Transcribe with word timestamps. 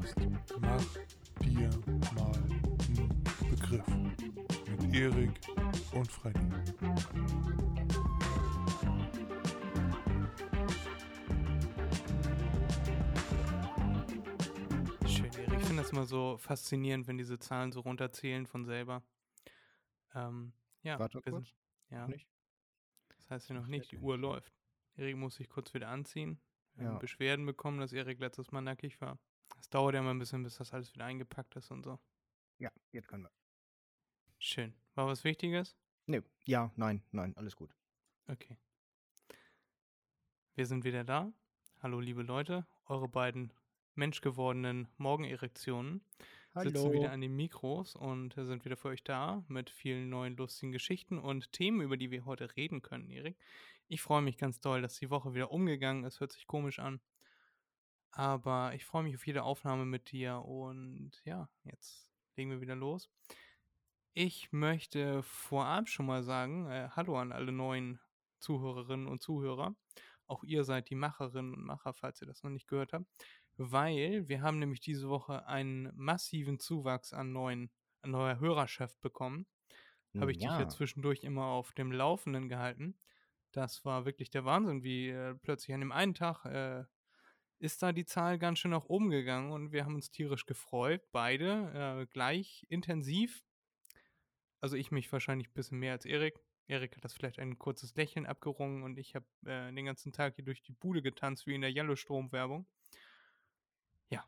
Podcast 0.00 0.16
Mach 0.60 1.44
dir 1.44 1.70
mal 2.14 2.32
einen 2.34 3.24
Begriff 3.50 3.86
mit 4.78 4.94
Erik 4.94 5.40
und 5.92 6.10
Freddy. 6.10 6.40
Schön, 15.06 15.24
Erik. 15.34 15.60
Ich 15.60 15.66
finde 15.66 15.82
das 15.82 15.90
immer 15.92 16.04
so 16.04 16.36
faszinierend, 16.38 17.06
wenn 17.06 17.18
diese 17.18 17.38
Zahlen 17.38 17.72
so 17.72 17.80
runterzählen 17.80 18.46
von 18.46 18.64
selber. 18.64 19.02
Ähm, 20.14 20.52
ja, 20.82 20.98
Warte 20.98 21.18
wir 21.18 21.32
kurz. 21.32 21.48
sind, 21.48 21.56
ja, 21.90 22.08
Nicht? 22.08 22.28
das 23.16 23.30
heißt 23.30 23.48
ja 23.50 23.54
noch 23.56 23.66
nicht, 23.66 23.90
die 23.92 23.98
Uhr 23.98 24.16
läuft. 24.16 24.52
Erik 24.96 25.16
muss 25.16 25.34
sich 25.36 25.48
kurz 25.48 25.74
wieder 25.74 25.88
anziehen. 25.88 26.40
Wir 26.74 26.86
haben 26.86 26.94
Ja. 26.94 26.98
Beschwerden 27.00 27.44
bekommen, 27.46 27.80
dass 27.80 27.92
Erik 27.92 28.18
letztes 28.20 28.50
Mal 28.52 28.60
nackig 28.62 29.00
war. 29.00 29.18
Es 29.60 29.68
dauert 29.68 29.94
ja 29.94 30.00
immer 30.00 30.14
ein 30.14 30.18
bisschen, 30.18 30.42
bis 30.42 30.56
das 30.56 30.72
alles 30.72 30.94
wieder 30.94 31.04
eingepackt 31.04 31.54
ist 31.56 31.70
und 31.70 31.84
so. 31.84 31.98
Ja, 32.58 32.70
jetzt 32.92 33.08
können 33.08 33.24
wir. 33.24 33.32
Schön. 34.38 34.74
War 34.94 35.06
was 35.06 35.22
Wichtiges? 35.22 35.76
Nee, 36.06 36.22
ja, 36.46 36.72
nein, 36.76 37.02
nein, 37.12 37.36
alles 37.36 37.56
gut. 37.56 37.74
Okay. 38.26 38.56
Wir 40.54 40.66
sind 40.66 40.84
wieder 40.84 41.04
da. 41.04 41.30
Hallo, 41.82 42.00
liebe 42.00 42.22
Leute. 42.22 42.66
Eure 42.86 43.06
beiden 43.06 43.52
menschgewordenen 43.94 44.88
Morgenerektionen 44.96 46.00
sitzen 46.54 46.92
wieder 46.92 47.12
an 47.12 47.20
den 47.20 47.36
Mikros 47.36 47.94
und 47.94 48.34
sind 48.34 48.64
wieder 48.64 48.76
für 48.76 48.88
euch 48.88 49.04
da 49.04 49.44
mit 49.46 49.68
vielen 49.68 50.08
neuen 50.08 50.36
lustigen 50.36 50.72
Geschichten 50.72 51.18
und 51.18 51.52
Themen, 51.52 51.82
über 51.82 51.98
die 51.98 52.10
wir 52.10 52.24
heute 52.24 52.56
reden 52.56 52.80
können, 52.80 53.10
Erik. 53.10 53.36
Ich 53.88 54.00
freue 54.00 54.22
mich 54.22 54.38
ganz 54.38 54.58
doll, 54.58 54.80
dass 54.80 54.98
die 54.98 55.10
Woche 55.10 55.34
wieder 55.34 55.50
umgegangen 55.50 56.04
ist. 56.04 56.20
Hört 56.20 56.32
sich 56.32 56.46
komisch 56.46 56.78
an. 56.78 57.00
Aber 58.12 58.74
ich 58.74 58.84
freue 58.84 59.04
mich 59.04 59.14
auf 59.14 59.26
jede 59.26 59.44
Aufnahme 59.44 59.84
mit 59.84 60.10
dir 60.10 60.44
und 60.44 61.12
ja, 61.24 61.48
jetzt 61.64 62.10
legen 62.36 62.50
wir 62.50 62.60
wieder 62.60 62.76
los. 62.76 63.08
Ich 64.12 64.50
möchte 64.52 65.22
vorab 65.22 65.88
schon 65.88 66.06
mal 66.06 66.22
sagen, 66.22 66.68
äh, 66.68 66.88
hallo 66.90 67.16
an 67.16 67.32
alle 67.32 67.52
neuen 67.52 68.00
Zuhörerinnen 68.40 69.06
und 69.06 69.22
Zuhörer. 69.22 69.76
Auch 70.26 70.42
ihr 70.42 70.64
seid 70.64 70.90
die 70.90 70.94
Macherinnen 70.94 71.54
und 71.54 71.64
Macher, 71.64 71.92
falls 71.94 72.20
ihr 72.20 72.26
das 72.26 72.42
noch 72.42 72.50
nicht 72.50 72.66
gehört 72.66 72.92
habt. 72.92 73.06
Weil 73.56 74.28
wir 74.28 74.42
haben 74.42 74.58
nämlich 74.58 74.80
diese 74.80 75.08
Woche 75.08 75.46
einen 75.46 75.90
massiven 75.94 76.58
Zuwachs 76.58 77.12
an 77.12 77.32
neuen, 77.32 77.70
an 78.02 78.12
neuer 78.12 78.40
Hörerschaft 78.40 79.00
bekommen. 79.00 79.46
Habe 80.18 80.32
ich 80.32 80.38
dich 80.38 80.46
ja 80.46 80.60
ja. 80.60 80.68
zwischendurch 80.68 81.22
immer 81.22 81.46
auf 81.46 81.72
dem 81.72 81.92
Laufenden 81.92 82.48
gehalten. 82.48 82.96
Das 83.52 83.84
war 83.84 84.06
wirklich 84.06 84.30
der 84.30 84.44
Wahnsinn, 84.44 84.82
wie 84.82 85.10
äh, 85.10 85.34
plötzlich 85.34 85.74
an 85.74 85.80
dem 85.80 85.92
einen 85.92 86.14
Tag 86.14 86.44
äh, 86.46 86.84
ist 87.60 87.82
da 87.82 87.92
die 87.92 88.06
Zahl 88.06 88.38
ganz 88.38 88.58
schön 88.58 88.70
nach 88.70 88.86
oben 88.86 89.10
gegangen 89.10 89.52
und 89.52 89.70
wir 89.70 89.84
haben 89.84 89.94
uns 89.94 90.10
tierisch 90.10 90.46
gefreut, 90.46 91.02
beide 91.12 92.00
äh, 92.00 92.06
gleich 92.06 92.66
intensiv. 92.68 93.44
Also 94.60 94.76
ich 94.76 94.90
mich 94.90 95.12
wahrscheinlich 95.12 95.48
ein 95.48 95.54
bisschen 95.54 95.78
mehr 95.78 95.92
als 95.92 96.06
Erik. 96.06 96.40
Erik 96.66 96.96
hat 96.96 97.04
das 97.04 97.12
vielleicht 97.12 97.38
ein 97.38 97.58
kurzes 97.58 97.94
Lächeln 97.96 98.26
abgerungen 98.26 98.82
und 98.82 98.98
ich 98.98 99.14
habe 99.14 99.26
äh, 99.44 99.72
den 99.72 99.84
ganzen 99.84 100.12
Tag 100.12 100.36
hier 100.36 100.44
durch 100.44 100.62
die 100.62 100.72
Bude 100.72 101.02
getanzt, 101.02 101.46
wie 101.46 101.54
in 101.54 101.60
der 101.60 101.70
Yellowstrom-Werbung. 101.70 102.66
Ja, 104.08 104.24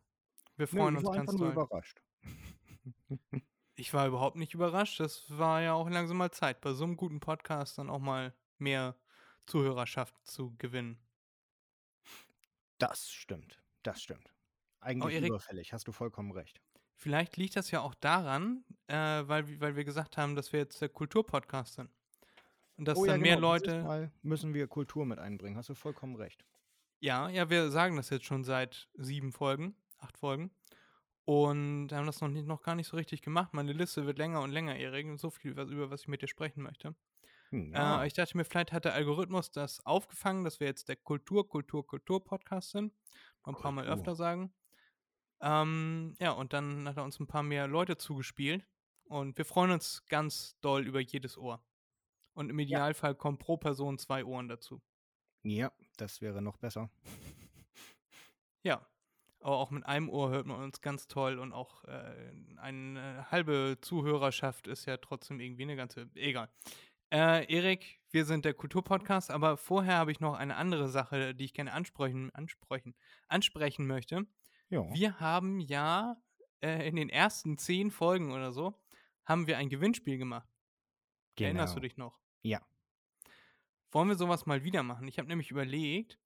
wir 0.57 0.69
freuen 0.69 0.97
ich 0.97 1.01
uns 1.01 1.09
war 1.09 1.17
ganz 1.17 1.35
doll. 1.35 1.53
überrascht. 1.53 2.03
Ich 3.75 3.95
war 3.95 4.07
überhaupt 4.07 4.37
nicht 4.37 4.53
überrascht. 4.53 5.01
Das 5.01 5.25
war 5.31 5.63
ja 5.63 5.73
auch 5.73 5.89
langsam 5.89 6.19
mal 6.19 6.31
Zeit, 6.31 6.61
bei 6.61 6.75
so 6.75 6.85
einem 6.85 6.97
guten 6.97 7.21
Podcast 7.21 7.79
dann 7.79 7.89
auch 7.89 8.01
mal 8.01 8.35
mehr 8.59 8.97
Zuhörerschaft 9.47 10.15
zu 10.27 10.55
gewinnen. 10.59 10.99
Das 12.83 13.11
stimmt, 13.11 13.63
das 13.83 14.03
stimmt. 14.03 14.33
Eigentlich 14.81 15.15
Erik- 15.15 15.29
überfällig, 15.31 15.73
hast 15.73 15.87
du 15.89 15.93
vollkommen 15.93 16.33
recht. 16.33 16.61
Vielleicht 16.97 17.37
liegt 17.37 17.57
das 17.57 17.71
ja 17.71 17.81
auch 17.81 17.95
daran, 17.95 18.65
äh, 18.87 18.95
weil, 18.97 19.49
wir- 19.49 19.61
weil 19.61 19.77
wir 19.77 19.85
gesagt 19.85 20.17
haben, 20.17 20.35
dass 20.37 20.53
wir 20.53 20.61
jetzt 20.61 20.81
der 20.81 20.89
Kulturpodcast 20.89 21.75
sind. 21.75 21.91
Und 22.77 22.87
dass 22.87 22.99
oh 22.99 23.05
ja, 23.05 23.13
dann 23.13 23.21
mehr 23.21 23.37
genau, 23.37 23.49
Leute. 23.53 23.83
Mal 23.83 24.13
müssen 24.23 24.55
wir 24.55 24.67
Kultur 24.67 25.05
mit 25.07 25.19
einbringen, 25.19 25.57
hast 25.57 25.69
du 25.69 25.75
vollkommen 25.75 26.17
recht. 26.17 26.45
Ja, 27.01 27.29
ja, 27.29 27.51
wir 27.51 27.71
sagen 27.71 27.97
das 27.97 28.11
jetzt 28.11 28.25
schon 28.25 28.45
seit 28.45 28.89
sieben 28.95 29.33
Folgen, 29.33 29.77
acht 29.99 30.17
Folgen. 30.19 30.51
Und 31.25 31.93
haben 31.93 32.07
das 32.07 32.21
noch, 32.21 32.29
nicht, 32.29 32.47
noch 32.47 32.63
gar 32.63 32.75
nicht 32.75 32.89
so 32.89 32.97
richtig 32.97 33.23
gemacht. 33.23 33.53
Meine 33.55 33.73
Liste 33.73 34.07
wird 34.07 34.19
länger 34.19 34.41
und 34.43 34.51
länger, 34.51 34.77
Erik. 34.77 35.07
Und 35.07 35.19
so 35.19 35.31
viel, 35.31 35.53
über 35.53 35.91
was 35.91 36.03
ich 36.03 36.09
mit 36.09 36.23
dir 36.23 36.29
sprechen 36.29 36.63
möchte. 36.63 36.95
Hm, 37.53 37.73
Äh, 37.75 38.07
ich 38.07 38.15
dachte 38.15 38.37
mir, 38.37 38.45
vielleicht 38.45 38.73
hat 38.73 38.85
der 38.85 38.95
Algorithmus 38.95 39.51
das 39.51 39.85
aufgefangen, 39.87 40.45
dass 40.45 40.59
wir 40.61 40.67
jetzt 40.67 40.89
der 40.89 40.97
Kultur, 40.97 41.49
Kultur, 41.49 41.87
Kultur-Podcast 41.87 42.71
sind. 42.71 42.93
Mal 43.45 43.53
ein 43.55 43.61
paar 43.61 43.73
Mal 43.73 43.87
öfter 43.87 44.15
sagen. 44.17 44.53
Ähm, 45.41 46.15
ja, 46.21 46.33
und 46.33 46.53
dann 46.53 46.89
hat 46.89 46.97
er 46.97 47.05
uns 47.05 47.19
ein 47.21 47.27
paar 47.27 47.43
mehr 47.43 47.67
Leute 47.67 47.97
zugespielt. 47.99 48.67
Und 49.05 49.37
wir 49.37 49.45
freuen 49.45 49.73
uns 49.73 50.05
ganz 50.07 50.57
doll 50.61 50.87
über 50.87 51.01
jedes 51.01 51.37
Ohr. 51.37 51.63
Und 52.35 52.49
im 52.49 52.59
Idealfall 52.59 53.15
kommen 53.15 53.39
pro 53.39 53.59
Person 53.59 53.99
zwei 53.99 54.25
Ohren 54.25 54.49
dazu. 54.49 54.81
ja, 55.43 55.71
das 55.99 56.21
wäre 56.21 56.41
noch 56.41 56.57
besser. 56.57 56.91
Ja. 58.65 58.87
Aber 59.41 59.57
auch 59.59 59.71
mit 59.73 59.85
einem 59.85 60.09
Ohr 60.09 60.31
hört 60.31 60.47
man 60.47 60.63
uns 60.63 60.81
ganz 60.81 61.09
toll 61.09 61.41
und 61.41 61.53
auch 61.53 61.83
äh, 61.85 62.33
eine 62.59 63.27
halbe 63.31 63.77
Zuhörerschaft 63.81 64.69
ist 64.69 64.87
ja 64.87 64.99
trotzdem 64.99 65.41
irgendwie 65.41 65.65
eine 65.65 65.75
ganze. 65.75 66.09
Egal. 66.15 66.49
Äh, 67.13 67.45
Erik, 67.53 68.01
wir 68.11 68.25
sind 68.25 68.45
der 68.47 68.55
Kulturpodcast, 68.55 69.31
aber 69.31 69.59
vorher 69.59 69.97
habe 69.97 70.13
ich 70.13 70.21
noch 70.21 70.35
eine 70.35 70.57
andere 70.57 70.89
Sache, 70.89 71.35
die 71.35 71.45
ich 71.45 71.53
gerne 71.53 71.73
ansprechen, 71.73 72.31
ansprechen, 72.35 72.95
ansprechen 73.29 73.87
möchte. 73.87 74.27
Ja, 74.71 74.83
Wir 74.95 75.21
haben 75.21 75.61
ja 75.61 76.17
äh, 76.63 76.89
in 76.89 76.97
den 76.97 77.11
ersten 77.11 77.59
zehn 77.59 77.91
Folgen 77.91 78.33
oder 78.33 78.51
so, 78.51 78.81
haben 79.27 79.47
wir 79.47 79.59
ein 79.59 79.69
Gewinnspiel 79.69 80.17
gemacht. 80.17 80.49
Erinnerst 81.39 81.75
du 81.75 81.81
genau. 81.81 81.89
dich 81.89 81.97
noch? 81.99 82.19
Ja. 82.43 82.63
Wollen 83.91 84.09
wir 84.09 84.17
sowas 84.17 84.47
mal 84.47 84.65
wieder 84.65 84.83
machen? 84.83 85.07
Ich 85.07 85.19
habe 85.19 85.29
nämlich 85.29 85.51
überlegt, 85.51 86.19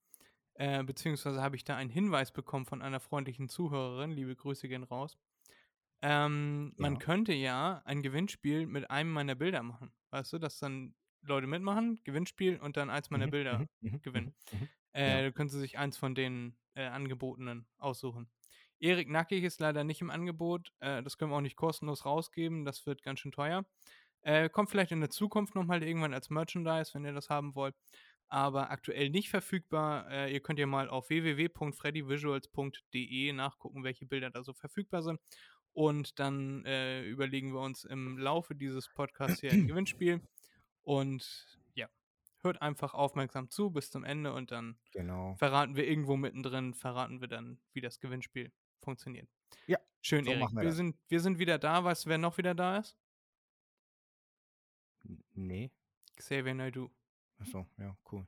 äh, 0.54 0.84
beziehungsweise 0.84 1.42
habe 1.42 1.56
ich 1.56 1.64
da 1.64 1.74
einen 1.76 1.90
Hinweis 1.90 2.30
bekommen 2.32 2.64
von 2.64 2.80
einer 2.80 3.00
freundlichen 3.00 3.48
Zuhörerin, 3.48 4.12
liebe 4.12 4.36
Grüße 4.36 4.68
gehen 4.68 4.84
raus. 4.84 5.18
Ähm, 6.02 6.74
Man 6.76 6.94
Ja. 6.94 6.98
könnte 7.00 7.32
ja 7.32 7.82
ein 7.84 8.02
Gewinnspiel 8.02 8.66
mit 8.66 8.88
einem 8.88 9.10
meiner 9.12 9.34
Bilder 9.34 9.64
machen. 9.64 9.92
Weißt 10.10 10.32
du, 10.32 10.38
dass 10.38 10.58
dann 10.58 10.94
Leute 11.22 11.46
mitmachen, 11.46 12.00
Gewinnspiel 12.04 12.58
und 12.60 12.76
dann 12.76 12.90
eins 12.90 13.10
meiner 13.10 13.26
Mhm, 13.26 13.28
Bilder 13.28 13.68
mhm, 13.80 13.82
mhm, 13.82 14.02
gewinnen. 14.02 14.34
Äh, 14.92 15.04
Ja. 15.04 15.22
Du 15.24 15.32
können 15.32 15.48
Sie 15.48 15.58
sich 15.60 15.78
eins 15.78 15.96
von 15.96 16.14
den 16.14 16.56
äh, 16.74 16.84
angebotenen 16.86 17.66
aussuchen. 17.78 18.30
Erik 18.78 19.08
Nackig 19.08 19.44
ist 19.44 19.60
leider 19.60 19.84
nicht 19.84 20.00
im 20.00 20.10
Angebot. 20.10 20.72
Äh, 20.80 21.02
das 21.02 21.18
können 21.18 21.30
wir 21.30 21.36
auch 21.36 21.40
nicht 21.42 21.56
kostenlos 21.56 22.04
rausgeben. 22.04 22.64
Das 22.64 22.86
wird 22.86 23.02
ganz 23.02 23.20
schön 23.20 23.32
teuer. 23.32 23.64
Äh, 24.22 24.48
kommt 24.48 24.70
vielleicht 24.70 24.92
in 24.92 25.00
der 25.00 25.10
Zukunft 25.10 25.54
nochmal 25.54 25.82
irgendwann 25.82 26.14
als 26.14 26.30
Merchandise, 26.30 26.92
wenn 26.94 27.04
ihr 27.04 27.12
das 27.12 27.30
haben 27.30 27.54
wollt. 27.54 27.74
Aber 28.28 28.70
aktuell 28.70 29.10
nicht 29.10 29.30
verfügbar. 29.30 30.10
Äh, 30.10 30.32
ihr 30.32 30.40
könnt 30.40 30.58
ja 30.58 30.66
mal 30.66 30.88
auf 30.90 31.08
www.freddyvisuals.de 31.10 33.32
nachgucken, 33.32 33.84
welche 33.84 34.06
Bilder 34.06 34.30
da 34.30 34.42
so 34.42 34.52
verfügbar 34.52 35.02
sind. 35.02 35.20
Und 35.76 36.18
dann 36.18 36.64
äh, 36.64 37.02
überlegen 37.04 37.52
wir 37.52 37.60
uns 37.60 37.84
im 37.84 38.16
Laufe 38.16 38.54
dieses 38.54 38.88
Podcasts 38.88 39.40
hier 39.40 39.52
ein 39.52 39.66
Gewinnspiel. 39.68 40.22
Und 40.80 41.60
ja, 41.74 41.86
hört 42.40 42.62
einfach 42.62 42.94
aufmerksam 42.94 43.50
zu 43.50 43.70
bis 43.70 43.90
zum 43.90 44.02
Ende 44.02 44.32
und 44.32 44.50
dann 44.52 44.78
Genau. 44.92 45.34
verraten 45.34 45.76
wir 45.76 45.86
irgendwo 45.86 46.16
mittendrin, 46.16 46.72
verraten 46.72 47.20
wir 47.20 47.28
dann, 47.28 47.60
wie 47.74 47.82
das 47.82 48.00
Gewinnspiel 48.00 48.50
funktioniert. 48.80 49.28
Ja, 49.66 49.76
Schön, 50.00 50.24
so 50.24 50.30
Erik. 50.30 50.50
wir 50.52 50.62
Wir, 50.62 50.72
sind, 50.72 50.96
wir 51.08 51.20
sind 51.20 51.38
wieder 51.38 51.58
da. 51.58 51.84
Weißt 51.84 52.06
du, 52.06 52.08
wer 52.08 52.16
noch 52.18 52.38
wieder 52.38 52.54
da 52.54 52.78
ist? 52.78 52.96
Nee. 55.34 55.70
Xavier 56.16 56.54
Naidoo. 56.54 56.90
Achso, 57.38 57.66
ja, 57.76 57.94
cool. 58.10 58.26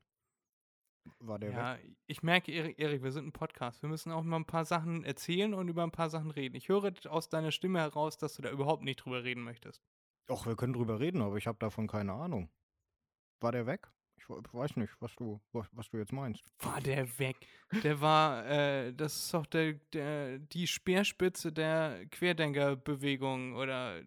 War 1.20 1.38
der 1.38 1.50
weg? 1.50 1.56
Ja, 1.56 1.78
ich 2.06 2.22
merke, 2.22 2.52
Erik, 2.52 3.02
wir 3.02 3.12
sind 3.12 3.26
ein 3.26 3.32
Podcast. 3.32 3.82
Wir 3.82 3.88
müssen 3.88 4.12
auch 4.12 4.22
mal 4.22 4.36
ein 4.36 4.44
paar 4.46 4.64
Sachen 4.64 5.04
erzählen 5.04 5.54
und 5.54 5.68
über 5.68 5.82
ein 5.82 5.90
paar 5.90 6.10
Sachen 6.10 6.30
reden. 6.30 6.54
Ich 6.56 6.68
höre 6.68 6.92
aus 7.08 7.28
deiner 7.28 7.50
Stimme 7.52 7.80
heraus, 7.80 8.16
dass 8.18 8.34
du 8.34 8.42
da 8.42 8.50
überhaupt 8.50 8.82
nicht 8.82 8.96
drüber 9.04 9.24
reden 9.24 9.42
möchtest. 9.42 9.82
Och, 10.30 10.46
wir 10.46 10.56
können 10.56 10.72
drüber 10.74 11.00
reden, 11.00 11.22
aber 11.22 11.36
ich 11.36 11.46
habe 11.46 11.58
davon 11.58 11.86
keine 11.86 12.12
Ahnung. 12.12 12.50
War 13.40 13.52
der 13.52 13.66
weg? 13.66 13.88
Ich 14.16 14.28
we- 14.28 14.42
weiß 14.52 14.76
nicht, 14.76 14.92
was 15.00 15.14
du, 15.14 15.40
was, 15.52 15.68
was 15.72 15.88
du 15.90 15.96
jetzt 15.98 16.12
meinst. 16.12 16.42
War 16.58 16.80
der 16.80 17.18
weg? 17.18 17.36
Der 17.84 18.00
war, 18.00 18.44
äh, 18.46 18.92
das 18.92 19.16
ist 19.16 19.32
doch 19.32 19.46
der, 19.46 19.74
der, 19.92 20.38
die 20.40 20.66
Speerspitze 20.66 21.52
der 21.52 22.04
Querdenkerbewegung 22.10 23.54
oder 23.54 24.02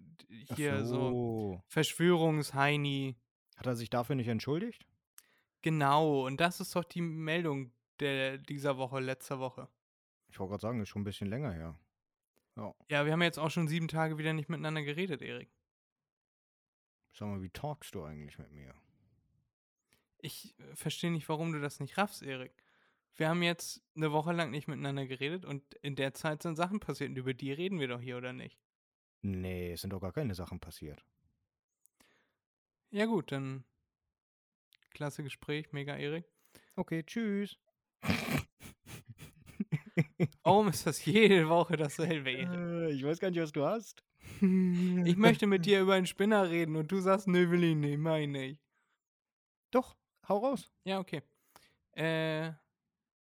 Ach 0.49 0.55
hier 0.55 0.83
so 0.83 0.95
so. 0.95 1.61
Verschwörungsheini. 1.69 3.15
Hat 3.55 3.65
er 3.67 3.75
sich 3.75 3.89
dafür 3.89 4.15
nicht 4.15 4.27
entschuldigt? 4.27 4.85
Genau, 5.61 6.25
und 6.25 6.41
das 6.41 6.59
ist 6.59 6.75
doch 6.75 6.83
die 6.83 7.01
Meldung 7.01 7.71
der, 7.99 8.37
dieser 8.37 8.77
Woche, 8.77 8.99
letzter 8.99 9.39
Woche. 9.39 9.67
Ich 10.29 10.39
wollte 10.39 10.51
gerade 10.51 10.61
sagen, 10.61 10.81
ist 10.81 10.89
schon 10.89 11.01
ein 11.01 11.05
bisschen 11.05 11.29
länger 11.29 11.51
her. 11.51 11.79
Ja. 12.55 12.73
Ja, 12.89 13.05
wir 13.05 13.13
haben 13.13 13.21
jetzt 13.21 13.37
auch 13.37 13.51
schon 13.51 13.67
sieben 13.67 13.87
Tage 13.87 14.17
wieder 14.17 14.33
nicht 14.33 14.49
miteinander 14.49 14.81
geredet, 14.81 15.21
Erik. 15.21 15.49
Sag 17.13 17.27
mal, 17.27 17.41
wie 17.41 17.49
talkst 17.49 17.93
du 17.93 18.03
eigentlich 18.03 18.37
mit 18.37 18.51
mir? 18.51 18.73
Ich 20.19 20.57
äh, 20.59 20.75
verstehe 20.75 21.11
nicht, 21.11 21.27
warum 21.29 21.51
du 21.51 21.59
das 21.59 21.79
nicht 21.79 21.97
raffst, 21.97 22.23
Erik. 22.23 22.53
wir 23.15 23.29
haben 23.29 23.43
jetzt 23.43 23.83
eine 23.95 24.11
Woche 24.11 24.31
lang 24.31 24.51
nicht 24.51 24.67
miteinander 24.67 25.05
geredet 25.05 25.45
und 25.45 25.73
in 25.75 25.95
der 25.95 26.13
Zeit 26.13 26.41
sind 26.41 26.55
Sachen 26.55 26.79
passiert 26.79 27.09
und 27.09 27.17
über 27.17 27.33
die 27.33 27.51
reden 27.51 27.79
wir 27.79 27.87
doch 27.87 28.01
hier, 28.01 28.17
oder 28.17 28.33
nicht? 28.33 28.59
Nee, 29.21 29.73
es 29.73 29.81
sind 29.81 29.91
doch 29.91 29.99
gar 29.99 30.13
keine 30.13 30.33
Sachen 30.33 30.59
passiert. 30.59 31.03
Ja 32.89 33.05
gut, 33.05 33.31
dann 33.31 33.63
klasse 34.91 35.23
Gespräch, 35.23 35.71
mega 35.71 35.95
Erik. 35.95 36.25
Okay, 36.75 37.03
tschüss. 37.03 37.57
Warum 40.43 40.69
ist 40.69 40.85
das 40.85 41.03
jede 41.05 41.49
Woche 41.49 41.77
dasselbe, 41.77 42.31
Erik? 42.31 42.49
Äh, 42.49 42.91
ich 42.91 43.03
weiß 43.03 43.19
gar 43.19 43.29
nicht, 43.29 43.41
was 43.41 43.51
du 43.51 43.65
hast. 43.65 44.03
Ich 44.39 45.17
möchte 45.17 45.47
mit 45.47 45.65
dir 45.67 45.81
über 45.81 45.95
einen 45.95 46.05
Spinner 46.05 46.49
reden 46.49 46.75
und 46.75 46.91
du 46.91 46.99
sagst, 46.99 47.27
nö, 47.27 47.49
will 47.49 47.63
ich 47.63 47.75
nicht, 47.75 47.97
mach 47.97 48.17
ich. 48.17 48.57
Doch, 49.71 49.95
hau 50.27 50.37
raus. 50.37 50.71
Ja, 50.83 50.99
okay. 50.99 51.21
Äh, 51.95 52.51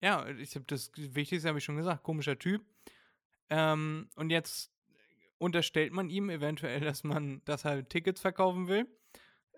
ja, 0.01 0.29
ich 0.39 0.55
habe 0.55 0.65
das 0.67 0.91
Wichtigste 0.97 1.49
habe 1.49 1.59
ich 1.59 1.65
schon 1.65 1.77
gesagt, 1.77 2.03
komischer 2.03 2.39
Typ. 2.39 2.65
Ähm, 3.51 4.09
und 4.17 4.31
jetzt 4.31 4.73
unterstellt 5.39 5.93
man 5.93 6.11
ihm 6.11 6.31
eventuell, 6.31 6.81
dass 6.81 7.05
man, 7.05 7.43
dass 7.45 7.65
er 7.65 7.89
Tickets 7.89 8.21
verkaufen 8.21 8.69
will 8.69 8.87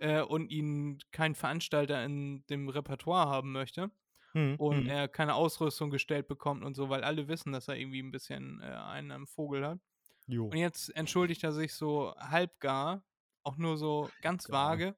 äh, 0.05 0.23
und 0.23 0.51
ihn 0.51 0.99
kein 1.13 1.35
Veranstalter 1.35 2.05
in 2.05 2.45
dem 2.49 2.69
Repertoire 2.69 3.29
haben 3.29 3.53
möchte 3.53 3.91
Hm, 4.33 4.59
und 4.59 4.85
hm. 4.85 4.87
er 4.87 5.09
keine 5.09 5.35
Ausrüstung 5.35 5.91
gestellt 5.91 6.29
bekommt 6.29 6.65
und 6.65 6.75
so, 6.75 6.89
weil 6.91 7.05
alle 7.05 7.29
wissen, 7.29 7.53
dass 7.53 7.69
er 7.69 7.77
irgendwie 7.77 8.03
ein 8.03 8.11
bisschen 8.11 8.61
äh, 8.61 8.65
einen 8.67 9.13
am 9.13 9.27
Vogel 9.27 9.67
hat. 9.67 9.81
Jo. 10.27 10.47
Und 10.49 10.59
jetzt 10.59 10.95
entschuldigt 10.97 11.45
er 11.45 11.53
sich 11.53 11.75
so 11.75 12.15
halbgar, 12.19 13.05
auch 13.45 13.57
nur 13.57 13.77
so 13.79 14.11
ganz 14.23 14.51
Halbgar. 14.51 14.79
vage, 14.79 14.97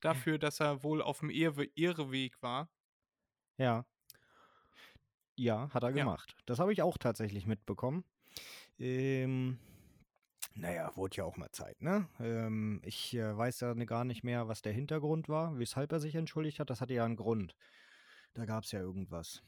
dafür, 0.00 0.38
dass 0.38 0.60
er 0.60 0.82
wohl 0.84 1.02
auf 1.02 1.20
dem 1.20 1.30
Irre 1.30 1.64
Irreweg 1.74 2.40
war. 2.42 2.70
Ja. 3.58 3.84
Ja, 5.36 5.68
hat 5.72 5.82
er 5.82 5.90
Ja. 5.92 6.06
gemacht. 6.06 6.36
Das 6.46 6.58
habe 6.58 6.72
ich 6.72 6.82
auch 6.82 6.98
tatsächlich 6.98 7.46
mitbekommen. 7.46 8.04
Ähm, 8.78 9.58
naja, 10.56 10.90
wurde 10.96 11.16
ja 11.16 11.24
auch 11.24 11.36
mal 11.36 11.50
Zeit, 11.52 11.80
ne? 11.82 12.08
Ähm, 12.20 12.80
ich 12.84 13.14
äh, 13.14 13.36
weiß 13.36 13.60
ja 13.60 13.74
gar 13.74 14.04
nicht 14.04 14.24
mehr, 14.24 14.48
was 14.48 14.62
der 14.62 14.72
Hintergrund 14.72 15.28
war, 15.28 15.58
weshalb 15.58 15.92
er 15.92 16.00
sich 16.00 16.14
entschuldigt 16.14 16.58
hat. 16.60 16.70
Das 16.70 16.80
hatte 16.80 16.94
ja 16.94 17.04
einen 17.04 17.16
Grund. 17.16 17.54
Da 18.34 18.44
gab 18.44 18.64
es 18.64 18.72
ja 18.72 18.80
irgendwas. 18.80 19.42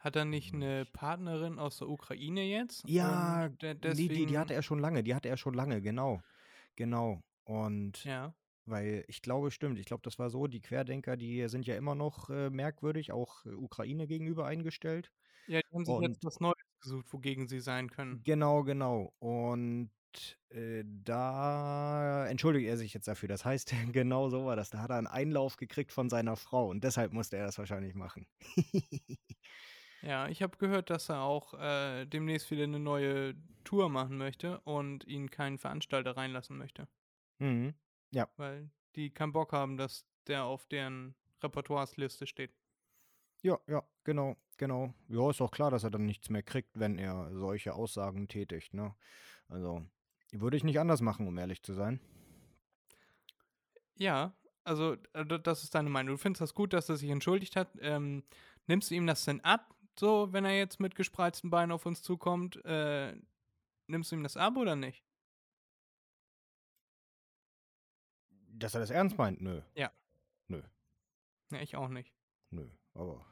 Hat 0.00 0.16
er 0.16 0.24
nicht 0.24 0.52
Weiß 0.52 0.54
eine. 0.54 0.84
Partnerin 0.86 1.58
aus 1.58 1.78
der 1.78 1.88
Ukraine 1.88 2.42
jetzt? 2.42 2.82
Ja, 2.88 3.48
deswegen, 3.48 4.14
die, 4.14 4.26
die 4.26 4.38
hatte 4.38 4.54
er 4.54 4.62
schon 4.62 4.80
lange, 4.80 5.02
die 5.04 5.14
hatte 5.14 5.28
er 5.28 5.36
schon 5.36 5.54
lange, 5.54 5.80
genau. 5.80 6.20
Genau. 6.76 7.20
Und 7.44 8.04
Ja, 8.04 8.34
weil 8.64 9.04
ich 9.08 9.22
glaube, 9.22 9.50
stimmt, 9.50 9.78
ich 9.78 9.86
glaube, 9.86 10.02
das 10.02 10.18
war 10.18 10.30
so, 10.30 10.46
die 10.46 10.60
Querdenker, 10.60 11.16
die 11.16 11.48
sind 11.48 11.66
ja 11.66 11.76
immer 11.76 11.94
noch 11.94 12.30
äh, 12.30 12.50
merkwürdig, 12.50 13.12
auch 13.12 13.44
äh, 13.46 13.50
Ukraine 13.50 14.06
gegenüber 14.06 14.46
eingestellt. 14.46 15.12
ja, 15.46 15.60
die 15.60 15.74
haben 15.74 15.84
sich 15.84 15.94
Und- 15.94 16.02
jetzt 16.04 16.24
was 16.24 16.40
Neues 16.40 16.54
gesucht, 16.80 17.12
wogegen 17.12 17.46
sie 17.48 17.60
sein 17.60 17.90
können. 17.90 18.22
Genau, 18.24 18.62
genau. 18.64 19.12
Und 19.20 19.90
äh, 20.50 20.84
da 20.84 22.26
entschuldigt 22.26 22.66
er 22.66 22.76
sich 22.76 22.94
jetzt 22.94 23.08
dafür. 23.08 23.28
Das 23.28 23.44
heißt, 23.44 23.72
genau 23.92 24.28
so 24.28 24.46
war 24.46 24.56
das. 24.56 24.70
Da 24.70 24.78
hat 24.78 24.90
er 24.90 24.96
einen 24.96 25.06
Einlauf 25.06 25.56
gekriegt 25.56 25.92
von 25.92 26.08
seiner 26.08 26.36
Frau 26.36 26.68
und 26.68 26.84
deshalb 26.84 27.12
musste 27.12 27.36
er 27.36 27.46
das 27.46 27.58
wahrscheinlich 27.58 27.94
machen. 27.94 28.26
Ja, 30.02 30.28
ich 30.28 30.42
habe 30.42 30.58
gehört, 30.58 30.90
dass 30.90 31.08
er 31.08 31.22
auch 31.22 31.54
äh, 31.54 32.06
demnächst 32.06 32.50
wieder 32.50 32.64
eine 32.64 32.80
neue 32.80 33.36
Tour 33.62 33.88
machen 33.88 34.18
möchte 34.18 34.60
und 34.62 35.04
ihn 35.04 35.30
keinen 35.30 35.58
Veranstalter 35.58 36.16
reinlassen 36.16 36.58
möchte, 36.58 36.88
mhm. 37.38 37.74
weil 38.36 38.68
die 38.96 39.10
keinen 39.10 39.32
Bock 39.32 39.52
haben, 39.52 39.76
dass 39.76 40.04
der 40.26 40.44
auf 40.44 40.66
deren 40.66 41.14
Repertoiresliste 41.40 42.26
steht. 42.26 42.52
Ja, 43.42 43.58
ja, 43.68 43.82
genau, 44.02 44.36
genau. 44.56 44.92
Ja, 45.08 45.30
ist 45.30 45.40
auch 45.40 45.52
klar, 45.52 45.70
dass 45.70 45.84
er 45.84 45.90
dann 45.90 46.06
nichts 46.06 46.30
mehr 46.30 46.42
kriegt, 46.42 46.78
wenn 46.78 46.98
er 46.98 47.30
solche 47.32 47.74
Aussagen 47.74 48.26
tätigt, 48.26 48.74
ne? 48.74 48.94
Also, 49.48 49.86
würde 50.32 50.56
ich 50.56 50.64
nicht 50.64 50.78
anders 50.80 51.00
machen, 51.00 51.26
um 51.28 51.38
ehrlich 51.38 51.62
zu 51.62 51.74
sein. 51.74 52.00
Ja, 53.96 54.34
also 54.64 54.96
äh, 55.12 55.24
das 55.40 55.62
ist 55.62 55.74
deine 55.74 55.90
Meinung. 55.90 56.14
Du 56.14 56.18
findest 56.18 56.40
das 56.40 56.54
gut, 56.54 56.72
dass 56.72 56.88
er 56.88 56.96
sich 56.96 57.10
entschuldigt 57.10 57.56
hat. 57.56 57.68
Ähm, 57.80 58.24
nimmst 58.66 58.90
du 58.90 58.94
ihm 58.94 59.06
das 59.06 59.24
denn 59.24 59.40
ab, 59.42 59.74
so 59.98 60.32
wenn 60.32 60.44
er 60.44 60.56
jetzt 60.56 60.80
mit 60.80 60.94
gespreizten 60.94 61.50
Beinen 61.50 61.72
auf 61.72 61.86
uns 61.86 62.02
zukommt? 62.02 62.64
Äh, 62.64 63.14
nimmst 63.86 64.10
du 64.10 64.16
ihm 64.16 64.22
das 64.22 64.36
ab 64.36 64.56
oder 64.56 64.74
nicht? 64.76 65.04
Dass 68.54 68.74
er 68.74 68.80
das 68.80 68.90
ernst 68.90 69.18
meint? 69.18 69.40
Nö, 69.40 69.60
Ja, 69.74 69.90
ich 71.60 71.76
auch 71.76 71.88
nicht. 71.88 72.14
nö. 72.50 72.66
Aber 72.94 73.26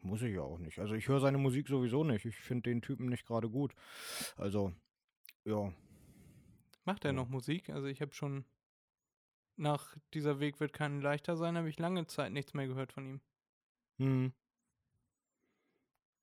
muss 0.00 0.20
ich 0.22 0.34
ja 0.34 0.42
auch 0.42 0.58
nicht. 0.58 0.78
Also, 0.78 0.94
ich 0.94 1.08
höre 1.08 1.20
seine 1.20 1.38
Musik 1.38 1.68
sowieso 1.68 2.04
nicht. 2.04 2.26
Ich 2.26 2.36
finde 2.36 2.68
den 2.68 2.82
Typen 2.82 3.06
nicht 3.06 3.24
gerade 3.26 3.48
gut. 3.48 3.74
Also, 4.36 4.74
ja. 5.44 5.72
Macht 6.84 7.04
er 7.04 7.12
noch 7.12 7.28
Musik? 7.28 7.70
Also 7.70 7.86
ich 7.86 8.00
habe 8.00 8.12
schon 8.14 8.44
nach 9.56 9.96
dieser 10.14 10.40
Weg 10.40 10.58
wird 10.60 10.72
kein 10.72 11.00
leichter 11.00 11.36
sein, 11.36 11.56
habe 11.56 11.68
ich 11.68 11.78
lange 11.78 12.06
Zeit 12.06 12.32
nichts 12.32 12.54
mehr 12.54 12.66
gehört 12.66 12.92
von 12.92 13.06
ihm. 13.06 13.20
Hm. 13.98 14.32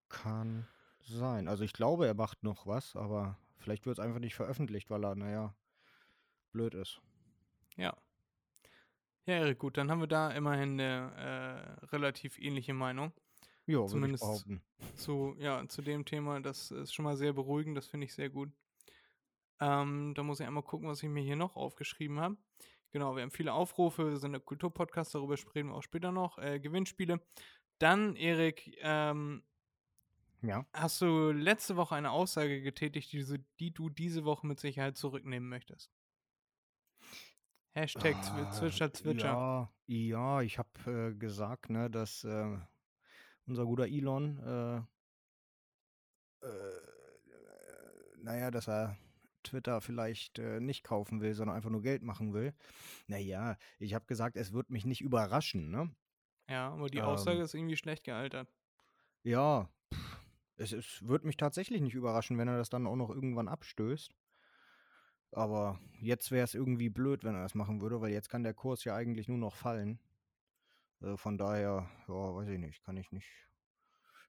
Kann 0.10 0.68
sein. 1.02 1.48
Also 1.48 1.64
ich 1.64 1.74
glaube, 1.74 2.08
er 2.08 2.14
macht 2.16 2.44
noch 2.44 2.66
was, 2.66 2.96
aber 2.96 3.38
vielleicht 3.58 3.86
wird 3.86 4.00
es 4.00 4.04
einfach 4.04 4.20
nicht 4.20 4.36
veröffentlicht, 4.36 4.90
weil 4.90 5.04
er, 5.06 5.16
naja, 5.16 5.54
blöd 6.52 6.74
ist. 6.74 7.00
Ja. 7.78 7.96
Ja, 9.26 9.36
Erik, 9.36 9.60
gut, 9.60 9.78
dann 9.78 9.92
haben 9.92 10.00
wir 10.00 10.08
da 10.08 10.32
immerhin 10.32 10.80
eine 10.82 11.78
äh, 11.82 11.86
relativ 11.88 12.40
ähnliche 12.40 12.74
Meinung 12.74 13.14
Ja, 13.68 13.78
würde 13.78 13.86
ich 13.86 13.92
Zumindest- 13.92 14.24
behaupten. 14.24 14.62
zu, 14.96 15.36
ja, 15.38 15.68
zu 15.68 15.82
dem 15.84 16.04
Thema. 16.04 16.40
Das 16.42 16.72
ist 16.72 16.94
schon 16.94 17.06
mal 17.06 17.16
sehr 17.16 17.34
beruhigend, 17.34 17.78
das 17.78 17.86
finde 17.88 18.06
ich 18.06 18.14
sehr 18.14 18.30
gut. 18.30 18.52
Ähm, 19.60 20.14
da 20.16 20.24
muss 20.24 20.40
ich 20.40 20.48
einmal 20.48 20.64
gucken, 20.64 20.88
was 20.88 21.04
ich 21.04 21.10
mir 21.10 21.24
hier 21.24 21.36
noch 21.36 21.56
aufgeschrieben 21.56 22.20
habe. 22.20 22.38
Genau, 22.92 23.16
wir 23.16 23.24
haben 23.24 23.32
viele 23.32 23.54
Aufrufe, 23.54 24.10
wir 24.10 24.18
sind 24.18 24.32
der 24.32 24.42
Kulturpodcast, 24.42 25.14
darüber 25.14 25.38
sprechen 25.38 25.68
wir 25.70 25.76
auch 25.76 25.84
später 25.84 26.12
noch. 26.12 26.38
Äh, 26.40 26.60
Gewinnspiele. 26.60 27.22
Dann, 27.80 28.16
Erik, 28.16 28.78
ähm, 28.82 29.44
Ja. 30.42 30.66
hast 30.74 31.02
du 31.02 31.32
letzte 31.32 31.76
Woche 31.76 31.96
eine 31.96 32.12
Aussage 32.12 32.62
getätigt, 32.62 33.12
die, 33.12 33.24
du- 33.24 33.44
die 33.60 33.72
du 33.72 33.90
diese 33.90 34.26
Woche 34.26 34.48
mit 34.48 34.60
Sicherheit 34.60 34.98
zurücknehmen 34.98 35.50
möchtest? 35.50 35.92
Hashtag 37.76 38.16
Ah, 38.16 38.52
Zwitscher, 38.52 38.94
Zwitscher. 38.94 39.28
Ja, 39.28 39.72
ja 39.88 40.42
ich 40.42 40.58
habe 40.58 41.12
äh, 41.12 41.16
gesagt, 41.16 41.70
ne, 41.70 41.90
dass 41.90 42.24
äh, 42.24 42.58
unser 43.46 43.66
guter 43.66 43.88
Elon, 43.88 44.40
äh, 44.40 44.78
äh, 46.48 46.82
naja, 48.24 48.52
dass 48.52 48.68
er 48.68 48.98
Twitter 49.44 49.82
vielleicht 49.82 50.40
äh, 50.40 50.60
nicht 50.60 50.84
kaufen 50.84 51.22
will, 51.22 51.34
sondern 51.34 51.56
einfach 51.56 51.70
nur 51.70 51.82
Geld 51.82 52.04
machen 52.04 52.34
will. 52.34 52.54
Naja, 53.08 53.58
ich 53.80 53.94
habe 53.94 54.06
gesagt, 54.06 54.38
es 54.38 54.54
wird 54.54 54.70
mich 54.70 54.86
nicht 54.86 55.02
überraschen, 55.02 55.70
ne? 55.72 55.92
Ja, 56.50 56.70
aber 56.72 56.88
die 56.90 56.98
Ähm. 57.00 57.06
Aussage 57.06 57.42
ist 57.42 57.54
irgendwie 57.54 57.78
schlecht 57.78 58.04
gealtert. 58.04 58.50
Ja, 59.24 59.70
pff, 59.94 60.20
es, 60.58 60.72
es 60.74 61.08
würde 61.08 61.28
mich 61.28 61.38
tatsächlich 61.38 61.82
nicht 61.82 61.96
überraschen, 61.96 62.38
wenn 62.38 62.48
er 62.48 62.58
das 62.58 62.70
dann 62.70 62.88
auch 62.88 62.96
noch 62.96 63.10
irgendwann 63.10 63.48
abstößt. 63.48 64.14
Aber 65.32 65.80
jetzt 66.02 66.32
wäre 66.32 66.44
es 66.44 66.56
irgendwie 66.56 66.90
blöd, 66.90 67.24
wenn 67.24 67.36
er 67.36 67.44
das 67.44 67.56
machen 67.56 67.82
würde, 67.82 68.02
weil 68.02 68.12
jetzt 68.12 68.30
kann 68.30 68.44
der 68.44 68.54
Kurs 68.54 68.84
ja 68.84 68.96
eigentlich 68.96 69.28
nur 69.28 69.38
noch 69.38 69.56
fallen. 69.56 70.00
Also 71.02 71.18
von 71.18 71.38
daher, 71.38 71.90
ja, 72.08 72.36
weiß 72.36 72.50
ich 72.50 72.60
nicht, 72.60 72.84
kann 72.84 72.98
ich 72.98 73.12
nicht. 73.12 73.30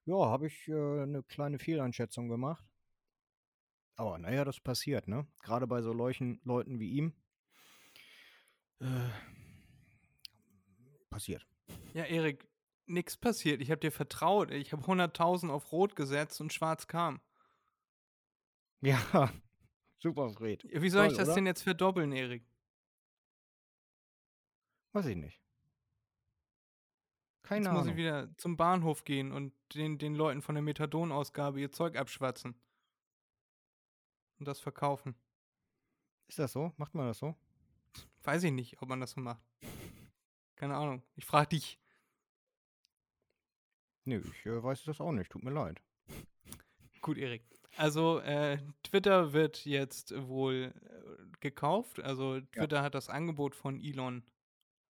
Ja, 0.05 0.15
habe 0.15 0.47
ich 0.47 0.67
äh, 0.67 1.01
eine 1.01 1.23
kleine 1.23 1.59
Fehleinschätzung 1.59 2.29
gemacht. 2.29 2.65
Aber 4.01 4.17
naja, 4.17 4.43
das 4.43 4.59
passiert, 4.59 5.07
ne? 5.07 5.27
Gerade 5.41 5.67
bei 5.67 5.83
so 5.83 5.93
Leuchen, 5.93 6.41
Leuten 6.43 6.79
wie 6.79 6.89
ihm. 6.89 7.13
Äh, 8.79 9.09
passiert. 11.11 11.45
Ja, 11.93 12.05
Erik, 12.05 12.49
nix 12.87 13.15
passiert. 13.15 13.61
Ich 13.61 13.69
habe 13.69 13.79
dir 13.79 13.91
vertraut. 13.91 14.49
Ich 14.49 14.71
habe 14.73 14.81
100.000 14.81 15.51
auf 15.51 15.71
Rot 15.71 15.95
gesetzt 15.95 16.41
und 16.41 16.51
Schwarz 16.51 16.87
kam. 16.87 17.21
Ja, 18.81 19.31
super, 19.99 20.31
Fred. 20.31 20.63
Wie 20.63 20.89
soll 20.89 21.05
ich 21.05 21.11
Toll, 21.11 21.19
das 21.19 21.27
oder? 21.27 21.35
denn 21.35 21.45
jetzt 21.45 21.61
verdoppeln, 21.61 22.11
Erik? 22.11 22.43
Weiß 24.93 25.05
ich 25.05 25.15
nicht. 25.15 25.39
Keine 27.43 27.65
Jetzt 27.65 27.73
muss 27.73 27.81
Ahnung. 27.81 27.91
ich 27.91 27.97
wieder 27.97 28.35
zum 28.37 28.57
Bahnhof 28.57 29.03
gehen 29.03 29.31
und 29.31 29.53
den, 29.75 29.99
den 29.99 30.15
Leuten 30.15 30.41
von 30.41 30.55
der 30.55 30.63
Methadonausgabe 30.63 31.61
ihr 31.61 31.71
Zeug 31.71 31.97
abschwatzen. 31.97 32.59
Und 34.41 34.47
das 34.47 34.59
verkaufen. 34.59 35.13
Ist 36.27 36.39
das 36.39 36.51
so? 36.51 36.73
Macht 36.77 36.95
man 36.95 37.05
das 37.05 37.19
so? 37.19 37.35
Weiß 38.23 38.41
ich 38.43 38.51
nicht, 38.51 38.81
ob 38.81 38.89
man 38.89 38.99
das 38.99 39.11
so 39.11 39.21
macht. 39.21 39.43
Keine 40.55 40.75
Ahnung. 40.75 41.03
Ich 41.15 41.25
frage 41.25 41.49
dich. 41.49 41.79
Nö, 44.03 44.19
ich 44.19 44.45
äh, 44.47 44.63
weiß 44.63 44.83
das 44.85 44.99
auch 44.99 45.11
nicht. 45.11 45.29
Tut 45.29 45.43
mir 45.43 45.51
leid. 45.51 45.79
Gut, 47.01 47.19
Erik. 47.19 47.43
Also, 47.77 48.17
äh, 48.21 48.57
Twitter 48.81 49.31
wird 49.31 49.63
jetzt 49.65 50.11
wohl 50.27 50.73
äh, 50.73 51.37
gekauft. 51.39 51.99
Also, 51.99 52.41
Twitter 52.41 52.81
hat 52.81 52.95
das 52.95 53.09
Angebot 53.09 53.53
von 53.53 53.79
Elon. 53.79 54.23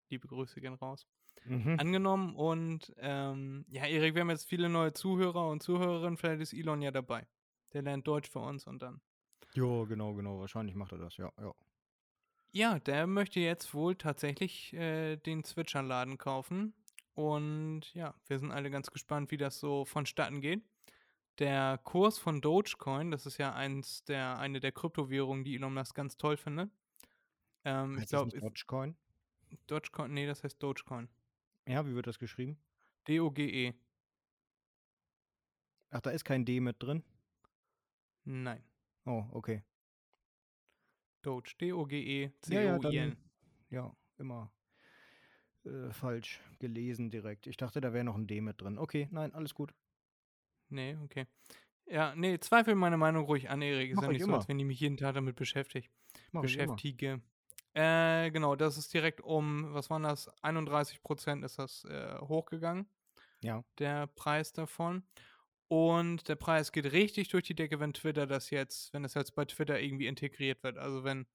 Liebe 0.08 0.28
Grüße 0.28 0.60
gehen 0.60 0.74
raus. 0.74 1.08
mhm. 1.46 1.80
angenommen. 1.80 2.36
Und 2.36 2.94
ähm, 2.98 3.64
ja, 3.66 3.86
Erik, 3.86 4.14
wir 4.14 4.20
haben 4.20 4.30
jetzt 4.30 4.48
viele 4.48 4.68
neue 4.68 4.92
Zuhörer 4.92 5.48
und 5.48 5.64
Zuhörerinnen. 5.64 6.16
Vielleicht 6.16 6.42
ist 6.42 6.52
Elon 6.52 6.80
ja 6.80 6.92
dabei. 6.92 7.26
Der 7.72 7.82
lernt 7.82 8.06
Deutsch 8.06 8.30
für 8.30 8.38
uns 8.38 8.68
und 8.68 8.82
dann. 8.82 9.00
Ja, 9.54 9.84
genau, 9.84 10.14
genau. 10.14 10.40
Wahrscheinlich 10.40 10.74
macht 10.74 10.92
er 10.92 10.98
das, 10.98 11.16
ja, 11.16 11.30
ja. 11.38 11.52
Ja, 12.54 12.78
der 12.78 13.06
möchte 13.06 13.40
jetzt 13.40 13.72
wohl 13.72 13.96
tatsächlich 13.96 14.74
äh, 14.74 15.16
den 15.16 15.42
Switcher-Laden 15.42 16.18
kaufen. 16.18 16.74
Und 17.14 17.92
ja, 17.94 18.14
wir 18.26 18.38
sind 18.38 18.52
alle 18.52 18.70
ganz 18.70 18.90
gespannt, 18.90 19.30
wie 19.30 19.38
das 19.38 19.58
so 19.58 19.84
vonstatten 19.84 20.40
geht. 20.40 20.62
Der 21.38 21.78
Kurs 21.78 22.18
von 22.18 22.42
Dogecoin, 22.42 23.10
das 23.10 23.24
ist 23.24 23.38
ja 23.38 23.54
eins 23.54 24.04
der, 24.04 24.38
eine 24.38 24.60
der 24.60 24.72
Kryptowährungen, 24.72 25.44
die 25.44 25.54
Elon 25.54 25.72
Musk 25.72 25.94
ganz 25.94 26.18
toll 26.18 26.36
findet. 26.36 26.70
Ähm, 27.64 27.96
heißt 27.96 28.04
ich 28.04 28.10
glaube, 28.10 28.38
Dogecoin? 28.38 28.96
Dogecoin, 29.66 30.12
nee, 30.12 30.26
das 30.26 30.44
heißt 30.44 30.62
Dogecoin. 30.62 31.08
Ja, 31.66 31.86
wie 31.86 31.94
wird 31.94 32.06
das 32.06 32.18
geschrieben? 32.18 32.58
D-O-G-E. 33.08 33.72
Ach, 35.90 36.00
da 36.00 36.10
ist 36.10 36.24
kein 36.24 36.44
D 36.44 36.60
mit 36.60 36.82
drin? 36.82 37.02
Nein. 38.24 38.62
Oh, 39.04 39.24
okay. 39.32 39.62
Doge, 41.22 41.54
D-O-G-E-C-O-I-N. 41.60 43.16
Ja, 43.70 43.80
ja, 43.80 43.86
ja, 43.86 43.96
immer 44.18 44.52
äh, 45.64 45.92
falsch 45.92 46.40
gelesen 46.58 47.10
direkt. 47.10 47.46
Ich 47.46 47.56
dachte, 47.56 47.80
da 47.80 47.92
wäre 47.92 48.04
noch 48.04 48.16
ein 48.16 48.26
D 48.26 48.40
mit 48.40 48.60
drin. 48.60 48.78
Okay, 48.78 49.08
nein, 49.10 49.34
alles 49.34 49.54
gut. 49.54 49.74
Nee, 50.68 50.96
okay. 51.04 51.26
Ja, 51.86 52.14
nee, 52.14 52.38
zweifel 52.38 52.74
meine 52.74 52.96
Meinung 52.96 53.24
ruhig 53.24 53.50
an, 53.50 53.62
Erik. 53.62 53.90
Ist 53.90 53.96
Mach 53.96 54.04
ja 54.04 54.08
nicht 54.10 54.22
immer. 54.22 54.32
so, 54.32 54.36
als 54.38 54.48
wenn 54.48 54.58
ich 54.58 54.66
mich 54.66 54.80
jeden 54.80 54.96
Tag 54.96 55.14
damit 55.14 55.36
beschäftige. 55.36 55.88
Mach 56.30 56.42
beschäftige. 56.42 57.20
Äh, 57.74 58.30
genau, 58.30 58.54
das 58.56 58.76
ist 58.76 58.92
direkt 58.92 59.20
um, 59.20 59.72
was 59.72 59.90
waren 59.90 60.02
das? 60.02 60.28
31 60.42 61.02
Prozent 61.02 61.44
ist 61.44 61.58
das 61.58 61.84
äh, 61.84 62.18
hochgegangen. 62.20 62.86
Ja. 63.42 63.64
Der 63.78 64.06
Preis 64.08 64.52
davon. 64.52 65.02
Und 65.72 66.28
der 66.28 66.36
Preis 66.36 66.70
geht 66.70 66.92
richtig 66.92 67.30
durch 67.30 67.44
die 67.44 67.54
Decke, 67.54 67.80
wenn 67.80 67.94
Twitter 67.94 68.26
das 68.26 68.50
jetzt, 68.50 68.92
wenn 68.92 69.04
das 69.04 69.14
jetzt 69.14 69.34
bei 69.34 69.46
Twitter 69.46 69.80
irgendwie 69.80 70.06
integriert 70.06 70.62
wird. 70.62 70.76
Also 70.76 71.02
wenn 71.02 71.26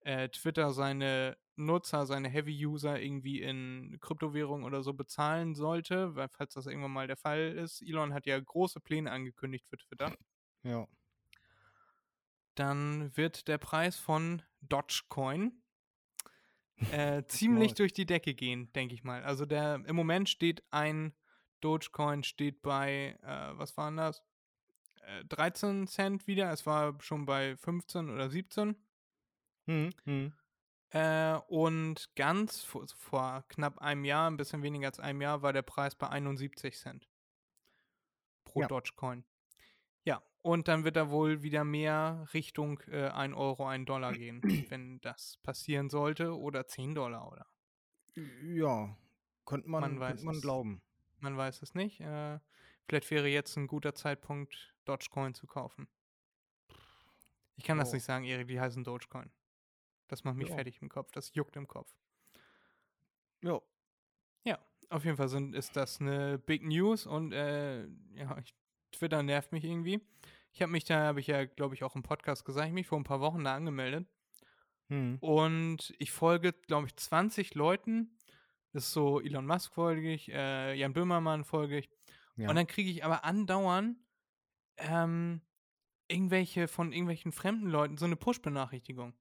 äh, 0.00 0.28
Twitter 0.28 0.74
seine 0.74 1.38
Nutzer, 1.56 2.04
seine 2.04 2.28
Heavy-User 2.28 3.00
irgendwie 3.00 3.40
in 3.40 3.96
Kryptowährungen 4.02 4.66
oder 4.66 4.82
so 4.82 4.92
bezahlen 4.92 5.54
sollte, 5.54 6.14
weil 6.14 6.28
falls 6.28 6.52
das 6.52 6.66
irgendwann 6.66 6.90
mal 6.90 7.06
der 7.06 7.16
Fall 7.16 7.56
ist. 7.56 7.80
Elon 7.80 8.12
hat 8.12 8.26
ja 8.26 8.38
große 8.38 8.80
Pläne 8.80 9.10
angekündigt 9.10 9.66
für 9.66 9.78
Twitter. 9.78 10.14
Ja. 10.62 10.86
Dann 12.56 13.16
wird 13.16 13.48
der 13.48 13.56
Preis 13.56 13.96
von 13.96 14.42
Dogecoin 14.60 15.62
äh, 16.92 17.22
ziemlich 17.28 17.72
durch 17.72 17.94
die 17.94 18.04
Decke 18.04 18.34
gehen, 18.34 18.70
denke 18.74 18.92
ich 18.92 19.04
mal. 19.04 19.24
Also 19.24 19.46
der 19.46 19.82
im 19.86 19.96
Moment 19.96 20.28
steht 20.28 20.62
ein 20.70 21.14
Dogecoin 21.60 22.22
steht 22.22 22.62
bei, 22.62 23.18
äh, 23.22 23.58
was 23.58 23.76
waren 23.76 23.96
das? 23.96 24.22
Äh, 25.02 25.24
13 25.26 25.86
Cent 25.86 26.26
wieder. 26.26 26.50
Es 26.52 26.66
war 26.66 27.00
schon 27.00 27.26
bei 27.26 27.56
15 27.56 28.10
oder 28.10 28.30
17. 28.30 28.76
Hm, 29.66 29.90
hm. 30.04 30.32
Äh, 30.90 31.38
und 31.46 32.10
ganz 32.16 32.62
vor, 32.62 32.86
vor, 32.96 33.44
knapp 33.48 33.78
einem 33.78 34.04
Jahr, 34.04 34.28
ein 34.28 34.36
bisschen 34.36 34.62
weniger 34.62 34.88
als 34.88 34.98
einem 34.98 35.22
Jahr, 35.22 35.42
war 35.42 35.52
der 35.52 35.62
Preis 35.62 35.94
bei 35.94 36.08
71 36.08 36.76
Cent 36.76 37.08
pro 38.44 38.62
ja. 38.62 38.66
Dogecoin. 38.66 39.24
Ja, 40.04 40.22
und 40.42 40.66
dann 40.66 40.84
wird 40.84 40.96
er 40.96 41.10
wohl 41.10 41.42
wieder 41.42 41.64
mehr 41.64 42.26
Richtung 42.34 42.80
äh, 42.88 43.08
1 43.08 43.36
Euro, 43.36 43.66
1 43.66 43.86
Dollar 43.86 44.12
gehen, 44.12 44.42
wenn 44.70 45.00
das 45.00 45.38
passieren 45.42 45.90
sollte, 45.90 46.36
oder 46.36 46.66
10 46.66 46.94
Dollar, 46.94 47.30
oder? 47.30 47.46
Ja, 48.42 48.96
könnte 49.44 49.68
man, 49.68 49.82
man, 49.82 49.98
könnte 49.98 50.24
man 50.24 50.40
glauben. 50.40 50.82
Man 51.20 51.36
weiß 51.36 51.62
es 51.62 51.74
nicht. 51.74 52.00
Äh, 52.00 52.38
vielleicht 52.86 53.10
wäre 53.10 53.28
jetzt 53.28 53.56
ein 53.56 53.66
guter 53.66 53.94
Zeitpunkt, 53.94 54.74
Dogecoin 54.84 55.34
zu 55.34 55.46
kaufen. 55.46 55.88
Ich 57.56 57.64
kann 57.64 57.78
oh. 57.78 57.82
das 57.82 57.92
nicht 57.92 58.04
sagen, 58.04 58.24
Erik, 58.24 58.48
die 58.48 58.60
heißen 58.60 58.84
Dogecoin. 58.84 59.30
Das 60.08 60.24
macht 60.24 60.36
mich 60.36 60.48
ja. 60.48 60.54
fertig 60.54 60.80
im 60.80 60.88
Kopf. 60.88 61.12
Das 61.12 61.34
juckt 61.34 61.56
im 61.56 61.68
Kopf. 61.68 61.94
Ja. 63.42 63.60
Ja, 64.44 64.58
auf 64.88 65.04
jeden 65.04 65.16
Fall 65.16 65.28
sind, 65.28 65.54
ist 65.54 65.76
das 65.76 66.00
eine 66.00 66.38
Big 66.38 66.64
News 66.64 67.06
und 67.06 67.32
äh, 67.32 67.86
ja, 68.14 68.38
ich, 68.38 68.54
Twitter 68.92 69.22
nervt 69.22 69.52
mich 69.52 69.64
irgendwie. 69.64 70.00
Ich 70.52 70.62
habe 70.62 70.72
mich 70.72 70.84
da, 70.84 71.00
habe 71.00 71.20
ich 71.20 71.28
ja, 71.28 71.44
glaube 71.44 71.74
ich, 71.74 71.84
auch 71.84 71.94
im 71.94 72.02
Podcast 72.02 72.44
gesagt, 72.44 72.66
ich 72.66 72.72
mich 72.72 72.88
vor 72.88 72.98
ein 72.98 73.04
paar 73.04 73.20
Wochen 73.20 73.44
da 73.44 73.54
angemeldet. 73.54 74.08
Hm. 74.88 75.18
Und 75.20 75.94
ich 75.98 76.10
folge, 76.10 76.52
glaube 76.52 76.88
ich, 76.88 76.96
20 76.96 77.54
Leuten, 77.54 78.10
das 78.72 78.84
ist 78.84 78.92
so 78.92 79.20
Elon 79.20 79.46
Musk 79.46 79.72
folge 79.74 80.12
ich, 80.12 80.30
äh, 80.30 80.74
Jan 80.74 80.92
Böhmermann 80.92 81.44
folge 81.44 81.78
ich. 81.78 81.90
Ja. 82.36 82.48
Und 82.48 82.56
dann 82.56 82.66
kriege 82.66 82.90
ich 82.90 83.04
aber 83.04 83.24
andauernd 83.24 83.98
ähm, 84.76 85.40
irgendwelche 86.08 86.68
von 86.68 86.92
irgendwelchen 86.92 87.32
fremden 87.32 87.68
Leuten 87.68 87.96
so 87.96 88.04
eine 88.04 88.16
Push-Benachrichtigung. 88.16 89.14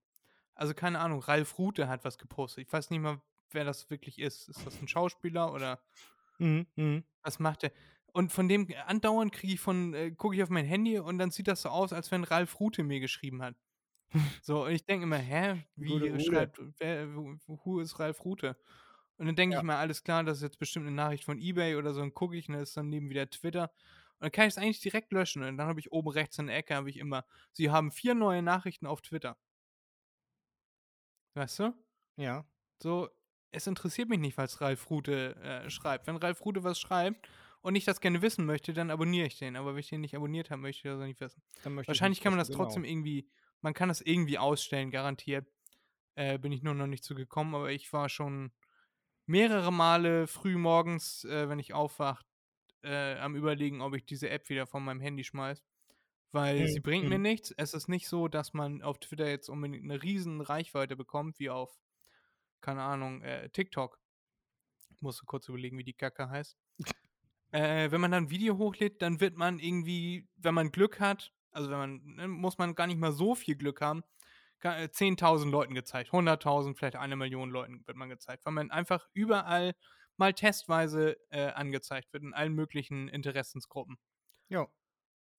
Also 0.56 0.74
keine 0.74 1.00
Ahnung, 1.00 1.20
Ralf 1.20 1.58
Rute 1.58 1.88
hat 1.88 2.03
was 2.03 2.18
gepostet. 2.18 2.68
Ich 2.68 2.74
weiß 2.74 2.89
nicht 2.89 3.00
mal, 3.00 3.22
wer 3.51 3.63
das 3.63 3.89
wirklich 3.89 4.20
ist. 4.20 4.50
Ist 4.50 4.65
das 4.65 4.82
ein 4.82 4.88
Schauspieler 4.88 5.53
oder 5.53 5.79
mhm, 6.38 6.68
mh. 6.75 7.03
was 7.22 7.39
macht 7.39 7.63
der? 7.63 7.72
Und 8.12 8.32
von 8.32 8.48
dem 8.48 8.68
andauernd 8.88 9.32
kriege 9.32 9.53
ich 9.53 9.60
von, 9.60 9.94
äh, 9.94 10.12
gucke 10.12 10.36
ich 10.36 10.44
auf 10.44 10.50
mein 10.50 10.65
Handy 10.65 11.00
und 11.00 11.18
dann 11.20 11.32
sieht 11.32 11.48
das 11.48 11.62
so 11.62 11.70
aus, 11.70 11.94
als 11.94 12.12
wenn 12.12 12.24
Ralf 12.24 12.60
Rute 12.60 12.84
mir 12.84 13.00
geschrieben 13.00 13.41
hat. 13.41 13.56
so, 14.41 14.65
und 14.65 14.72
ich 14.72 14.86
denke 14.86 15.03
immer, 15.03 15.18
hä, 15.18 15.63
wie 15.75 16.20
schreibt, 16.25 16.60
wer, 16.79 17.08
who 17.13 17.79
ist 17.79 18.00
Ralf 18.00 18.25
Rute? 18.25 18.58
Und 19.20 19.26
dann 19.26 19.36
denke 19.36 19.56
ja. 19.56 19.60
ich 19.60 19.66
mal, 19.66 19.76
alles 19.76 20.02
klar, 20.04 20.24
das 20.24 20.38
ist 20.38 20.44
jetzt 20.44 20.60
bestimmt 20.60 20.88
eine 20.88 20.96
Nachricht 20.96 21.26
von 21.26 21.40
Ebay 21.40 21.76
oder 21.76 21.94
so, 21.94 22.00
dann 22.00 22.14
gucke 22.14 22.38
ich 22.38 22.48
und 22.48 22.54
dann 22.54 22.64
ist 22.64 22.78
dann 22.78 22.88
neben 22.88 23.10
wieder 23.10 23.30
Twitter. 23.30 23.64
Und 23.64 24.22
dann 24.22 24.32
kann 24.32 24.48
ich 24.48 24.54
es 24.54 24.58
eigentlich 24.58 24.80
direkt 24.80 25.12
löschen. 25.12 25.44
Und 25.44 25.58
dann 25.58 25.68
habe 25.68 25.82
ich 25.82 25.92
oben 25.92 26.08
rechts 26.08 26.40
in 26.40 26.48
der 26.48 26.56
Ecke, 26.56 26.74
habe 26.74 26.90
ich 26.90 26.98
immer, 26.98 27.26
Sie 27.52 27.70
haben 27.70 27.92
vier 27.92 28.16
neue 28.16 28.42
Nachrichten 28.42 28.88
auf 28.88 29.02
Twitter. 29.02 29.38
Weißt 31.34 31.60
du? 31.60 31.74
Ja. 32.16 32.46
So, 32.82 33.10
es 33.52 33.68
interessiert 33.68 34.08
mich 34.08 34.20
nicht, 34.20 34.38
was 34.38 34.62
Ralf 34.62 34.90
Rute 34.90 35.36
äh, 35.36 35.70
schreibt. 35.70 36.08
Wenn 36.08 36.16
Ralf 36.16 36.46
Rute 36.46 36.64
was 36.64 36.80
schreibt 36.80 37.28
und 37.60 37.76
ich 37.76 37.84
das 37.84 38.00
gerne 38.00 38.22
wissen 38.22 38.46
möchte, 38.46 38.72
dann 38.72 38.90
abonniere 38.90 39.28
ich 39.28 39.38
den. 39.38 39.58
Aber 39.58 39.74
wenn 39.74 39.80
ich 39.80 39.90
den 39.90 40.00
nicht 40.00 40.16
abonniert 40.16 40.50
habe, 40.50 40.62
möchte 40.62 40.88
ich 40.88 40.94
das 40.94 41.02
nicht 41.02 41.20
wissen. 41.20 41.44
Wahrscheinlich 41.64 42.22
kann 42.22 42.32
man 42.32 42.40
das 42.40 42.48
genau. 42.48 42.64
trotzdem 42.64 42.86
irgendwie, 42.86 43.30
man 43.60 43.74
kann 43.74 43.90
das 43.90 44.00
irgendwie 44.00 44.38
ausstellen, 44.38 44.92
garantiert. 44.92 45.46
Äh, 46.16 46.40
bin 46.40 46.54
ich 46.54 46.64
nur 46.64 46.74
noch 46.74 46.88
nicht 46.88 47.04
zugekommen, 47.04 47.54
aber 47.54 47.70
ich 47.72 47.92
war 47.92 48.08
schon 48.08 48.54
mehrere 49.29 49.71
Male 49.71 50.27
früh 50.27 50.57
morgens, 50.57 51.24
äh, 51.24 51.48
wenn 51.48 51.59
ich 51.59 51.74
aufwache, 51.74 52.25
äh, 52.83 53.15
am 53.17 53.36
überlegen, 53.36 53.81
ob 53.81 53.93
ich 53.93 54.05
diese 54.05 54.29
App 54.29 54.50
wieder 54.50 54.65
von 54.65 54.83
meinem 54.83 55.00
Handy 55.00 55.24
schmeiße. 55.24 55.62
Weil 56.31 56.62
mhm. 56.62 56.67
sie 56.67 56.79
bringt 56.79 57.07
mir 57.07 57.19
nichts. 57.19 57.53
Es 57.57 57.74
ist 57.74 57.88
nicht 57.88 58.07
so, 58.07 58.27
dass 58.27 58.53
man 58.53 58.81
auf 58.81 59.00
Twitter 59.00 59.27
jetzt 59.27 59.50
unbedingt 59.50 59.83
eine 59.83 60.01
riesen 60.01 60.41
Reichweite 60.41 60.95
bekommt, 60.95 61.39
wie 61.39 61.50
auf, 61.50 61.79
keine 62.62 62.81
Ahnung, 62.81 63.21
äh, 63.21 63.50
TikTok. 63.50 64.00
Ich 64.89 65.01
musste 65.01 65.25
kurz 65.25 65.48
überlegen, 65.48 65.77
wie 65.77 65.83
die 65.83 65.93
Kacke 65.93 66.29
heißt. 66.29 66.57
äh, 67.51 67.91
wenn 67.91 68.01
man 68.01 68.12
dann 68.12 68.25
ein 68.25 68.29
Video 68.29 68.57
hochlädt, 68.57 69.01
dann 69.01 69.21
wird 69.21 69.38
man 69.38 69.59
irgendwie, 69.59 70.27
wenn 70.38 70.55
man 70.55 70.71
Glück 70.71 71.00
hat, 71.00 71.33
also 71.51 71.69
wenn 71.69 71.77
man, 71.77 72.01
ne, 72.03 72.27
muss 72.27 72.57
man 72.57 72.75
gar 72.75 72.88
nicht 72.88 73.00
mal 73.00 73.12
so 73.12 73.36
viel 73.36 73.55
Glück 73.55 73.81
haben, 73.81 74.03
10.000 74.63 75.48
äh, 75.48 75.50
Leuten 75.50 75.74
gezeigt, 75.74 76.12
100.000, 76.12 76.75
vielleicht 76.75 76.96
eine 76.96 77.16
Million 77.16 77.50
Leuten 77.50 77.86
wird 77.86 77.98
man 77.98 78.10
gezeigt, 78.10 78.46
weil 78.46 78.54
man 78.54 78.72
einfach 78.72 79.08
überall 79.13 79.74
mal 80.18 80.34
testweise 80.34 81.18
äh, 81.30 81.48
angezeigt 81.51 82.12
wird 82.13 82.24
in 82.24 82.34
allen 82.34 82.54
möglichen 82.54 83.08
Interessensgruppen. 83.08 83.98
Ja. 84.50 84.68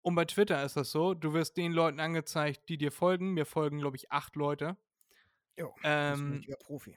Und 0.02 0.14
bei 0.14 0.24
Twitter 0.24 0.64
ist 0.64 0.76
das 0.76 0.90
so, 0.90 1.12
du 1.12 1.34
wirst 1.34 1.58
den 1.58 1.72
Leuten 1.72 2.00
angezeigt, 2.00 2.68
die 2.70 2.78
dir 2.78 2.90
folgen. 2.90 3.34
Mir 3.34 3.44
folgen, 3.44 3.78
glaube 3.78 3.96
ich, 3.96 4.10
acht 4.10 4.34
Leute. 4.36 4.78
Ja, 5.56 5.68
ähm, 5.84 6.42
ist 6.46 6.58
Profi. 6.60 6.96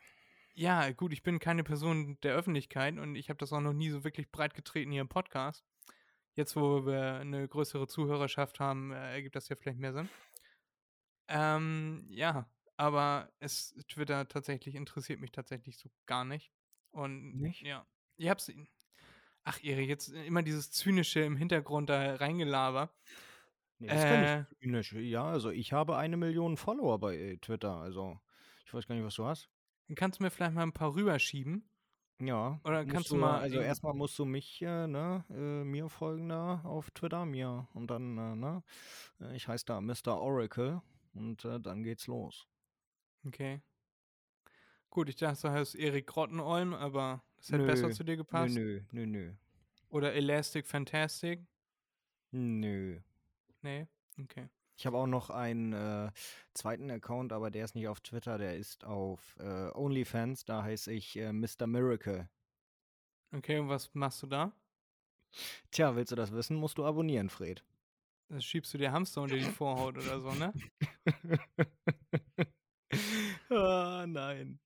Ja, 0.55 0.91
gut, 0.91 1.11
ich 1.11 1.23
bin 1.23 1.39
keine 1.39 1.63
Person 1.63 2.17
der 2.21 2.35
Öffentlichkeit 2.35 2.97
und 2.97 3.15
ich 3.15 3.29
habe 3.29 3.37
das 3.37 3.51
auch 3.51 3.59
noch 3.59 3.73
nie 3.73 3.89
so 3.89 4.03
wirklich 4.03 4.31
breit 4.31 4.53
getreten 4.53 4.91
hier 4.91 5.01
im 5.01 5.09
Podcast. 5.09 5.65
Jetzt, 6.35 6.55
wo 6.55 6.85
wir 6.85 7.15
eine 7.15 7.47
größere 7.47 7.87
Zuhörerschaft 7.87 8.59
haben, 8.59 8.91
äh, 8.91 9.13
ergibt 9.13 9.35
das 9.35 9.49
ja 9.49 9.55
vielleicht 9.55 9.79
mehr 9.79 9.93
Sinn. 9.93 10.09
Ähm, 11.27 12.05
ja, 12.09 12.49
aber 12.77 13.31
es, 13.39 13.75
Twitter 13.87 14.27
tatsächlich 14.27 14.75
interessiert 14.75 15.19
mich 15.19 15.31
tatsächlich 15.31 15.77
so 15.77 15.89
gar 16.05 16.25
nicht. 16.25 16.51
Und 16.91 17.39
nicht? 17.39 17.61
ja, 17.61 17.85
ich 18.17 18.29
hab's. 18.29 18.51
Ach, 19.43 19.61
Erik, 19.63 19.89
jetzt 19.89 20.09
immer 20.09 20.41
dieses 20.41 20.71
Zynische 20.71 21.19
im 21.21 21.35
Hintergrund 21.35 21.89
da 21.89 22.15
reingelaber. 22.15 22.93
Nee, 23.79 23.87
das 23.87 23.97
ist 23.97 24.05
äh, 24.05 24.09
gar 24.09 24.37
nicht 24.37 24.59
zynisch. 24.61 24.93
Ja, 24.93 25.25
also 25.25 25.49
ich 25.49 25.73
habe 25.73 25.97
eine 25.97 26.15
Million 26.15 26.55
Follower 26.55 26.99
bei 26.99 27.17
äh, 27.17 27.37
Twitter. 27.37 27.75
Also 27.77 28.19
ich 28.65 28.73
weiß 28.73 28.87
gar 28.87 28.95
nicht, 28.95 29.03
was 29.03 29.15
du 29.15 29.25
hast. 29.25 29.49
Dann 29.87 29.95
kannst 29.95 30.19
du 30.19 30.23
mir 30.23 30.31
vielleicht 30.31 30.53
mal 30.53 30.63
ein 30.63 30.71
paar 30.71 30.95
rüberschieben. 30.95 31.69
Ja. 32.19 32.59
Oder 32.63 32.85
kannst 32.85 33.11
du 33.11 33.15
mal. 33.15 33.39
Also 33.39 33.59
erstmal 33.59 33.93
musst 33.93 34.17
du 34.17 34.25
mich, 34.25 34.61
äh, 34.61 34.87
ne, 34.87 35.25
äh, 35.29 35.63
mir 35.63 35.89
folgen 35.89 36.29
da 36.29 36.61
auf 36.63 36.91
Twitter, 36.91 37.25
mir. 37.25 37.67
Und 37.73 37.87
dann, 37.87 38.17
äh, 38.17 38.35
ne, 38.35 38.63
äh, 39.19 39.35
ich 39.35 39.47
heiße 39.47 39.65
da 39.65 39.81
Mr. 39.81 40.19
Oracle. 40.19 40.81
Und 41.13 41.45
äh, 41.45 41.59
dann 41.59 41.83
geht's 41.83 42.07
los. 42.07 42.47
Okay. 43.25 43.61
Gut, 44.89 45.09
ich 45.09 45.15
dachte, 45.15 45.47
du 45.47 45.51
heißt 45.51 45.75
Erik 45.75 46.07
Grottenolm, 46.07 46.73
aber 46.73 47.23
Das 47.37 47.51
hätte 47.51 47.65
besser 47.65 47.91
zu 47.91 48.03
dir 48.03 48.17
gepasst. 48.17 48.53
Nö, 48.53 48.81
nö, 48.91 49.05
nö. 49.05 49.33
Oder 49.89 50.13
Elastic 50.13 50.67
Fantastic? 50.67 51.45
Nö. 52.31 52.99
Nee? 53.61 53.87
Okay. 54.21 54.49
Ich 54.75 54.85
habe 54.85 54.97
auch 54.97 55.07
noch 55.07 55.29
einen 55.29 55.73
äh, 55.73 56.11
zweiten 56.53 56.89
Account, 56.89 57.31
aber 57.31 57.51
der 57.51 57.65
ist 57.65 57.75
nicht 57.75 57.87
auf 57.87 58.01
Twitter, 58.01 58.37
der 58.37 58.57
ist 58.57 58.85
auf 58.85 59.35
äh, 59.39 59.69
OnlyFans. 59.73 60.45
Da 60.45 60.63
heiße 60.63 60.91
ich 60.91 61.15
äh, 61.15 61.31
Mr. 61.31 61.67
Miracle. 61.67 62.27
Okay, 63.31 63.59
und 63.59 63.69
was 63.69 63.93
machst 63.93 64.21
du 64.23 64.27
da? 64.27 64.51
Tja, 65.71 65.95
willst 65.95 66.11
du 66.11 66.15
das 66.15 66.31
wissen, 66.31 66.57
musst 66.57 66.77
du 66.77 66.85
abonnieren, 66.85 67.29
Fred. 67.29 67.63
Das 68.33 68.43
schiebst 68.43 68.73
du 68.73 68.79
dir 68.79 68.91
Hamster 68.91 69.21
unter 69.21 69.35
die 69.35 69.43
Vorhaut 69.43 69.95
oder 69.95 70.19
so, 70.19 70.31
ne? 70.31 70.51
ah, 73.51 74.05
nein. 74.07 74.59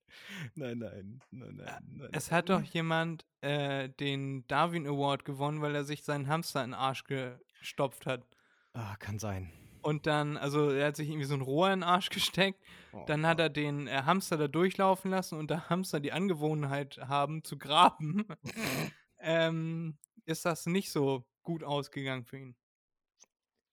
Nein, 0.55 0.77
nein, 0.77 1.21
nein, 1.31 1.55
nein, 1.57 1.83
nein. 1.97 2.09
Es 2.13 2.31
hat 2.31 2.47
doch 2.47 2.63
jemand 2.63 3.25
äh, 3.41 3.89
den 3.89 4.47
Darwin 4.47 4.87
Award 4.87 5.25
gewonnen, 5.25 5.61
weil 5.61 5.75
er 5.75 5.83
sich 5.83 6.03
seinen 6.03 6.29
Hamster 6.29 6.63
in 6.63 6.71
den 6.71 6.79
Arsch 6.79 7.03
gestopft 7.03 8.05
hat. 8.05 8.25
Ah, 8.71 8.95
kann 8.95 9.19
sein. 9.19 9.51
Und 9.81 10.07
dann, 10.07 10.37
also 10.37 10.69
er 10.69 10.87
hat 10.87 10.95
sich 10.95 11.09
irgendwie 11.09 11.27
so 11.27 11.35
ein 11.35 11.41
Rohr 11.41 11.67
in 11.67 11.81
den 11.81 11.89
Arsch 11.89 12.09
gesteckt. 12.09 12.63
Oh, 12.93 13.03
Dann 13.05 13.27
hat 13.27 13.41
er 13.41 13.49
den 13.49 13.87
äh, 13.87 14.03
Hamster 14.05 14.37
da 14.37 14.47
durchlaufen 14.47 15.11
lassen 15.11 15.37
und 15.37 15.51
da 15.51 15.69
Hamster 15.69 15.99
die 15.99 16.13
Angewohnheit 16.13 16.99
haben 16.99 17.43
zu 17.43 17.57
graben, 17.57 18.25
ähm, 19.19 19.97
ist 20.23 20.45
das 20.45 20.67
nicht 20.67 20.89
so 20.89 21.25
gut 21.43 21.65
ausgegangen 21.65 22.23
für 22.23 22.37
ihn. 22.37 22.55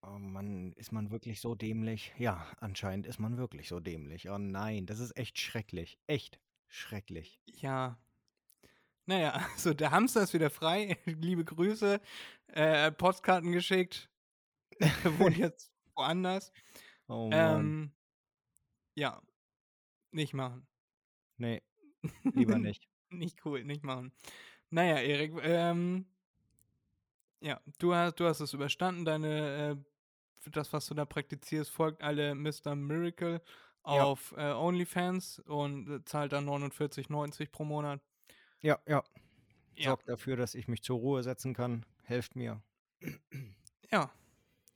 Oh 0.06 0.18
Mann, 0.18 0.73
ist 0.73 0.92
man 0.92 1.11
wirklich 1.11 1.40
so 1.40 1.54
dämlich? 1.54 2.12
Ja, 2.18 2.46
anscheinend 2.61 3.06
ist 3.06 3.18
man 3.18 3.38
wirklich 3.38 3.68
so 3.68 3.80
dämlich. 3.80 4.28
Oh 4.28 4.38
nein, 4.38 4.87
das 4.87 4.99
ist 4.99 5.16
echt 5.16 5.38
schrecklich. 5.38 5.99
Echt 6.06 6.40
schrecklich. 6.68 7.40
Ja. 7.46 7.99
Naja, 9.06 9.32
also 9.54 9.73
der 9.75 9.90
Hamster 9.92 10.23
ist 10.23 10.34
wieder 10.34 10.50
frei. 10.50 10.99
Liebe 11.06 11.44
Grüße. 11.44 12.00
Äh, 12.49 12.92
Postkarten 12.92 13.52
geschickt. 13.52 14.11
Wohnt 15.18 15.37
jetzt 15.38 15.73
woanders. 15.94 16.52
Oh 17.08 17.28
Mann. 17.28 17.61
Ähm, 17.61 17.92
ja. 18.96 19.23
Nicht 20.11 20.34
machen. 20.34 20.66
nee, 21.38 21.62
lieber 22.23 22.58
nicht. 22.58 22.88
Nicht 23.11 23.44
cool, 23.44 23.64
nicht 23.64 23.82
machen. 23.84 24.12
Naja, 24.70 24.96
Erik, 24.96 25.32
ähm, 25.42 26.06
ja, 27.40 27.61
du 27.78 27.94
hast, 27.94 28.18
du 28.20 28.26
hast 28.26 28.40
es 28.40 28.54
überstanden. 28.54 29.04
Deine, 29.04 29.76
äh, 29.76 29.94
das, 30.51 30.73
was 30.73 30.87
du 30.87 30.95
da 30.95 31.05
praktizierst, 31.05 31.71
folgt 31.71 32.03
alle 32.03 32.35
Mr. 32.35 32.75
Miracle 32.75 33.41
Ja. 33.87 34.05
auf 34.05 34.33
äh, 34.37 34.53
OnlyFans 34.53 35.41
und 35.41 35.91
äh, 35.91 36.05
zahlt 36.05 36.33
dann 36.33 36.47
49,90 36.49 37.51
pro 37.51 37.65
Monat. 37.65 38.01
Ja, 38.61 38.79
ja. 38.87 39.03
Ja. 39.77 39.91
Sorgt 39.91 40.09
dafür, 40.09 40.37
dass 40.37 40.55
ich 40.55 40.69
mich 40.69 40.83
zur 40.83 40.99
Ruhe 40.99 41.23
setzen 41.23 41.53
kann. 41.53 41.85
Helft 42.05 42.37
mir. 42.37 42.63
Ja, 43.91 44.11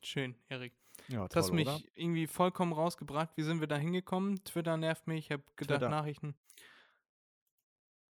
schön, 0.02 0.34
Erik. 0.48 0.72
Ja, 1.06 1.26
Das 1.28 1.36
hast 1.36 1.46
toll, 1.48 1.56
mich 1.56 1.68
oder? 1.68 1.80
irgendwie 1.94 2.26
vollkommen 2.26 2.72
rausgebracht. 2.72 3.30
Wie 3.36 3.42
sind 3.44 3.60
wir 3.60 3.66
da 3.68 3.76
hingekommen? 3.76 4.42
Twitter 4.44 4.76
nervt 4.76 5.06
mich. 5.06 5.26
Ich 5.26 5.30
habe 5.32 5.42
gedacht, 5.56 5.78
Twitter. 5.78 5.88
Nachrichten. 5.88 6.34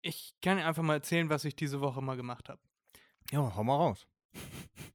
Ich 0.01 0.35
kann 0.41 0.59
einfach 0.59 0.83
mal 0.83 0.93
erzählen, 0.93 1.29
was 1.29 1.43
ich 1.45 1.55
diese 1.55 1.81
Woche 1.81 2.01
mal 2.01 2.15
gemacht 2.15 2.47
habe. 2.49 2.61
Ja, 3.31 3.55
hau 3.55 3.63
mal 3.63 3.75
raus. 3.75 4.05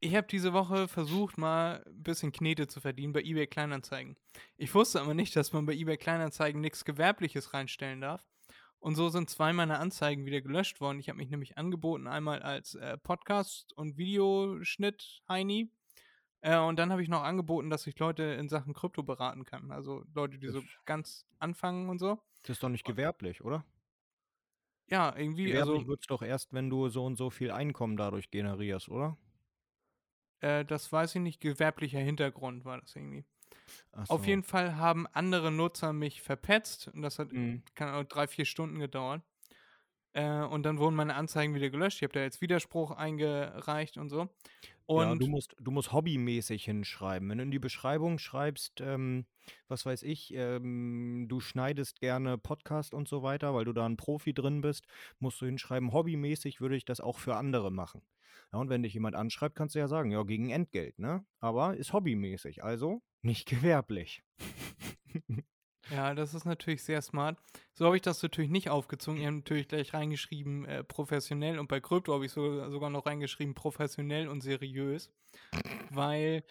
Ich 0.01 0.15
habe 0.17 0.27
diese 0.27 0.53
Woche 0.53 0.89
versucht, 0.89 1.37
mal 1.37 1.83
ein 1.87 2.03
bisschen 2.03 2.33
Knete 2.33 2.67
zu 2.67 2.81
verdienen 2.81 3.13
bei 3.13 3.21
eBay 3.21 3.47
Kleinanzeigen. 3.47 4.17
Ich 4.57 4.75
wusste 4.75 5.01
aber 5.01 5.13
nicht, 5.15 5.37
dass 5.37 5.53
man 5.53 5.67
bei 5.67 5.75
eBay 5.75 5.99
Kleinanzeigen 5.99 6.61
nichts 6.61 6.85
Gewerbliches 6.85 7.53
reinstellen 7.53 8.01
darf. 8.01 8.25
Und 8.79 8.95
so 8.95 9.11
sind 9.11 9.29
zwei 9.29 9.53
meiner 9.53 9.79
Anzeigen 9.79 10.25
wieder 10.25 10.41
gelöscht 10.41 10.81
worden. 10.81 11.01
Ich 11.01 11.11
habe 11.11 11.19
mich 11.19 11.29
nämlich 11.29 11.59
angeboten, 11.59 12.07
einmal 12.07 12.43
als 12.43 12.75
äh, 12.77 12.97
Podcast- 12.97 13.75
und 13.75 13.99
Videoschnitt-Heini. 13.99 15.71
Äh, 16.41 16.57
und 16.59 16.79
dann 16.79 16.91
habe 16.91 17.03
ich 17.03 17.11
noch 17.11 17.23
angeboten, 17.23 17.69
dass 17.69 17.87
ich 17.87 17.99
Leute 17.99 18.23
in 18.23 18.49
Sachen 18.49 18.73
Krypto 18.73 19.03
beraten 19.03 19.45
kann. 19.45 19.71
Also 19.71 20.05
Leute, 20.15 20.39
die 20.39 20.49
so 20.49 20.61
Das- 20.61 20.71
ganz 20.87 21.27
anfangen 21.39 21.91
und 21.91 21.99
so. 21.99 22.19
Das 22.43 22.57
ist 22.57 22.63
doch 22.63 22.71
nicht 22.71 22.85
gewerblich, 22.87 23.45
oder? 23.45 23.67
Ja, 24.87 25.15
irgendwie, 25.15 25.45
Gewerblich 25.45 25.75
also 25.81 25.89
wird's 25.89 26.07
doch 26.07 26.23
erst, 26.23 26.55
wenn 26.55 26.71
du 26.71 26.89
so 26.89 27.05
und 27.05 27.17
so 27.17 27.29
viel 27.29 27.51
Einkommen 27.51 27.99
dadurch 27.99 28.31
generierst, 28.31 28.89
oder? 28.89 29.19
Äh, 30.41 30.65
das 30.65 30.91
weiß 30.93 31.15
ich 31.17 31.21
nicht, 31.21 31.41
gewerblicher 31.41 32.01
Hintergrund 32.01 32.65
war 32.65 32.81
das 32.81 32.95
irgendwie. 32.95 33.25
Ach 33.93 34.09
Auf 34.09 34.23
so. 34.23 34.27
jeden 34.27 34.43
Fall 34.43 34.77
haben 34.77 35.07
andere 35.09 35.51
Nutzer 35.51 35.93
mich 35.93 36.23
verpetzt 36.23 36.89
und 36.89 37.03
das 37.03 37.19
hat 37.19 37.33
Mhm. 37.33 37.63
Ahnung, 37.79 38.09
drei, 38.09 38.27
vier 38.27 38.45
Stunden 38.45 38.79
gedauert. 38.79 39.23
Äh, 40.13 40.43
und 40.43 40.65
dann 40.65 40.79
wurden 40.79 40.97
meine 40.97 41.15
Anzeigen 41.15 41.55
wieder 41.55 41.71
gelöscht. 41.71 41.99
Ich 41.99 42.03
habe 42.03 42.13
da 42.13 42.21
jetzt 42.21 42.41
Widerspruch 42.41 42.91
eingereicht 42.91 43.97
und 43.97 44.09
so. 44.11 44.29
Und 44.91 45.07
ja, 45.07 45.15
du 45.15 45.29
musst, 45.29 45.55
du 45.61 45.71
musst 45.71 45.93
hobbymäßig 45.93 46.65
hinschreiben. 46.65 47.31
Wenn 47.31 47.39
du 47.39 47.45
in 47.45 47.53
die 47.53 47.61
Beschreibung 47.61 48.19
schreibst, 48.19 48.81
ähm, 48.81 49.25
was 49.69 49.87
weiß 49.87 50.03
ich, 50.03 50.35
ähm, 50.35 51.27
du 51.29 51.39
schneidest 51.39 52.01
gerne 52.01 52.39
Podcast 52.39 52.93
und 52.93 53.07
so 53.07 53.23
weiter, 53.23 53.55
weil 53.55 53.65
du 53.65 53.73
da 53.73 53.87
ein 53.87 53.97
Profi 53.97 54.35
drin 54.35 54.63
bist, 54.63 54.87
musst 55.21 55.41
du 55.41 55.47
hinschreiben, 55.47 55.93
hobbymäßig 55.93 56.61
würde 56.61 56.75
ich 56.75 56.85
das 56.85 57.01
auch 57.01 57.21
für 57.21 57.37
andere 57.37 57.71
machen. 57.71 58.03
Ja, 58.53 58.59
und 58.59 58.69
wenn 58.69 58.83
dich 58.83 58.95
jemand 58.95 59.15
anschreibt, 59.15 59.55
kannst 59.55 59.77
du 59.77 59.79
ja 59.79 59.87
sagen, 59.87 60.11
ja, 60.11 60.25
gegen 60.25 60.51
Entgelt, 60.51 60.99
ne? 60.99 61.25
Aber 61.39 61.77
ist 61.77 61.93
hobbymäßig, 61.93 62.65
also 62.65 63.01
nicht 63.23 63.47
gewerblich. 63.49 64.25
ja, 65.91 66.15
das 66.15 66.35
ist 66.35 66.45
natürlich 66.45 66.83
sehr 66.83 67.03
smart. 67.03 67.39
So 67.73 67.87
habe 67.87 67.97
ich 67.97 68.03
das 68.03 68.23
natürlich 68.23 68.51
nicht 68.51 68.71
aufgezogen. 68.71 69.21
Ich 69.21 69.27
habe 69.27 69.37
natürlich 69.37 69.69
gleich 69.69 69.93
reingeschrieben, 69.95 70.65
äh, 70.65 70.85
professionell. 70.85 71.59
Und 71.59 71.69
bei 71.69 71.81
Krypto 71.81 72.15
habe 72.15 72.27
ich 72.27 72.33
so, 72.33 72.71
sogar 72.71 72.91
noch 72.91 73.07
reingeschrieben, 73.07 73.55
professionell 73.55 74.29
und 74.29 74.41
seriös. 74.41 75.11
Weil 75.91 76.45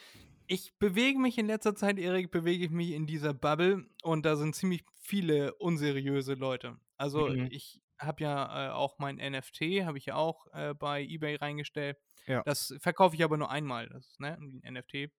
ich 0.47 0.78
bewege 0.80 1.19
mich 1.19 1.38
in 1.38 1.45
letzter 1.47 1.75
Zeit, 1.75 1.99
Erik, 1.99 2.32
bewege 2.32 2.65
ich 2.65 2.71
mich 2.71 2.91
in 2.91 3.06
dieser 3.06 3.34
Bubble 3.34 3.86
und 4.04 4.25
da 4.25 4.36
sind 4.36 4.56
ziemlich 4.56 4.84
viele 4.99 5.54
unseriöse 5.56 6.34
Leute. 6.34 6.78
Also 6.97 7.28
Mhm. 7.28 7.47
ich 7.52 7.82
habe 7.99 8.23
ja 8.23 8.67
äh, 8.67 8.71
auch 8.71 8.97
mein 8.97 9.17
NFT, 9.17 9.86
habe 9.86 9.97
ich 9.97 10.08
ja 10.08 10.15
auch 10.15 10.47
äh, 10.54 10.73
bei 10.73 11.04
eBay 11.04 11.36
reingestellt. 11.36 11.97
Ja. 12.28 12.41
Das 12.43 12.73
verkaufe 12.80 13.15
ich 13.15 13.23
aber 13.23 13.38
nur 13.38 13.52
einmal. 13.52 13.89
Das, 13.89 14.17
ne? 14.19 14.38
Ein 14.38 14.73
NFT 14.73 15.12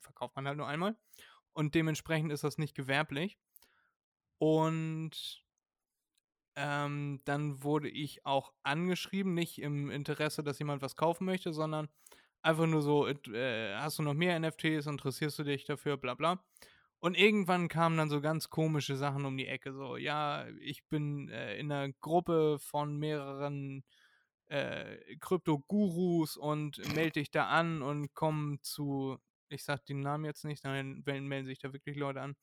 verkauft 0.00 0.34
man 0.36 0.46
halt 0.46 0.56
nur 0.56 0.66
einmal. 0.66 0.96
Und 1.52 1.74
dementsprechend 1.74 2.32
ist 2.32 2.44
das 2.44 2.58
nicht 2.58 2.74
gewerblich. 2.74 3.38
Und 4.38 5.44
ähm, 6.56 7.20
dann 7.24 7.62
wurde 7.62 7.88
ich 7.88 8.24
auch 8.24 8.52
angeschrieben, 8.62 9.34
nicht 9.34 9.60
im 9.60 9.90
Interesse, 9.90 10.42
dass 10.42 10.58
jemand 10.58 10.82
was 10.82 10.96
kaufen 10.96 11.26
möchte, 11.26 11.52
sondern 11.52 11.88
einfach 12.42 12.66
nur 12.66 12.82
so, 12.82 13.06
äh, 13.08 13.74
hast 13.76 13.98
du 13.98 14.02
noch 14.02 14.14
mehr 14.14 14.36
NFTs, 14.36 14.86
interessierst 14.86 15.38
du 15.38 15.44
dich 15.44 15.64
dafür, 15.64 15.96
bla 15.98 16.14
bla. 16.14 16.42
Und 17.00 17.16
irgendwann 17.18 17.68
kamen 17.68 17.98
dann 17.98 18.08
so 18.10 18.20
ganz 18.22 18.48
komische 18.50 18.96
Sachen 18.96 19.26
um 19.26 19.36
die 19.36 19.46
Ecke, 19.46 19.72
so, 19.74 19.96
ja, 19.96 20.46
ich 20.60 20.86
bin 20.88 21.28
äh, 21.28 21.56
in 21.58 21.70
einer 21.70 21.92
Gruppe 22.00 22.58
von 22.58 22.96
mehreren 22.96 23.84
äh, 24.48 25.16
Krypto-Gurus 25.20 26.36
und 26.36 26.78
melde 26.94 27.20
dich 27.20 27.30
da 27.30 27.48
an 27.48 27.82
und 27.82 28.14
komm 28.14 28.58
zu, 28.62 29.18
ich 29.48 29.64
sag 29.64 29.84
den 29.86 30.00
Namen 30.00 30.24
jetzt 30.24 30.44
nicht, 30.44 30.64
dann 30.64 31.02
melden 31.04 31.46
sich 31.46 31.58
da 31.58 31.72
wirklich 31.72 31.96
Leute 31.96 32.22
an. 32.22 32.36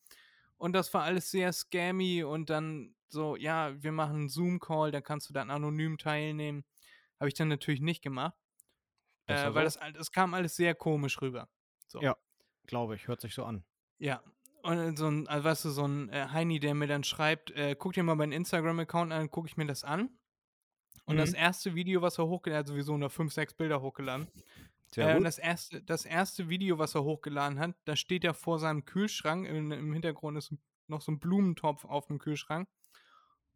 Und 0.57 0.73
das 0.73 0.93
war 0.93 1.03
alles 1.03 1.29
sehr 1.29 1.51
scammy 1.51 2.23
und 2.23 2.49
dann 2.49 2.95
so, 3.09 3.35
ja, 3.35 3.81
wir 3.81 3.91
machen 3.91 4.15
einen 4.15 4.29
Zoom-Call, 4.29 4.91
da 4.91 5.01
kannst 5.01 5.29
du 5.29 5.33
dann 5.33 5.51
anonym 5.51 5.97
teilnehmen. 5.97 6.63
Habe 7.19 7.27
ich 7.27 7.35
dann 7.35 7.47
natürlich 7.47 7.81
nicht 7.81 8.01
gemacht, 8.01 8.35
äh, 9.27 9.53
weil 9.53 9.69
so. 9.69 9.79
das, 9.79 9.93
das 9.93 10.11
kam 10.11 10.33
alles 10.33 10.55
sehr 10.55 10.73
komisch 10.75 11.21
rüber. 11.21 11.47
So. 11.87 12.01
Ja. 12.01 12.17
Glaube 12.65 12.95
ich, 12.95 13.07
hört 13.07 13.21
sich 13.21 13.33
so 13.35 13.43
an. 13.45 13.63
Ja. 13.99 14.23
Und 14.63 14.97
so 14.97 15.07
ein, 15.09 15.27
also 15.27 15.43
weißt 15.43 15.65
du, 15.65 15.69
so 15.71 15.85
ein 15.85 16.09
äh, 16.09 16.27
Heini, 16.31 16.59
der 16.59 16.73
mir 16.73 16.87
dann 16.87 17.03
schreibt, 17.03 17.51
äh, 17.51 17.75
guck 17.77 17.93
dir 17.93 18.03
mal 18.03 18.15
meinen 18.15 18.31
Instagram-Account 18.31 19.11
an, 19.11 19.29
gucke 19.29 19.47
ich 19.47 19.57
mir 19.57 19.65
das 19.65 19.83
an. 19.83 20.09
Und 21.05 21.17
das 21.17 21.31
Mhm. 21.31 21.35
erste 21.35 21.75
Video, 21.75 22.01
was 22.01 22.17
er 22.17 22.27
hochgeladen 22.27 22.59
hat, 22.61 22.67
sowieso 22.67 22.97
nur 22.97 23.09
5, 23.09 23.33
6 23.33 23.55
Bilder 23.55 23.81
hochgeladen. 23.81 24.27
Äh, 24.97 25.21
das 25.21 25.37
erste, 25.37 25.81
das 25.81 26.05
erste 26.05 26.49
Video, 26.49 26.77
was 26.77 26.95
er 26.95 27.03
hochgeladen 27.03 27.59
hat, 27.59 27.75
da 27.85 27.95
steht 27.95 28.23
er 28.23 28.33
vor 28.33 28.59
seinem 28.59 28.85
Kühlschrank. 28.85 29.47
In, 29.47 29.71
Im 29.71 29.93
Hintergrund 29.93 30.37
ist 30.37 30.53
noch 30.87 31.01
so 31.01 31.11
ein 31.11 31.19
Blumentopf 31.19 31.85
auf 31.85 32.07
dem 32.07 32.19
Kühlschrank. 32.19 32.67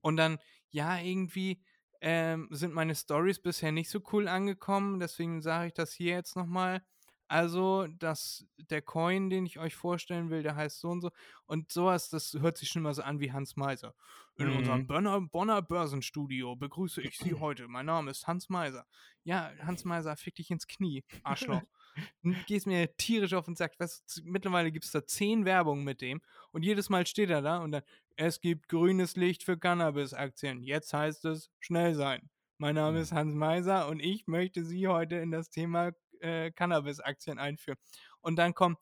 Und 0.01 0.17
dann, 0.17 0.39
ja, 0.69 0.97
irgendwie 0.97 1.61
ähm, 2.01 2.47
sind 2.51 2.73
meine 2.73 2.95
Stories 2.95 3.39
bisher 3.39 3.71
nicht 3.71 3.89
so 3.89 4.01
cool 4.11 4.27
angekommen. 4.27 4.99
Deswegen 4.99 5.41
sage 5.41 5.67
ich 5.67 5.73
das 5.73 5.93
hier 5.93 6.13
jetzt 6.13 6.35
nochmal. 6.35 6.81
Also, 7.27 7.87
dass 7.87 8.45
der 8.57 8.81
Coin, 8.81 9.29
den 9.29 9.45
ich 9.45 9.59
euch 9.59 9.75
vorstellen 9.75 10.29
will, 10.29 10.43
der 10.43 10.55
heißt 10.55 10.79
so 10.79 10.89
und 10.89 11.01
so. 11.01 11.11
Und 11.45 11.71
sowas, 11.71 12.09
das 12.09 12.33
hört 12.39 12.57
sich 12.57 12.69
schon 12.69 12.81
mal 12.83 12.93
so 12.93 13.01
an 13.01 13.19
wie 13.19 13.31
Hans 13.31 13.55
Meiser. 13.55 13.93
In 14.37 14.49
Mhm. 14.49 14.57
unserem 14.57 14.87
Bonner, 14.87 15.19
Bonner 15.21 15.61
Börsenstudio 15.61 16.55
begrüße 16.55 17.01
ich 17.01 17.17
Sie 17.17 17.33
heute. 17.39 17.67
Mein 17.67 17.85
Name 17.85 18.11
ist 18.11 18.27
Hans 18.27 18.49
Meiser. 18.49 18.85
Ja, 19.23 19.51
Hans 19.61 19.83
Meiser, 19.83 20.15
fick 20.15 20.35
dich 20.35 20.49
ins 20.51 20.67
Knie, 20.67 21.03
Arschloch. 21.23 21.63
Du 22.21 22.35
gehst 22.45 22.67
mir 22.67 22.95
tierisch 22.95 23.33
auf 23.33 23.47
Sack. 23.55 23.73
Weißt, 23.79 24.17
du, 24.17 24.21
mittlerweile 24.23 24.71
gibt 24.71 24.85
es 24.85 24.91
da 24.91 25.03
zehn 25.05 25.45
Werbungen 25.45 25.83
mit 25.83 26.01
dem 26.01 26.21
und 26.51 26.61
jedes 26.63 26.89
Mal 26.89 27.07
steht 27.07 27.31
er 27.31 27.41
da 27.41 27.57
und 27.57 27.71
dann, 27.71 27.81
es 28.15 28.39
gibt 28.39 28.67
grünes 28.67 29.15
Licht 29.15 29.43
für 29.43 29.57
Cannabis-Aktien. 29.57 30.61
Jetzt 30.61 30.93
heißt 30.93 31.25
es 31.25 31.49
schnell 31.59 31.95
sein. 31.95 32.29
Mein 32.59 32.75
Name 32.75 32.99
ist 32.99 33.11
Hans 33.13 33.33
Meiser 33.33 33.87
und 33.87 33.99
ich 33.99 34.27
möchte 34.27 34.63
Sie 34.63 34.87
heute 34.87 35.15
in 35.15 35.31
das 35.31 35.49
Thema 35.49 35.91
äh, 36.21 36.51
Cannabis-Aktien 36.51 37.39
einführen. 37.39 37.77
Und 38.21 38.37
dann 38.37 38.53
kommt, 38.53 38.77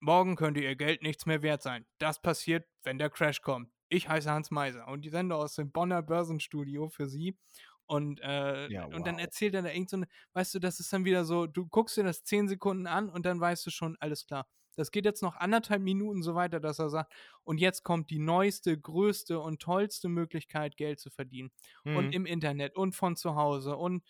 morgen 0.00 0.36
könnte 0.36 0.60
Ihr 0.60 0.76
Geld 0.76 1.02
nichts 1.02 1.26
mehr 1.26 1.42
wert 1.42 1.62
sein. 1.62 1.86
Das 1.98 2.20
passiert, 2.22 2.68
wenn 2.82 2.98
der 2.98 3.10
Crash 3.10 3.40
kommt. 3.42 3.70
Ich 3.88 4.08
heiße 4.08 4.30
Hans 4.30 4.50
Meiser 4.50 4.88
und 4.88 5.02
die 5.04 5.10
sende 5.10 5.36
aus 5.36 5.54
dem 5.54 5.70
Bonner 5.70 6.02
Börsenstudio 6.02 6.88
für 6.88 7.06
Sie. 7.08 7.38
Und, 7.86 8.20
äh, 8.20 8.68
Ja, 8.68 8.86
und 8.90 9.06
dann 9.06 9.18
wow. 9.18 9.20
erzählt 9.20 9.54
er 9.54 9.62
da 9.62 9.70
irgend 9.70 9.90
so 9.90 9.96
eine, 9.98 10.06
weißt 10.32 10.54
du, 10.54 10.58
das 10.60 10.80
ist 10.80 10.92
dann 10.92 11.04
wieder 11.04 11.24
so, 11.24 11.46
du 11.46 11.66
guckst 11.66 11.96
dir 11.96 12.04
das 12.04 12.24
zehn 12.24 12.48
Sekunden 12.48 12.86
an 12.86 13.10
und 13.10 13.26
dann 13.26 13.40
weißt 13.40 13.66
du 13.66 13.70
schon, 13.70 13.96
alles 14.00 14.26
klar. 14.26 14.46
Das 14.76 14.90
geht 14.90 15.04
jetzt 15.04 15.20
noch 15.22 15.36
anderthalb 15.36 15.82
Minuten 15.82 16.22
so 16.22 16.34
weiter, 16.34 16.58
dass 16.58 16.78
er 16.78 16.88
sagt, 16.88 17.12
und 17.44 17.58
jetzt 17.60 17.82
kommt 17.82 18.08
die 18.10 18.18
neueste, 18.18 18.80
größte 18.80 19.38
und 19.40 19.60
tollste 19.60 20.08
Möglichkeit, 20.08 20.78
Geld 20.78 20.98
zu 21.00 21.10
verdienen. 21.10 21.50
Und 21.92 22.10
Mhm. 22.10 22.12
im 22.12 22.24
Internet 22.24 22.76
und 22.76 22.94
von 22.94 23.14
zu 23.16 23.34
Hause 23.36 23.76
und 23.76 24.02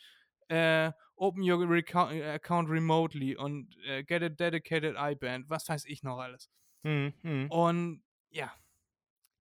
äh, 0.48 0.92
open 1.23 1.43
your 1.43 1.59
reco- 1.67 2.35
account 2.35 2.69
remotely 2.69 3.37
und 3.37 3.77
äh, 3.87 4.03
get 4.03 4.23
a 4.23 4.29
dedicated 4.29 4.97
iBand, 4.97 5.49
was 5.49 5.69
weiß 5.69 5.85
ich 5.87 6.03
noch 6.03 6.19
alles. 6.19 6.51
Mhm. 6.83 7.47
Und 7.51 8.03
ja, 8.31 8.53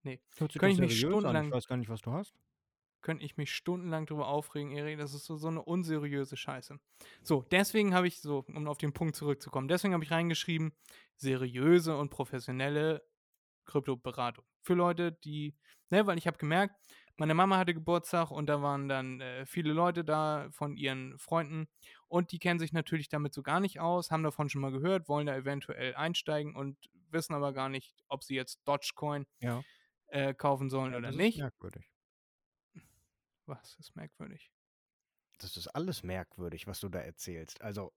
nee, 0.03 0.21
doch 0.37 0.47
ich 0.49 0.61
mich 0.61 0.91
an. 1.05 1.11
stundenlang- 1.11 1.47
Ich 1.47 1.53
weiß 1.53 1.67
gar 1.67 1.77
nicht, 1.77 1.89
was 1.89 2.01
du 2.01 2.11
hast. 2.11 2.35
könnte 3.03 3.25
ich 3.25 3.35
mich 3.35 3.51
stundenlang 3.51 4.05
drüber 4.05 4.27
aufregen, 4.27 4.71
Erik. 4.73 4.99
Das 4.99 5.15
ist 5.15 5.25
so, 5.25 5.35
so 5.35 5.47
eine 5.47 5.63
unseriöse 5.63 6.37
Scheiße. 6.37 6.77
So, 7.23 7.41
deswegen 7.49 7.95
habe 7.95 8.07
ich 8.07 8.21
so, 8.21 8.45
um 8.47 8.67
auf 8.67 8.77
den 8.77 8.93
Punkt 8.93 9.15
zurückzukommen, 9.15 9.67
deswegen 9.67 9.95
habe 9.95 10.03
ich 10.03 10.11
reingeschrieben, 10.11 10.71
seriöse 11.15 11.97
und 11.97 12.09
professionelle 12.11 13.01
Kryptoberatung. 13.65 14.45
Für 14.63 14.75
Leute, 14.75 15.13
die, 15.23 15.55
ne, 15.89 16.05
weil 16.05 16.19
ich 16.19 16.27
habe 16.27 16.37
gemerkt, 16.37 16.75
meine 17.17 17.33
Mama 17.33 17.57
hatte 17.57 17.73
Geburtstag 17.73 18.31
und 18.31 18.47
da 18.47 18.61
waren 18.61 18.87
dann 18.89 19.21
äh, 19.21 19.45
viele 19.45 19.73
Leute 19.73 20.03
da 20.03 20.49
von 20.51 20.75
ihren 20.77 21.17
Freunden 21.19 21.67
und 22.07 22.31
die 22.31 22.39
kennen 22.39 22.59
sich 22.59 22.73
natürlich 22.73 23.09
damit 23.09 23.33
so 23.33 23.43
gar 23.43 23.59
nicht 23.59 23.79
aus, 23.79 24.11
haben 24.11 24.23
davon 24.23 24.49
schon 24.49 24.61
mal 24.61 24.71
gehört, 24.71 25.07
wollen 25.09 25.27
da 25.27 25.35
eventuell 25.35 25.95
einsteigen 25.95 26.55
und 26.55 26.77
wissen 27.09 27.33
aber 27.33 27.53
gar 27.53 27.69
nicht, 27.69 27.95
ob 28.07 28.23
sie 28.23 28.35
jetzt 28.35 28.61
Dogecoin 28.65 29.25
Ja. 29.39 29.63
äh, 30.07 30.33
kaufen 30.35 30.69
sollen 30.69 30.93
Ja, 30.93 30.97
oder 30.97 31.11
das 31.11 31.15
nicht. 31.15 31.31
ist 31.31 31.35
merkwürdig. 31.35 31.91
Was 33.45 33.75
ist 33.77 33.95
merkwürdig? 33.95 34.51
Das 35.39 35.57
ist 35.57 35.67
alles 35.67 36.03
merkwürdig, 36.03 36.67
was 36.67 36.79
du 36.79 36.87
da 36.89 36.99
erzählst. 36.99 37.61
Also, 37.61 37.93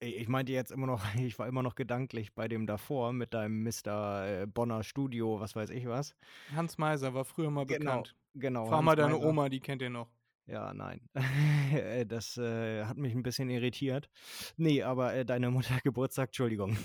ich 0.00 0.28
meinte 0.28 0.52
jetzt 0.52 0.70
immer 0.72 0.86
noch, 0.86 1.02
ich 1.16 1.38
war 1.38 1.46
immer 1.48 1.62
noch 1.62 1.74
gedanklich 1.74 2.34
bei 2.34 2.48
dem 2.48 2.66
davor 2.66 3.12
mit 3.12 3.34
deinem 3.34 3.62
Mr. 3.62 4.42
äh, 4.42 4.46
Bonner 4.46 4.82
Studio, 4.82 5.40
was 5.40 5.56
weiß 5.56 5.70
ich 5.70 5.86
was. 5.86 6.14
Hans 6.54 6.78
Meiser 6.78 7.14
war 7.14 7.24
früher 7.24 7.50
mal 7.50 7.66
Genau, 7.66 7.78
bekannt. 8.02 8.16
genau. 8.34 8.66
Frag 8.66 8.76
Hans 8.78 8.84
mal 8.84 8.96
deine 8.96 9.14
Meiser. 9.14 9.26
Oma, 9.28 9.48
die 9.48 9.60
kennt 9.60 9.82
ihr 9.82 9.90
noch. 9.90 10.10
Ja, 10.46 10.72
nein. 10.72 11.00
Das 12.08 12.38
äh, 12.38 12.84
hat 12.84 12.96
mich 12.96 13.14
ein 13.14 13.22
bisschen 13.22 13.50
irritiert. 13.50 14.08
Nee, 14.56 14.82
aber 14.82 15.12
äh, 15.14 15.24
deine 15.26 15.50
Mutter 15.50 15.78
Geburtstag, 15.84 16.28
Entschuldigung. 16.30 16.76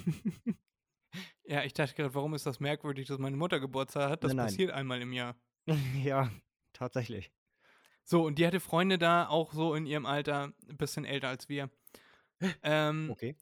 Ja, 1.45 1.63
ich 1.63 1.73
dachte 1.73 1.93
gerade, 1.95 2.13
warum 2.15 2.34
ist 2.34 2.45
das 2.45 2.60
merkwürdig, 2.60 3.08
dass 3.08 3.19
meine 3.19 3.38
Mutter 3.38 3.60
Geburtstag 3.60 4.10
hat? 4.10 4.23
Das 4.23 4.30
Nein, 4.30 4.38
nein. 4.38 4.45
passiert 4.47 4.71
einmal 4.71 5.02
im 5.02 5.13
Jahr. 5.13 5.36
ja, 6.04 6.30
tatsächlich. 6.73 7.32
So, 8.04 8.26
und 8.26 8.38
die 8.39 8.45
hatte 8.47 8.60
Freunde 8.60 8.97
da, 8.97 9.28
auch 9.30 9.54
so 9.54 9.76
in 9.76 9.86
ihrem 9.86 10.06
Alter, 10.06 10.52
ein 10.67 10.78
bisschen 10.78 11.06
älter 11.06 11.30
als 11.30 11.47
wir. 11.47 11.69
Ähm, 12.63 13.10
Okay. 13.12 13.36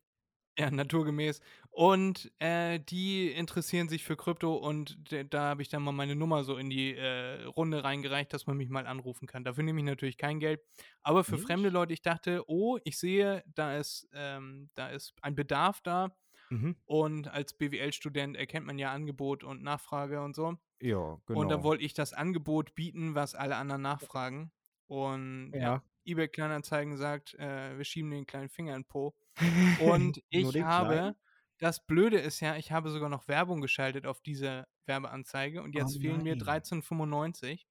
Ja, 0.59 0.69
naturgemäß. 0.69 1.39
Und 1.69 2.29
äh, 2.39 2.79
die 2.79 3.31
interessieren 3.31 3.87
sich 3.87 4.03
für 4.03 4.17
Krypto 4.17 4.53
und 4.53 4.97
da 5.33 5.41
habe 5.51 5.61
ich 5.61 5.69
dann 5.69 5.81
mal 5.81 5.93
meine 5.93 6.15
Nummer 6.15 6.43
so 6.43 6.57
in 6.57 6.69
die 6.69 6.93
äh, 6.93 7.43
Runde 7.45 7.83
reingereicht, 7.85 8.33
dass 8.33 8.47
man 8.47 8.57
mich 8.57 8.69
mal 8.69 8.85
anrufen 8.85 9.27
kann. 9.27 9.45
Dafür 9.45 9.63
nehme 9.63 9.79
ich 9.79 9.85
natürlich 9.85 10.17
kein 10.17 10.41
Geld. 10.41 10.61
Aber 11.03 11.23
für 11.23 11.35
Nicht? 11.35 11.45
fremde 11.47 11.69
Leute, 11.69 11.93
ich 11.93 12.01
dachte, 12.01 12.43
oh, 12.47 12.77
ich 12.83 12.99
sehe, 12.99 13.43
da 13.55 13.77
ist, 13.77 14.09
ähm, 14.13 14.69
da 14.75 14.89
ist 14.89 15.13
ein 15.21 15.35
Bedarf 15.35 15.81
da. 15.81 16.15
Mhm. 16.49 16.75
Und 16.85 17.29
als 17.29 17.53
BWL-Student 17.53 18.35
erkennt 18.35 18.65
man 18.67 18.77
ja 18.77 18.91
Angebot 18.91 19.45
und 19.45 19.63
Nachfrage 19.63 20.21
und 20.21 20.35
so. 20.35 20.57
Ja, 20.81 21.17
genau. 21.25 21.39
Und 21.39 21.49
da 21.49 21.63
wollte 21.63 21.83
ich 21.85 21.93
das 21.93 22.11
Angebot 22.13 22.75
bieten, 22.75 23.15
was 23.15 23.35
alle 23.35 23.55
anderen 23.55 23.81
nachfragen. 23.83 24.51
Und 24.87 25.53
ja, 25.53 25.59
Ja. 25.61 25.83
eBay 26.05 26.27
Kleinanzeigen 26.27 26.97
sagt, 26.97 27.33
äh, 27.35 27.77
wir 27.77 27.83
schieben 27.85 28.11
den 28.11 28.25
kleinen 28.25 28.49
Finger 28.49 28.75
in 28.75 28.83
den 28.83 28.87
Po. 28.87 29.15
Und 29.79 30.21
ich 30.29 30.61
habe, 30.61 30.93
kleinen? 30.93 31.15
das 31.59 31.85
Blöde 31.85 32.19
ist 32.19 32.39
ja, 32.39 32.55
ich 32.57 32.71
habe 32.71 32.89
sogar 32.89 33.09
noch 33.09 33.27
Werbung 33.27 33.61
geschaltet 33.61 34.05
auf 34.05 34.21
diese 34.21 34.67
Werbeanzeige 34.85 35.61
und 35.61 35.75
Oh 35.75 35.79
jetzt 35.79 35.99
fehlen 35.99 36.23
mir 36.23 36.35
nein. 36.35 36.61
13,95, 36.61 37.65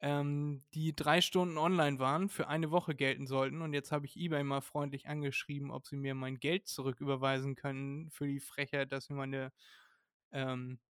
ähm, 0.00 0.64
die 0.74 0.94
drei 0.94 1.20
Stunden 1.20 1.56
online 1.58 1.98
waren, 1.98 2.28
für 2.28 2.48
eine 2.48 2.70
Woche 2.70 2.94
gelten 2.94 3.26
sollten. 3.26 3.62
Und 3.62 3.72
jetzt 3.72 3.92
habe 3.92 4.04
ich 4.06 4.16
eBay 4.16 4.42
mal 4.42 4.60
freundlich 4.60 5.08
angeschrieben, 5.08 5.70
ob 5.70 5.86
sie 5.86 5.96
mir 5.96 6.14
mein 6.14 6.38
Geld 6.38 6.66
zurücküberweisen 6.66 7.54
können 7.54 8.10
für 8.10 8.26
die 8.26 8.40
Frechheit, 8.40 8.92
dass 8.92 9.06
sie 9.06 9.14
meine 9.14 9.52
ähm, 10.32 10.80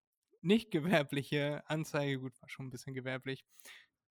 nicht 0.41 0.71
gewerbliche 0.71 1.63
Anzeige, 1.67 2.19
gut, 2.21 2.41
war 2.41 2.49
schon 2.49 2.67
ein 2.67 2.71
bisschen 2.71 2.95
gewerblich, 2.95 3.45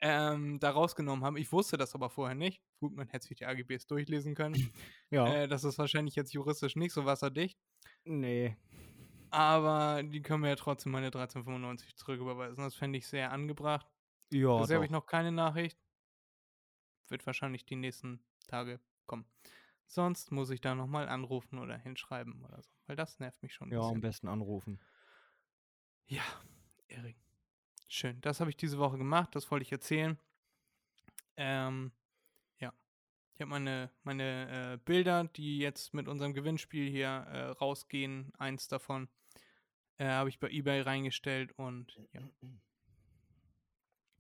ähm, 0.02 0.60
da 0.60 0.72
rausgenommen 0.72 1.24
haben. 1.24 1.38
Ich 1.38 1.52
wusste 1.52 1.78
das 1.78 1.94
aber 1.96 2.10
vorher 2.10 2.36
nicht. 2.36 2.62
Gut, 2.80 2.96
man 2.96 3.08
hätte 3.08 3.28
sich 3.28 3.38
die 3.38 3.46
AGBs 3.46 3.88
durchlesen 3.88 4.36
können. 4.36 4.56
Ja. 5.12 5.28
Äh, 5.28 5.48
das 5.48 5.64
ist 5.66 5.78
wahrscheinlich 5.78 6.16
jetzt 6.16 6.34
juristisch 6.34 6.76
nicht 6.76 6.94
so 6.94 7.06
wasserdicht. 7.06 7.60
nee. 8.06 8.56
Aber 9.34 10.04
die 10.04 10.22
können 10.22 10.42
mir 10.42 10.50
ja 10.50 10.56
trotzdem 10.58 10.92
meine 10.92 11.06
1395 11.08 11.96
zurücküberweisen. 11.96 12.58
Das 12.64 12.76
fände 12.76 12.98
ich 12.98 13.08
sehr 13.08 13.32
angebracht. 13.32 13.88
Ja, 14.30 14.60
Bisher 14.60 14.76
habe 14.76 14.86
ich 14.86 14.92
noch 14.92 15.06
keine 15.06 15.32
Nachricht. 15.32 15.80
Wird 17.08 17.26
wahrscheinlich 17.26 17.66
die 17.66 17.78
nächsten 17.78 18.22
Tage 18.48 18.82
kommen. 19.06 19.26
Sonst 19.88 20.32
muss 20.34 20.50
ich 20.50 20.60
da 20.60 20.76
nochmal 20.76 21.08
anrufen 21.08 21.60
oder 21.60 21.78
hinschreiben 21.78 22.44
oder 22.44 22.62
so. 22.62 22.70
Weil 22.88 22.98
das 22.98 23.20
nervt 23.20 23.42
mich 23.42 23.54
schon 23.54 23.70
ein 23.70 23.74
Ja, 23.74 23.80
am 23.80 23.88
bisschen. 23.88 24.02
besten 24.02 24.28
anrufen. 24.28 24.82
Ja, 26.08 26.24
Erik. 26.90 27.18
Schön. 27.94 28.22
Das 28.22 28.40
habe 28.40 28.50
ich 28.50 28.56
diese 28.56 28.78
Woche 28.78 28.98
gemacht. 28.98 29.36
Das 29.36 29.52
wollte 29.52 29.64
ich 29.64 29.72
erzählen. 29.74 30.18
Ähm, 31.36 31.92
ja. 32.60 32.72
Ich 33.34 33.42
habe 33.42 33.50
meine, 33.50 33.92
meine 34.04 34.76
äh, 34.76 34.78
Bilder, 34.78 35.26
die 35.26 35.58
jetzt 35.58 35.94
mit 35.94 36.08
unserem 36.08 36.34
Gewinnspiel 36.34 36.90
hier 36.90 37.10
äh, 37.10 37.50
rausgehen, 37.50 38.32
eins 38.38 38.70
davon, 38.70 39.10
äh, 39.98 40.06
habe 40.06 40.30
ich 40.30 40.40
bei 40.40 40.50
eBay 40.50 40.80
reingestellt 40.80 41.52
und 41.58 42.00
ja. 42.14 42.22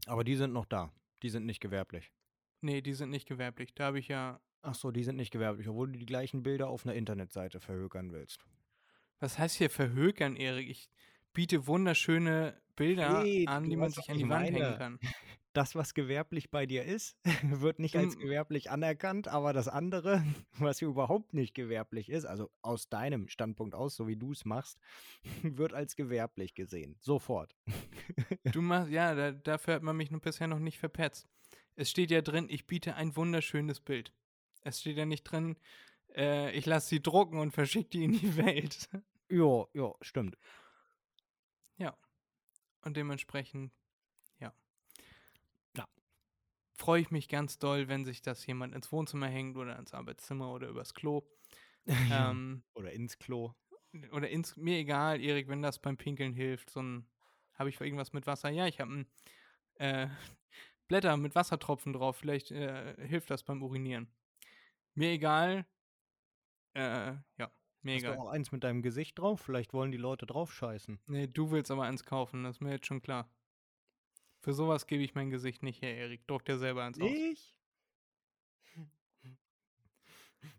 Aber 0.05 0.25
die 0.25 0.35
sind 0.35 0.51
noch 0.51 0.65
da. 0.65 0.91
Die 1.23 1.29
sind 1.29 1.45
nicht 1.45 1.61
gewerblich. 1.61 2.11
Nee, 2.59 2.81
die 2.81 2.93
sind 2.93 3.09
nicht 3.09 3.25
gewerblich. 3.25 3.73
Da 3.73 3.85
habe 3.85 3.99
ich 3.99 4.09
ja. 4.09 4.41
Ach 4.63 4.75
so, 4.75 4.91
die 4.91 5.05
sind 5.05 5.15
nicht 5.15 5.31
gewerblich, 5.31 5.69
obwohl 5.69 5.93
du 5.93 5.97
die 5.97 6.05
gleichen 6.05 6.43
Bilder 6.43 6.67
auf 6.67 6.85
einer 6.85 6.95
Internetseite 6.95 7.61
verhökern 7.61 8.11
willst. 8.11 8.45
Was 9.21 9.39
heißt 9.39 9.55
hier 9.55 9.69
verhökern, 9.69 10.35
Erik? 10.35 10.69
Ich 10.69 10.89
biete 11.33 11.67
wunderschöne 11.67 12.59
Bilder 12.75 13.23
Nee, 13.23 13.45
an, 13.47 13.69
die 13.69 13.75
man 13.75 13.91
sich 13.91 14.09
an 14.09 14.17
die 14.17 14.23
Wand 14.29 14.51
meine. 14.51 14.65
hängen 14.65 14.77
kann. 14.77 14.99
Das, 15.53 15.75
was 15.75 15.93
gewerblich 15.93 16.49
bei 16.49 16.65
dir 16.65 16.85
ist, 16.85 17.17
wird 17.43 17.77
nicht 17.79 17.97
als 17.97 18.13
Du- 18.13 18.21
gewerblich 18.21 18.71
anerkannt, 18.71 19.27
aber 19.27 19.51
das 19.51 19.67
andere, 19.67 20.23
was 20.59 20.81
überhaupt 20.81 21.33
nicht 21.33 21.53
gewerblich 21.53 22.07
ist, 22.09 22.23
also 22.23 22.49
aus 22.61 22.87
deinem 22.87 23.27
Standpunkt 23.27 23.75
aus, 23.75 23.97
so 23.97 24.07
wie 24.07 24.15
du 24.15 24.31
es 24.31 24.45
machst, 24.45 24.79
wird 25.43 25.73
als 25.73 25.97
gewerblich 25.97 26.55
gesehen. 26.55 26.95
Sofort. 27.01 27.53
Du 28.53 28.61
machst, 28.61 28.91
ja, 28.91 29.13
da, 29.13 29.33
dafür 29.33 29.73
hat 29.73 29.83
man 29.83 29.97
mich 29.97 30.09
nur 30.09 30.21
bisher 30.21 30.47
noch 30.47 30.59
nicht 30.59 30.79
verpetzt. 30.79 31.27
Es 31.75 31.89
steht 31.91 32.11
ja 32.11 32.21
drin, 32.21 32.47
ich 32.49 32.65
biete 32.65 32.95
ein 32.95 33.13
wunderschönes 33.17 33.81
Bild. 33.81 34.13
Es 34.63 34.79
steht 34.79 34.95
ja 34.95 35.05
nicht 35.05 35.23
drin, 35.25 35.57
äh, 36.15 36.51
ich 36.57 36.65
lasse 36.65 36.87
sie 36.87 37.01
drucken 37.01 37.39
und 37.39 37.51
verschicke 37.51 37.89
die 37.89 38.05
in 38.05 38.13
die 38.13 38.37
Welt. 38.37 38.87
Ja, 39.29 39.65
ja, 39.73 39.91
stimmt. 39.99 40.37
Und 42.83 42.97
dementsprechend, 42.97 43.71
ja. 44.39 44.53
Ja. 45.77 45.87
Freue 46.77 47.01
ich 47.01 47.11
mich 47.11 47.27
ganz 47.29 47.59
doll, 47.59 47.87
wenn 47.87 48.05
sich 48.05 48.21
das 48.21 48.45
jemand 48.45 48.73
ins 48.75 48.91
Wohnzimmer 48.91 49.27
hängt 49.27 49.57
oder 49.57 49.77
ins 49.77 49.93
Arbeitszimmer 49.93 50.51
oder 50.51 50.67
übers 50.67 50.93
Klo. 50.93 51.23
Ähm, 52.11 52.63
Oder 52.75 52.91
ins 52.91 53.17
Klo. 53.17 53.53
oder 54.11 54.29
ins, 54.29 54.55
mir 54.55 54.77
egal, 54.77 55.19
Erik, 55.19 55.47
wenn 55.47 55.63
das 55.63 55.79
beim 55.79 55.97
Pinkeln 55.97 56.31
hilft, 56.31 56.69
so 56.69 56.79
ein, 56.81 57.09
habe 57.55 57.69
ich 57.69 57.81
irgendwas 57.81 58.13
mit 58.13 58.27
Wasser? 58.27 58.49
Ja, 58.49 58.67
ich 58.67 58.79
habe 58.79 58.91
ein 58.93 59.07
äh, 59.75 60.07
Blätter 60.87 61.17
mit 61.17 61.33
Wassertropfen 61.35 61.93
drauf, 61.93 62.17
vielleicht 62.17 62.51
äh, 62.51 62.95
hilft 63.07 63.31
das 63.31 63.43
beim 63.43 63.63
Urinieren. 63.63 64.13
Mir 64.93 65.09
egal, 65.09 65.65
äh, 66.73 67.13
ja, 67.37 67.51
mir 67.83 67.95
Hast 67.95 68.05
du 68.05 68.13
auch 68.13 68.29
eins 68.29 68.51
mit 68.51 68.63
deinem 68.63 68.81
Gesicht 68.81 69.17
drauf? 69.19 69.41
Vielleicht 69.41 69.73
wollen 69.73 69.91
die 69.91 69.97
Leute 69.97 70.25
drauf 70.25 70.53
scheißen. 70.53 70.99
Nee, 71.07 71.27
du 71.27 71.51
willst 71.51 71.69
aber 71.71 71.83
eins 71.83 72.03
kaufen, 72.05 72.43
das 72.43 72.57
ist 72.57 72.61
mir 72.61 72.71
jetzt 72.71 72.87
schon 72.87 73.01
klar. 73.01 73.29
Für 74.41 74.53
sowas 74.53 74.87
gebe 74.87 75.03
ich 75.03 75.15
mein 75.15 75.29
Gesicht 75.29 75.63
nicht 75.63 75.81
her, 75.81 75.95
Erik. 75.95 76.27
Druck 76.27 76.45
dir 76.45 76.57
selber 76.57 76.83
eins 76.83 76.99
aus. 76.99 77.09
Ich? 77.09 77.55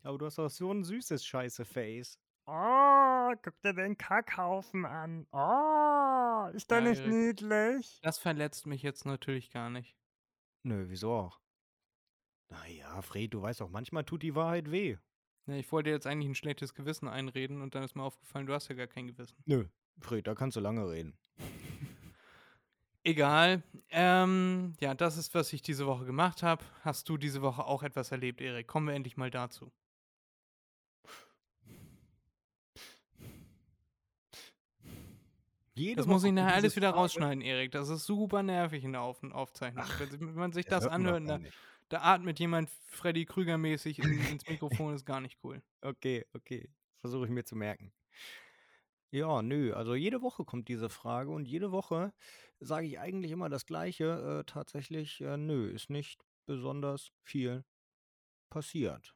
Aber 0.04 0.16
du 0.18 0.26
hast 0.26 0.38
auch 0.38 0.48
so 0.48 0.70
ein 0.72 0.84
süßes 0.84 1.24
Scheiße-Face. 1.26 2.18
Oh, 2.46 3.32
guck 3.42 3.60
dir 3.62 3.72
den 3.74 3.96
Kackhaufen 3.96 4.84
an. 4.84 5.26
Oh, 5.32 6.48
ist 6.54 6.70
der 6.70 6.80
Ja, 6.80 6.82
nicht 6.82 7.04
Erik. 7.04 7.12
niedlich? 7.12 8.02
Das 8.02 8.18
verletzt 8.18 8.66
mich 8.66 8.82
jetzt 8.82 9.06
natürlich 9.06 9.50
gar 9.50 9.70
nicht. 9.70 9.96
Nö, 10.64 10.86
wieso 10.88 11.12
auch? 11.12 11.40
Naja, 12.50 13.02
Fred, 13.02 13.34
du 13.34 13.42
weißt 13.42 13.62
auch, 13.62 13.70
manchmal 13.70 14.04
tut 14.04 14.22
die 14.22 14.34
Wahrheit 14.36 14.70
weh. 14.70 14.96
Ja, 15.46 15.54
ich 15.54 15.70
wollte 15.72 15.90
jetzt 15.90 16.06
eigentlich 16.06 16.28
ein 16.28 16.34
schlechtes 16.34 16.74
Gewissen 16.74 17.08
einreden 17.08 17.62
und 17.62 17.74
dann 17.74 17.82
ist 17.82 17.96
mir 17.96 18.02
aufgefallen, 18.02 18.46
du 18.46 18.54
hast 18.54 18.68
ja 18.68 18.74
gar 18.76 18.86
kein 18.86 19.08
Gewissen. 19.08 19.36
Nö, 19.44 19.64
Fred, 19.98 20.26
da 20.26 20.34
kannst 20.34 20.56
du 20.56 20.60
lange 20.60 20.88
reden. 20.88 21.14
Egal. 23.04 23.64
Ähm, 23.90 24.74
ja, 24.78 24.94
das 24.94 25.16
ist, 25.16 25.34
was 25.34 25.52
ich 25.52 25.60
diese 25.62 25.86
Woche 25.86 26.04
gemacht 26.04 26.44
habe. 26.44 26.64
Hast 26.82 27.08
du 27.08 27.16
diese 27.16 27.42
Woche 27.42 27.64
auch 27.64 27.82
etwas 27.82 28.12
erlebt, 28.12 28.40
Erik? 28.40 28.68
Kommen 28.68 28.86
wir 28.86 28.94
endlich 28.94 29.16
mal 29.16 29.30
dazu. 29.30 29.72
Jede 35.74 35.96
das 35.96 36.06
muss 36.06 36.22
Woche 36.22 36.28
ich 36.28 36.34
nachher 36.34 36.54
alles 36.54 36.76
wieder 36.76 36.90
Frage. 36.90 37.00
rausschneiden, 37.00 37.42
Erik. 37.42 37.72
Das 37.72 37.88
ist 37.88 38.04
super 38.04 38.42
nervig 38.42 38.84
in 38.84 38.92
der 38.92 39.00
Auf 39.00 39.22
Aufzeichnung. 39.24 39.84
Ach, 39.86 40.00
wenn, 40.00 40.34
man 40.34 40.52
sich 40.52 40.66
Das 40.66 40.86
anhört, 40.86 41.26
gar 41.26 41.40
da, 41.92 42.00
atmet 42.00 42.38
jemand 42.38 42.70
Freddy 42.86 43.24
Krüger-mäßig 43.26 43.98
in, 43.98 44.26
ins 44.26 44.48
Mikrofon, 44.48 44.94
ist 44.94 45.04
gar 45.04 45.20
nicht 45.20 45.38
cool. 45.44 45.62
Okay, 45.82 46.24
okay. 46.32 46.70
Versuche 46.96 47.26
ich 47.26 47.30
mir 47.30 47.44
zu 47.44 47.56
merken. 47.56 47.92
Ja, 49.10 49.42
nö, 49.42 49.74
also 49.74 49.94
jede 49.94 50.22
Woche 50.22 50.44
kommt 50.44 50.68
diese 50.68 50.88
Frage 50.88 51.30
und 51.30 51.46
jede 51.46 51.70
Woche 51.70 52.14
sage 52.60 52.86
ich 52.86 52.98
eigentlich 52.98 53.30
immer 53.30 53.50
das 53.50 53.66
Gleiche. 53.66 54.40
Äh, 54.40 54.44
tatsächlich, 54.50 55.20
äh, 55.20 55.36
nö, 55.36 55.68
ist 55.68 55.90
nicht 55.90 56.24
besonders 56.46 57.12
viel 57.22 57.64
passiert. 58.48 59.14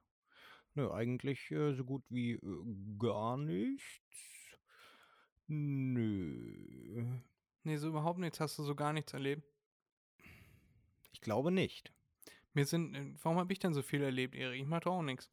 Nö, 0.74 0.92
eigentlich 0.92 1.50
äh, 1.50 1.72
so 1.72 1.84
gut 1.84 2.04
wie 2.10 2.32
äh, 2.32 2.64
gar 2.98 3.38
nichts. 3.38 4.02
Nö, 5.46 7.06
Nee, 7.62 7.78
so 7.78 7.88
überhaupt 7.88 8.20
nichts. 8.20 8.38
Hast 8.38 8.58
du 8.58 8.62
so 8.62 8.76
gar 8.76 8.92
nichts 8.92 9.12
erlebt? 9.12 9.42
ich 11.12 11.20
glaube 11.20 11.50
nicht. 11.50 11.92
Mir 12.56 12.64
sind, 12.64 12.94
äh, 12.94 13.12
warum 13.22 13.38
habe 13.38 13.52
ich 13.52 13.58
denn 13.58 13.74
so 13.74 13.82
viel 13.82 14.02
erlebt, 14.02 14.34
Erik? 14.34 14.62
Ich 14.62 14.66
mache 14.66 14.80
doch 14.80 14.94
auch 14.94 15.02
nichts. 15.02 15.30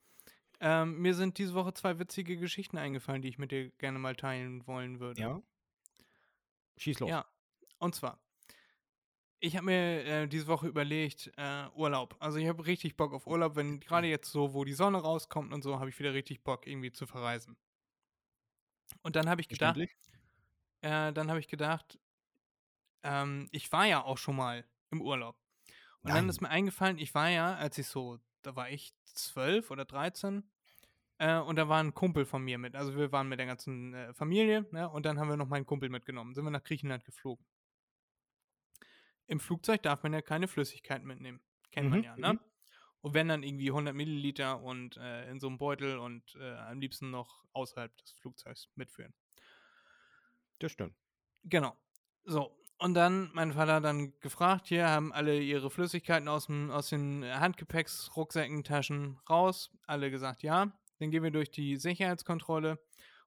Ähm, 0.60 1.00
mir 1.02 1.14
sind 1.14 1.38
diese 1.38 1.54
Woche 1.54 1.74
zwei 1.74 1.98
witzige 1.98 2.36
Geschichten 2.36 2.78
eingefallen, 2.78 3.22
die 3.22 3.30
ich 3.30 3.38
mit 3.38 3.52
dir 3.52 3.70
gerne 3.78 3.98
mal 3.98 4.16
teilen 4.16 4.68
wollen 4.68 5.00
würde. 5.00 5.22
Ja? 5.22 5.42
Schieß 6.76 7.00
los. 7.00 7.10
Ja, 7.10 7.26
und 7.80 7.96
zwar, 7.96 8.20
ich 9.40 9.56
habe 9.56 9.68
mir 9.68 10.06
äh, 10.06 10.28
diese 10.28 10.48
Woche 10.48 10.68
überlegt, 10.68 11.32
äh, 11.38 11.68
Urlaub. 11.76 12.18
Also 12.20 12.40
ich 12.40 12.48
habe 12.50 12.66
richtig 12.66 12.98
Bock 12.98 13.14
auf 13.14 13.26
Urlaub, 13.26 13.56
wenn 13.56 13.80
gerade 13.80 14.08
jetzt 14.08 14.30
so, 14.30 14.54
wo 14.54 14.66
die 14.66 14.74
Sonne 14.74 14.98
rauskommt 14.98 15.54
und 15.54 15.62
so, 15.62 15.80
habe 15.80 15.90
ich 15.90 16.00
wieder 16.00 16.14
richtig 16.14 16.44
Bock, 16.44 16.68
irgendwie 16.68 16.92
zu 16.92 17.08
verreisen. 17.08 17.56
Und 19.02 19.16
dann 19.16 19.30
habe 19.30 19.40
ich 19.40 19.48
gedacht, 19.48 19.78
äh, 20.82 21.14
dann 21.14 21.30
habe 21.30 21.40
ich 21.40 21.48
gedacht, 21.48 22.00
ähm, 23.04 23.48
ich 23.52 23.72
war 23.72 23.86
ja 23.86 24.04
auch 24.04 24.18
schon 24.18 24.36
mal 24.36 24.66
im 24.92 25.02
Urlaub. 25.02 25.38
Und 26.04 26.14
dann 26.14 26.26
Nein. 26.26 26.30
ist 26.30 26.42
mir 26.42 26.50
eingefallen, 26.50 26.98
ich 26.98 27.14
war 27.16 27.30
ja, 27.30 27.56
als 27.56 27.78
ich 27.78 27.88
so, 27.88 28.20
da 28.42 28.56
war 28.56 28.70
ich 28.70 28.94
zwölf 29.06 29.72
oder 29.72 29.86
13, 29.86 30.44
äh, 31.20 31.40
und 31.40 31.56
da 31.56 31.70
war 31.70 31.82
ein 31.82 31.94
Kumpel 31.94 32.26
von 32.26 32.44
mir 32.44 32.58
mit. 32.58 32.76
Also 32.76 32.96
wir 32.96 33.12
waren 33.12 33.30
mit 33.30 33.40
der 33.40 33.46
ganzen 33.46 33.94
äh, 33.94 34.14
Familie, 34.14 34.68
ne? 34.72 34.90
Und 34.90 35.06
dann 35.06 35.20
haben 35.20 35.30
wir 35.30 35.38
noch 35.38 35.48
meinen 35.48 35.66
Kumpel 35.66 35.90
mitgenommen. 35.90 36.34
Sind 36.36 36.44
wir 36.44 36.52
nach 36.52 36.64
Griechenland 36.64 37.06
geflogen. 37.06 37.46
Im 39.28 39.40
Flugzeug 39.40 39.82
darf 39.84 40.04
man 40.04 40.14
ja 40.14 40.22
keine 40.22 40.48
Flüssigkeit 40.48 41.04
mitnehmen. 41.04 41.40
Kennt 41.72 41.90
man 41.90 42.00
Mhm, 42.00 42.06
ja, 42.06 42.18
ne? 42.18 42.34
mhm. 42.34 42.40
Und 43.02 43.14
wenn 43.14 43.28
dann 43.28 43.44
irgendwie 43.44 43.70
100 43.70 43.94
Milliliter 43.96 44.62
und 44.62 44.98
äh, 44.98 45.30
in 45.30 45.40
so 45.40 45.48
einem 45.48 45.58
Beutel 45.58 45.98
und 45.98 46.36
äh, 46.36 46.54
am 46.54 46.80
liebsten 46.80 47.10
noch 47.12 47.44
außerhalb 47.54 47.96
des 47.98 48.12
Flugzeugs 48.14 48.70
mitführen. 48.76 49.14
Das 50.60 50.72
stimmt. 50.72 50.96
Genau. 51.44 51.78
So. 52.26 52.58
Und 52.78 52.96
dann, 52.96 53.30
mein 53.34 53.54
Vater 53.54 53.76
hat 53.76 53.86
dann 53.86 54.14
gefragt, 54.20 54.68
hier 54.68 54.90
haben 54.90 55.14
alle 55.14 55.40
ihre 55.40 55.70
Flüssigkeiten 55.70 56.28
aus, 56.28 56.48
dem, 56.48 56.70
aus 56.70 56.90
den 56.90 57.24
Handgepäcks, 57.24 58.12
Rucksäcken, 58.16 58.64
Taschen 58.64 59.20
raus. 59.30 59.72
Alle 59.88 60.12
gesagt, 60.12 60.44
ja. 60.44 60.72
Dann 61.00 61.12
gehen 61.12 61.24
wir 61.24 61.32
durch 61.32 61.52
die 61.52 61.78
Sicherheitskontrolle. 61.78 62.80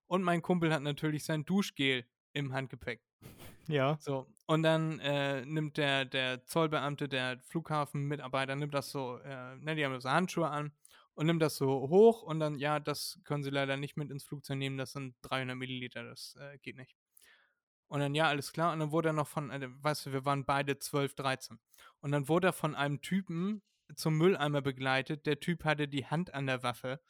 Und 0.06 0.22
mein 0.22 0.42
Kumpel 0.42 0.72
hat 0.72 0.82
natürlich 0.82 1.24
sein 1.24 1.44
Duschgel 1.44 2.04
im 2.32 2.52
Handgepäck. 2.52 3.00
Ja. 3.68 3.96
So. 3.98 4.28
Und 4.46 4.62
dann 4.62 5.00
äh, 5.00 5.44
nimmt 5.44 5.76
der, 5.76 6.04
der 6.04 6.44
Zollbeamte, 6.46 7.08
der 7.08 7.40
Flughafenmitarbeiter, 7.40 8.54
nimmt 8.54 8.74
das 8.74 8.92
so, 8.92 9.16
äh, 9.18 9.56
ne, 9.56 9.74
die 9.74 9.84
haben 9.84 10.00
so 10.00 10.08
Handschuhe 10.08 10.48
an 10.48 10.70
und 11.14 11.26
nimmt 11.26 11.42
das 11.42 11.56
so 11.56 11.88
hoch 11.88 12.22
und 12.22 12.38
dann, 12.38 12.60
ja, 12.60 12.78
das 12.78 13.18
können 13.24 13.42
sie 13.42 13.50
leider 13.50 13.76
nicht 13.76 13.96
mit 13.96 14.08
ins 14.12 14.22
Flugzeug 14.22 14.58
nehmen, 14.58 14.78
das 14.78 14.92
sind 14.92 15.16
300 15.22 15.56
Milliliter, 15.56 16.04
das 16.04 16.36
äh, 16.38 16.58
geht 16.58 16.76
nicht. 16.76 16.94
Und 17.88 18.00
dann, 18.00 18.14
ja, 18.14 18.28
alles 18.28 18.52
klar. 18.52 18.72
Und 18.72 18.80
dann 18.80 18.90
wurde 18.90 19.10
er 19.10 19.12
noch 19.12 19.28
von, 19.28 19.50
äh, 19.50 19.68
weißt 19.82 20.06
du, 20.06 20.12
wir 20.12 20.24
waren 20.24 20.44
beide 20.44 20.78
12, 20.78 21.14
13. 21.14 21.58
Und 22.00 22.12
dann 22.12 22.28
wurde 22.28 22.48
er 22.48 22.52
von 22.52 22.74
einem 22.74 23.00
Typen 23.00 23.62
zum 23.94 24.18
Mülleimer 24.18 24.62
begleitet. 24.62 25.26
Der 25.26 25.40
Typ 25.40 25.64
hatte 25.64 25.88
die 25.88 26.06
Hand 26.06 26.34
an 26.34 26.46
der 26.46 26.62
Waffe, 26.62 27.00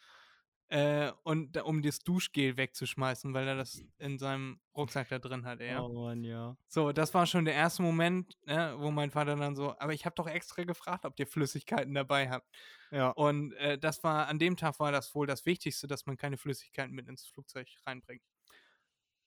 äh, 0.69 1.13
und 1.23 1.57
um 1.63 1.81
das 1.81 2.01
Duschgel 2.01 2.57
wegzuschmeißen, 2.57 3.33
weil 3.33 3.47
er 3.47 3.55
das 3.55 3.81
in 3.99 4.19
seinem 4.19 4.59
Rucksack 4.77 5.09
da 5.09 5.21
drin 5.21 5.45
hatte, 5.45 5.65
ja. 5.65 5.81
Oh 5.81 5.93
Mann, 5.93 6.25
ja. 6.25 6.57
So, 6.67 6.91
das 6.91 7.15
war 7.15 7.27
schon 7.27 7.45
der 7.45 7.55
erste 7.55 7.83
Moment, 7.83 8.37
ne, 8.47 8.75
wo 8.79 8.91
mein 8.91 9.13
Vater 9.13 9.37
dann 9.37 9.55
so, 9.55 9.79
aber 9.79 9.93
ich 9.95 10.05
habe 10.05 10.17
doch 10.17 10.27
extra 10.27 10.65
gefragt, 10.65 11.05
ob 11.05 11.19
ihr 11.21 11.27
Flüssigkeiten 11.29 11.95
dabei 11.95 12.29
habt. 12.29 12.49
Ja. 12.91 13.11
Und 13.11 13.53
äh, 13.55 13.79
das 13.79 14.03
war, 14.03 14.27
an 14.27 14.41
dem 14.41 14.57
Tag 14.57 14.81
war 14.81 14.91
das 14.91 15.15
wohl 15.15 15.29
das 15.29 15.47
Wichtigste, 15.47 15.87
dass 15.87 16.05
man 16.07 16.17
keine 16.17 16.37
Flüssigkeiten 16.37 16.95
mit 16.95 17.07
ins 17.07 17.27
Flugzeug 17.27 17.69
reinbringt. 17.87 18.23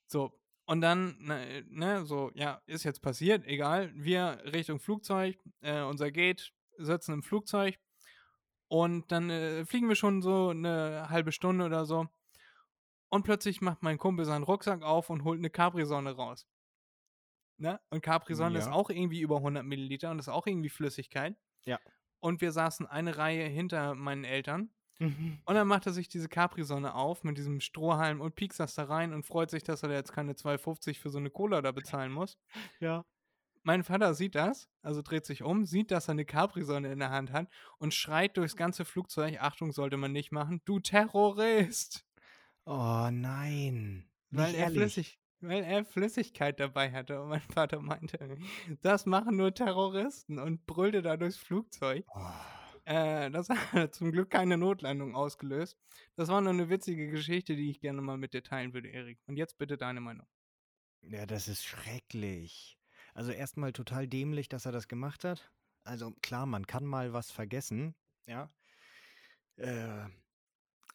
So, 0.07 0.33
und 0.69 0.81
dann, 0.81 1.17
ne, 1.19 1.65
ne, 1.67 2.05
so, 2.05 2.29
ja, 2.35 2.61
ist 2.67 2.83
jetzt 2.83 3.01
passiert, 3.01 3.43
egal. 3.47 3.91
Wir 3.95 4.39
Richtung 4.53 4.79
Flugzeug, 4.79 5.35
äh, 5.61 5.81
unser 5.81 6.11
Gate, 6.11 6.53
sitzen 6.77 7.13
im 7.13 7.23
Flugzeug 7.23 7.79
und 8.67 9.11
dann 9.11 9.31
äh, 9.31 9.65
fliegen 9.65 9.89
wir 9.89 9.95
schon 9.95 10.21
so 10.21 10.49
eine 10.49 11.09
halbe 11.09 11.31
Stunde 11.31 11.65
oder 11.65 11.85
so. 11.85 12.07
Und 13.09 13.23
plötzlich 13.23 13.61
macht 13.61 13.81
mein 13.81 13.97
Kumpel 13.97 14.25
seinen 14.25 14.43
Rucksack 14.43 14.83
auf 14.83 15.09
und 15.09 15.23
holt 15.23 15.39
eine 15.39 15.49
Capri-Sonne 15.49 16.11
raus. 16.11 16.47
Ne? 17.57 17.79
Und 17.89 18.01
Capri-Sonne 18.03 18.59
ist 18.59 18.67
Ja. 18.67 18.71
auch 18.73 18.91
irgendwie 18.91 19.21
über 19.21 19.37
100 19.37 19.65
Milliliter 19.65 20.11
und 20.11 20.19
ist 20.19 20.29
auch 20.29 20.45
irgendwie 20.45 20.69
Flüssigkeit. 20.69 21.35
Ja. 21.65 21.79
Und 22.19 22.41
wir 22.41 22.51
saßen 22.51 22.85
eine 22.85 23.17
Reihe 23.17 23.45
hinter 23.47 23.95
meinen 23.95 24.23
Eltern. 24.23 24.69
Mhm. 24.99 25.39
Und 25.45 25.55
dann 25.55 25.67
macht 25.67 25.85
er 25.85 25.93
sich 25.93 26.09
diese 26.09 26.29
Capri-Sonne 26.29 26.93
auf 26.93 27.23
mit 27.23 27.37
diesem 27.37 27.61
Strohhalm 27.61 28.21
und 28.21 28.35
piekst 28.35 28.59
das 28.59 28.75
da 28.75 28.83
rein 28.83 29.13
und 29.13 29.25
freut 29.25 29.49
sich, 29.49 29.63
dass 29.63 29.81
er 29.83 29.89
da 29.89 29.95
jetzt 29.95 30.11
keine 30.11 30.33
2,50 30.33 30.99
für 30.99 31.09
so 31.09 31.17
eine 31.17 31.29
Cola 31.29 31.61
da 31.61 31.71
bezahlen 31.71 32.11
muss. 32.11 32.37
ja. 32.79 33.05
Mein 33.63 33.83
Vater 33.83 34.13
sieht 34.13 34.35
das, 34.35 34.69
also 34.81 35.01
dreht 35.01 35.25
sich 35.25 35.43
um, 35.43 35.65
sieht, 35.65 35.91
dass 35.91 36.07
er 36.07 36.13
eine 36.13 36.23
Capri-Sonne 36.23 36.91
in 36.91 36.99
der 36.99 37.11
Hand 37.11 37.33
hat 37.33 37.49
und 37.77 37.93
schreit 37.93 38.37
durchs 38.37 38.55
ganze 38.55 38.85
Flugzeug, 38.85 39.41
Achtung, 39.41 39.73
sollte 39.73 39.97
man 39.97 40.13
nicht 40.13 40.31
machen, 40.31 40.61
du 40.63 40.79
Terrorist! 40.79 42.05
Oh 42.65 43.09
nein. 43.11 44.09
Weil 44.31 44.55
er. 44.55 44.71
Flüssig, 44.71 45.19
weil 45.41 45.63
er 45.63 45.83
Flüssigkeit 45.83 46.59
dabei 46.59 46.91
hatte 46.91 47.21
und 47.21 47.29
mein 47.29 47.41
Vater 47.41 47.81
meinte, 47.81 48.37
das 48.81 49.05
machen 49.05 49.35
nur 49.35 49.53
Terroristen 49.53 50.39
und 50.39 50.65
brüllte 50.65 51.01
da 51.01 51.17
durchs 51.17 51.37
Flugzeug. 51.37 52.05
Oh. 52.15 52.58
Äh, 52.89 53.29
das 53.29 53.49
hat 53.49 53.93
zum 53.93 54.11
Glück 54.11 54.31
keine 54.31 54.57
Notlandung 54.57 55.15
ausgelöst. 55.15 55.77
Das 56.15 56.27
war 56.29 56.41
nur 56.41 56.53
eine 56.53 56.69
witzige 56.69 57.09
Geschichte, 57.09 57.55
die 57.55 57.69
ich 57.69 57.81
gerne 57.81 58.01
mal 58.01 58.17
mit 58.17 58.33
dir 58.33 58.43
teilen 58.43 58.73
würde, 58.73 58.89
Erik. 58.89 59.19
Und 59.27 59.37
jetzt 59.37 59.57
bitte 59.59 59.77
deine 59.77 60.01
Meinung. 60.01 60.25
Ja, 61.01 61.25
das 61.25 61.47
ist 61.47 61.63
schrecklich. 61.63 62.77
Also 63.13 63.31
erstmal 63.31 63.73
total 63.73 64.07
dämlich, 64.07 64.49
dass 64.49 64.65
er 64.65 64.71
das 64.71 64.87
gemacht 64.87 65.23
hat. 65.23 65.51
Also 65.83 66.11
klar, 66.21 66.45
man 66.45 66.65
kann 66.67 66.85
mal 66.85 67.13
was 67.13 67.31
vergessen, 67.31 67.95
ja. 68.25 68.51
Äh, 69.57 70.05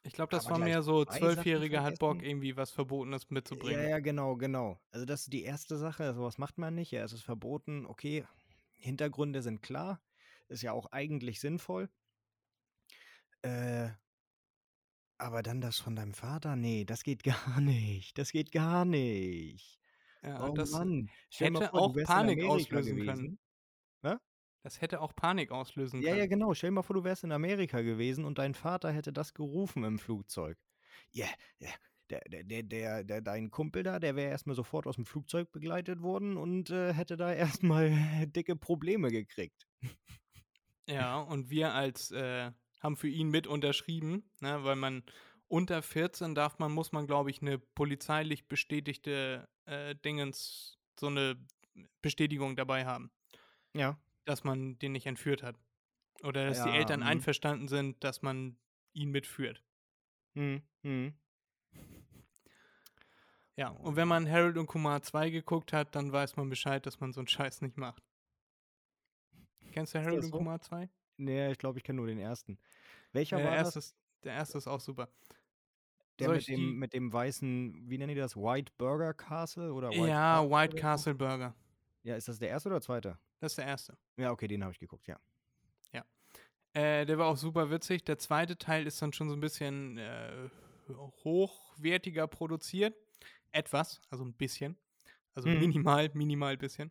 Ich 0.02 0.12
glaube, 0.12 0.30
das 0.37 0.48
war 0.50 0.59
mehr 0.59 0.83
so, 0.83 1.04
Zwölfjähriger 1.04 1.83
hat 1.83 1.98
Bock, 1.98 2.22
irgendwie 2.22 2.57
was 2.57 2.70
Verbotenes 2.70 3.30
mitzubringen. 3.30 3.83
ja, 3.83 3.88
ja, 3.88 3.98
genau, 4.00 4.37
genau. 4.37 4.78
Also 4.90 5.07
das 5.07 5.22
ist 5.22 5.33
die 5.33 5.42
erste 5.44 5.76
Sache. 5.78 6.12
Sowas 6.14 6.38
macht 6.38 6.59
man 6.59 6.74
nicht. 6.74 6.90
Ja, 6.90 7.02
es 7.04 7.12
ist 7.12 7.22
verboten. 7.22 7.87
Okay, 7.87 8.24
Hintergründe 8.74 9.42
sind 9.42 9.62
klar. 9.62 10.00
Ist 10.55 10.62
ja 10.62 10.73
auch 10.73 10.87
eigentlich 10.93 11.40
sinnvoll. 11.40 11.90
Äh, 13.43 13.90
aber 15.19 15.43
dann 15.43 15.61
das 15.61 15.79
von 15.79 15.97
deinem 15.97 16.14
Vater? 16.14 16.55
Nee, 16.57 16.85
das 16.85 17.03
geht 17.03 17.23
gar 17.57 17.61
nicht. 17.61 18.17
Das 18.19 18.31
geht 18.31 18.53
gar 18.53 18.85
nicht. 18.85 19.81
Ja, 20.23 20.49
Oh 20.49 20.55
das 20.55 20.71
Mann. 20.71 21.11
Hätte 21.37 21.67
vor, 21.69 21.75
auch 21.75 21.95
Panik 22.05 22.43
auslösen 22.45 22.97
gewesen. 22.97 23.14
können. 23.14 23.38
Was? 24.03 24.21
Das 24.62 24.81
hätte 24.81 25.01
auch 25.01 25.14
Panik 25.14 25.51
auslösen 25.51 26.01
Ja, 26.03 26.11
ja, 26.11 26.17
können. 26.19 26.31
genau. 26.31 26.55
Stell 26.55 26.71
dir 26.71 26.75
mal 26.77 26.83
vor, 26.83 26.95
du 26.95 27.05
wärst 27.05 27.25
in 27.25 27.33
Amerika 27.33 27.83
gewesen 27.83 28.25
und 28.25 28.38
dein 28.38 28.55
Vater 28.55 28.93
hätte 28.93 29.12
das 29.12 29.35
gerufen 29.35 29.85
im 29.85 29.99
Flugzeug. 29.99 30.57
Ja, 31.11 31.27
ja. 31.59 31.71
Der, 32.11 32.21
der, 32.29 32.45
der, 32.45 32.62
der, 32.62 33.03
der, 33.05 33.21
dein 33.23 33.51
Kumpel 33.51 33.83
da, 33.83 33.99
der 33.99 34.14
wäre 34.14 34.31
erstmal 34.31 34.55
sofort 34.55 34.87
aus 34.87 34.97
dem 34.97 35.07
Flugzeug 35.07 35.51
begleitet 35.53 36.03
worden 36.03 36.37
und 36.37 36.69
äh, 36.71 36.93
hätte 36.93 37.17
da 37.17 37.33
erstmal 37.33 37.90
dicke 38.29 38.57
Probleme 38.57 39.11
gekriegt. 39.11 39.67
Ja, 40.87 41.18
und 41.18 41.51
wir 41.51 41.73
als 41.73 42.11
äh, 42.11 42.53
haben 42.83 42.97
für 42.97 43.09
ihn 43.09 43.31
mit 43.31 43.47
unterschrieben, 43.47 44.31
ne, 44.40 44.62
weil 44.64 44.77
man 44.77 45.03
unter 45.49 45.83
14 45.83 46.35
darf 46.35 46.59
man, 46.59 46.73
muss 46.73 46.92
man, 46.92 47.07
glaube 47.07 47.31
ich, 47.31 47.40
eine 47.40 47.59
polizeilich 47.59 48.49
bestätigte 48.49 49.49
äh, 49.66 49.94
Dingens, 49.94 50.79
so 50.99 51.07
eine 51.07 51.37
Bestätigung 52.03 52.57
dabei 52.57 52.85
haben, 52.87 53.11
Ja. 53.75 53.99
dass 54.25 54.44
man 54.44 54.79
den 54.79 54.92
nicht 54.92 55.07
entführt 55.07 55.42
hat. 55.42 55.57
Oder 56.23 56.47
dass 56.47 56.59
Ja, 56.59 56.64
die 56.66 56.70
Eltern 56.70 57.01
mhm. 57.01 57.07
einverstanden 57.07 57.68
sind, 57.68 58.03
dass 58.05 58.23
man 58.23 58.57
ihn 58.92 59.11
mitführt. 59.11 59.62
Hm, 60.35 60.62
hm. 60.83 61.14
Ja, 63.57 63.68
und 63.68 63.97
wenn 63.97 64.09
man 64.09 64.29
Harold 64.29 64.59
und 64.59 64.66
Kumar 64.66 65.03
2 65.03 65.31
geguckt 65.31 65.73
hat, 65.73 65.94
dann 65.94 66.12
weiß 66.12 66.37
man 66.37 66.49
Bescheid, 66.51 66.85
dass 66.87 67.01
man 67.01 67.12
so 67.12 67.20
einen 67.20 67.29
Scheiß 67.29 67.61
nicht 67.62 67.77
macht. 67.77 68.03
Kennst 69.74 69.94
du 69.94 69.98
Harold 69.98 70.24
und 70.24 70.30
so? 70.30 70.38
Kumar 70.38 70.60
2? 70.60 70.88
Nee, 71.16 71.50
ich 71.52 71.58
glaube, 71.58 71.78
ich 71.78 71.84
kenne 71.84 71.96
nur 71.96 72.06
den 72.06 72.18
ersten. 72.18 72.58
Welcher 73.12 73.37
Der 73.37 73.46
war 73.46 73.56
erste, 73.56 73.78
das? 73.78 73.87
ist, 73.87 73.96
der 74.24 74.32
erste 74.34 74.58
ist 74.58 74.66
auch 74.66 74.80
super. 74.80 75.08
Der 76.18 76.30
mit 76.30 76.46
dem, 76.48 76.56
die- 76.56 76.72
mit 76.76 76.92
dem 76.92 77.12
weißen, 77.12 77.90
wie 77.90 77.98
nennen 77.98 78.14
die 78.14 78.20
das? 78.20 78.37
White 78.37 78.72
Burger 78.78 79.12
Castle 79.14 79.72
oder 79.72 79.90
White 79.90 80.06
ja, 80.06 80.38
Castle 80.40 80.50
White? 80.50 80.76
Castle 80.76 81.14
Burger. 81.14 81.54
Ja, 82.04 82.14
ist 82.16 82.28
das 82.28 82.38
der 82.38 82.50
erste 82.50 82.68
oder 82.68 82.80
zweite? 82.80 83.18
Das 83.40 83.52
ist 83.52 83.58
der 83.58 83.66
erste. 83.66 83.98
Ja, 84.16 84.30
okay, 84.30 84.46
den 84.46 84.62
habe 84.62 84.72
ich 84.72 84.78
geguckt, 84.78 85.08
ja. 85.08 85.18
Äh, 86.76 87.06
der 87.06 87.18
war 87.18 87.28
auch 87.28 87.37
super 87.37 87.70
witzig. 87.70 88.04
Der 88.04 88.18
zweite 88.18 88.58
Teil 88.58 88.87
ist 88.87 89.00
dann 89.00 89.12
schon 89.12 89.28
so 89.28 89.37
ein 89.37 89.40
bisschen 89.40 89.96
äh, 89.96 90.48
hochwertiger 91.22 92.26
produziert. 92.26 92.96
Etwas, 93.52 94.00
also 94.10 94.24
ein 94.24 94.34
bisschen. 94.34 94.76
Also 95.34 95.48
Mhm. 95.48 95.58
minimal, 95.60 96.10
minimal 96.14 96.56
bisschen. 96.56 96.90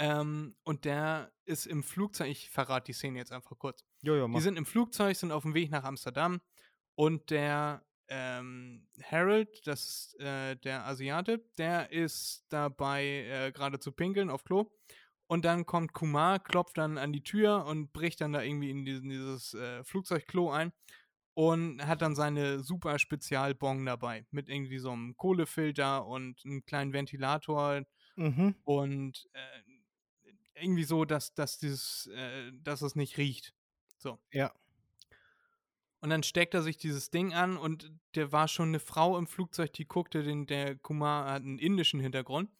Ähm, 0.00 0.56
und 0.64 0.86
der 0.86 1.30
ist 1.44 1.66
im 1.66 1.82
Flugzeug, 1.82 2.28
ich 2.28 2.48
verrate 2.48 2.86
die 2.86 2.92
Szene 2.94 3.18
jetzt 3.18 3.32
einfach 3.32 3.58
kurz. 3.58 3.84
Jojo, 4.00 4.28
Die 4.28 4.40
sind 4.40 4.56
im 4.56 4.64
Flugzeug, 4.64 5.14
sind 5.14 5.30
auf 5.30 5.42
dem 5.42 5.52
Weg 5.52 5.70
nach 5.70 5.84
Amsterdam 5.84 6.40
und 6.94 7.28
der 7.28 7.84
ähm, 8.08 8.88
Harold, 9.02 9.66
das 9.66 9.84
ist 9.84 10.20
äh, 10.20 10.56
der 10.56 10.86
Asiate, 10.86 11.44
der 11.58 11.92
ist 11.92 12.46
dabei 12.48 13.04
äh, 13.04 13.52
gerade 13.52 13.78
zu 13.78 13.92
pinkeln 13.92 14.30
auf 14.30 14.42
Klo. 14.42 14.72
Und 15.26 15.44
dann 15.44 15.64
kommt 15.66 15.92
Kumar, 15.92 16.40
klopft 16.40 16.78
dann 16.78 16.96
an 16.98 17.12
die 17.12 17.22
Tür 17.22 17.66
und 17.66 17.92
bricht 17.92 18.20
dann 18.22 18.32
da 18.32 18.42
irgendwie 18.42 18.70
in 18.70 18.84
diesen, 18.86 19.10
dieses 19.10 19.54
äh, 19.54 19.84
Flugzeugklo 19.84 20.50
ein 20.50 20.72
und 21.34 21.86
hat 21.86 22.02
dann 22.02 22.16
seine 22.16 22.60
super 22.60 22.98
Spezialbong 22.98 23.84
dabei 23.84 24.26
mit 24.30 24.48
irgendwie 24.48 24.78
so 24.78 24.90
einem 24.90 25.14
Kohlefilter 25.16 26.06
und 26.06 26.40
einem 26.44 26.64
kleinen 26.64 26.92
Ventilator 26.94 27.82
Mhm. 28.16 28.56
und 28.64 29.28
äh, 29.32 29.62
irgendwie 30.60 30.84
so, 30.84 31.04
dass, 31.04 31.34
dass, 31.34 31.58
dieses, 31.58 32.06
äh, 32.08 32.52
dass 32.62 32.82
es 32.82 32.94
nicht 32.96 33.18
riecht. 33.18 33.54
So. 33.98 34.18
Ja. 34.32 34.52
Und 36.00 36.08
dann 36.10 36.22
steckt 36.22 36.54
er 36.54 36.62
sich 36.62 36.78
dieses 36.78 37.10
Ding 37.10 37.34
an 37.34 37.56
und 37.58 37.92
der 38.14 38.32
war 38.32 38.48
schon 38.48 38.68
eine 38.68 38.80
Frau 38.80 39.18
im 39.18 39.26
Flugzeug, 39.26 39.72
die 39.74 39.86
guckte 39.86 40.22
den, 40.22 40.46
der 40.46 40.76
Kumar 40.76 41.30
hat 41.30 41.42
einen 41.42 41.58
indischen 41.58 42.00
Hintergrund 42.00 42.50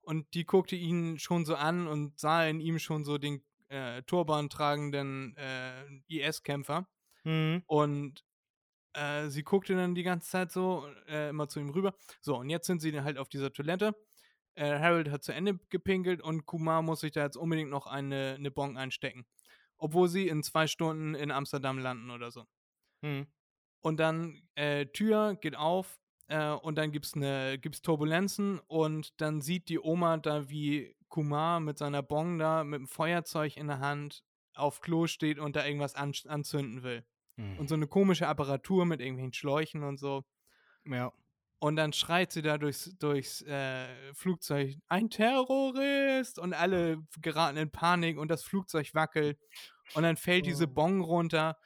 und 0.00 0.32
die 0.32 0.46
guckte 0.46 0.76
ihn 0.76 1.18
schon 1.18 1.44
so 1.44 1.56
an 1.56 1.86
und 1.88 2.18
sah 2.18 2.46
in 2.46 2.58
ihm 2.60 2.78
schon 2.78 3.04
so 3.04 3.18
den 3.18 3.44
äh, 3.68 4.02
Turban 4.04 4.48
tragenden 4.48 5.36
äh, 5.36 5.84
IS-Kämpfer 6.08 6.88
Mhm. 7.24 7.64
und 7.66 8.24
äh, 8.94 9.28
sie 9.28 9.42
guckte 9.42 9.74
dann 9.74 9.94
die 9.96 10.04
ganze 10.04 10.30
Zeit 10.30 10.52
so 10.52 10.86
äh, 11.08 11.30
immer 11.30 11.48
zu 11.48 11.60
ihm 11.60 11.70
rüber. 11.70 11.94
So, 12.20 12.36
und 12.38 12.50
jetzt 12.50 12.66
sind 12.68 12.80
sie 12.80 12.92
dann 12.92 13.04
halt 13.04 13.18
auf 13.18 13.28
dieser 13.28 13.52
Toilette. 13.52 13.94
Äh, 14.56 14.78
Harold 14.78 15.10
hat 15.10 15.22
zu 15.22 15.32
Ende 15.32 15.58
gepinkelt 15.68 16.22
und 16.22 16.46
Kumar 16.46 16.82
muss 16.82 17.00
sich 17.00 17.12
da 17.12 17.22
jetzt 17.22 17.36
unbedingt 17.36 17.70
noch 17.70 17.86
eine, 17.86 18.36
eine 18.38 18.50
Bon 18.50 18.76
einstecken. 18.76 19.26
Obwohl 19.78 20.08
sie 20.08 20.28
in 20.28 20.42
zwei 20.42 20.66
Stunden 20.66 21.14
in 21.14 21.30
Amsterdam 21.30 21.78
landen 21.78 22.10
oder 22.10 22.30
so. 22.30 22.46
Mhm. 23.02 23.26
Und 23.82 24.00
dann 24.00 24.42
äh, 24.54 24.86
Tür 24.86 25.36
geht 25.36 25.56
auf 25.56 26.00
äh, 26.28 26.50
und 26.50 26.76
dann 26.76 26.90
gibt's 26.90 27.14
eine 27.14 27.58
gibt's 27.58 27.82
Turbulenzen 27.82 28.58
und 28.66 29.20
dann 29.20 29.42
sieht 29.42 29.68
die 29.68 29.78
Oma 29.78 30.16
da, 30.16 30.48
wie 30.48 30.96
Kumar 31.08 31.60
mit 31.60 31.78
seiner 31.78 32.02
Bong 32.02 32.38
da 32.38 32.64
mit 32.64 32.80
dem 32.80 32.88
Feuerzeug 32.88 33.56
in 33.56 33.68
der 33.68 33.80
Hand 33.80 34.24
auf 34.54 34.80
Klo 34.80 35.06
steht 35.06 35.38
und 35.38 35.54
da 35.54 35.66
irgendwas 35.66 35.94
an, 35.94 36.12
anzünden 36.26 36.82
will. 36.82 37.04
Mhm. 37.36 37.58
Und 37.58 37.68
so 37.68 37.74
eine 37.74 37.86
komische 37.86 38.26
Apparatur 38.26 38.86
mit 38.86 39.00
irgendwelchen 39.00 39.34
Schläuchen 39.34 39.82
und 39.82 39.98
so. 39.98 40.24
Ja. 40.86 41.12
Und 41.58 41.76
dann 41.76 41.92
schreit 41.92 42.32
sie 42.32 42.42
da 42.42 42.58
durchs, 42.58 42.96
durchs 42.98 43.42
äh, 43.42 43.86
Flugzeug, 44.14 44.76
ein 44.88 45.08
Terrorist! 45.10 46.38
Und 46.38 46.52
alle 46.52 46.98
geraten 47.22 47.56
in 47.56 47.70
Panik 47.70 48.18
und 48.18 48.30
das 48.30 48.42
Flugzeug 48.42 48.94
wackelt. 48.94 49.38
Und 49.94 50.02
dann 50.02 50.16
fällt 50.16 50.46
diese 50.46 50.64
Oh. 50.64 50.68
Bong 50.68 51.00
runter. 51.00 51.56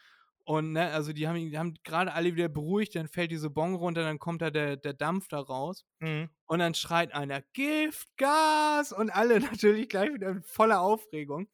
Und 0.45 0.73
ne, 0.73 0.91
also 0.93 1.13
die 1.13 1.29
haben, 1.29 1.37
die 1.37 1.59
haben 1.59 1.75
gerade 1.85 2.13
alle 2.13 2.35
wieder 2.35 2.49
beruhigt, 2.49 2.95
dann 2.97 3.09
fällt 3.09 3.31
diese 3.31 3.51
Bong 3.51 3.75
runter, 3.75 4.03
dann 4.03 4.19
kommt 4.19 4.43
da 4.43 4.51
der, 4.51 4.77
der 4.77 4.95
Dampf 4.95 5.29
da 5.29 5.39
raus. 5.41 5.85
Mhm. 6.01 6.31
Und 6.47 6.59
dann 6.61 6.75
schreit 6.75 7.13
einer, 7.15 7.43
Gift, 7.53 8.09
Gas! 8.17 8.93
Und 8.93 9.11
alle 9.11 9.41
natürlich 9.41 9.89
gleich 9.89 10.13
wieder 10.13 10.29
in 10.31 10.43
voller 10.43 10.81
Aufregung. 10.81 11.49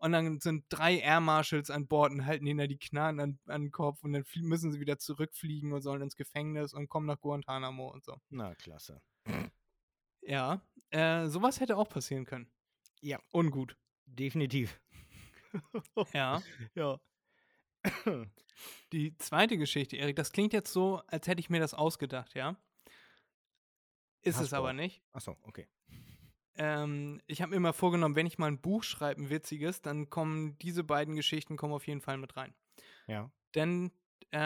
Und 0.00 0.12
dann 0.12 0.40
sind 0.40 0.64
drei 0.70 0.98
Air 0.98 1.20
Marshals 1.20 1.68
an 1.68 1.86
Bord 1.86 2.10
und 2.10 2.24
halten 2.24 2.46
ihnen 2.46 2.58
da 2.58 2.66
die 2.66 2.78
Knarren 2.78 3.20
an, 3.20 3.38
an 3.46 3.62
den 3.64 3.70
Kopf 3.70 4.02
und 4.02 4.14
dann 4.14 4.24
müssen 4.36 4.72
sie 4.72 4.80
wieder 4.80 4.98
zurückfliegen 4.98 5.74
und 5.74 5.82
sollen 5.82 6.00
ins 6.00 6.16
Gefängnis 6.16 6.72
und 6.72 6.88
kommen 6.88 7.06
nach 7.06 7.20
Guantanamo 7.20 7.88
und 7.88 8.02
so. 8.02 8.16
Na, 8.30 8.54
klasse. 8.54 9.02
Ja, 10.22 10.62
äh, 10.88 11.26
sowas 11.28 11.60
hätte 11.60 11.76
auch 11.76 11.88
passieren 11.88 12.24
können. 12.24 12.50
Ja. 13.02 13.20
Ungut. 13.32 13.76
Definitiv. 14.06 14.80
Ja. 16.14 16.40
Ja. 16.76 17.00
Die 18.92 19.16
zweite 19.18 19.58
Geschichte, 19.58 19.96
Erik, 19.96 20.14
das 20.14 20.30
klingt 20.30 20.52
jetzt 20.52 20.72
so, 20.72 21.02
als 21.08 21.26
hätte 21.26 21.40
ich 21.40 21.50
mir 21.50 21.58
das 21.58 21.74
ausgedacht, 21.74 22.34
ja? 22.34 22.56
Ist 24.22 24.36
Hast 24.36 24.46
es 24.46 24.52
aber 24.52 24.72
nicht. 24.72 25.02
Achso, 25.12 25.36
okay. 25.42 25.66
Ähm, 26.62 27.22
ich 27.26 27.40
habe 27.40 27.52
mir 27.54 27.60
mal 27.60 27.72
vorgenommen, 27.72 28.16
wenn 28.16 28.26
ich 28.26 28.36
mal 28.36 28.48
ein 28.48 28.60
Buch 28.60 28.82
schreibe, 28.84 29.22
ein 29.22 29.30
witziges, 29.30 29.80
dann 29.80 30.10
kommen 30.10 30.58
diese 30.58 30.84
beiden 30.84 31.16
Geschichten 31.16 31.56
kommen 31.56 31.72
auf 31.72 31.86
jeden 31.86 32.02
Fall 32.02 32.18
mit 32.18 32.36
rein. 32.36 32.52
Ja. 33.06 33.30
Denn 33.54 33.90
äh, 34.30 34.36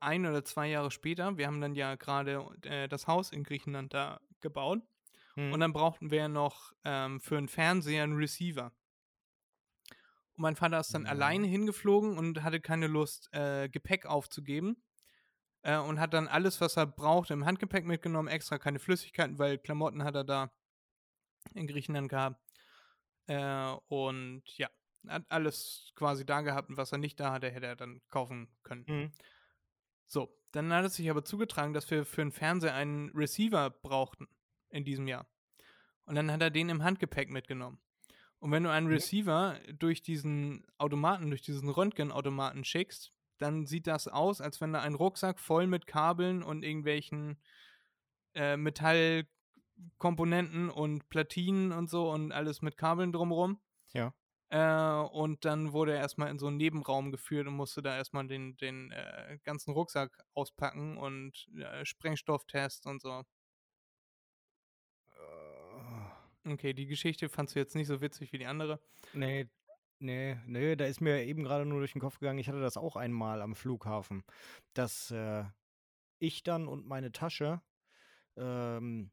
ein 0.00 0.26
oder 0.26 0.44
zwei 0.44 0.66
Jahre 0.68 0.90
später, 0.90 1.38
wir 1.38 1.46
haben 1.46 1.60
dann 1.60 1.76
ja 1.76 1.94
gerade 1.94 2.44
äh, 2.62 2.88
das 2.88 3.06
Haus 3.06 3.30
in 3.30 3.44
Griechenland 3.44 3.94
da 3.94 4.20
gebaut 4.40 4.80
Mhm. 5.36 5.52
und 5.52 5.60
dann 5.60 5.72
brauchten 5.72 6.10
wir 6.10 6.18
ja 6.18 6.28
noch 6.28 6.72
ähm, 6.84 7.20
für 7.20 7.38
einen 7.38 7.46
Fernseher 7.46 8.02
einen 8.02 8.16
Receiver. 8.16 8.72
Und 10.32 10.42
mein 10.42 10.56
Vater 10.56 10.80
ist 10.80 10.92
dann 10.92 11.04
Ja. 11.04 11.10
alleine 11.10 11.46
hingeflogen 11.46 12.18
und 12.18 12.42
hatte 12.42 12.60
keine 12.60 12.88
Lust, 12.88 13.28
äh, 13.32 13.68
Gepäck 13.68 14.06
aufzugeben. 14.06 14.82
Äh, 15.62 15.76
und 15.78 16.00
hat 16.00 16.14
dann 16.14 16.26
alles, 16.26 16.60
was 16.60 16.76
er 16.76 16.86
brauchte, 16.86 17.32
im 17.32 17.44
Handgepäck 17.44 17.84
mitgenommen, 17.84 18.26
extra 18.28 18.58
keine 18.58 18.80
Flüssigkeiten, 18.80 19.38
weil 19.38 19.56
Klamotten 19.58 20.02
hat 20.02 20.16
er 20.16 20.24
da 20.24 20.50
in 21.54 21.66
Griechenland 21.66 22.08
gehabt. 22.08 22.40
Äh, 23.26 23.74
und 23.88 24.42
ja, 24.56 24.68
hat 25.08 25.24
alles 25.28 25.92
quasi 25.94 26.26
da 26.26 26.40
gehabt 26.42 26.68
und 26.68 26.76
was 26.76 26.92
er 26.92 26.98
nicht 26.98 27.18
da 27.20 27.32
hatte, 27.32 27.50
hätte 27.50 27.66
er 27.66 27.76
dann 27.76 28.00
kaufen 28.08 28.48
können. 28.62 28.84
Mhm. 28.86 29.12
So, 30.06 30.36
dann 30.52 30.72
hat 30.72 30.84
es 30.84 30.94
sich 30.94 31.08
aber 31.10 31.24
zugetragen, 31.24 31.72
dass 31.72 31.90
wir 31.90 32.04
für 32.04 32.22
einen 32.22 32.32
Fernseher 32.32 32.74
einen 32.74 33.10
Receiver 33.10 33.70
brauchten 33.70 34.28
in 34.68 34.84
diesem 34.84 35.06
Jahr. 35.06 35.26
Und 36.04 36.16
dann 36.16 36.30
hat 36.32 36.42
er 36.42 36.50
den 36.50 36.68
im 36.68 36.82
Handgepäck 36.82 37.30
mitgenommen. 37.30 37.80
Und 38.40 38.50
wenn 38.52 38.64
du 38.64 38.70
einen 38.70 38.86
Mhm. 38.86 38.94
Receiver 38.94 39.60
durch 39.72 40.02
diesen 40.02 40.66
Automaten, 40.78 41.28
durch 41.28 41.42
diesen 41.42 41.68
Röntgenautomaten 41.68 42.64
schickst, 42.64 43.12
dann 43.38 43.66
sieht 43.66 43.86
das 43.86 44.08
aus, 44.08 44.40
als 44.40 44.60
wenn 44.60 44.72
da 44.72 44.80
ein 44.80 44.94
Rucksack 44.94 45.38
voll 45.38 45.66
mit 45.66 45.86
Kabeln 45.86 46.42
und 46.42 46.62
irgendwelchen 46.62 47.38
äh, 48.34 48.56
Metallkomponenten 50.00 50.70
und 50.70 51.08
Platinen 51.08 51.72
und 51.72 51.88
so 51.90 52.10
und 52.10 52.32
alles 52.32 52.62
mit 52.62 52.76
Kabeln 52.76 53.12
drumrum. 53.12 53.60
Ja. 53.92 54.14
Äh, 54.48 55.08
und 55.10 55.44
dann 55.44 55.72
wurde 55.72 55.92
er 55.92 56.00
erstmal 56.00 56.30
in 56.30 56.38
so 56.38 56.48
einen 56.48 56.56
Nebenraum 56.56 57.10
geführt 57.10 57.46
und 57.46 57.54
musste 57.54 57.82
da 57.82 57.96
erstmal 57.96 58.26
den, 58.26 58.56
den 58.56 58.90
äh, 58.90 59.38
ganzen 59.44 59.72
Rucksack 59.72 60.24
auspacken 60.34 60.96
und 60.96 61.48
äh, 61.56 61.84
Sprengstofftest 61.84 62.86
und 62.86 63.00
so. 63.00 63.22
Äh, 65.10 66.50
Okay, 66.52 66.72
die 66.72 66.86
Geschichte 66.86 67.28
fandst 67.28 67.54
du 67.54 67.60
jetzt 67.60 67.76
nicht 67.76 67.86
so 67.86 68.00
witzig 68.00 68.32
wie 68.32 68.38
die 68.38 68.46
andere. 68.46 68.80
Nee, 69.12 69.46
nee, 69.98 70.38
nee, 70.46 70.74
da 70.74 70.86
ist 70.86 71.02
mir 71.02 71.22
eben 71.24 71.44
gerade 71.44 71.66
nur 71.66 71.80
durch 71.80 71.92
den 71.92 72.00
Kopf 72.00 72.18
gegangen, 72.18 72.38
ich 72.38 72.48
hatte 72.48 72.62
das 72.62 72.78
auch 72.78 72.96
einmal 72.96 73.42
am 73.42 73.54
Flughafen, 73.54 74.24
dass 74.72 75.10
äh, 75.10 75.44
ich 76.18 76.42
dann 76.42 76.66
und 76.66 76.86
meine 76.86 77.12
Tasche 77.12 77.60
ähm, 78.38 79.10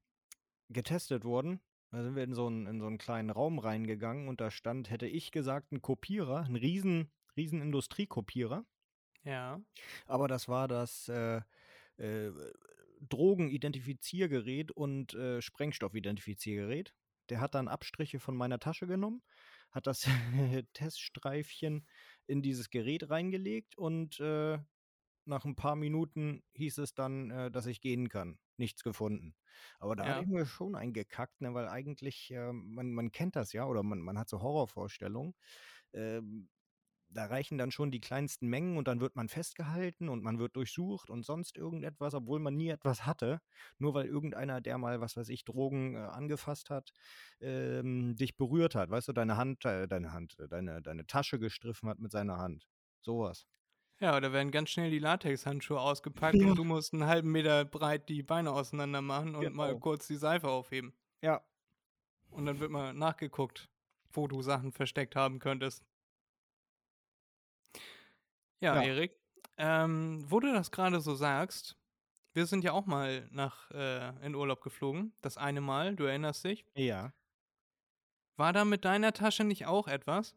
getestet 0.70 1.24
wurden. 1.24 1.62
Da 1.92 2.04
sind 2.04 2.16
wir 2.16 2.24
in 2.24 2.34
so, 2.34 2.48
einen, 2.48 2.68
in 2.68 2.80
so 2.80 2.88
einen 2.88 2.98
kleinen 2.98 3.30
Raum 3.30 3.60
reingegangen 3.60 4.28
und 4.28 4.42
da 4.42 4.52
stand, 4.52 4.90
hätte 4.90 5.08
ich 5.08 5.32
gesagt, 5.32 5.72
ein 5.72 5.82
Kopierer, 5.82 6.44
ein 6.44 6.56
riesen, 6.56 7.12
riesen 7.38 7.62
Industriekopierer. 7.62 8.66
Ja. 9.24 9.62
Aber 10.06 10.28
das 10.28 10.48
war 10.48 10.68
das 10.68 11.08
äh, 11.08 11.42
äh, 11.98 12.32
Drogenidentifiziergerät 13.08 14.72
und 14.72 15.14
äh, 15.14 15.42
Sprengstoffidentifiziergerät. 15.42 16.94
Der 17.30 17.42
hat 17.42 17.56
dann 17.56 17.68
Abstriche 17.68 18.20
von 18.20 18.36
meiner 18.36 18.60
Tasche 18.60 18.88
genommen, 18.88 19.22
hat 19.72 19.88
das 19.88 20.08
Teststreifchen 20.74 21.86
in 22.26 22.42
dieses 22.42 22.70
Gerät 22.70 23.10
reingelegt 23.10 23.78
und 23.78 24.20
äh, 24.20 24.60
nach 25.26 25.46
ein 25.46 25.56
paar 25.56 25.76
Minuten 25.76 26.42
hieß 26.54 26.78
es 26.80 26.94
dann, 26.94 27.32
äh, 27.32 27.52
dass 27.52 27.66
ich 27.66 27.82
gehen 27.82 28.10
kann. 28.10 28.40
Nichts 28.58 28.84
gefunden. 28.84 29.36
Aber 29.80 29.96
da 29.96 30.06
Ja. 30.06 30.08
hatte 30.08 30.22
ich 30.22 30.28
mir 30.28 30.46
schon 30.46 30.76
eingekackt, 30.76 31.42
ne, 31.42 31.54
weil 31.54 31.68
eigentlich, 31.68 32.32
äh, 32.32 32.52
man, 32.54 32.92
man 32.94 33.12
kennt 33.12 33.36
das 33.36 33.54
ja 33.54 33.66
oder 33.66 33.84
man, 33.84 34.00
man 34.02 34.18
hat 34.18 34.30
so 34.30 34.42
Horrorvorstellungen. 34.42 35.36
Ähm, 35.94 36.50
da 37.10 37.26
reichen 37.28 37.58
dann 37.58 37.72
schon 37.72 37.92
die 37.92 38.02
kleinsten 38.02 38.48
Mengen 38.50 38.78
und 38.78 38.88
dann 38.90 39.00
wird 39.02 39.16
man 39.16 39.30
festgehalten 39.30 40.10
und 40.10 40.24
man 40.24 40.40
wird 40.40 40.56
durchsucht 40.58 41.10
und 41.10 41.24
sonst 41.26 41.58
irgendetwas, 41.58 42.14
obwohl 42.14 42.40
man 42.40 42.56
nie 42.56 42.70
etwas 42.70 43.06
hatte. 43.06 43.40
Nur 43.80 43.94
weil 43.94 44.08
irgendeiner, 44.08 44.62
der 44.62 44.78
mal, 44.78 45.00
was 45.02 45.16
weiß 45.18 45.30
ich, 45.30 45.46
Drogen 45.46 45.96
äh, 45.96 46.00
angefasst 46.00 46.70
hat, 46.70 46.92
ähm, 47.42 48.16
dich 48.18 48.36
berührt 48.38 48.76
hat. 48.76 48.90
Weißt 48.92 49.08
du, 49.08 49.14
deine 49.14 49.38
Hand, 49.38 49.64
äh, 49.66 49.88
deine 49.88 50.14
Hand, 50.14 50.38
äh, 50.40 50.48
deine, 50.50 50.82
deine 50.82 51.06
Tasche 51.08 51.40
gestriffen 51.40 51.90
hat 51.90 52.00
mit 52.00 52.12
seiner 52.12 52.38
Hand. 52.40 52.68
Sowas. 53.02 53.48
Ja, 54.00 54.20
da 54.20 54.32
werden 54.32 54.52
ganz 54.52 54.70
schnell 54.70 54.92
die 54.92 55.00
Latexhandschuhe 55.00 55.80
ausgepackt 55.80 56.36
ja. 56.36 56.48
und 56.48 56.56
du 56.56 56.64
musst 56.64 56.94
einen 56.94 57.06
halben 57.06 57.32
Meter 57.32 57.66
breit 57.66 58.10
die 58.10 58.22
Beine 58.22 58.52
auseinander 58.52 59.02
machen 59.02 59.36
und 59.36 59.42
genau. 59.42 59.56
mal 59.56 59.80
kurz 59.80 60.08
die 60.08 60.18
Seife 60.18 60.50
aufheben. 60.50 60.94
Ja. 61.22 61.42
Und 62.30 62.46
dann 62.46 62.60
wird 62.60 62.70
mal 62.70 62.94
nachgeguckt, 62.94 63.70
wo 64.12 64.28
du 64.28 64.42
Sachen 64.42 64.72
versteckt 64.72 65.16
haben 65.16 65.40
könntest. 65.40 65.84
Ja, 68.60 68.76
ja. 68.76 68.84
Erik, 68.84 69.18
ähm, 69.58 70.24
wo 70.30 70.40
du 70.40 70.54
das 70.54 70.72
gerade 70.72 71.00
so 71.00 71.16
sagst, 71.16 71.76
wir 72.34 72.46
sind 72.46 72.64
ja 72.64 72.74
auch 72.74 72.86
mal 72.86 73.28
nach 73.32 73.72
äh, 73.72 74.10
in 74.24 74.36
Urlaub 74.36 74.62
geflogen. 74.62 75.14
Das 75.22 75.38
eine 75.38 75.62
Mal, 75.62 75.96
du 75.96 76.04
erinnerst 76.04 76.44
dich? 76.44 76.66
Ja. 76.76 77.14
War 78.36 78.54
da 78.54 78.64
mit 78.64 78.86
deiner 78.86 79.14
Tasche 79.14 79.44
nicht 79.44 79.66
auch 79.66 79.88
etwas? 79.88 80.36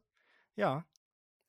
Ja. 0.57 0.87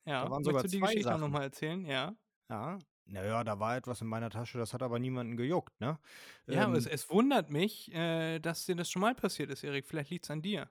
Ja, 0.06 0.24
da 0.24 0.30
waren 0.30 0.44
sogar 0.44 0.64
du 0.64 0.68
die 0.70 0.80
zwei 0.80 0.80
Geschichte 0.82 1.14
auch 1.16 1.20
Sachen. 1.20 1.20
nochmal 1.20 1.44
erzählen? 1.44 1.86
Ja. 1.86 2.16
Ja. 2.50 2.84
Naja, 3.06 3.44
da 3.44 3.60
war 3.60 3.76
etwas 3.78 4.02
in 4.02 4.08
meiner 4.08 4.30
Tasche, 4.30 4.58
das 4.58 4.74
hat 4.74 4.84
aber 4.84 5.00
niemanden 5.00 5.36
gejuckt, 5.38 5.80
ne? 5.82 6.00
Ja, 6.48 6.66
aber 6.66 6.76
Ähm, 6.76 6.78
es, 6.78 6.86
es 6.86 7.10
wundert 7.10 7.50
mich, 7.50 7.92
äh, 7.94 8.40
dass 8.40 8.66
dir 8.66 8.76
das 8.76 8.90
schon 8.92 9.02
mal 9.02 9.16
passiert 9.16 9.50
ist, 9.52 9.64
Erik. 9.64 9.86
Vielleicht 9.88 10.10
liegt 10.10 10.26
es 10.26 10.32
an 10.32 10.42
dir. 10.42 10.70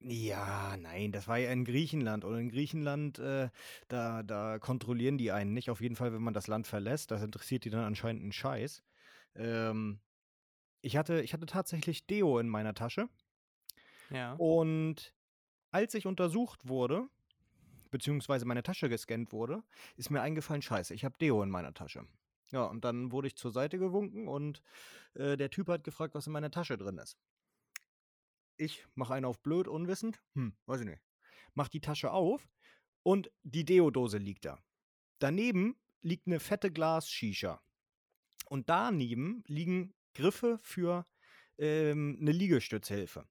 Ja, 0.00 0.76
nein, 0.76 1.10
das 1.12 1.26
war 1.26 1.38
ja 1.38 1.50
in 1.50 1.64
Griechenland. 1.64 2.24
Und 2.24 2.38
in 2.38 2.48
Griechenland, 2.50 3.18
äh, 3.18 3.48
da, 3.88 4.22
da 4.22 4.58
kontrollieren 4.58 5.16
die 5.16 5.32
einen 5.32 5.54
nicht. 5.54 5.70
Auf 5.70 5.80
jeden 5.80 5.96
Fall, 5.96 6.12
wenn 6.12 6.22
man 6.22 6.34
das 6.34 6.48
Land 6.48 6.66
verlässt. 6.66 7.10
Das 7.10 7.22
interessiert 7.22 7.64
die 7.64 7.70
dann 7.70 7.82
anscheinend 7.84 8.22
einen 8.22 8.32
Scheiß. 8.32 8.82
Ähm, 9.36 10.00
ich 10.82 10.96
hatte, 10.96 11.22
ich 11.22 11.34
hatte 11.34 11.46
tatsächlich 11.46 12.06
Deo 12.06 12.38
in 12.40 12.48
meiner 12.48 12.74
Tasche. 12.74 13.08
Ja. 14.10 14.40
Und 14.40 15.14
als 15.72 15.94
ich 15.94 16.06
untersucht 16.06 16.68
wurde, 16.68 17.08
beziehungsweise 17.90 18.44
meine 18.44 18.62
Tasche 18.62 18.88
gescannt 18.88 19.32
wurde, 19.32 19.62
ist 19.96 20.10
mir 20.10 20.22
eingefallen, 20.22 20.62
scheiße, 20.62 20.94
ich 20.94 21.04
habe 21.04 21.18
Deo 21.18 21.42
in 21.42 21.50
meiner 21.50 21.74
Tasche. 21.74 22.06
Ja, 22.52 22.64
und 22.64 22.84
dann 22.84 23.10
wurde 23.12 23.26
ich 23.26 23.36
zur 23.36 23.50
Seite 23.50 23.78
gewunken 23.78 24.28
und 24.28 24.62
äh, 25.14 25.36
der 25.36 25.50
Typ 25.50 25.68
hat 25.68 25.84
gefragt, 25.84 26.14
was 26.14 26.26
in 26.26 26.32
meiner 26.32 26.50
Tasche 26.50 26.78
drin 26.78 26.98
ist. 26.98 27.18
Ich 28.56 28.86
mache 28.94 29.14
einen 29.14 29.26
auf 29.26 29.40
blöd, 29.40 29.68
unwissend. 29.68 30.22
Hm, 30.34 30.54
weiß 30.66 30.80
ich 30.80 30.86
nicht. 30.86 31.02
Mach 31.54 31.68
die 31.68 31.80
Tasche 31.80 32.12
auf 32.12 32.48
und 33.02 33.30
die 33.42 33.64
Deodose 33.64 34.18
liegt 34.18 34.44
da. 34.44 34.58
Daneben 35.18 35.76
liegt 36.02 36.26
eine 36.26 36.40
fette 36.40 36.70
Glas-Shisha. 36.70 37.60
Und 38.46 38.68
daneben 38.68 39.42
liegen 39.46 39.94
Griffe 40.14 40.58
für 40.62 41.06
ähm, 41.58 42.18
eine 42.20 42.32
Liegestützhilfe. 42.32 43.26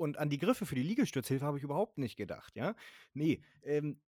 Und 0.00 0.16
an 0.16 0.30
die 0.30 0.38
Griffe 0.38 0.64
für 0.64 0.74
die 0.74 0.82
Liegestützhilfe 0.82 1.44
habe 1.44 1.58
ich 1.58 1.62
überhaupt 1.62 1.98
nicht 1.98 2.16
gedacht, 2.16 2.56
ja. 2.56 2.74
Nee, 3.12 3.42
ähm, 3.62 4.00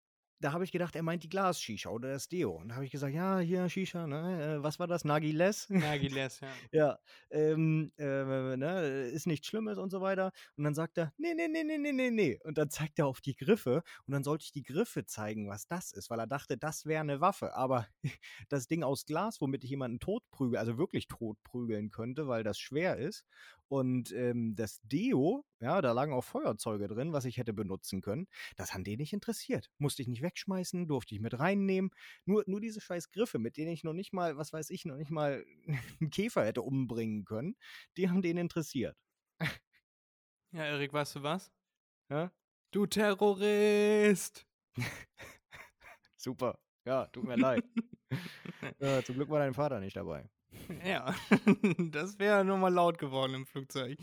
da 0.41 0.53
habe 0.53 0.63
ich 0.63 0.71
gedacht, 0.71 0.95
er 0.95 1.03
meint 1.03 1.23
die 1.23 1.29
Glas-Shisha 1.29 1.89
oder 1.89 2.09
das 2.09 2.27
Deo. 2.27 2.51
Und 2.51 2.69
da 2.69 2.75
habe 2.75 2.85
ich 2.85 2.91
gesagt, 2.91 3.13
ja, 3.13 3.39
hier 3.39 3.69
Shisha, 3.69 4.07
ne? 4.07 4.57
Äh, 4.57 4.63
was 4.63 4.79
war 4.79 4.87
das? 4.87 5.05
Nagiles? 5.05 5.69
Nagiles, 5.69 6.39
ja. 6.41 6.49
ja, 6.71 6.99
ähm, 7.29 7.91
äh, 7.97 8.57
ne, 8.57 9.09
ist 9.13 9.27
nichts 9.27 9.47
Schlimmes 9.47 9.77
und 9.77 9.91
so 9.91 10.01
weiter. 10.01 10.31
Und 10.57 10.63
dann 10.63 10.73
sagt 10.73 10.97
er, 10.97 11.13
nee, 11.17 11.33
nee, 11.35 11.47
nee, 11.47 11.63
nee, 11.63 11.77
nee, 11.77 11.91
nee, 11.91 12.11
nee. 12.11 12.39
Und 12.43 12.57
dann 12.57 12.69
zeigt 12.69 12.99
er 12.99 13.05
auf 13.05 13.21
die 13.21 13.35
Griffe 13.35 13.83
und 14.07 14.13
dann 14.13 14.23
sollte 14.23 14.45
ich 14.45 14.51
die 14.51 14.63
Griffe 14.63 15.05
zeigen, 15.05 15.47
was 15.47 15.67
das 15.67 15.93
ist, 15.93 16.09
weil 16.09 16.19
er 16.19 16.27
dachte, 16.27 16.57
das 16.57 16.85
wäre 16.85 17.01
eine 17.01 17.21
Waffe. 17.21 17.55
Aber 17.55 17.87
das 18.49 18.67
Ding 18.67 18.83
aus 18.83 19.05
Glas, 19.05 19.41
womit 19.41 19.63
ich 19.63 19.69
jemanden 19.69 19.99
totprügel, 19.99 20.57
also 20.57 20.77
wirklich 20.77 21.07
totprügeln 21.07 21.91
könnte, 21.91 22.27
weil 22.27 22.43
das 22.43 22.57
schwer 22.59 22.97
ist. 22.97 23.25
Und 23.71 24.11
ähm, 24.11 24.53
das 24.57 24.81
Deo, 24.83 25.45
ja, 25.61 25.81
da 25.81 25.93
lagen 25.93 26.11
auch 26.11 26.25
Feuerzeuge 26.25 26.89
drin, 26.89 27.13
was 27.13 27.23
ich 27.23 27.37
hätte 27.37 27.53
benutzen 27.53 28.01
können. 28.01 28.27
Das 28.57 28.73
hat 28.73 28.85
den 28.85 28.97
nicht 28.97 29.13
interessiert. 29.13 29.69
Musste 29.77 30.01
ich 30.01 30.09
nicht 30.09 30.21
wegschmeißen, 30.31 30.87
durfte 30.87 31.15
ich 31.15 31.21
mit 31.21 31.37
reinnehmen. 31.39 31.91
Nur, 32.25 32.43
nur 32.47 32.61
diese 32.61 32.81
scheiß 32.81 33.11
Griffe, 33.11 33.39
mit 33.39 33.57
denen 33.57 33.71
ich 33.71 33.83
noch 33.83 33.93
nicht 33.93 34.13
mal, 34.13 34.37
was 34.37 34.53
weiß 34.53 34.69
ich, 34.69 34.85
noch 34.85 34.95
nicht 34.95 35.11
mal 35.11 35.45
einen 35.99 36.09
Käfer 36.09 36.45
hätte 36.45 36.61
umbringen 36.61 37.25
können, 37.25 37.55
die 37.97 38.09
haben 38.09 38.21
den 38.21 38.37
interessiert. 38.37 38.97
Ja, 40.53 40.65
Erik, 40.65 40.91
weißt 40.91 41.15
du 41.15 41.23
was? 41.23 41.51
Ja? 42.09 42.31
Du 42.71 42.85
Terrorist! 42.85 44.45
Super. 46.17 46.59
Ja, 46.85 47.05
tut 47.07 47.23
mir 47.23 47.37
leid. 47.37 47.63
Ja, 48.79 49.01
zum 49.05 49.15
Glück 49.15 49.29
war 49.29 49.39
dein 49.39 49.53
Vater 49.53 49.79
nicht 49.79 49.95
dabei. 49.95 50.29
Ja, 50.83 51.15
das 51.77 52.19
wäre 52.19 52.43
nochmal 52.43 52.73
laut 52.73 52.97
geworden 52.97 53.33
im 53.33 53.45
Flugzeug. 53.45 53.97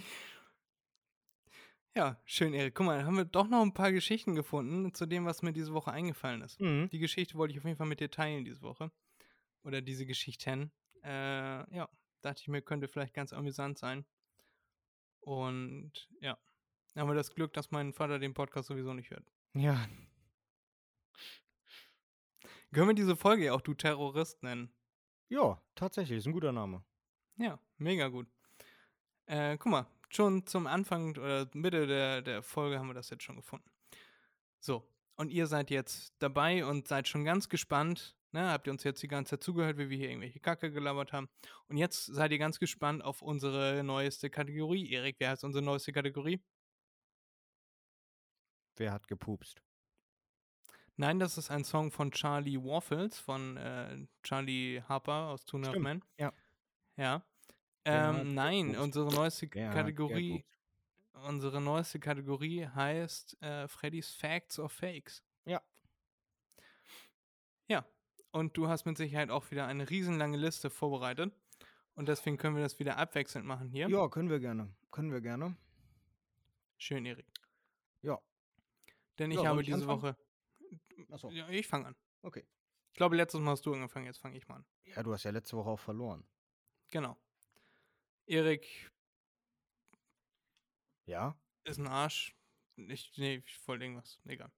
Ja, 1.97 2.21
schön, 2.25 2.55
Erik. 2.55 2.75
Guck 2.75 2.87
mal, 2.87 3.05
haben 3.05 3.17
wir 3.17 3.25
doch 3.25 3.49
noch 3.49 3.63
ein 3.63 3.75
paar 3.75 3.93
Geschichten 3.93 4.35
gefunden 4.35 4.95
zu 4.95 5.07
dem, 5.07 5.25
was 5.25 5.43
mir 5.43 5.53
diese 5.53 5.73
Woche 5.73 5.91
eingefallen 5.91 6.43
ist. 6.43 6.61
Mhm. 6.61 6.89
Die 6.91 6.99
Geschichte 6.99 7.35
wollte 7.35 7.53
ich 7.53 7.59
auf 7.59 7.65
jeden 7.65 7.77
Fall 7.77 7.87
mit 7.87 8.01
dir 8.01 8.11
teilen 8.11 8.45
diese 8.45 8.63
Woche. 8.63 8.91
Oder 9.65 9.81
diese 9.83 10.07
Geschichten. 10.07 10.71
Äh, 11.03 11.75
ja, 11.75 11.89
dachte 12.23 12.41
ich 12.43 12.49
mir, 12.49 12.63
könnte 12.63 12.89
vielleicht 12.89 13.15
ganz 13.15 13.33
amüsant 13.33 13.79
sein. 13.79 14.05
Und 15.21 15.93
ja, 16.21 16.39
haben 16.97 17.09
wir 17.09 17.15
das 17.15 17.35
Glück, 17.35 17.53
dass 17.53 17.71
mein 17.71 17.93
Vater 17.93 18.19
den 18.19 18.35
Podcast 18.35 18.69
sowieso 18.69 18.95
nicht 18.95 19.11
hört. 19.11 19.27
Ja. 19.55 19.89
Können 22.73 22.89
wir 22.89 22.95
diese 22.95 23.17
Folge 23.17 23.47
ja 23.47 23.55
auch 23.55 23.61
Du 23.61 23.75
Terrorist 23.75 24.43
nennen? 24.43 24.73
Ja, 25.29 25.61
tatsächlich, 25.75 26.19
ist 26.19 26.27
ein 26.27 26.33
guter 26.33 26.53
Name. 26.53 26.85
Ja, 27.37 27.59
mega 27.77 28.09
gut. 28.09 28.27
Äh, 29.27 29.59
guck 29.59 29.73
mal, 29.73 29.87
schon 30.09 30.47
zum 30.47 30.67
Anfang 30.67 31.17
oder 31.17 31.49
Mitte 31.53 31.87
der, 31.87 32.23
der 32.23 32.43
Folge 32.43 32.79
haben 32.79 32.89
wir 32.89 32.95
das 32.95 33.11
jetzt 33.11 33.23
schon 33.23 33.37
gefunden. 33.37 33.71
So, 34.61 34.89
und 35.17 35.31
ihr 35.31 35.47
seid 35.47 35.71
jetzt 35.71 36.15
dabei 36.19 36.65
und 36.65 36.89
seid 36.89 37.09
schon 37.09 37.25
ganz 37.25 37.49
gespannt. 37.49 38.17
Ne? 38.33 38.51
Habt 38.51 38.67
ihr 38.67 38.73
uns 38.73 38.85
jetzt 38.85 39.03
die 39.03 39.09
ganze 39.09 39.31
Zeit 39.31 39.43
zugehört, 39.43 39.79
wie 39.79 39.91
wir 39.91 39.97
hier 39.97 40.11
irgendwelche 40.11 40.41
Kacke 40.41 40.71
gelabert 40.71 41.13
haben. 41.13 41.29
Und 41.69 41.77
jetzt 41.77 42.07
seid 42.07 42.33
ihr 42.33 42.39
ganz 42.39 42.59
gespannt 42.59 43.03
auf 43.03 43.23
unsere 43.23 43.83
neueste 43.83 44.31
Kategorie. 44.31 44.91
Erik, 44.93 45.17
wer 45.19 45.31
heißt 45.31 45.45
unsere 45.45 45.65
neueste 45.65 45.93
Kategorie? 45.93 46.41
Wer 48.77 48.93
hat 48.93 49.09
gepupst? 49.09 49.63
Nein, 50.97 51.19
das 51.19 51.39
ist 51.39 51.51
ein 51.51 51.65
Song 51.65 51.91
von 51.93 52.11
Charlie 52.11 52.59
Waffles, 52.59 53.19
von 53.19 53.57
äh, 53.57 54.07
Charlie 54.23 54.83
Harper 54.83 55.29
aus 55.29 55.45
Two 55.45 55.59
Men. 55.59 56.05
ja. 56.19 56.33
Ja. 56.97 57.25
Hat 57.85 58.21
Ähm, 58.21 58.35
nein, 58.35 58.77
unsere 58.77 59.13
neueste 59.13 59.49
Kategorie, 59.49 60.45
unsere 61.27 61.61
neueste 61.61 61.99
Kategorie 62.01 62.67
heißt 62.67 63.41
äh, 63.43 63.67
Freddy's 63.69 64.15
Facts 64.15 64.59
or 64.59 64.69
Fakes. 64.69 65.23
Ja. 65.45 65.63
Ja. 67.69 67.85
Und 68.31 68.57
du 68.57 68.69
hast 68.69 68.85
mit 68.85 68.97
Sicherheit 68.99 69.31
auch 69.31 69.51
wieder 69.51 69.67
eine 69.67 69.89
riesenlange 69.89 70.37
Liste 70.37 70.71
vorbereitet. 70.71 71.33
Und 71.95 72.09
deswegen 72.09 72.37
können 72.37 72.55
wir 72.57 72.63
das 72.63 72.79
wieder 72.79 72.97
abwechselnd 72.97 73.47
machen 73.47 73.69
hier. 73.71 73.89
Ja, 73.89 74.09
können 74.09 74.31
wir 74.31 74.39
gerne. 74.39 74.73
Können 74.91 75.11
wir 75.13 75.21
gerne. 75.21 75.57
Schön, 76.77 77.05
Erik. 77.07 77.27
Ja. 78.03 78.21
Denn 79.19 79.31
ich 79.33 79.39
Ja, 79.41 79.49
habe 79.49 79.63
ich 79.63 79.67
diese 79.67 79.79
anfangen? 79.81 80.03
Woche. 80.03 80.17
Achso, 81.11 81.31
Ja, 81.31 81.49
ich 81.49 81.67
fange 81.67 81.87
an. 81.87 81.97
okay. 82.23 82.47
Ich 82.93 82.99
glaube, 82.99 83.17
letztes 83.17 83.41
Mal 83.41 83.53
hast 83.53 83.65
du 83.67 83.73
angefangen, 83.75 84.07
jetzt 84.07 84.19
fange 84.19 84.37
ich 84.37 84.47
mal 84.49 84.57
an. 84.57 84.65
Ja, 84.85 85.03
du 85.03 85.13
hast 85.13 85.23
ja 85.25 85.31
letzte 85.31 85.57
Woche 85.57 85.71
auch 85.71 85.79
verloren. 85.81 86.25
Genau. 86.91 87.17
Erik 88.29 88.91
Ja? 91.07 91.35
ist 91.65 91.79
ein 91.79 91.87
Arsch. 91.87 92.35
Ich, 92.77 93.17
nee, 93.17 93.43
ich 93.45 93.67
wollte 93.67 93.85
irgendwas. 93.85 94.19
Egal. 94.27 94.51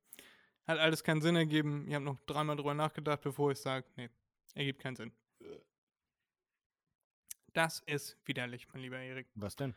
Hat 0.66 0.78
alles 0.78 1.02
keinen 1.02 1.22
Sinn 1.22 1.36
ergeben. 1.36 1.86
Ich 1.88 1.94
habe 1.94 2.04
noch 2.04 2.18
dreimal 2.26 2.56
drüber 2.56 2.74
nachgedacht, 2.74 3.22
bevor 3.22 3.50
ich 3.52 3.58
sage, 3.58 3.86
nee, 3.96 4.10
ergibt 4.54 4.80
keinen 4.80 4.96
Sinn. 4.96 5.12
Das 7.52 7.80
ist 7.80 8.16
widerlich, 8.24 8.68
mein 8.72 8.82
lieber 8.82 8.98
Erik. 8.98 9.28
Was 9.34 9.56
denn? 9.56 9.74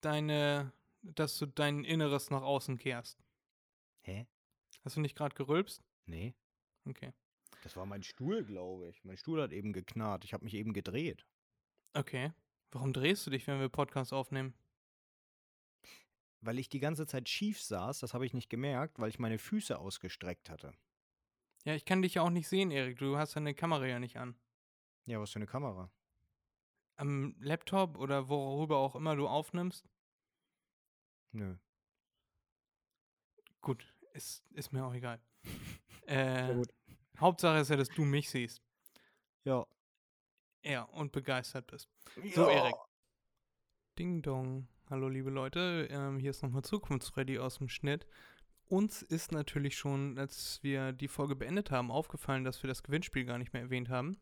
Deine, 0.00 0.72
dass 1.02 1.38
du 1.38 1.46
dein 1.46 1.84
Inneres 1.84 2.30
nach 2.30 2.42
außen 2.42 2.78
kehrst. 2.78 3.18
Hä? 4.00 4.26
Hast 4.84 4.96
du 4.96 5.00
nicht 5.00 5.16
gerade 5.16 5.34
gerülpst? 5.34 5.82
Nee. 6.06 6.34
Okay. 6.84 7.12
Das 7.62 7.76
war 7.76 7.86
mein 7.86 8.02
Stuhl, 8.02 8.44
glaube 8.44 8.88
ich. 8.88 9.04
Mein 9.04 9.16
Stuhl 9.16 9.42
hat 9.42 9.52
eben 9.52 9.72
geknarrt. 9.72 10.24
Ich 10.24 10.32
habe 10.32 10.44
mich 10.44 10.54
eben 10.54 10.72
gedreht. 10.72 11.26
Okay. 11.94 12.32
Warum 12.70 12.92
drehst 12.92 13.26
du 13.26 13.30
dich, 13.30 13.46
wenn 13.46 13.60
wir 13.60 13.68
Podcast 13.68 14.12
aufnehmen? 14.12 14.54
Weil 16.40 16.58
ich 16.58 16.68
die 16.68 16.80
ganze 16.80 17.06
Zeit 17.06 17.28
schief 17.28 17.60
saß, 17.60 18.00
das 18.00 18.14
habe 18.14 18.26
ich 18.26 18.34
nicht 18.34 18.50
gemerkt, 18.50 18.98
weil 18.98 19.08
ich 19.08 19.18
meine 19.18 19.38
Füße 19.38 19.78
ausgestreckt 19.78 20.50
hatte. 20.50 20.72
Ja, 21.64 21.74
ich 21.74 21.84
kann 21.84 22.02
dich 22.02 22.14
ja 22.14 22.22
auch 22.22 22.30
nicht 22.30 22.48
sehen, 22.48 22.70
Erik. 22.70 22.98
Du 22.98 23.18
hast 23.18 23.34
deine 23.34 23.54
Kamera 23.54 23.86
ja 23.86 23.98
nicht 23.98 24.16
an. 24.16 24.38
Ja, 25.06 25.20
was 25.20 25.32
für 25.32 25.38
eine 25.38 25.46
Kamera? 25.46 25.90
Am 26.96 27.34
Laptop 27.40 27.96
oder 27.96 28.28
worüber 28.28 28.76
auch 28.76 28.94
immer 28.94 29.16
du 29.16 29.26
aufnimmst. 29.26 29.88
Nö. 31.32 31.56
Gut, 33.60 33.94
ist, 34.12 34.44
ist 34.50 34.72
mir 34.72 34.84
auch 34.84 34.94
egal. 34.94 35.20
äh, 36.06 36.62
Hauptsache 37.18 37.58
ist 37.58 37.70
ja, 37.70 37.76
dass 37.76 37.88
du 37.88 38.04
mich 38.04 38.30
siehst. 38.30 38.62
Ja. 39.44 39.66
Ja, 40.68 40.82
und 40.82 41.12
begeistert 41.12 41.66
bist. 41.66 41.88
So, 42.34 42.46
Erik. 42.46 42.74
Ding 43.98 44.20
Dong. 44.20 44.68
Hallo, 44.90 45.08
liebe 45.08 45.30
Leute. 45.30 45.88
Ähm, 45.90 46.18
hier 46.18 46.28
ist 46.28 46.42
nochmal 46.42 46.62
Zukunftsready 46.62 47.38
aus 47.38 47.56
dem 47.56 47.70
Schnitt. 47.70 48.06
Uns 48.66 49.00
ist 49.00 49.32
natürlich 49.32 49.78
schon, 49.78 50.18
als 50.18 50.58
wir 50.62 50.92
die 50.92 51.08
Folge 51.08 51.36
beendet 51.36 51.70
haben, 51.70 51.90
aufgefallen, 51.90 52.44
dass 52.44 52.62
wir 52.62 52.68
das 52.68 52.82
Gewinnspiel 52.82 53.24
gar 53.24 53.38
nicht 53.38 53.54
mehr 53.54 53.62
erwähnt 53.62 53.88
haben. 53.88 54.18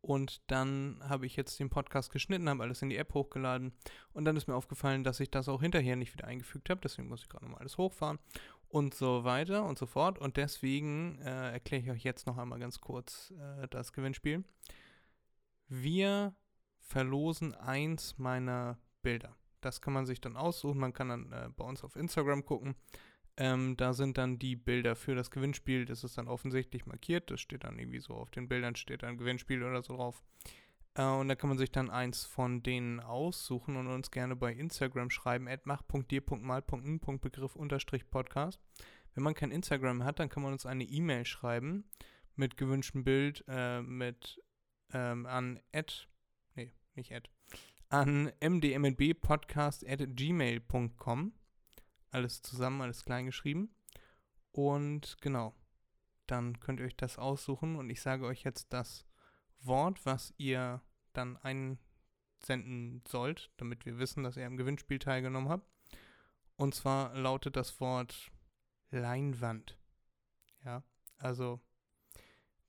Und 0.00 0.42
dann 0.50 1.00
habe 1.08 1.24
ich 1.24 1.36
jetzt 1.36 1.60
den 1.60 1.70
Podcast 1.70 2.10
geschnitten, 2.10 2.48
habe 2.48 2.64
alles 2.64 2.82
in 2.82 2.90
die 2.90 2.96
App 2.96 3.14
hochgeladen. 3.14 3.72
Und 4.12 4.24
dann 4.24 4.36
ist 4.36 4.48
mir 4.48 4.56
aufgefallen, 4.56 5.04
dass 5.04 5.20
ich 5.20 5.30
das 5.30 5.48
auch 5.48 5.62
hinterher 5.62 5.94
nicht 5.94 6.12
wieder 6.14 6.26
eingefügt 6.26 6.68
habe. 6.68 6.80
Deswegen 6.80 7.06
muss 7.06 7.22
ich 7.22 7.28
gerade 7.28 7.44
nochmal 7.44 7.60
alles 7.60 7.78
hochfahren 7.78 8.18
und 8.68 8.92
so 8.92 9.22
weiter 9.22 9.64
und 9.64 9.78
so 9.78 9.86
fort. 9.86 10.18
Und 10.18 10.36
deswegen 10.36 11.20
äh, 11.20 11.52
erkläre 11.52 11.82
ich 11.84 11.90
euch 11.90 12.02
jetzt 12.02 12.26
noch 12.26 12.38
einmal 12.38 12.58
ganz 12.58 12.80
kurz 12.80 13.32
äh, 13.38 13.68
das 13.68 13.92
Gewinnspiel. 13.92 14.42
Wir 15.68 16.34
verlosen 16.78 17.54
eins 17.54 18.18
meiner 18.18 18.78
Bilder. 19.02 19.36
Das 19.60 19.80
kann 19.80 19.92
man 19.92 20.06
sich 20.06 20.20
dann 20.20 20.36
aussuchen. 20.36 20.78
Man 20.78 20.92
kann 20.92 21.08
dann 21.08 21.32
äh, 21.32 21.48
bei 21.56 21.64
uns 21.64 21.82
auf 21.82 21.96
Instagram 21.96 22.44
gucken. 22.44 22.76
Ähm, 23.36 23.76
da 23.76 23.92
sind 23.92 24.16
dann 24.16 24.38
die 24.38 24.56
Bilder 24.56 24.96
für 24.96 25.14
das 25.14 25.30
Gewinnspiel. 25.30 25.84
Das 25.84 26.04
ist 26.04 26.16
dann 26.16 26.28
offensichtlich 26.28 26.86
markiert. 26.86 27.30
Das 27.30 27.40
steht 27.40 27.64
dann 27.64 27.78
irgendwie 27.78 28.00
so 28.00 28.14
auf 28.14 28.30
den 28.30 28.48
Bildern, 28.48 28.76
steht 28.76 29.02
dann 29.02 29.18
Gewinnspiel 29.18 29.62
oder 29.62 29.82
so 29.82 29.96
drauf. 29.96 30.22
Äh, 30.94 31.04
und 31.04 31.28
da 31.28 31.34
kann 31.34 31.48
man 31.48 31.58
sich 31.58 31.70
dann 31.70 31.90
eins 31.90 32.24
von 32.24 32.62
denen 32.62 33.00
aussuchen 33.00 33.76
und 33.76 33.88
uns 33.88 34.10
gerne 34.10 34.36
bei 34.36 34.52
Instagram 34.52 35.10
schreiben, 35.10 35.48
mach.dir.mal.n.begriff 35.64 37.58
Podcast. 38.10 38.60
Wenn 39.14 39.24
man 39.24 39.34
kein 39.34 39.50
Instagram 39.50 40.04
hat, 40.04 40.18
dann 40.18 40.28
kann 40.28 40.42
man 40.42 40.52
uns 40.52 40.66
eine 40.66 40.84
E-Mail 40.84 41.24
schreiben 41.24 41.84
mit 42.36 42.56
gewünschtem 42.56 43.02
Bild 43.04 43.44
äh, 43.48 43.82
mit 43.82 44.42
ähm, 44.92 45.26
an 45.26 45.60
ad, 45.72 45.92
nee, 46.54 46.72
nicht 46.94 47.12
ad, 47.12 47.28
an 47.88 48.30
mdmnbpodcast.gmail.com. 48.40 51.32
Alles 52.10 52.42
zusammen, 52.42 52.82
alles 52.82 53.04
klein 53.04 53.26
geschrieben. 53.26 53.74
Und 54.52 55.18
genau, 55.20 55.54
dann 56.26 56.58
könnt 56.60 56.80
ihr 56.80 56.86
euch 56.86 56.96
das 56.96 57.18
aussuchen 57.18 57.76
und 57.76 57.90
ich 57.90 58.00
sage 58.00 58.24
euch 58.26 58.42
jetzt 58.42 58.72
das 58.72 59.06
Wort, 59.60 60.06
was 60.06 60.32
ihr 60.38 60.80
dann 61.12 61.36
einsenden 61.38 63.02
sollt, 63.06 63.52
damit 63.56 63.86
wir 63.86 63.98
wissen, 63.98 64.24
dass 64.24 64.36
ihr 64.36 64.46
am 64.46 64.56
Gewinnspiel 64.56 64.98
teilgenommen 64.98 65.48
habt. 65.48 65.68
Und 66.56 66.74
zwar 66.74 67.14
lautet 67.14 67.54
das 67.56 67.80
Wort 67.80 68.32
Leinwand. 68.90 69.78
Ja, 70.64 70.82
also 71.18 71.60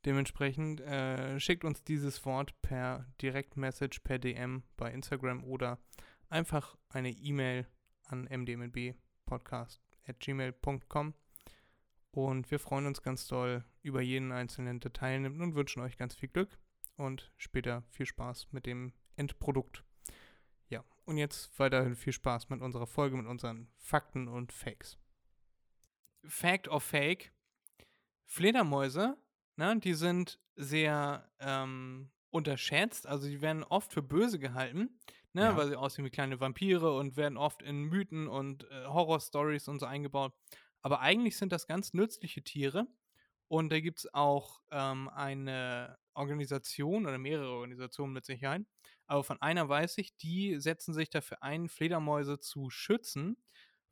dementsprechend 0.07 0.81
äh, 0.81 1.39
schickt 1.39 1.63
uns 1.65 1.83
dieses 1.83 2.25
Wort 2.25 2.59
per 2.61 3.05
Direktmessage, 3.21 3.99
per 4.03 4.17
DM 4.17 4.63
bei 4.77 4.91
Instagram 4.91 5.43
oder 5.43 5.77
einfach 6.29 6.75
eine 6.89 7.11
E-Mail 7.11 7.67
an 8.05 8.23
mdmnbpodcast.gmail.com 8.23 11.13
und 12.11 12.49
wir 12.49 12.59
freuen 12.59 12.85
uns 12.85 13.01
ganz 13.01 13.27
doll 13.27 13.65
über 13.81 14.01
jeden 14.01 14.31
einzelnen, 14.31 14.79
der 14.79 14.93
teilnimmt 14.93 15.41
und 15.41 15.55
wünschen 15.55 15.81
euch 15.81 15.97
ganz 15.97 16.15
viel 16.15 16.29
Glück 16.29 16.57
und 16.95 17.33
später 17.35 17.83
viel 17.89 18.05
Spaß 18.05 18.47
mit 18.51 18.65
dem 18.65 18.93
Endprodukt. 19.17 19.83
Ja, 20.69 20.85
und 21.03 21.17
jetzt 21.17 21.59
weiterhin 21.59 21.97
viel 21.97 22.13
Spaß 22.13 22.47
mit 22.47 22.61
unserer 22.61 22.87
Folge, 22.87 23.17
mit 23.17 23.27
unseren 23.27 23.67
Fakten 23.77 24.29
und 24.29 24.53
Fakes. 24.53 24.97
Fact 26.23 26.69
of 26.69 26.83
Fake. 26.83 27.33
Fledermäuse, 28.25 29.17
ne, 29.57 29.79
die 29.79 29.93
sind 29.93 30.39
sehr 30.55 31.29
ähm, 31.39 32.09
unterschätzt, 32.29 33.07
also 33.07 33.27
die 33.27 33.41
werden 33.41 33.63
oft 33.63 33.91
für 33.93 34.01
böse 34.01 34.39
gehalten, 34.39 34.99
ne, 35.33 35.43
ja. 35.43 35.57
weil 35.57 35.67
sie 35.67 35.75
aussehen 35.75 36.05
wie 36.05 36.09
kleine 36.09 36.39
Vampire 36.39 36.95
und 36.95 37.17
werden 37.17 37.37
oft 37.37 37.61
in 37.61 37.83
Mythen 37.83 38.27
und 38.27 38.69
äh, 38.71 38.85
Horror-Stories 38.85 39.67
und 39.67 39.79
so 39.79 39.85
eingebaut. 39.85 40.33
Aber 40.81 41.01
eigentlich 41.01 41.37
sind 41.37 41.51
das 41.51 41.67
ganz 41.67 41.93
nützliche 41.93 42.43
Tiere. 42.43 42.87
Und 43.49 43.71
da 43.71 43.79
gibt 43.79 43.99
es 43.99 44.13
auch 44.13 44.59
ähm, 44.71 45.09
eine 45.09 45.97
Organisation 46.13 47.05
oder 47.05 47.17
mehrere 47.17 47.51
Organisationen 47.51 48.13
mit 48.13 48.25
Sicherheit. 48.25 48.63
Aber 49.05 49.23
von 49.23 49.41
einer 49.41 49.69
weiß 49.69 49.97
ich, 49.99 50.17
die 50.17 50.59
setzen 50.59 50.93
sich 50.93 51.09
dafür 51.09 51.41
ein, 51.43 51.69
Fledermäuse 51.69 52.39
zu 52.39 52.69
schützen, 52.69 53.37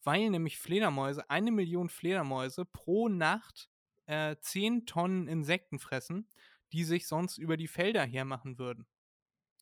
weil 0.03 0.29
nämlich 0.29 0.59
Fledermäuse, 0.59 1.29
eine 1.29 1.51
Million 1.51 1.89
Fledermäuse 1.89 2.65
pro 2.65 3.07
Nacht 3.07 3.69
äh, 4.05 4.35
10 4.39 4.85
Tonnen 4.85 5.27
Insekten 5.27 5.79
fressen, 5.79 6.27
die 6.71 6.83
sich 6.83 7.07
sonst 7.07 7.37
über 7.37 7.57
die 7.57 7.67
Felder 7.67 8.03
hermachen 8.03 8.57
würden. 8.57 8.87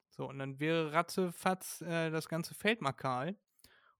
So, 0.09 0.27
und 0.27 0.39
dann 0.39 0.59
wäre 0.59 0.93
ratzefatz 0.93 1.81
äh, 1.81 2.11
das 2.11 2.29
ganze 2.29 2.53
Feld 2.53 2.81
mal 2.81 2.93
kahl 2.93 3.35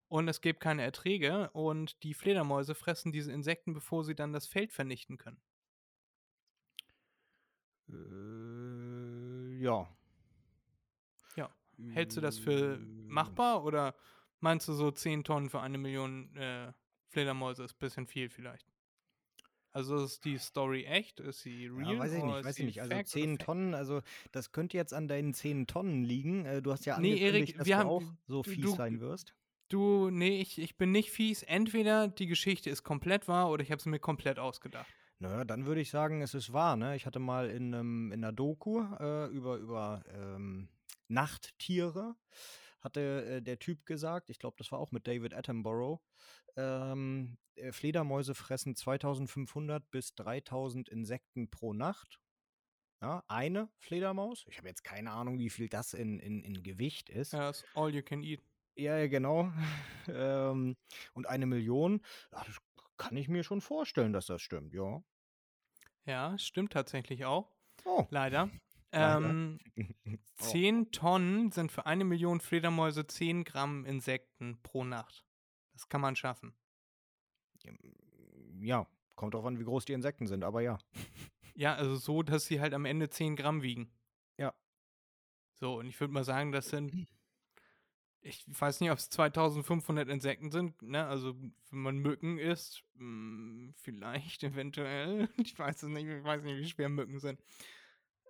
und 0.08 0.28
es 0.28 0.41
gäbe 0.41 0.60
keine 0.60 0.84
Erträge 0.84 1.50
und 1.52 2.04
die 2.04 2.14
Fledermäuse 2.14 2.76
fressen 2.76 3.12
diese 3.12 3.32
Insekten, 3.32 3.74
bevor 3.74 4.04
sie 4.04 4.16
dann 4.16 4.32
das 4.32 4.48
Feld 4.48 4.72
vernichten 4.72 5.18
können. 5.18 5.41
Äh, 7.89 9.58
ja. 9.58 9.88
Ja. 11.36 11.50
Hältst 11.94 12.18
du 12.18 12.22
das 12.22 12.38
für 12.38 12.78
machbar 13.08 13.64
oder 13.64 13.96
meinst 14.39 14.68
du 14.68 14.74
so 14.74 14.91
10 14.91 15.24
Tonnen 15.24 15.50
für 15.50 15.62
eine 15.62 15.78
Million 15.78 16.36
äh, 16.36 16.72
Fledermäuse 17.08 17.64
ist 17.64 17.74
ein 17.76 17.80
bisschen 17.80 18.08
viel 18.08 18.30
vielleicht? 18.30 18.72
Also 19.74 20.03
ist 20.03 20.24
die 20.24 20.38
Story 20.38 20.86
echt? 20.86 21.19
Ist 21.19 21.41
sie 21.41 21.67
real? 21.67 21.95
Ja, 21.95 21.99
weiß 21.99 22.13
ich 22.13 22.24
nicht, 22.24 22.45
weiß 22.45 22.59
ich 22.59 22.65
nicht. 22.65 22.82
Also 22.82 22.95
10 23.03 23.39
Tonnen, 23.39 23.74
also 23.74 24.01
das 24.32 24.51
könnte 24.51 24.78
jetzt 24.78 24.93
an 24.93 25.07
deinen 25.07 25.34
10 25.34 25.65
Tonnen 25.65 26.03
liegen. 26.03 26.45
Äh, 26.45 26.61
du 26.61 26.71
hast 26.71 26.86
ja 26.86 26.99
nee, 26.99 27.17
Erik, 27.17 27.57
dass 27.57 27.65
wir 27.65 27.76
du 27.76 27.80
haben, 27.80 27.89
auch 27.89 28.03
so 28.28 28.43
fies 28.43 28.61
du, 28.61 28.76
sein 28.76 28.99
wirst. 28.99 29.34
Du, 29.69 30.11
nee, 30.11 30.39
ich, 30.39 30.59
ich 30.59 30.78
bin 30.78 30.91
nicht 30.91 31.09
fies. 31.09 31.41
Entweder 31.41 32.07
die 32.07 32.28
Geschichte 32.28 32.69
ist 32.69 32.84
komplett 32.84 33.28
wahr 33.28 33.49
oder 33.49 33.63
ich 33.63 33.71
habe 33.71 33.82
sie 33.82 33.89
mir 33.89 33.99
komplett 33.99 34.38
ausgedacht. 34.38 34.88
Naja, 35.17 35.43
dann 35.43 35.65
würde 35.65 35.82
ich 35.82 35.89
sagen, 35.89 36.21
es 36.21 36.36
ist 36.36 36.53
wahr. 36.53 36.76
Ne? 36.76 36.95
Ich 36.95 37.07
hatte 37.07 37.19
mal 37.19 37.49
in, 37.49 37.74
ähm, 37.74 38.11
in 38.11 38.24
einer 38.24 38.34
Doku 38.34 38.84
äh, 38.99 39.28
über, 39.28 39.57
über 39.57 40.03
ähm, 40.13 40.69
Nachttiere, 41.07 42.15
hatte 42.84 43.26
äh, 43.26 43.42
der 43.42 43.60
Typ 43.60 43.86
gesagt, 43.86 44.30
ich 44.30 44.40
glaube, 44.40 44.56
das 44.58 44.72
war 44.72 44.80
auch 44.80 44.92
mit 44.92 45.08
David 45.08 45.34
Attenborough, 45.34 46.02
ähm, 46.56 47.38
äh, 47.56 47.72
Fledermäuse 47.72 48.36
fressen 48.36 48.76
2500 48.76 49.90
bis 49.92 50.16
3000 50.16 50.90
Insekten 50.90 51.50
pro 51.50 51.74
Nacht. 51.74 52.20
Ja, 53.02 53.24
eine 53.28 53.70
Fledermaus. 53.80 54.46
Ich 54.48 54.58
habe 54.58 54.70
jetzt 54.70 54.84
keine 54.84 55.12
Ahnung, 55.12 55.38
wie 55.38 55.50
viel 55.50 55.68
das 55.68 55.94
in, 55.94 56.20
in, 56.20 56.42
in 56.42 56.64
Gewicht 56.64 57.10
ist. 57.10 57.34
Ja, 57.34 57.50
ist 57.50 57.66
all 57.74 57.94
you 57.94 58.02
can 58.02 58.24
eat. 58.24 58.42
Ja, 58.76 58.98
ja 58.98 59.08
genau. 59.08 59.52
ähm, 60.08 60.78
und 61.14 61.28
eine 61.28 61.46
Million, 61.46 62.02
ja, 62.32 62.44
das 62.46 62.58
kann 62.98 63.18
ich 63.18 63.28
mir 63.28 63.44
schon 63.44 63.62
vorstellen, 63.62 64.14
dass 64.14 64.28
das 64.28 64.42
stimmt, 64.42 64.74
ja. 64.74 65.04
Ja, 66.06 66.38
stimmt 66.38 66.74
tatsächlich 66.74 67.26
auch. 67.26 67.52
Oh. 67.86 68.06
Leider. 68.10 68.50
Ähm, 68.94 69.60
10 70.36 70.91
Tonnen 70.91 71.52
sind 71.52 71.72
für 71.72 71.86
eine 71.86 72.06
Million 72.06 72.39
Fledermäuse 72.39 73.06
10 73.08 73.44
Gramm 73.44 73.86
Insekten 73.86 74.60
pro 74.62 74.84
Nacht. 74.84 75.26
Das 75.74 75.89
kann 75.89 76.02
man 76.02 76.16
schaffen. 76.16 76.54
Ja, 78.62 78.88
kommt 79.16 79.34
drauf 79.34 79.46
an, 79.46 79.60
wie 79.60 79.64
groß 79.64 79.86
die 79.86 79.94
Insekten 79.94 80.28
sind, 80.28 80.44
aber 80.44 80.62
ja. 80.62 80.78
Ja, 81.56 81.76
also 81.76 81.96
so, 81.96 82.24
dass 82.24 82.46
sie 82.46 82.62
halt 82.62 82.74
am 82.74 82.86
Ende 82.86 83.10
10 83.10 83.36
Gramm 83.36 83.62
wiegen. 83.62 83.91
Ja. 84.38 84.54
So, 85.54 85.80
und 85.80 85.88
ich 85.88 86.00
würde 86.00 86.14
mal 86.14 86.24
sagen, 86.24 86.52
das 86.52 86.70
sind 86.70 86.94
ich 88.24 88.46
weiß 88.48 88.80
nicht, 88.80 88.91
ob 88.91 88.98
es 88.98 89.10
2500 89.10 90.08
Insekten 90.08 90.50
sind, 90.50 90.82
ne? 90.82 91.06
Also, 91.06 91.36
wenn 91.70 91.80
man 91.80 91.98
Mücken 91.98 92.38
isst, 92.38 92.84
hm, 92.96 93.74
vielleicht, 93.78 94.44
eventuell. 94.44 95.30
Ich 95.38 95.58
weiß 95.58 95.84
es 95.84 95.89
nicht, 95.89 96.08
ich 96.08 96.24
weiß 96.24 96.44
nicht, 96.44 96.58
wie 96.58 96.70
schwer 96.70 96.89
Mücken 96.89 97.20
sind. 97.20 97.39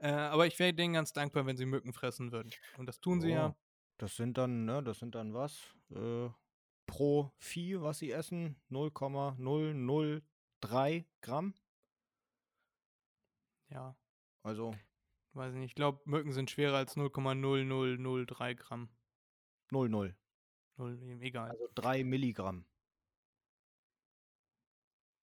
Äh, 0.04 0.12
aber 0.12 0.45
ich 0.45 0.60
wäre 0.60 0.74
denen 0.74 0.95
ganz 0.95 1.14
dankbar, 1.14 1.45
wenn 1.45 1.56
sie 1.56 1.66
Mücken 1.66 1.93
fressen 1.93 2.34
würden. 2.34 2.51
Und 2.78 2.88
das 2.88 2.99
tun 2.99 3.22
sie 3.22 3.32
oh, 3.32 3.36
ja. 3.36 3.56
Das 3.97 4.18
sind 4.18 4.38
dann, 4.38 4.66
ne, 4.66 4.84
das 4.84 4.99
sind 4.99 5.16
dann 5.16 5.34
was? 5.34 5.74
Äh, 5.91 6.28
pro 6.86 7.32
Vieh, 7.38 7.80
was 7.80 7.99
sie 7.99 8.12
essen, 8.12 8.62
0,003 8.70 11.06
Gramm. 11.22 11.54
Ja. 13.70 13.95
Also. 14.43 14.76
Weiß 15.32 15.54
nicht, 15.54 15.68
ich 15.68 15.76
glaube, 15.76 16.01
Mücken 16.04 16.34
sind 16.34 16.51
schwerer 16.51 16.76
als 16.76 16.97
0,0003 16.97 18.56
Gramm. 18.56 18.89
0,0. 19.72 20.14
0, 20.76 21.22
egal. 21.22 21.51
Also 21.51 21.70
3 21.76 22.04
Milligramm. 22.04 22.66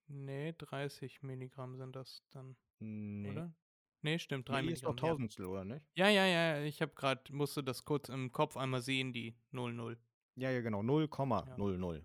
Nee, 0.09 0.55
30 0.57 1.23
Milligramm 1.23 1.77
sind 1.77 1.95
das 1.95 2.25
dann. 2.31 2.57
Nee. 2.79 3.31
Oder? 3.31 3.53
Nee, 4.03 4.19
stimmt, 4.19 4.49
3 4.49 4.63
Milli 4.63 4.67
Milligramm. 4.67 4.95
ist 4.95 5.03
doch 5.03 5.09
Tausendstel, 5.09 5.45
ja. 5.45 5.51
oder 5.51 5.65
nicht? 5.65 5.87
Ja, 5.95 6.09
ja, 6.09 6.27
ja, 6.27 6.63
ich 6.63 6.81
habe 6.81 6.93
gerade, 6.95 7.21
musste 7.33 7.63
das 7.63 7.85
kurz 7.85 8.09
im 8.09 8.33
Kopf 8.33 8.57
einmal 8.57 8.81
sehen, 8.81 9.13
die 9.13 9.35
00. 9.51 9.99
Ja, 10.37 10.51
ja, 10.51 10.61
genau, 10.61 10.81
0,00. 10.81 12.05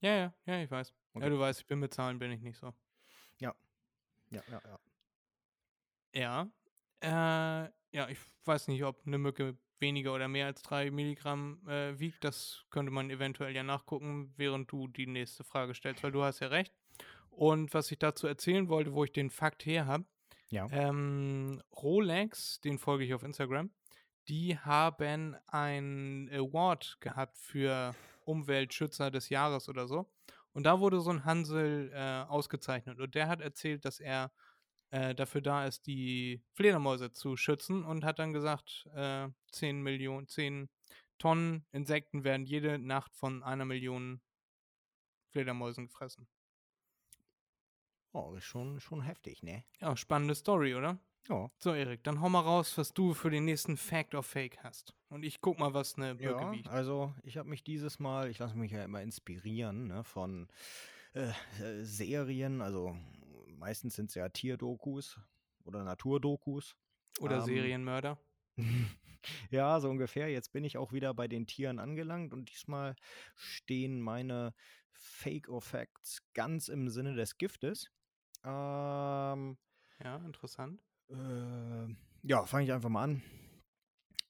Ja. 0.00 0.10
ja, 0.10 0.16
ja, 0.16 0.34
ja, 0.46 0.62
ich 0.62 0.70
weiß. 0.70 0.92
Okay. 1.14 1.24
Ja, 1.24 1.30
du 1.30 1.38
weißt, 1.38 1.60
ich 1.60 1.66
bin 1.66 1.78
mit 1.78 1.94
Zahlen 1.94 2.18
bin 2.18 2.30
ich 2.30 2.42
nicht 2.42 2.58
so. 2.58 2.74
Ja, 3.40 3.54
ja, 4.30 4.42
ja. 4.50 4.80
Ja. 6.12 6.50
Äh, 7.00 7.70
ja, 7.92 8.08
ich 8.08 8.18
weiß 8.44 8.68
nicht, 8.68 8.84
ob 8.84 9.06
eine 9.06 9.18
Mücke 9.18 9.56
weniger 9.78 10.14
oder 10.14 10.28
mehr 10.28 10.46
als 10.46 10.62
drei 10.62 10.90
Milligramm 10.90 11.66
äh, 11.66 11.98
wiegt. 11.98 12.22
Das 12.24 12.64
könnte 12.70 12.92
man 12.92 13.10
eventuell 13.10 13.54
ja 13.54 13.62
nachgucken, 13.62 14.32
während 14.36 14.70
du 14.70 14.88
die 14.88 15.06
nächste 15.06 15.44
Frage 15.44 15.74
stellst, 15.74 16.02
weil 16.02 16.12
du 16.12 16.22
hast 16.22 16.40
ja 16.40 16.48
recht. 16.48 16.74
Und 17.30 17.72
was 17.72 17.90
ich 17.90 17.98
dazu 17.98 18.26
erzählen 18.26 18.68
wollte, 18.68 18.92
wo 18.92 19.04
ich 19.04 19.12
den 19.12 19.30
Fakt 19.30 19.64
her 19.64 19.86
habe, 19.86 20.04
Ja. 20.50 20.66
ähm, 20.70 21.62
Rolex, 21.76 22.60
den 22.60 22.78
folge 22.78 23.04
ich 23.04 23.14
auf 23.14 23.22
Instagram, 23.22 23.70
die 24.28 24.58
haben 24.58 25.36
ein 25.46 26.28
Award 26.32 26.98
gehabt 27.00 27.38
für 27.38 27.94
Umweltschützer 28.24 29.10
des 29.10 29.28
Jahres 29.28 29.68
oder 29.68 29.86
so. 29.86 30.10
Und 30.52 30.64
da 30.64 30.80
wurde 30.80 31.00
so 31.00 31.10
ein 31.10 31.24
Hansel 31.24 31.90
äh, 31.94 32.28
ausgezeichnet. 32.28 32.98
Und 33.00 33.14
der 33.14 33.28
hat 33.28 33.40
erzählt, 33.40 33.84
dass 33.84 34.00
er 34.00 34.32
äh, 34.90 35.14
dafür 35.14 35.40
da 35.40 35.66
ist, 35.66 35.86
die 35.86 36.42
Fledermäuse 36.52 37.12
zu 37.12 37.36
schützen 37.36 37.84
und 37.84 38.04
hat 38.04 38.18
dann 38.18 38.32
gesagt, 38.32 38.88
äh, 38.94 39.28
10 39.52 39.82
Millionen, 39.82 40.26
10 40.28 40.68
Tonnen 41.18 41.66
Insekten 41.70 42.24
werden 42.24 42.46
jede 42.46 42.78
Nacht 42.78 43.14
von 43.14 43.42
einer 43.42 43.64
Million 43.64 44.20
Fledermäusen 45.32 45.86
gefressen. 45.86 46.26
Oh, 48.12 48.34
ist 48.34 48.44
schon, 48.44 48.80
schon 48.80 49.02
heftig, 49.02 49.42
ne? 49.42 49.64
Ja, 49.80 49.96
spannende 49.96 50.34
Story, 50.34 50.74
oder? 50.74 50.98
Ja. 51.28 51.50
So, 51.58 51.72
Erik, 51.74 52.02
dann 52.02 52.20
hau 52.20 52.28
mal 52.28 52.40
raus, 52.40 52.76
was 52.76 52.92
du 52.92 53.14
für 53.14 53.30
den 53.30 53.44
nächsten 53.44 53.76
Fact 53.76 54.14
or 54.14 54.22
Fake 54.22 54.58
hast. 54.64 54.94
Und 55.10 55.22
ich 55.24 55.40
guck 55.40 55.58
mal, 55.58 55.74
was 55.74 55.96
eine 55.96 56.16
Birke 56.16 56.42
Ja, 56.42 56.52
wiegt. 56.52 56.68
also 56.68 57.14
ich 57.22 57.36
habe 57.36 57.48
mich 57.48 57.62
dieses 57.62 57.98
Mal, 57.98 58.30
ich 58.30 58.38
lasse 58.38 58.56
mich 58.56 58.72
ja 58.72 58.84
immer 58.84 59.02
inspirieren 59.02 59.86
ne, 59.88 60.02
von 60.02 60.48
äh, 61.14 61.30
äh, 61.62 61.84
Serien, 61.84 62.60
also 62.62 62.96
meistens 63.46 63.94
sind 63.94 64.08
es 64.08 64.14
ja 64.14 64.28
Tierdokus 64.28 65.20
oder 65.64 65.84
Naturdokus. 65.84 66.74
Oder 67.20 67.36
ähm, 67.36 67.44
Serienmörder. 67.44 68.18
ja, 69.50 69.78
so 69.78 69.88
ungefähr. 69.88 70.28
Jetzt 70.28 70.52
bin 70.52 70.64
ich 70.64 70.78
auch 70.78 70.92
wieder 70.92 71.14
bei 71.14 71.28
den 71.28 71.46
Tieren 71.46 71.78
angelangt 71.78 72.32
und 72.32 72.50
diesmal 72.50 72.96
stehen 73.36 74.00
meine 74.00 74.54
Fake 74.92 75.48
or 75.48 75.62
Facts 75.62 76.22
ganz 76.34 76.68
im 76.68 76.88
Sinne 76.88 77.14
des 77.14 77.38
Giftes. 77.38 77.90
Ähm, 78.44 79.56
Ja, 80.02 80.16
interessant. 80.24 80.82
äh, 81.08 81.94
ja, 82.22 82.44
fange 82.46 82.64
ich 82.64 82.72
einfach 82.72 82.88
mal 82.88 83.04
an. 83.04 83.22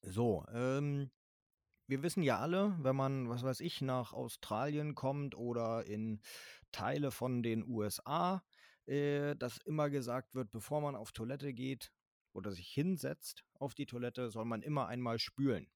So, 0.02 0.44
ähm, 0.52 1.10
wir 1.86 2.02
wissen 2.02 2.22
ja 2.22 2.38
alle, 2.38 2.76
wenn 2.80 2.96
man, 2.96 3.28
was 3.28 3.42
weiß 3.42 3.60
ich, 3.60 3.80
nach 3.82 4.12
Australien 4.12 4.94
kommt 4.94 5.34
oder 5.34 5.84
in 5.84 6.20
Teile 6.72 7.10
von 7.10 7.42
den 7.42 7.64
USA, 7.66 8.42
äh, 8.86 9.34
dass 9.36 9.58
immer 9.58 9.90
gesagt 9.90 10.34
wird, 10.34 10.50
bevor 10.50 10.80
man 10.80 10.96
auf 10.96 11.12
Toilette 11.12 11.52
geht 11.52 11.92
oder 12.32 12.52
sich 12.52 12.68
hinsetzt 12.68 13.44
auf 13.54 13.74
die 13.74 13.86
Toilette, 13.86 14.30
soll 14.30 14.44
man 14.44 14.62
immer 14.62 14.86
einmal 14.86 15.18
spülen. 15.18 15.70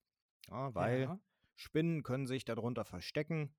Ja, 0.48 0.74
weil 0.74 1.02
Ja. 1.02 1.20
Spinnen 1.56 2.02
können 2.02 2.26
sich 2.26 2.44
darunter 2.44 2.84
verstecken 2.84 3.54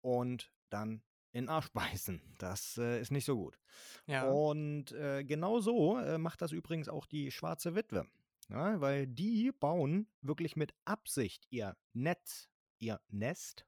und 0.00 0.50
dann 0.70 1.02
in 1.34 1.46
den 1.46 1.48
Arsch 1.48 1.68
beißen. 1.72 2.22
Das 2.38 2.78
äh, 2.78 3.00
ist 3.00 3.10
nicht 3.10 3.24
so 3.24 3.36
gut. 3.36 3.58
Ja. 4.06 4.28
Und 4.28 4.92
äh, 4.92 5.24
genau 5.24 5.60
so 5.60 5.98
äh, 5.98 6.16
macht 6.16 6.40
das 6.40 6.52
übrigens 6.52 6.88
auch 6.88 7.06
die 7.06 7.30
schwarze 7.32 7.74
Witwe. 7.74 8.06
Ja, 8.48 8.80
weil 8.80 9.06
die 9.06 9.50
bauen 9.52 10.06
wirklich 10.20 10.54
mit 10.54 10.74
Absicht 10.84 11.46
ihr 11.50 11.76
Netz, 11.92 12.48
ihr 12.78 13.00
Nest, 13.08 13.66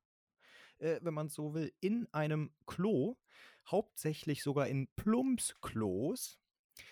äh, 0.78 1.00
wenn 1.02 1.14
man 1.14 1.26
es 1.26 1.34
so 1.34 1.54
will, 1.54 1.72
in 1.80 2.06
einem 2.12 2.52
Klo, 2.66 3.16
hauptsächlich 3.68 4.42
sogar 4.42 4.68
in 4.68 4.86
Plumpsklos. 4.94 6.38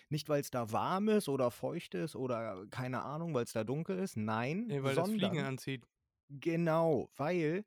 Nicht, 0.08 0.28
weil 0.28 0.40
es 0.40 0.50
da 0.50 0.72
warm 0.72 1.08
ist 1.08 1.28
oder 1.28 1.50
feucht 1.50 1.94
ist 1.94 2.16
oder 2.16 2.66
keine 2.70 3.02
Ahnung, 3.02 3.34
weil 3.34 3.44
es 3.44 3.52
da 3.52 3.64
dunkel 3.64 3.98
ist. 3.98 4.16
Nein, 4.16 4.66
Nee, 4.66 4.82
weil 4.82 4.94
das 4.94 5.06
sondern 5.06 5.30
Fliegen 5.30 5.44
anzieht. 5.44 5.86
Genau, 6.30 7.10
weil 7.16 7.64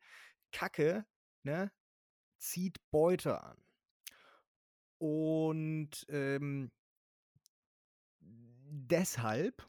Kacke, 0.51 1.05
ne, 1.43 1.71
zieht 2.37 2.77
Beute 2.91 3.41
an. 3.43 3.57
Und 4.99 6.05
ähm, 6.09 6.71
deshalb 8.19 9.65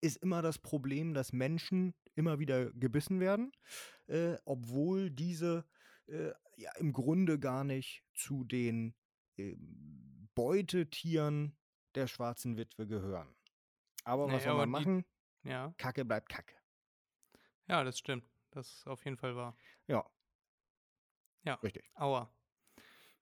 ist 0.00 0.16
immer 0.18 0.42
das 0.42 0.58
Problem, 0.58 1.14
dass 1.14 1.32
Menschen 1.32 1.94
immer 2.14 2.38
wieder 2.38 2.70
gebissen 2.72 3.20
werden, 3.20 3.52
äh, 4.06 4.36
obwohl 4.44 5.10
diese 5.10 5.64
äh, 6.06 6.30
ja 6.56 6.72
im 6.78 6.92
Grunde 6.92 7.38
gar 7.38 7.64
nicht 7.64 8.04
zu 8.14 8.44
den 8.44 8.94
ähm, 9.36 10.28
Beutetieren 10.34 11.56
der 11.94 12.06
schwarzen 12.06 12.56
Witwe 12.56 12.86
gehören. 12.86 13.34
Aber 14.04 14.26
was 14.26 14.34
Nee, 14.44 14.48
soll 14.48 14.54
man 14.56 14.68
die- 14.68 14.72
machen? 14.72 15.04
Ja. 15.42 15.74
Kacke 15.78 16.04
bleibt 16.04 16.28
Kacke. 16.28 16.54
Ja, 17.66 17.84
das 17.84 17.98
stimmt. 17.98 18.24
Das 18.50 18.68
ist 18.68 18.86
auf 18.86 19.04
jeden 19.04 19.16
Fall 19.16 19.36
wahr. 19.36 19.56
Ja. 19.86 20.08
Ja. 21.44 21.54
Richtig. 21.54 21.84
Aua. 21.94 22.30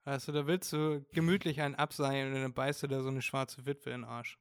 Weißt 0.05 0.29
du, 0.29 0.33
da 0.33 0.47
willst 0.47 0.73
du 0.73 1.05
gemütlich 1.13 1.61
einen 1.61 1.75
abseilen 1.75 2.33
und 2.35 2.41
dann 2.43 2.55
beißt 2.55 2.83
du 2.85 2.87
da 2.87 3.03
so 3.03 3.09
eine 3.09 3.23
schwarze 3.23 3.67
Witwe 3.67 3.91
in 3.91 4.03
den 4.03 4.09
Arsch. 4.11 4.39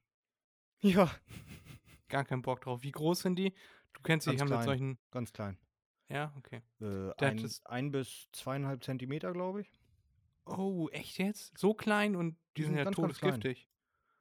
Ja, 0.80 1.10
Gar 2.08 2.24
keinen 2.24 2.42
Bock 2.42 2.60
drauf. 2.60 2.82
Wie 2.84 2.92
groß 2.92 3.20
sind 3.20 3.36
die? 3.36 3.52
Du 3.92 4.00
kennst 4.02 4.26
dich 4.28 4.36
Ganz 4.38 4.48
ja 4.50 4.56
mit 4.56 4.64
klein. 4.64 4.64
solchen. 4.64 4.98
ganz 5.10 5.32
klein. 5.32 5.58
Ja, 6.08 6.32
okay. 6.38 6.62
Äh, 6.80 7.12
ein, 7.24 7.38
das- 7.38 7.66
ein 7.66 7.90
bis 7.90 8.28
zweieinhalb 8.32 8.84
Zentimeter, 8.84 9.32
glaube 9.32 9.62
ich. 9.62 9.72
Oh, 10.44 10.88
echt 10.92 11.18
jetzt? 11.18 11.58
So 11.58 11.74
klein 11.74 12.14
und 12.14 12.36
die, 12.56 12.58
Die 12.58 12.62
sind 12.62 12.70
sind 12.74 12.78
ja 12.78 12.84
ganz, 12.84 12.96
ganz 12.96 13.18
klein. 13.18 13.32
todesgiftig. 13.40 13.68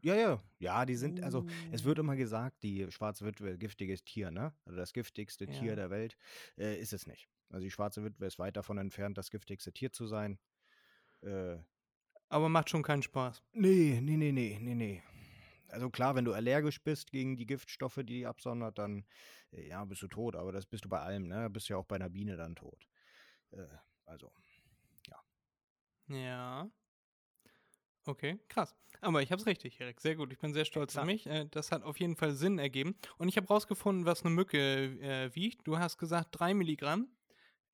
Ja, 0.01 0.15
ja. 0.15 0.43
Ja, 0.57 0.85
die 0.85 0.95
sind, 0.95 1.21
also 1.21 1.45
es 1.71 1.83
Uh. 1.83 1.85
wird 1.85 1.99
immer 1.99 2.15
gesagt, 2.15 2.63
die 2.63 2.89
schwarze 2.91 3.23
Witwe, 3.25 3.57
giftiges 3.59 4.03
Tier, 4.03 4.31
ne? 4.31 4.51
Also 4.65 4.77
das 4.77 4.93
giftigste 4.93 5.45
Ja. 5.45 5.51
Tier 5.51 5.75
der 5.75 5.91
Welt. 5.91 6.17
Äh, 6.57 6.79
ist 6.79 6.93
es 6.93 7.05
nicht. 7.05 7.29
Also 7.55 7.63
die 7.63 7.71
schwarze 7.71 8.03
Witwe 8.03 8.25
ist 8.25 8.37
weit 8.37 8.57
davon 8.57 8.77
entfernt, 8.77 9.17
das 9.17 9.31
giftigste 9.31 9.71
Tier 9.71 9.93
zu 9.93 10.07
sein. 10.07 10.39
Äh, 11.21 11.57
Aber 12.29 12.49
macht 12.49 12.69
schon 12.69 12.83
keinen 12.83 13.01
Spaß. 13.01 13.41
nee, 13.53 13.99
nee, 14.01 14.17
nee, 14.17 14.31
nee, 14.31 14.59
nee, 14.61 14.75
nee. 14.75 15.03
Also 15.69 15.89
klar, 15.89 16.15
wenn 16.15 16.25
du 16.25 16.33
allergisch 16.33 16.81
bist 16.83 17.11
gegen 17.11 17.37
die 17.37 17.45
Giftstoffe, 17.45 17.95
die 17.95 18.03
die 18.05 18.25
absondert, 18.27 18.77
dann 18.77 19.05
äh, 19.51 19.67
ja, 19.67 19.85
bist 19.85 20.01
du 20.01 20.07
tot. 20.07 20.35
Aber 20.35 20.51
das 20.51 20.65
bist 20.65 20.85
du 20.85 20.89
bei 20.89 20.99
allem, 20.99 21.27
ne? 21.27 21.49
Bist 21.49 21.69
ja 21.69 21.77
auch 21.77 21.85
bei 21.85 21.95
einer 21.95 22.09
Biene 22.09 22.37
dann 22.37 22.55
tot. 22.55 22.87
Äh, 23.51 23.67
also, 24.05 24.31
Ja. 26.07 26.69
Okay, 28.07 28.39
krass. 28.49 28.75
Aber 29.01 29.21
ich 29.23 29.31
hab's 29.31 29.45
richtig, 29.47 29.79
Erik. 29.81 29.99
Sehr 29.99 30.15
gut. 30.15 30.31
Ich 30.31 30.39
bin 30.39 30.53
sehr 30.53 30.65
stolz 30.65 30.95
auf 30.95 31.01
klar. 31.01 31.05
mich. 31.05 31.25
Äh, 31.25 31.45
Das 31.49 31.71
hat 31.71 31.83
auf 31.83 31.99
jeden 31.99 32.15
Fall 32.15 32.33
Sinn 32.33 32.59
ergeben. 32.59 32.95
Und 33.17 33.29
ich 33.29 33.37
habe 33.37 33.47
rausgefunden, 33.47 34.05
was 34.05 34.23
eine 34.23 34.33
Mücke 34.33 34.57
äh, 35.01 35.35
wiegt. 35.35 35.67
Du 35.67 35.79
hast 35.79 35.97
gesagt 35.97 36.29
3 36.31 36.53
Milligramm. 36.53 37.07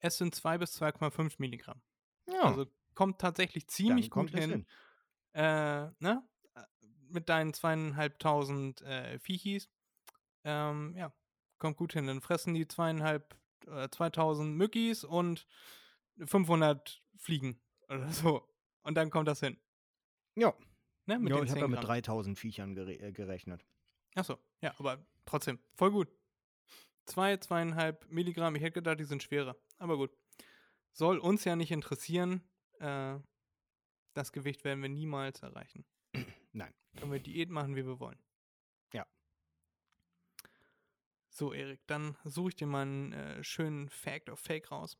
Es 0.01 0.17
sind 0.17 0.35
2 0.35 0.57
bis 0.57 0.79
2,5 0.81 1.35
Milligramm. 1.37 1.81
ja, 2.27 2.41
Also 2.43 2.67
kommt 2.93 3.19
tatsächlich 3.19 3.67
ziemlich 3.67 4.05
dann 4.05 4.11
kommt 4.11 4.31
gut 4.31 4.39
es 4.39 4.45
hin. 4.45 4.65
Äh, 5.33 5.87
ne? 5.99 6.27
Äh, 6.55 6.63
Mit 7.09 7.29
deinen 7.29 7.53
zweieinhalbtausend 7.53 8.81
äh, 8.81 9.17
Viechis. 9.19 9.69
Ähm, 10.43 10.95
ja, 10.97 11.13
kommt 11.57 11.77
gut 11.77 11.93
hin. 11.93 12.07
Dann 12.07 12.21
fressen 12.21 12.53
die 12.53 12.67
zweieinhalb, 12.67 13.37
äh, 13.67 13.87
2000 13.89 14.55
Mückis 14.57 15.03
und 15.03 15.47
500 16.17 17.01
Fliegen 17.17 17.61
oder 17.89 18.09
so. 18.09 18.47
Und 18.83 18.95
dann 18.95 19.09
kommt 19.09 19.27
das 19.27 19.39
hin. 19.39 19.57
Ja, 20.35 20.53
Ne? 21.05 21.19
Mit 21.19 21.29
ja 21.29 21.35
ich 21.37 21.49
habe 21.49 21.53
10 21.53 21.61
da 21.61 21.67
mit 21.67 21.79
Gramm. 21.79 21.87
3000 21.87 22.39
Viechern 22.39 22.75
gere 22.75 22.93
äh, 22.93 23.11
gerechnet. 23.11 23.65
Achso, 24.15 24.37
ja, 24.61 24.73
aber 24.77 25.05
trotzdem, 25.25 25.59
voll 25.75 25.91
gut. 25.91 26.07
Zwei, 27.05 27.37
zweieinhalb 27.37 28.09
Milligramm. 28.11 28.55
Ich 28.55 28.61
hätte 28.61 28.73
gedacht, 28.73 28.99
die 28.99 29.05
sind 29.05 29.23
schwerer. 29.23 29.55
Aber 29.81 29.97
gut. 29.97 30.15
Soll 30.93 31.17
uns 31.17 31.43
ja 31.43 31.55
nicht 31.55 31.71
interessieren. 31.71 32.43
Äh, 32.79 33.17
das 34.13 34.31
Gewicht 34.31 34.63
werden 34.63 34.83
wir 34.83 34.89
niemals 34.89 35.41
erreichen. 35.41 35.85
Nein. 36.51 36.71
Können 36.97 37.11
wir 37.11 37.19
Diät 37.19 37.49
machen, 37.49 37.75
wie 37.75 37.85
wir 37.85 37.99
wollen. 37.99 38.19
Ja. 38.93 39.07
So, 41.29 41.51
Erik, 41.51 41.79
dann 41.87 42.15
suche 42.25 42.49
ich 42.49 42.55
dir 42.57 42.67
mal 42.67 42.83
einen 42.83 43.13
äh, 43.13 43.43
schönen 43.43 43.89
Fact 43.89 44.29
of 44.29 44.39
Fake 44.39 44.71
raus. 44.71 44.99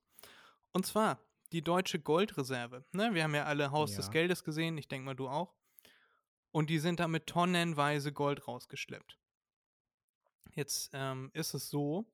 Und 0.71 0.87
zwar 0.87 1.19
die 1.51 1.61
deutsche 1.61 1.99
Goldreserve. 1.99 2.83
Ne? 2.91 3.13
Wir 3.13 3.23
haben 3.23 3.35
ja 3.35 3.43
alle 3.43 3.69
Haus 3.69 3.95
des 3.95 4.07
Ja. 4.07 4.13
Geldes 4.13 4.43
gesehen. 4.43 4.79
Ich 4.79 4.87
denke 4.87 5.05
mal, 5.05 5.15
du 5.15 5.27
auch. 5.29 5.53
Und 6.49 6.71
die 6.71 6.79
sind 6.79 6.99
da 6.99 7.07
mit 7.07 7.27
tonnenweise 7.27 8.11
Gold 8.11 8.47
rausgeschleppt. 8.47 9.19
Jetzt 10.53 10.89
ähm, 10.93 11.29
ist 11.33 11.53
es 11.53 11.69
so, 11.69 12.11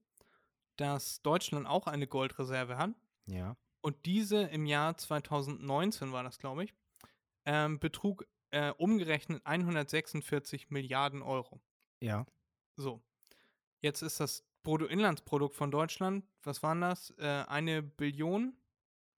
dass 0.78 1.22
Deutschland 1.22 1.68
auch 1.68 1.88
eine 1.88 2.08
Goldreserve 2.08 2.78
hat. 2.78 2.92
Ja. 3.26 3.56
Und 3.82 4.06
diese 4.06 4.42
im 4.44 4.66
Jahr 4.66 4.98
2019 4.98 6.12
war 6.12 6.24
das, 6.24 6.40
glaube 6.40 6.64
ich, 6.64 6.74
ähm, 7.46 7.80
betrug 7.80 8.26
äh, 8.52 8.72
umgerechnet 8.72 9.46
146 9.46 10.70
Milliarden 10.70 11.22
Euro. 11.22 11.62
Ja. 12.00 12.26
So. 12.76 13.02
Jetzt 13.82 14.02
ist 14.02 14.20
das 14.20 14.46
Bruttoinlandsprodukt 14.64 15.56
von 15.56 15.72
Deutschland, 15.72 16.26
was 16.44 16.64
waren 16.64 16.82
das? 16.82 17.12
Äh, 17.18 17.46
eine 17.48 17.82
Billion 17.84 18.56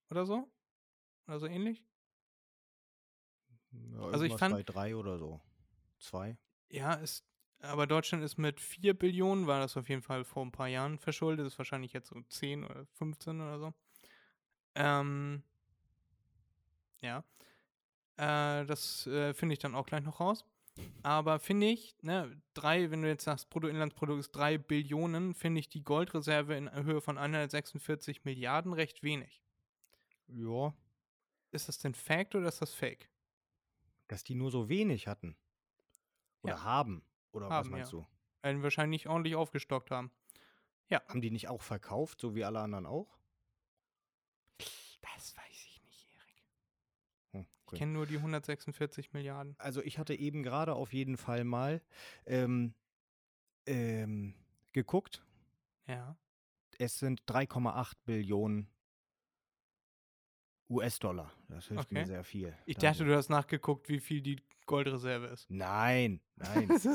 oder 0.10 0.26
so? 0.26 0.52
Oder 1.28 1.40
so 1.40 1.46
ähnlich? 1.48 1.84
Ja, 3.72 4.00
Also 4.10 4.26
ich 4.26 4.36
fand- 4.38 4.54
bei 4.56 4.64
drei 4.64 4.96
oder 4.96 5.18
so. 5.18 5.40
Zwei. 6.00 6.38
Ja, 6.70 6.94
ist, 6.94 7.26
aber 7.62 7.88
Deutschland 7.88 8.24
ist 8.24 8.38
mit 8.38 8.60
4 8.60 8.94
Billionen, 8.94 9.48
war 9.48 9.60
das 9.60 9.76
auf 9.78 9.90
jeden 9.90 10.02
Fall 10.02 10.24
vor 10.24 10.46
ein 10.46 10.52
paar 10.52 10.68
Jahren 10.68 10.98
verschuldet, 10.98 11.46
ist 11.46 11.58
wahrscheinlich 11.58 11.94
jetzt 11.94 12.10
so 12.10 12.22
10 12.22 12.64
oder 12.64 12.86
15 12.94 13.42
oder 13.42 13.60
so. 13.60 13.74
Ähm, 14.76 15.44
ja. 17.02 17.24
Äh, 18.18 18.66
das 18.66 19.08
äh, 19.08 19.34
finde 19.34 19.54
ich 19.54 19.60
dann 19.60 19.76
auch 19.76 19.86
gleich 19.86 20.04
noch 20.04 20.20
raus. 20.20 20.46
Aber 21.04 21.40
finde 21.40 21.68
ich, 21.68 21.96
ne, 22.04 22.42
drei, 22.54 22.90
wenn 22.92 23.02
du 23.02 23.10
jetzt 23.10 23.26
sagst, 23.26 23.50
Bruttoinlandsprodukt 23.50 24.20
ist 24.20 24.32
3 24.32 24.58
Billionen, 24.58 25.34
finde 25.34 25.60
ich 25.60 25.68
die 25.68 25.84
Goldreserve 25.84 26.56
in 26.56 26.72
Höhe 26.72 27.02
von 27.02 27.18
146 27.18 28.24
Milliarden 28.24 28.72
recht 28.72 29.04
wenig. 29.04 29.42
Ja. 30.28 30.74
Ist 31.52 31.68
das 31.68 31.80
denn 31.80 31.96
Fact 31.96 32.36
oder 32.36 32.48
ist 32.48 32.62
das 32.62 32.74
Fake? 32.74 33.10
Dass 34.08 34.24
die 34.24 34.36
nur 34.36 34.52
so 34.52 34.70
wenig 34.70 35.08
hatten. 35.08 35.36
Oder 36.44 36.54
Ja. 36.54 36.64
haben. 36.64 37.04
Oder 37.32 37.50
was 37.50 37.56
Haben, 37.56 37.70
meinst 37.70 37.92
ja. 37.94 38.00
du? 38.00 38.08
Werden 38.42 38.64
wahrscheinlich 38.64 39.08
ordentlich 39.08 39.36
aufgestockt 39.36 39.92
haben. 39.92 40.12
Haben 40.92 41.22
die 41.22 41.30
nicht 41.32 41.48
auch 41.48 41.62
verkauft, 41.62 42.20
so 42.20 42.34
wie 42.36 42.44
alle 42.44 42.60
anderen 42.60 42.86
auch? 42.86 43.20
Das 44.58 45.36
weiß 45.38 45.66
ich 45.68 45.82
nicht, 45.84 46.08
Erik. 46.16 46.44
Hm, 47.34 47.42
Ich 47.42 47.48
okay. 47.68 47.78
kenne 47.78 47.92
nur 47.92 48.06
die 48.08 48.18
146 48.18 49.14
Milliarden. 49.14 49.56
Also 49.60 49.82
ich 49.84 50.00
hatte 50.00 50.16
eben 50.16 50.42
gerade 50.44 50.74
auf 50.74 50.92
jeden 50.94 51.18
Fall 51.18 51.44
mal 51.44 51.82
ähm, 52.26 52.74
ähm, 53.68 54.34
geguckt. 54.74 55.24
Ja. 55.86 56.18
Es 56.80 56.98
sind 56.98 57.22
3,8 57.28 57.94
Billionen 58.06 58.70
US-Dollar. 60.70 61.32
Das 61.50 61.68
hilft 61.68 61.92
mir 61.92 62.00
Okay. 62.00 62.06
sehr 62.06 62.24
viel. 62.24 62.56
Ich 62.66 62.76
Danke. 62.78 62.88
dachte, 62.88 63.06
du 63.06 63.16
hast 63.16 63.30
nachgeguckt, 63.30 63.90
wie 63.90 64.00
viel 64.00 64.22
die 64.22 64.38
Goldreserve 64.70 65.28
ist. 65.28 65.50
Nein, 65.50 66.22
nein. 66.36 66.70
Ist, 66.70 66.86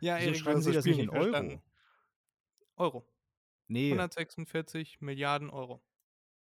ja, 0.00 0.16
Wieso 0.18 0.26
Erik, 0.28 0.36
schreiben 0.36 0.62
Sie 0.62 0.72
das 0.72 0.84
Spiel 0.84 0.94
nicht 0.96 1.02
in 1.04 1.10
Euro? 1.10 1.22
verstanden. 1.22 1.62
Euro. 2.76 3.06
Nee. 3.68 3.88
146 3.92 5.00
Milliarden 5.00 5.50
Euro. 5.50 5.82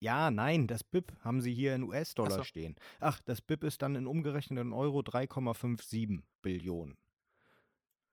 Ja, 0.00 0.30
nein, 0.30 0.66
das 0.66 0.82
BIP 0.82 1.12
haben 1.20 1.40
Sie 1.40 1.52
hier 1.54 1.74
in 1.74 1.82
US-Dollar 1.84 2.38
so. 2.38 2.44
stehen. 2.44 2.74
Ach, 3.00 3.20
das 3.20 3.40
BIP 3.42 3.64
ist 3.64 3.82
dann 3.82 3.94
in 3.94 4.06
umgerechneten 4.06 4.72
Euro 4.72 5.00
3,57 5.00 6.22
Billionen. 6.42 6.96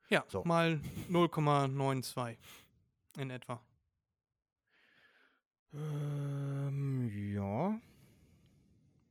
Ja, 0.09 0.23
So. 0.27 0.43
mal 0.43 0.79
0,92 1.09 2.37
in 3.17 3.29
etwa. 3.29 3.61
Ähm, 5.73 7.09
ja. 7.33 7.79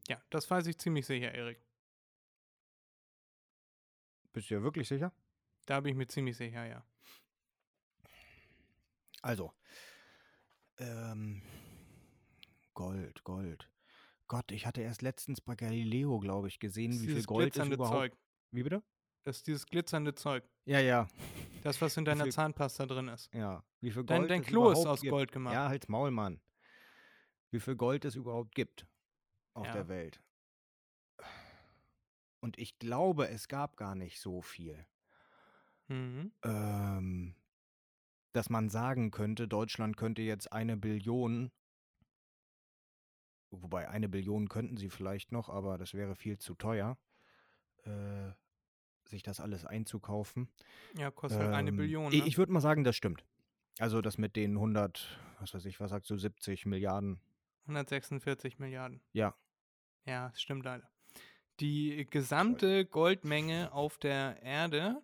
Ja, 0.08 0.22
das 0.30 0.50
weiß 0.50 0.66
ich 0.68 0.78
ziemlich 0.78 1.06
sicher, 1.06 1.32
Erik. 1.34 1.58
Bist 4.36 4.50
du 4.50 4.54
ja 4.56 4.62
wirklich 4.62 4.86
sicher? 4.86 5.14
Da 5.64 5.80
bin 5.80 5.92
ich 5.92 5.96
mir 5.96 6.06
ziemlich 6.08 6.36
sicher, 6.36 6.66
ja. 6.66 6.84
Also, 9.22 9.54
ähm, 10.76 11.40
Gold, 12.74 13.24
Gold. 13.24 13.70
Gott, 14.28 14.52
ich 14.52 14.66
hatte 14.66 14.82
erst 14.82 15.00
letztens 15.00 15.40
bei 15.40 15.54
Galileo, 15.54 16.18
glaube 16.20 16.48
ich, 16.48 16.58
gesehen, 16.58 16.90
Das 16.90 17.00
wie 17.00 17.06
viel 17.06 17.24
Gold 17.24 17.46
ist 17.46 17.52
glitzernde 17.54 17.74
überhaupt. 17.76 17.96
Zeug. 17.96 18.16
Wie 18.50 18.62
bitte? 18.62 18.82
Das 19.24 19.38
ist 19.38 19.46
dieses 19.46 19.64
glitzernde 19.64 20.14
Zeug. 20.14 20.44
Ja, 20.66 20.80
ja, 20.80 21.08
Das, 21.62 21.80
was 21.80 21.96
in 21.96 22.04
deiner 22.04 22.24
viel- 22.30 22.52
Pasta 22.52 22.84
drin 22.84 23.08
ist. 23.08 23.32
ja. 23.32 23.64
Wie 23.80 23.90
viel 23.90 24.04
Dein, 24.04 24.18
Gold 24.20 24.30
dein 24.32 24.40
es 24.42 24.46
Klo 24.48 24.70
ist 24.70 24.84
aus 24.84 25.00
gibt. 25.00 25.12
Gold 25.12 25.32
gemacht. 25.32 25.54
Ja, 25.54 25.70
halt's 25.70 25.88
Maul, 25.88 26.10
Mann. 26.10 26.42
Wie 27.50 27.60
viel 27.60 27.74
Gold 27.76 28.04
es 28.04 28.16
überhaupt 28.16 28.54
gibt 28.54 28.86
auf 29.54 29.66
Ja. 29.66 29.72
der 29.72 29.88
Welt. 29.88 30.20
Und 32.46 32.60
ich 32.60 32.78
glaube, 32.78 33.28
es 33.28 33.48
gab 33.48 33.76
gar 33.76 33.96
nicht 33.96 34.20
so 34.20 34.40
viel. 34.40 34.86
Mhm. 35.88 36.30
ähm, 36.44 37.34
dass 38.32 38.50
man 38.50 38.68
sagen 38.68 39.10
könnte, 39.10 39.48
Deutschland 39.48 39.96
könnte 39.96 40.22
jetzt 40.22 40.52
eine 40.52 40.76
Billion, 40.76 41.50
wobei 43.50 43.88
eine 43.88 44.08
Billion 44.08 44.48
könnten 44.48 44.76
sie 44.76 44.90
vielleicht 44.90 45.32
noch, 45.32 45.48
aber 45.48 45.76
das 45.76 45.92
wäre 45.92 46.14
viel 46.14 46.38
zu 46.38 46.54
teuer, 46.54 46.98
äh, 47.82 48.30
sich 49.08 49.24
das 49.24 49.40
alles 49.40 49.64
einzukaufen. 49.64 50.48
Ja, 50.96 51.10
kostet 51.10 51.40
halt 51.40 51.52
eine 51.52 51.70
Ähm, 51.70 51.76
Billion. 51.76 52.12
Ne? 52.12 52.22
Ich 52.26 52.38
würde 52.38 52.52
mal 52.52 52.60
sagen, 52.60 52.84
das 52.84 52.94
stimmt. 52.94 53.24
Also 53.80 54.00
das 54.02 54.18
mit 54.18 54.36
den 54.36 54.52
100, 54.52 55.18
was 55.40 55.52
weiß 55.52 55.64
ich, 55.64 55.80
was 55.80 55.90
sagst 55.90 56.08
du, 56.10 56.16
70 56.16 56.64
Milliarden. 56.64 57.20
146 57.62 58.60
Milliarden. 58.60 59.00
Ja. 59.12 59.34
Ja, 60.04 60.28
das 60.28 60.40
stimmt 60.40 60.64
leider. 60.64 60.88
Die 61.60 62.06
gesamte 62.10 62.84
Goldmenge 62.84 63.72
auf 63.72 63.98
der 63.98 64.42
Erde 64.42 65.02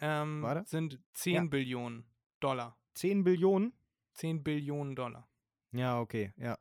ähm, 0.00 0.46
sind 0.64 0.98
10 1.12 1.34
Ja. 1.34 1.44
Billionen 1.44 2.04
Dollar. 2.40 2.78
10 2.94 3.24
Billionen? 3.24 3.72
10 4.14 4.42
Billionen 4.42 4.96
Dollar. 4.96 5.28
Ja, 5.72 6.00
okay, 6.00 6.32
ja. 6.36 6.58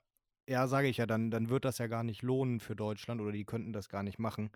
Ja, 0.47 0.67
sage 0.67 0.87
ich 0.87 0.97
ja, 0.97 1.05
dann, 1.05 1.29
dann 1.29 1.49
wird 1.49 1.63
das 1.63 1.77
ja 1.77 1.87
gar 1.87 2.03
nicht 2.03 2.23
lohnen 2.23 2.59
für 2.59 2.75
Deutschland 2.75 3.21
oder 3.21 3.31
die 3.31 3.45
könnten 3.45 3.71
das 3.71 3.87
gar 3.87 4.01
nicht 4.01 4.17
machen, 4.17 4.51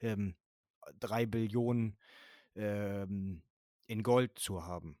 ähm, 0.00 0.36
drei 1.00 1.24
Billionen 1.24 1.96
ähm, 2.54 3.42
in 3.86 4.02
Gold 4.02 4.38
zu 4.38 4.66
haben. 4.66 4.98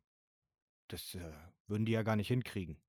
Das 0.88 1.14
äh, 1.14 1.32
würden 1.66 1.84
die 1.84 1.92
ja 1.92 2.02
gar 2.02 2.16
nicht 2.16 2.28
hinkriegen. 2.28 2.80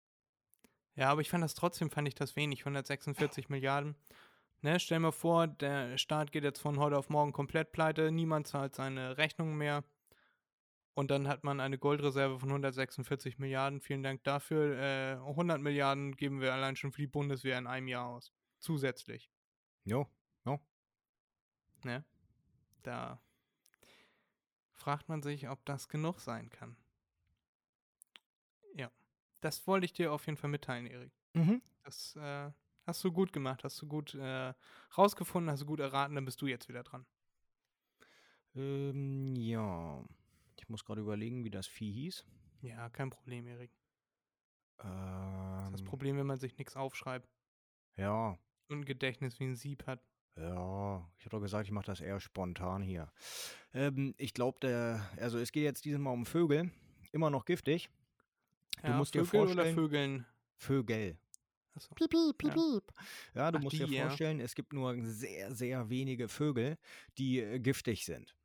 Ja, 0.95 1.09
aber 1.09 1.21
ich 1.21 1.29
fand 1.29 1.43
das 1.43 1.53
trotzdem, 1.53 1.89
fand 1.91 2.07
ich 2.07 2.15
das 2.15 2.35
wenig, 2.35 2.61
146 2.61 3.49
Milliarden. 3.49 3.95
Ne, 4.61 4.79
stell 4.79 4.99
mir 4.99 5.13
vor, 5.13 5.47
der 5.47 5.97
Staat 5.97 6.31
geht 6.31 6.43
jetzt 6.43 6.59
von 6.59 6.79
heute 6.79 6.97
auf 6.97 7.09
morgen 7.09 7.31
komplett 7.31 7.71
pleite, 7.71 8.11
niemand 8.11 8.47
zahlt 8.47 8.75
seine 8.75 9.17
Rechnungen 9.17 9.57
mehr. 9.57 9.85
Und 10.95 11.11
dann 11.11 11.29
hat 11.29 11.45
man 11.45 11.61
eine 11.61 11.77
Goldreserve 11.77 12.39
von 12.39 12.49
146 12.49 13.39
Milliarden. 13.39 13.79
Vielen 13.79 14.03
Dank 14.03 14.21
dafür. 14.25 14.77
Äh, 14.77 15.13
100 15.29 15.61
Milliarden 15.61 16.17
geben 16.17 16.41
wir 16.41 16.53
allein 16.53 16.75
schon 16.75 16.91
für 16.91 17.01
die 17.01 17.07
Bundeswehr 17.07 17.57
in 17.57 17.67
einem 17.67 17.87
Jahr 17.87 18.07
aus. 18.07 18.33
Zusätzlich. 18.59 19.31
Jo, 19.85 20.07
jo. 20.45 20.59
Ne? 21.85 22.03
Da 22.83 23.21
fragt 24.73 25.07
man 25.07 25.21
sich, 25.21 25.47
ob 25.47 25.63
das 25.63 25.87
genug 25.87 26.19
sein 26.19 26.49
kann. 26.49 26.75
Ja. 28.75 28.91
Das 29.39 29.67
wollte 29.67 29.85
ich 29.85 29.93
dir 29.93 30.11
auf 30.11 30.25
jeden 30.25 30.37
Fall 30.37 30.49
mitteilen, 30.49 30.85
Erik. 30.85 31.13
Mhm. 31.33 31.61
Das 31.85 32.17
äh, 32.17 32.51
hast 32.89 33.03
du 33.03 33.11
gut 33.11 33.31
gemacht, 33.33 33.63
hast 33.63 33.81
du 33.81 33.87
gut 33.87 34.13
äh, 34.15 34.53
rausgefunden, 34.97 35.51
hast 35.51 35.61
du 35.61 35.65
gut 35.65 35.79
erraten, 35.79 36.15
dann 36.15 36.25
bist 36.25 36.41
du 36.41 36.47
jetzt 36.47 36.67
wieder 36.67 36.83
dran. 36.83 37.05
Ähm, 38.55 39.35
ja. 39.35 40.03
Ich 40.59 40.67
muss 40.69 40.83
gerade 40.83 41.01
überlegen, 41.01 41.43
wie 41.43 41.49
das 41.49 41.67
Vieh 41.67 41.91
hieß. 41.91 42.25
Ja, 42.61 42.89
kein 42.89 43.09
Problem, 43.09 43.47
Erik. 43.47 43.71
Das 44.77 44.87
ist 44.87 44.91
Ähm, 44.93 45.71
das 45.71 45.83
Problem, 45.83 46.17
wenn 46.17 46.25
man 46.27 46.37
sich 46.39 46.57
nichts 46.57 46.75
aufschreibt 46.75 47.29
ja, 47.97 48.37
und 48.69 48.79
ein 48.79 48.85
Gedächtnis 48.85 49.39
wie 49.39 49.45
ein 49.45 49.55
Sieb 49.55 49.85
hat. 49.87 50.01
ja. 50.37 51.05
Ich 51.17 51.25
habe 51.25 51.31
doch 51.37 51.41
gesagt, 51.41 51.65
ich 51.65 51.71
mache 51.71 51.85
das 51.87 51.99
eher 52.01 52.19
spontan 52.21 52.81
hier. 52.81 53.11
Ähm, 53.73 54.13
ich 54.17 54.33
glaube, 54.33 54.59
der, 54.61 55.09
also 55.17 55.37
es 55.37 55.51
geht 55.51 55.63
jetzt 55.63 55.83
dieses 55.85 55.99
Mal 55.99 56.11
um 56.11 56.25
Vögel. 56.25 56.71
Immer 57.11 57.29
noch 57.29 57.43
giftig. 57.45 57.89
Du 58.81 58.87
ja, 58.87 58.97
musst 58.97 59.13
dir 59.13 59.25
Vögel 59.25 59.47
oder 59.47 59.53
vorstellen- 59.65 59.75
Vögeln? 59.75 60.25
Vögel. 60.55 61.17
Achso. 61.75 61.93
Piep, 61.95 62.09
piep, 62.09 62.37
piep, 62.37 62.49
Ja. 62.49 62.53
piep. 62.55 62.93
Ja, 63.35 63.51
du 63.51 63.57
Ach, 63.59 63.63
musst 63.63 63.73
die, 63.75 63.85
dir 63.85 63.87
ja. 63.87 64.07
vorstellen, 64.07 64.39
es 64.39 64.55
gibt 64.55 64.73
nur 64.73 64.95
sehr, 65.03 65.53
sehr 65.55 65.89
wenige 65.89 66.27
Vögel, 66.27 66.77
die 67.17 67.39
äh, 67.39 67.59
giftig 67.59 68.05
sind. 68.05 68.35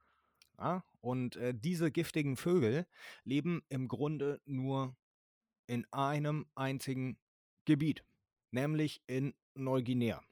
Ja? 0.58 0.84
Und 1.00 1.36
äh, 1.36 1.54
diese 1.54 1.90
giftigen 1.90 2.36
Vögel 2.36 2.86
leben 3.24 3.62
im 3.68 3.88
Grunde 3.88 4.40
nur 4.44 4.96
in 5.66 5.86
einem 5.92 6.46
einzigen 6.54 7.18
Gebiet, 7.64 8.04
nämlich 8.50 9.02
in 9.06 9.34
Neuguinea 9.54 10.22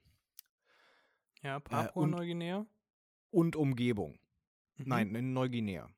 Ja, 1.42 1.58
Papua-Neuguinea? 1.60 2.66
und 3.30 3.56
Umgebung. 3.56 4.18
Mhm. 4.76 4.84
Nein, 4.88 5.14
in 5.14 5.32
Neuguinea. 5.32 5.88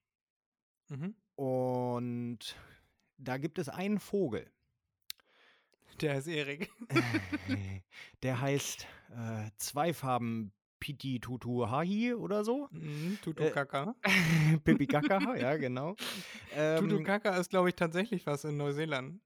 Mhm. 0.88 1.14
Und 1.36 2.38
da 3.18 3.38
gibt 3.38 3.58
es 3.58 3.68
einen 3.68 3.98
Vogel, 3.98 4.50
Der 6.00 6.18
ist 6.18 6.26
Erik. 6.26 6.70
der 8.22 8.40
heißt 8.40 8.86
äh, 9.16 9.50
Zweifarben 9.58 10.52
Piti 10.80 11.20
Tutu 11.20 11.68
Hahi 11.68 12.12
oder 12.14 12.44
so. 12.44 12.68
Mhm, 12.70 13.18
Tutu 13.22 13.42
Äh, 13.44 13.50
Kaka. 13.50 13.94
Pipi 14.64 14.86
Kaka, 14.86 15.36
ja, 15.36 15.56
genau. 15.56 15.94
Tutu 16.78 16.96
Ähm, 16.98 17.04
Kaka 17.04 17.36
ist, 17.36 17.50
glaube 17.50 17.70
ich, 17.70 17.74
tatsächlich 17.74 18.26
was 18.26 18.44
in 18.44 18.56
Neuseeland. 18.56 19.20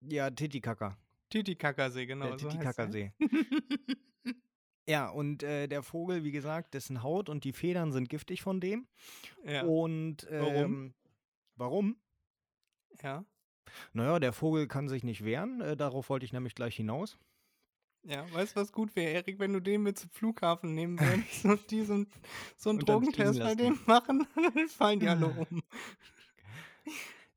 ja, 0.00 0.30
Titicaka, 0.30 0.96
Titicacasee, 1.28 2.06
genau. 2.06 2.28
der 2.28 2.38
so 2.38 2.46
heißt. 2.46 2.56
Titicacasee. 2.58 3.12
Ja, 4.86 5.08
und 5.08 5.42
äh, 5.42 5.66
der 5.66 5.82
Vogel, 5.82 6.24
wie 6.24 6.30
gesagt, 6.30 6.74
dessen 6.74 7.02
Haut 7.02 7.30
und 7.30 7.44
die 7.44 7.54
Federn 7.54 7.90
sind 7.90 8.10
giftig 8.10 8.42
von 8.42 8.60
dem. 8.60 8.86
ja. 9.42 9.62
Und 9.64 10.26
Warum? 10.30 10.54
ähm, 10.54 10.94
warum? 11.56 11.96
ja. 13.02 13.24
Naja, 13.92 14.18
der 14.18 14.32
Vogel 14.32 14.66
kann 14.66 14.88
sich 14.88 15.04
nicht 15.04 15.24
wehren. 15.24 15.60
Äh, 15.60 15.76
darauf 15.76 16.08
wollte 16.08 16.26
ich 16.26 16.32
nämlich 16.32 16.54
gleich 16.54 16.76
hinaus. 16.76 17.18
Ja, 18.06 18.30
weißt 18.34 18.54
du, 18.54 18.60
was 18.60 18.70
gut 18.70 18.94
wäre, 18.96 19.12
Erik, 19.12 19.38
wenn 19.38 19.54
du 19.54 19.60
den 19.60 19.82
mit 19.82 19.98
zum 19.98 20.10
Flughafen 20.10 20.74
nehmen 20.74 20.98
würdest 21.00 21.44
und 21.44 21.70
die 21.70 21.84
so, 21.84 22.04
so 22.56 22.70
einen 22.70 22.80
Drogentest 22.80 23.38
bei 23.40 23.54
dem 23.54 23.78
machen, 23.86 24.26
dann 24.34 24.68
fallen 24.68 25.00
die 25.00 25.08
alle 25.08 25.26
um. 25.50 25.62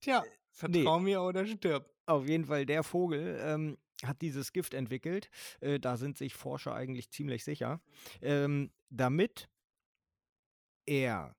Tja, 0.01 0.23
äh, 0.23 0.29
vertrau 0.51 0.97
nee. 0.97 1.03
mir 1.05 1.21
oder 1.21 1.45
stirb. 1.45 1.89
Auf 2.05 2.27
jeden 2.27 2.45
Fall, 2.45 2.65
der 2.65 2.83
Vogel 2.83 3.39
ähm, 3.41 3.77
hat 4.03 4.21
dieses 4.21 4.51
Gift 4.51 4.73
entwickelt. 4.73 5.29
Äh, 5.61 5.79
da 5.79 5.97
sind 5.97 6.17
sich 6.17 6.35
Forscher 6.35 6.73
eigentlich 6.73 7.09
ziemlich 7.11 7.43
sicher. 7.43 7.81
Ähm, 8.21 8.71
damit 8.89 9.49
er 10.85 11.35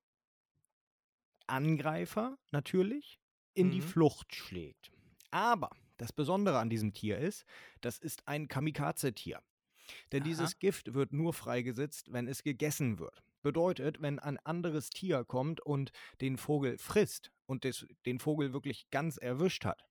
Angreifer 1.47 2.37
natürlich 2.51 3.18
in 3.53 3.67
mhm. 3.67 3.71
die 3.71 3.81
Flucht 3.81 4.33
schlägt. 4.35 4.91
Aber 5.31 5.69
das 5.97 6.13
Besondere 6.13 6.59
an 6.59 6.69
diesem 6.69 6.93
Tier 6.93 7.17
ist, 7.17 7.45
das 7.81 7.99
ist 7.99 8.27
ein 8.27 8.47
Kamikaze-Tier. 8.47 9.41
Denn 10.11 10.21
Aha. 10.21 10.29
dieses 10.29 10.59
Gift 10.59 10.93
wird 10.93 11.13
nur 11.13 11.33
freigesetzt, 11.33 12.11
wenn 12.11 12.27
es 12.27 12.43
gegessen 12.43 12.99
wird. 12.99 13.23
Bedeutet, 13.41 14.01
wenn 14.01 14.19
ein 14.19 14.37
anderes 14.37 14.89
Tier 14.89 15.23
kommt 15.23 15.61
und 15.61 15.91
den 16.21 16.37
Vogel 16.37 16.77
frisst 16.77 17.31
und 17.45 17.63
des, 17.63 17.87
den 18.05 18.19
Vogel 18.19 18.53
wirklich 18.53 18.89
ganz 18.91 19.17
erwischt 19.17 19.65
hat, 19.65 19.85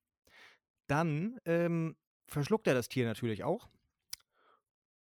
dann 0.86 1.38
ähm, 1.44 1.96
verschluckt 2.26 2.66
er 2.66 2.74
das 2.74 2.88
Tier 2.88 3.06
natürlich 3.06 3.44
auch 3.44 3.68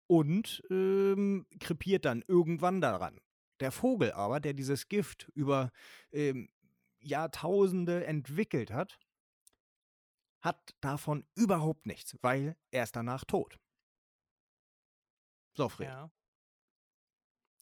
und 0.06 0.62
ähm, 0.70 1.46
krepiert 1.58 2.04
dann 2.04 2.22
irgendwann 2.26 2.80
daran. 2.80 3.18
Der 3.60 3.72
Vogel 3.72 4.12
aber, 4.12 4.40
der 4.40 4.52
dieses 4.52 4.88
Gift 4.88 5.30
über 5.34 5.70
ähm, 6.12 6.48
Jahrtausende 7.04 8.06
entwickelt 8.06 8.70
hat, 8.72 8.98
hat 10.40 10.74
davon 10.80 11.26
überhaupt 11.34 11.86
nichts, 11.86 12.16
weil 12.22 12.56
er 12.70 12.84
ist 12.84 12.96
danach 12.96 13.24
tot. 13.24 13.58
So, 15.54 15.68
Fred. 15.68 15.88
Ja. 15.88 16.10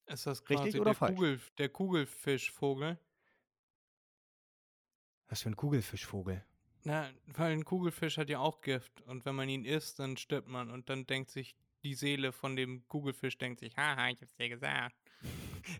Ist 0.07 0.27
das 0.27 0.49
Richtig 0.49 0.77
oder 0.77 0.91
der, 0.91 0.95
falsch? 0.95 1.15
Kugel, 1.15 1.41
der 1.59 1.69
Kugelfischvogel? 1.69 2.99
Was 5.29 5.43
für 5.43 5.51
ein 5.51 5.57
Kugelfischvogel? 5.57 6.45
Na, 6.85 7.09
weil 7.27 7.53
ein 7.53 7.65
Kugelfisch 7.65 8.19
hat 8.19 8.29
ja 8.29 8.41
auch 8.41 8.61
Gift 8.61 9.01
und 9.03 9.25
wenn 9.25 9.37
man 9.37 9.49
ihn 9.49 9.65
isst, 9.65 9.99
dann 10.01 10.17
stirbt 10.17 10.49
man 10.49 10.71
und 10.71 10.89
dann 10.89 11.07
denkt 11.07 11.31
sich 11.31 11.55
die 11.83 11.95
Seele 11.95 12.33
von 12.33 12.57
dem 12.57 12.87
Kugelfisch 12.89 13.39
denkt 13.39 13.61
sich, 13.61 13.77
haha, 13.77 14.11
ich 14.11 14.21
hab's 14.21 14.35
dir 14.35 14.49
gesagt. 14.49 14.97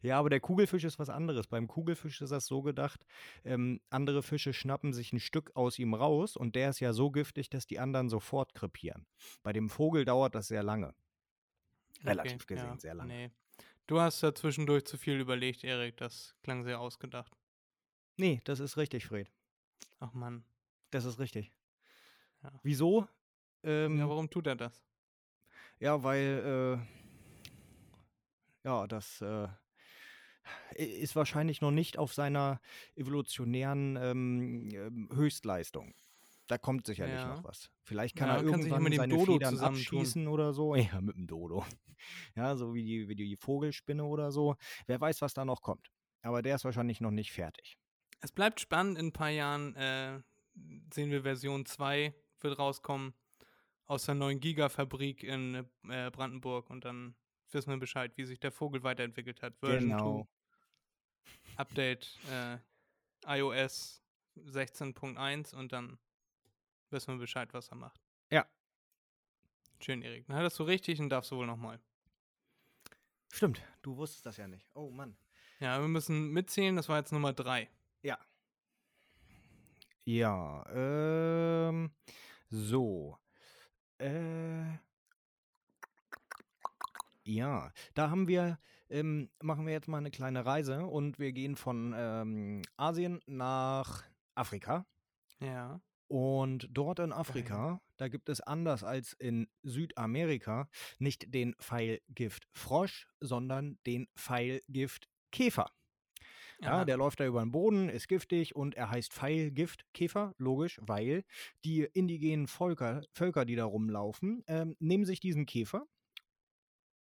Ja, 0.01 0.21
aber 0.21 0.31
der 0.31 0.39
Kugelfisch 0.39 0.85
ist 0.85 1.01
was 1.01 1.09
anderes. 1.09 1.49
Beim 1.49 1.67
Kugelfisch 1.67 2.21
ist 2.21 2.31
das 2.31 2.47
so 2.47 2.63
gedacht, 2.63 3.05
ähm, 3.45 3.81
andere 3.91 4.23
Fische 4.23 4.53
schnappen 4.53 4.93
sich 4.93 5.13
ein 5.13 5.19
Stück 5.19 5.51
aus 5.57 5.77
ihm 5.81 5.93
raus 5.93 6.37
und 6.37 6.55
der 6.55 6.71
ist 6.71 6.79
ja 6.79 6.93
so 6.93 7.11
giftig, 7.11 7.51
dass 7.51 7.67
die 7.67 7.81
anderen 7.81 8.09
sofort 8.09 8.55
krepieren. 8.55 9.07
Bei 9.43 9.53
dem 9.53 9.69
Vogel 9.69 10.05
dauert 10.05 10.37
das 10.37 10.47
sehr 10.47 10.63
lange. 10.63 10.95
Relativ 12.05 12.45
okay, 12.45 12.55
gesehen 12.55 12.69
ja, 12.69 12.79
sehr 12.79 12.95
lange. 12.95 13.13
Nee. 13.13 13.31
Du 13.89 14.01
hast 14.01 14.23
da 14.23 14.33
zwischendurch 14.33 14.85
zu 14.85 14.97
viel 14.97 15.19
überlegt, 15.19 15.65
Erik. 15.65 15.97
Das 15.97 16.37
klang 16.43 16.63
sehr 16.63 16.79
ausgedacht. 16.79 17.37
Nee, 18.17 18.41
das 18.45 18.61
ist 18.61 18.77
richtig, 18.77 19.07
Fred. 19.07 19.31
Ach 19.99 20.13
Mann. 20.13 20.45
Das 20.91 21.05
ist 21.05 21.19
richtig. 21.19 21.53
Ja. 22.43 22.53
Wieso? 22.63 23.09
Ähm, 23.65 23.99
ja, 23.99 24.09
warum 24.09 24.31
tut 24.31 24.47
er 24.47 24.57
das? 24.57 24.83
Ja, 25.83 26.05
weil, 26.05 26.79
äh, 26.79 28.65
ja, 28.65 28.87
das 28.87 29.21
äh, 29.21 29.49
ist 30.77 31.17
wahrscheinlich 31.17 31.61
noch 31.61 31.73
nicht 31.73 31.99
auf 31.99 32.15
seiner 32.15 32.61
evolutionären 32.95 33.97
ähm, 33.97 34.69
ähm, 34.73 35.09
Höchstleistung. 35.13 35.93
Da 36.47 36.57
kommt 36.57 36.87
sicherlich 36.87 37.17
ja. 37.17 37.35
noch 37.35 37.43
was. 37.43 37.69
Vielleicht 37.83 38.15
kann 38.15 38.29
ja, 38.29 38.37
er 38.37 38.45
irgendwann 38.45 38.85
kann 38.85 38.93
seine 38.93 39.09
Dodo 39.09 39.33
Federn 39.33 39.59
abschießen 39.59 40.29
oder 40.29 40.53
so. 40.53 40.77
Ja, 40.77 41.01
mit 41.01 41.17
dem 41.17 41.27
Dodo. 41.27 41.67
Ja, 42.37 42.55
so 42.55 42.75
wie 42.75 42.85
die, 42.85 43.09
wie 43.09 43.17
die 43.17 43.35
Vogelspinne 43.37 44.05
oder 44.05 44.31
so. 44.31 44.55
Wer 44.87 45.01
weiß, 45.01 45.21
was 45.21 45.35
da 45.35 45.45
noch 45.45 45.63
kommt. 45.63 45.91
Aber 46.23 46.43
der 46.43 46.55
ist 46.55 46.65
wahrscheinlich 46.65 47.01
noch 47.01 47.11
nicht 47.11 47.33
fertig. 47.33 47.77
Es 48.21 48.31
bleibt 48.31 48.61
spannend. 48.61 48.99
In 48.99 49.07
ein 49.07 49.13
paar 49.13 49.31
Jahren 49.31 49.75
äh, 49.75 50.21
sehen 50.95 51.11
wir 51.11 51.23
Version 51.23 51.67
2 51.67 52.15
wird 52.39 52.59
rauskommen 52.61 53.15
aus 53.87 54.05
der 54.05 54.15
neuen 54.15 54.41
Gigafabrik 54.41 55.23
in 55.23 55.67
äh, 55.89 56.11
Brandenburg 56.11 56.71
und 56.71 56.85
dann 56.85 57.15
wissen 57.51 57.71
wir 57.71 57.79
Bescheid, 57.79 58.13
wie 58.17 58.25
sich 58.25 58.41
der 58.41 58.53
Vogel 58.53 58.83
weiterentwickelt 58.83 59.43
hat. 59.43 59.57
Version 59.59 59.91
genau. 59.91 60.29
2, 61.55 61.57
Update 61.57 62.19
äh, 62.31 62.59
iOS 63.27 64.03
16.1 64.37 65.55
und 65.55 65.73
dann 65.73 65.99
wissen 66.91 67.15
wir 67.15 67.19
Bescheid, 67.19 67.53
was 67.53 67.69
er 67.69 67.77
macht. 67.77 68.01
Ja. 68.31 68.47
Schön, 69.81 70.03
Erik. 70.03 70.27
Dann 70.27 70.37
hattest 70.37 70.59
du 70.59 70.63
richtig 70.65 71.01
und 71.01 71.11
darfst 71.11 71.31
du 71.31 71.37
wohl 71.37 71.47
nochmal. 71.47 71.81
Stimmt, 73.33 73.63
du 73.83 73.97
wusstest 73.97 74.27
das 74.27 74.37
ja 74.37 74.47
nicht. 74.47 74.69
Oh 74.75 74.91
Mann. 74.91 75.17
Ja, 75.61 75.81
wir 75.81 75.89
müssen 75.89 76.31
mitzählen, 76.31 76.77
das 76.77 76.89
war 76.89 76.99
jetzt 76.99 77.13
Nummer 77.13 77.33
3. 77.33 77.69
Ja. 78.03 78.19
Ja, 80.05 80.65
ähm, 80.75 81.93
so. 82.51 83.19
Äh, 84.03 84.79
ja, 87.25 87.73
da 87.95 88.11
haben 88.11 88.27
wir, 88.27 88.59
ähm, 88.91 89.31
machen 89.41 89.65
wir 89.65 89.73
jetzt 89.73 89.87
mal 89.87 89.99
eine 89.99 90.11
kleine 90.11 90.45
Reise 90.45 90.87
und 90.87 91.21
wir 91.21 91.33
gehen 91.33 91.55
von 91.55 91.95
ähm, 91.97 92.63
Asien 92.77 93.21
nach 93.27 94.03
Afrika. 94.35 94.87
Ja. 95.39 95.81
Und 96.09 96.69
dort 96.73 96.99
in 96.99 97.13
Afrika, 97.13 97.81
da 97.97 98.09
gibt 98.09 98.29
es 98.29 98.41
anders 98.41 98.83
als 98.83 99.13
in 99.15 99.47
Südamerika 99.63 100.69
nicht 100.99 101.33
den 101.33 101.55
Pfeilgift 101.55 102.49
Frosch, 102.53 103.09
sondern 103.21 103.79
den 103.87 104.09
Pfeilgift 104.17 105.09
Käfer. 106.63 106.79
Ja, 106.79 106.85
der 106.85 106.97
läuft 106.97 107.21
da 107.21 107.27
über 107.27 107.41
den 107.41 107.53
Boden, 107.53 107.89
ist 107.89 108.09
giftig 108.09 108.55
und 108.57 108.75
er 108.75 108.91
heißt 108.91 109.13
Pfeilgiftkäfer, 109.13 110.35
logisch, 110.39 110.81
weil 110.83 111.25
die 111.65 111.83
indigenen 111.93 112.47
Völker, 112.47 113.03
Völker 113.13 113.45
die 113.45 113.57
da 113.57 113.65
rumlaufen, 113.65 114.43
ähm, 114.47 114.77
nehmen 114.79 115.05
sich 115.05 115.21
diesen 115.21 115.47
Käfer 115.47 115.87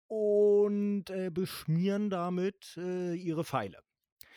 und 0.07 1.09
äh, 1.09 1.29
beschmieren 1.31 2.09
damit 2.09 2.75
äh, 2.77 3.15
ihre 3.15 3.43
Pfeile. 3.43 3.81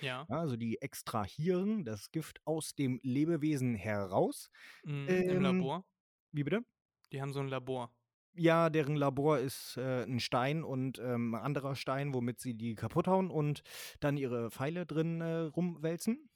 Ja. 0.00 0.26
Also 0.28 0.56
die 0.56 0.80
extrahieren 0.82 1.84
das 1.84 2.10
Gift 2.10 2.40
aus 2.44 2.74
dem 2.74 3.00
Lebewesen 3.02 3.74
heraus. 3.74 4.50
Mhm, 4.84 5.06
ähm, 5.08 5.30
Im 5.30 5.42
Labor. 5.42 5.84
Wie 6.32 6.44
bitte? 6.44 6.64
Die 7.12 7.22
haben 7.22 7.32
so 7.32 7.40
ein 7.40 7.48
Labor. 7.48 7.92
Ja, 8.36 8.70
deren 8.70 8.96
Labor 8.96 9.38
ist 9.38 9.76
äh, 9.78 10.04
ein 10.04 10.20
Stein 10.20 10.62
und 10.62 10.98
ähm, 10.98 11.34
anderer 11.34 11.74
Stein, 11.74 12.12
womit 12.12 12.40
sie 12.40 12.54
die 12.54 12.74
kaputt 12.74 13.06
hauen 13.06 13.30
und 13.30 13.62
dann 14.00 14.16
ihre 14.16 14.50
Pfeile 14.50 14.84
drin 14.84 15.20
äh, 15.20 15.38
rumwälzen. 15.38 16.28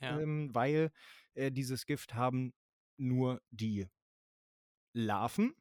Ja. 0.00 0.18
Ähm, 0.18 0.50
weil 0.52 0.90
äh, 1.34 1.52
dieses 1.52 1.86
Gift 1.86 2.14
haben 2.14 2.52
nur 2.96 3.40
die 3.50 3.86
Larven. 4.92 5.54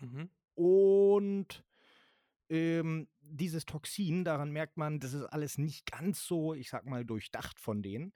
Mhm. 0.00 0.30
Und 0.54 1.64
ähm, 2.48 3.08
dieses 3.20 3.64
Toxin, 3.64 4.24
daran 4.24 4.50
merkt 4.50 4.76
man, 4.76 5.00
das 5.00 5.14
ist 5.14 5.24
alles 5.24 5.58
nicht 5.58 5.90
ganz 5.90 6.24
so, 6.24 6.54
ich 6.54 6.70
sag 6.70 6.86
mal, 6.86 7.04
durchdacht 7.04 7.58
von 7.58 7.82
denen. 7.82 8.12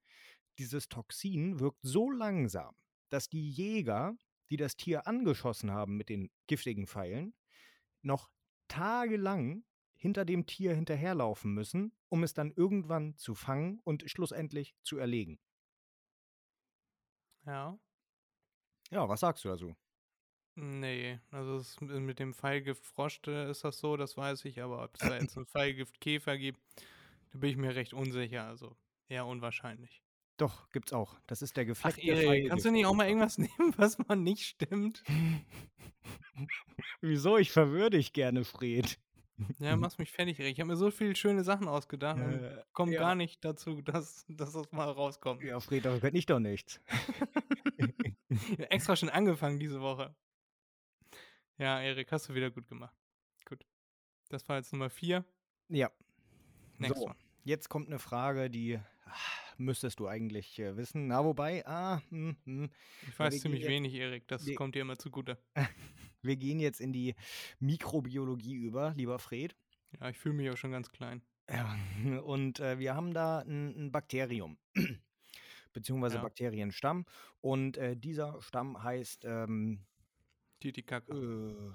Dieses 0.58 0.88
Toxin 0.88 1.60
wirkt 1.60 1.80
so 1.82 2.10
langsam, 2.10 2.74
dass 3.10 3.28
die 3.28 3.50
Jäger 3.50 4.16
die 4.50 4.56
das 4.56 4.76
Tier 4.76 5.06
angeschossen 5.06 5.70
haben 5.70 5.96
mit 5.96 6.08
den 6.08 6.30
giftigen 6.46 6.86
Pfeilen, 6.86 7.34
noch 8.02 8.30
tagelang 8.68 9.64
hinter 9.96 10.24
dem 10.24 10.46
Tier 10.46 10.74
hinterherlaufen 10.74 11.52
müssen, 11.52 11.92
um 12.08 12.22
es 12.22 12.32
dann 12.32 12.52
irgendwann 12.52 13.16
zu 13.16 13.34
fangen 13.34 13.80
und 13.84 14.08
schlussendlich 14.08 14.76
zu 14.82 14.98
erlegen. 14.98 15.38
Ja. 17.46 17.78
Ja, 18.90 19.08
was 19.08 19.20
sagst 19.20 19.44
du 19.44 19.48
dazu? 19.48 19.76
Nee, 20.54 21.20
also 21.30 21.62
mit 21.86 22.18
dem 22.18 22.34
Pfeilgift 22.34 22.84
Frosch 22.84 23.20
ist 23.26 23.62
das 23.62 23.78
so, 23.78 23.96
das 23.96 24.16
weiß 24.16 24.44
ich, 24.44 24.60
aber 24.60 24.82
ob 24.82 24.94
es 24.94 25.00
da 25.00 25.16
jetzt 25.16 25.36
ein 25.38 25.46
Pfeilgift 25.46 26.00
Käfer 26.00 26.36
gibt, 26.36 26.60
da 27.30 27.38
bin 27.38 27.50
ich 27.50 27.56
mir 27.56 27.76
recht 27.76 27.94
unsicher, 27.94 28.44
also 28.44 28.76
eher 29.08 29.26
unwahrscheinlich. 29.26 30.02
Doch, 30.38 30.70
gibt's 30.70 30.92
auch. 30.92 31.18
Das 31.26 31.42
ist 31.42 31.56
der 31.56 31.64
gefleckte 31.64 32.00
Ach, 32.00 32.06
Erik, 32.06 32.48
kannst 32.48 32.64
du 32.64 32.70
nicht 32.70 32.86
auch 32.86 32.94
mal 32.94 33.08
irgendwas 33.08 33.38
nehmen, 33.38 33.74
was 33.76 33.98
man 33.98 34.22
nicht 34.22 34.44
stimmt? 34.44 35.02
Wieso? 37.00 37.36
Ich 37.36 37.50
verwirre 37.50 37.90
dich 37.90 38.12
gerne, 38.12 38.44
Fred. 38.44 38.98
Ja, 39.58 39.76
machst 39.76 39.98
mich 39.98 40.10
fertig, 40.10 40.38
Erik. 40.38 40.52
Ich 40.52 40.60
habe 40.60 40.68
mir 40.68 40.76
so 40.76 40.90
viele 40.90 41.14
schöne 41.14 41.44
Sachen 41.44 41.68
ausgedacht 41.68 42.20
und 42.20 42.42
äh, 42.42 42.62
komme 42.72 42.92
ja. 42.92 43.00
gar 43.00 43.14
nicht 43.14 43.44
dazu, 43.44 43.82
dass, 43.82 44.24
dass 44.28 44.52
das 44.52 44.72
mal 44.72 44.90
rauskommt. 44.90 45.42
Ja, 45.42 45.60
Fred, 45.60 45.84
da 45.84 45.98
könnte 45.98 46.18
ich 46.18 46.26
doch 46.26 46.40
nichts. 46.40 46.80
Extra 48.70 48.96
schon 48.96 49.10
angefangen 49.10 49.58
diese 49.58 49.80
Woche. 49.80 50.14
Ja, 51.56 51.80
Erik, 51.80 52.10
hast 52.12 52.28
du 52.28 52.34
wieder 52.34 52.50
gut 52.50 52.68
gemacht. 52.68 52.94
Gut. 53.44 53.64
Das 54.28 54.48
war 54.48 54.56
jetzt 54.56 54.72
Nummer 54.72 54.90
vier. 54.90 55.24
Ja. 55.68 55.90
Next 56.78 56.96
so, 56.96 57.06
one. 57.06 57.16
Jetzt 57.44 57.68
kommt 57.68 57.88
eine 57.88 57.98
Frage, 57.98 58.50
die 58.50 58.78
ach, 59.04 59.47
müsstest 59.58 60.00
du 60.00 60.06
eigentlich 60.06 60.58
äh, 60.58 60.76
wissen. 60.76 61.08
Na, 61.08 61.24
wobei, 61.24 61.66
ah, 61.66 62.00
hm, 62.08 62.36
hm. 62.44 62.70
Ich 63.08 63.18
weiß 63.18 63.40
ziemlich 63.40 63.66
wenig, 63.66 63.94
Erik, 63.94 64.26
das 64.28 64.46
wir, 64.46 64.54
kommt 64.54 64.74
dir 64.74 64.82
immer 64.82 64.98
zugute. 64.98 65.38
wir 66.22 66.36
gehen 66.36 66.60
jetzt 66.60 66.80
in 66.80 66.92
die 66.92 67.14
Mikrobiologie 67.58 68.54
über, 68.54 68.94
lieber 68.96 69.18
Fred. 69.18 69.56
Ja, 70.00 70.08
ich 70.08 70.18
fühle 70.18 70.34
mich 70.34 70.50
auch 70.50 70.56
schon 70.56 70.72
ganz 70.72 70.90
klein. 70.90 71.22
Ja, 71.50 71.76
und 72.24 72.60
äh, 72.60 72.78
wir 72.78 72.94
haben 72.94 73.12
da 73.12 73.40
ein, 73.40 73.74
ein 73.76 73.92
Bakterium, 73.92 74.58
beziehungsweise 75.72 76.16
ja. 76.16 76.22
Bakterienstamm. 76.22 77.04
Und 77.40 77.76
äh, 77.76 77.96
dieser 77.96 78.40
Stamm 78.40 78.82
heißt 78.82 79.24
ähm, 79.24 79.84
Titicaca. 80.60 81.12
Äh, 81.12 81.72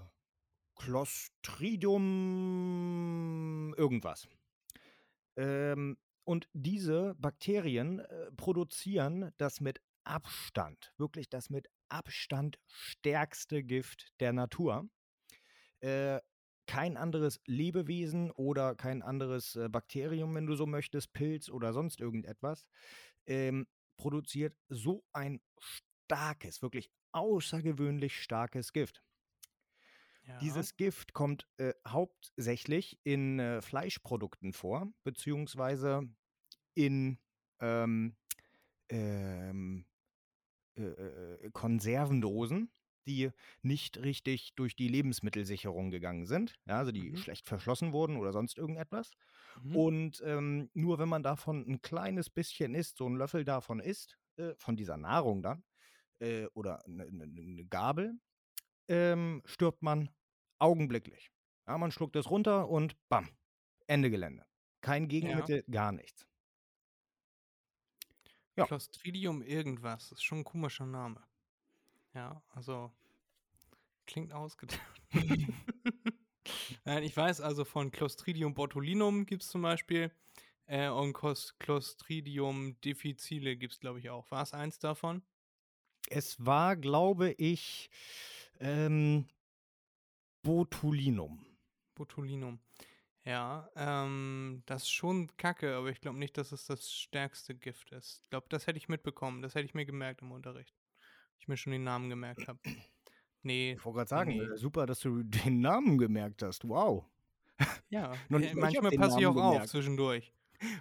Clostridium 0.76 3.76
irgendwas. 3.78 4.28
Ähm, 5.36 5.98
und 6.24 6.48
diese 6.54 7.16
Bakterien 7.16 8.00
äh, 8.00 8.32
produzieren 8.38 9.32
das 9.38 9.62
mit 9.62 9.82
Abstand, 10.04 10.94
wirklich 10.98 11.30
das 11.30 11.50
mit 11.50 11.68
Abstand 11.90 12.60
stärkste 12.68 13.64
Gift 13.64 14.14
der 14.20 14.34
Natur. 14.34 14.90
Äh, 15.80 16.20
kein 16.66 16.98
anderes 16.98 17.42
Lebewesen 17.46 18.32
oder 18.32 18.76
kein 18.76 19.02
anderes 19.02 19.56
äh, 19.56 19.70
Bakterium, 19.70 20.34
wenn 20.36 20.46
du 20.46 20.56
so 20.56 20.66
möchtest, 20.66 21.14
Pilz 21.14 21.50
oder 21.50 21.74
sonst 21.74 22.00
irgendetwas, 22.00 22.66
ähm, 23.26 23.68
produziert 23.98 24.56
so 24.70 25.04
ein 25.12 25.42
starkes, 25.60 26.62
wirklich 26.62 26.90
außergewöhnlich 27.12 28.22
starkes 28.22 28.74
Gift. 28.74 29.04
Ja. 30.26 30.38
Dieses 30.40 30.78
Gift 30.78 31.14
kommt 31.14 31.48
äh, 31.58 31.74
hauptsächlich 31.88 33.00
in 33.04 33.40
äh, 33.40 33.62
Fleischprodukten 33.62 34.54
vor, 34.54 34.88
beziehungsweise 35.04 36.08
in 36.76 37.18
ähm, 37.60 38.16
ähm, 38.90 39.86
äh, 40.76 40.84
äh, 40.84 41.50
Konservendosen, 41.52 42.72
die 43.06 43.32
nicht 43.62 43.98
richtig 43.98 44.56
durch 44.56 44.76
die 44.76 44.88
Lebensmittelsicherung 44.88 45.92
gegangen 45.92 46.26
sind, 46.26 46.56
ja, 46.66 46.78
also 46.78 46.92
die 46.92 47.12
mhm. 47.12 47.18
schlecht 47.18 47.46
verschlossen 47.46 47.92
wurden 47.92 48.16
oder 48.16 48.32
sonst 48.32 48.58
irgendetwas. 48.58 49.12
Mhm. 49.62 49.76
Und 49.76 50.24
ähm, 50.26 50.70
nur 50.74 51.00
wenn 51.00 51.10
man 51.10 51.22
davon 51.22 51.66
ein 51.68 51.82
kleines 51.82 52.30
bisschen 52.30 52.76
isst, 52.76 52.98
so 52.98 53.08
ein 53.08 53.18
Löffel 53.18 53.44
davon 53.44 53.80
isst, 53.80 54.18
äh, 54.38 54.54
von 54.58 54.78
dieser 54.78 54.98
Nahrung 54.98 55.42
dann, 55.42 55.64
äh, 56.20 56.46
oder 56.54 56.84
eine 56.86 57.12
ne, 57.12 57.28
ne 57.28 57.66
Gabel, 57.66 58.18
ähm, 58.88 59.42
stirbt 59.46 59.82
man 59.82 60.10
augenblicklich. 60.60 61.32
Ja, 61.68 61.78
man 61.78 61.92
schluckt 61.92 62.16
es 62.16 62.30
runter 62.30 62.70
und 62.70 62.96
bam, 63.10 63.30
Ende 63.88 64.10
Gelände. 64.10 64.46
Kein 64.82 65.08
Gegenmittel, 65.08 65.64
ja. 65.68 65.72
gar 65.72 65.92
nichts. 65.92 66.28
Ja. 68.56 68.66
Clostridium 68.66 69.42
irgendwas, 69.42 70.12
ist 70.12 70.24
schon 70.24 70.40
ein 70.40 70.44
komischer 70.44 70.86
Name. 70.86 71.24
Ja, 72.14 72.44
also 72.50 72.92
klingt 74.06 74.34
ausgedacht. 74.34 75.02
Nein, 76.86 77.04
ich 77.04 77.16
weiß 77.16 77.42
also 77.42 77.66
von 77.66 77.92
Clostridium 77.92 78.54
botulinum 78.54 79.26
gibt 79.26 79.44
es 79.44 79.50
zum 79.50 79.62
Beispiel 79.62 80.12
äh, 80.66 80.90
und 80.90 81.14
Clostridium 81.14 82.80
difficile 82.82 83.56
gibt 83.58 83.74
es, 83.74 83.80
glaube 83.80 84.00
ich, 84.00 84.10
auch. 84.10 84.30
War 84.32 84.44
es 84.44 84.54
eins 84.54 84.80
davon? 84.80 85.24
Es 86.10 86.46
war, 86.46 86.76
glaube 86.76 87.32
ich, 87.32 87.90
ähm, 88.64 89.26
Botulinum. 90.42 91.46
Botulinum. 91.96 92.60
Ja, 93.26 93.70
ähm, 93.76 94.64
das 94.66 94.84
ist 94.84 94.92
schon 94.92 95.30
kacke, 95.38 95.76
aber 95.76 95.90
ich 95.90 96.02
glaube 96.02 96.18
nicht, 96.18 96.38
dass 96.38 96.52
es 96.52 96.66
das 96.66 96.92
stärkste 96.92 97.56
Gift 97.56 97.92
ist. 97.92 98.20
Ich 98.24 98.30
glaube, 98.30 98.48
das 98.50 98.68
hätte 98.68 98.78
ich 98.78 98.90
mitbekommen. 98.90 99.42
Das 99.42 99.56
hätte 99.56 99.66
ich 99.66 99.74
mir 99.74 99.86
gemerkt 99.86 100.22
im 100.22 100.32
Unterricht. 100.32 100.76
Ich 101.40 101.48
mir 101.48 101.56
schon 101.56 101.72
den 101.72 101.84
Namen 101.84 102.10
gemerkt 102.10 102.48
habe. 102.48 102.60
Nee. 103.42 103.74
Ich 103.74 103.86
wollte 103.86 103.98
gerade 103.98 104.10
sagen, 104.10 104.32
nee. 104.32 104.56
super, 104.56 104.86
dass 104.86 105.00
du 105.00 105.24
den 105.24 105.62
Namen 105.62 105.98
gemerkt 105.98 106.44
hast. 106.44 106.68
Wow. 106.68 107.06
Ja, 107.90 108.14
äh, 108.30 108.54
manchmal 108.56 108.92
passe 108.92 109.20
ich 109.20 109.26
auch 109.26 109.36
gemerkt. 109.36 109.64
auf 109.64 109.70
zwischendurch. 109.70 110.34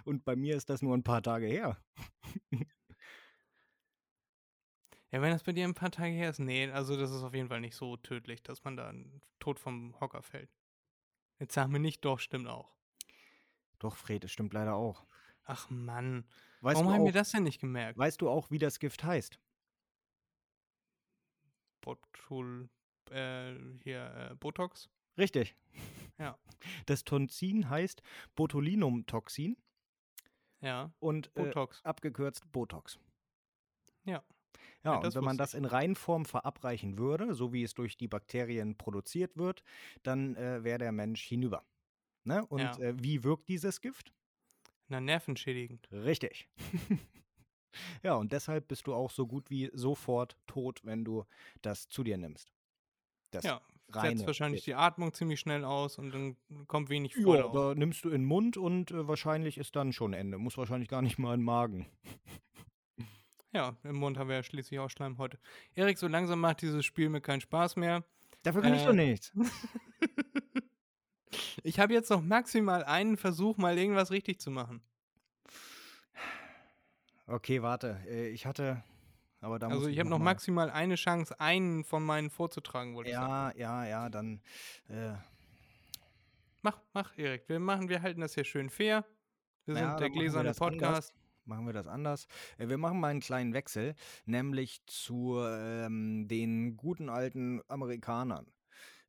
Und 0.05 0.23
bei 0.25 0.35
mir 0.35 0.55
ist 0.55 0.69
das 0.69 0.81
nur 0.81 0.95
ein 0.95 1.03
paar 1.03 1.21
Tage 1.21 1.45
her. 1.45 1.77
Ja, 5.13 5.21
wenn 5.21 5.29
das 5.29 5.43
bei 5.43 5.51
dir 5.51 5.65
ein 5.65 5.75
paar 5.75 5.91
Tage 5.91 6.11
her 6.11 6.31
ist, 6.31 6.39
nee, 6.39 6.71
also 6.71 6.97
das 6.97 7.11
ist 7.11 7.21
auf 7.21 7.35
jeden 7.35 7.47
Fall 7.47 7.61
nicht 7.61 7.75
so 7.75 7.97
tödlich, 7.97 8.41
dass 8.41 8.63
man 8.63 8.75
da 8.75 8.91
tot 9.37 9.59
vom 9.59 9.93
Hocker 9.99 10.23
fällt. 10.23 10.49
Jetzt 11.37 11.53
sag 11.53 11.67
mir 11.67 11.79
nicht, 11.79 12.03
doch, 12.03 12.17
stimmt 12.17 12.47
auch. 12.47 12.73
Doch, 13.77 13.95
Fred, 13.95 14.23
es 14.23 14.31
stimmt 14.31 14.53
leider 14.53 14.73
auch. 14.73 15.05
Ach 15.43 15.69
Mann. 15.69 16.25
Weißt 16.61 16.77
Warum 16.77 16.91
haben 16.91 17.05
wir 17.05 17.11
das 17.11 17.29
denn 17.29 17.43
nicht 17.43 17.61
gemerkt? 17.61 17.95
Weißt 17.95 18.21
du 18.21 18.29
auch, 18.29 18.49
wie 18.49 18.57
das 18.57 18.79
Gift 18.79 19.03
heißt? 19.03 19.39
Botul, 21.81 22.69
äh, 23.11 23.53
hier, 23.83 24.31
äh, 24.31 24.35
Botox? 24.35 24.89
Richtig. 25.17 25.55
Ja. 26.17 26.39
Das 26.85 27.03
Tonzin 27.03 27.69
heißt 27.69 28.01
Botulinumtoxin. 28.35 29.57
Ja. 30.61 30.91
Und 30.99 31.27
äh, 31.35 31.43
Botox. 31.43 31.83
abgekürzt 31.83 32.51
Botox. 32.51 32.97
Ja. 34.05 34.23
Ja, 34.83 34.93
ja 34.93 34.99
und 34.99 35.15
wenn 35.15 35.23
man 35.23 35.37
das 35.37 35.53
in 35.53 35.65
Reinform 35.65 36.25
verabreichen 36.25 36.97
würde, 36.97 37.33
so 37.33 37.53
wie 37.53 37.63
es 37.63 37.73
durch 37.73 37.97
die 37.97 38.07
Bakterien 38.07 38.77
produziert 38.77 39.37
wird, 39.37 39.63
dann 40.03 40.35
äh, 40.35 40.63
wäre 40.63 40.79
der 40.79 40.91
Mensch 40.91 41.23
hinüber. 41.23 41.63
Ne? 42.23 42.45
Und 42.47 42.61
ja. 42.61 42.77
äh, 42.77 42.93
wie 43.01 43.23
wirkt 43.23 43.49
dieses 43.49 43.81
Gift? 43.81 44.13
Na, 44.87 45.01
nervenschädigend. 45.01 45.89
Richtig. 45.91 46.49
ja, 48.03 48.15
und 48.15 48.31
deshalb 48.31 48.67
bist 48.67 48.87
du 48.87 48.93
auch 48.93 49.11
so 49.11 49.27
gut 49.27 49.49
wie 49.49 49.69
sofort 49.73 50.37
tot, 50.47 50.81
wenn 50.83 51.03
du 51.03 51.25
das 51.61 51.87
zu 51.87 52.03
dir 52.03 52.17
nimmst. 52.17 52.53
Das 53.31 53.43
ja, 53.43 53.61
setzt 53.91 54.27
wahrscheinlich 54.27 54.59
Gift. 54.59 54.67
die 54.67 54.75
Atmung 54.75 55.13
ziemlich 55.13 55.39
schnell 55.39 55.65
aus 55.65 55.97
und 55.97 56.11
dann 56.11 56.37
kommt 56.67 56.89
wenig 56.89 57.15
Freude 57.15 57.43
Ja, 57.45 57.51
da 57.51 57.75
nimmst 57.75 58.05
du 58.05 58.09
in 58.09 58.21
den 58.21 58.25
Mund 58.25 58.57
und 58.57 58.91
äh, 58.91 59.07
wahrscheinlich 59.07 59.57
ist 59.57 59.75
dann 59.75 59.91
schon 59.93 60.13
Ende. 60.13 60.37
Muss 60.37 60.57
wahrscheinlich 60.57 60.89
gar 60.89 61.01
nicht 61.01 61.17
mal 61.17 61.33
in 61.33 61.39
den 61.39 61.45
Magen. 61.45 61.87
Ja, 63.53 63.75
im 63.83 63.97
Mund 63.97 64.17
haben 64.17 64.29
wir 64.29 64.37
ja 64.37 64.43
schließlich 64.43 64.79
auch 64.79 64.89
Schleim 64.89 65.19
heute. 65.19 65.37
Erik, 65.75 65.99
so 65.99 66.07
langsam 66.07 66.39
macht 66.39 66.63
dieses 66.63 66.83
Spiel 66.83 67.09
mir 67.09 67.21
keinen 67.21 67.41
Spaß 67.41 67.75
mehr. 67.75 68.03
Dafür 68.41 68.63
kann 68.63 68.73
äh, 68.73 68.77
ich 68.77 68.83
doch 68.83 68.93
nichts. 68.93 69.31
ich 71.63 71.79
habe 71.79 71.93
jetzt 71.93 72.09
noch 72.09 72.21
maximal 72.21 72.83
einen 72.83 73.15
Versuch, 73.15 73.57
mal 73.57 73.77
irgendwas 73.77 74.09
richtig 74.09 74.41
zu 74.41 74.49
machen. 74.49 74.81
Okay, 77.27 77.61
warte. 77.61 77.99
Äh, 78.07 78.29
ich 78.29 78.47
hatte. 78.47 78.83
Aber 79.39 79.59
da 79.59 79.67
also 79.67 79.87
ich 79.87 79.99
habe 79.99 80.09
noch 80.09 80.19
mal. 80.19 80.25
maximal 80.25 80.71
eine 80.71 80.95
Chance, 80.95 81.39
einen 81.39 81.83
von 81.83 82.03
meinen 82.03 82.31
vorzutragen, 82.31 82.95
wollte 82.95 83.11
ja, 83.11 83.21
ich 83.21 83.27
sagen. 83.27 83.59
Ja, 83.59 83.83
ja, 83.83 83.89
ja, 83.89 84.09
dann. 84.09 84.41
Äh 84.89 85.13
mach, 86.63 86.79
mach, 86.93 87.15
Erik. 87.17 87.47
Wir 87.47 87.59
machen, 87.59 87.87
wir 87.87 88.01
halten 88.01 88.21
das 88.21 88.33
hier 88.33 88.45
schön 88.45 88.71
fair. 88.71 89.05
Wir 89.65 89.75
sind 89.75 89.83
ja, 89.83 89.97
der 89.97 90.09
gläserne 90.09 90.53
Podcast. 90.53 91.11
Anders 91.11 91.22
machen 91.45 91.65
wir 91.65 91.73
das 91.73 91.87
anders. 91.87 92.27
Äh, 92.57 92.69
wir 92.69 92.77
machen 92.77 92.99
mal 92.99 93.09
einen 93.09 93.19
kleinen 93.19 93.53
Wechsel, 93.53 93.95
nämlich 94.25 94.85
zu 94.85 95.39
ähm, 95.39 96.27
den 96.27 96.77
guten 96.77 97.09
alten 97.09 97.61
Amerikanern. 97.67 98.51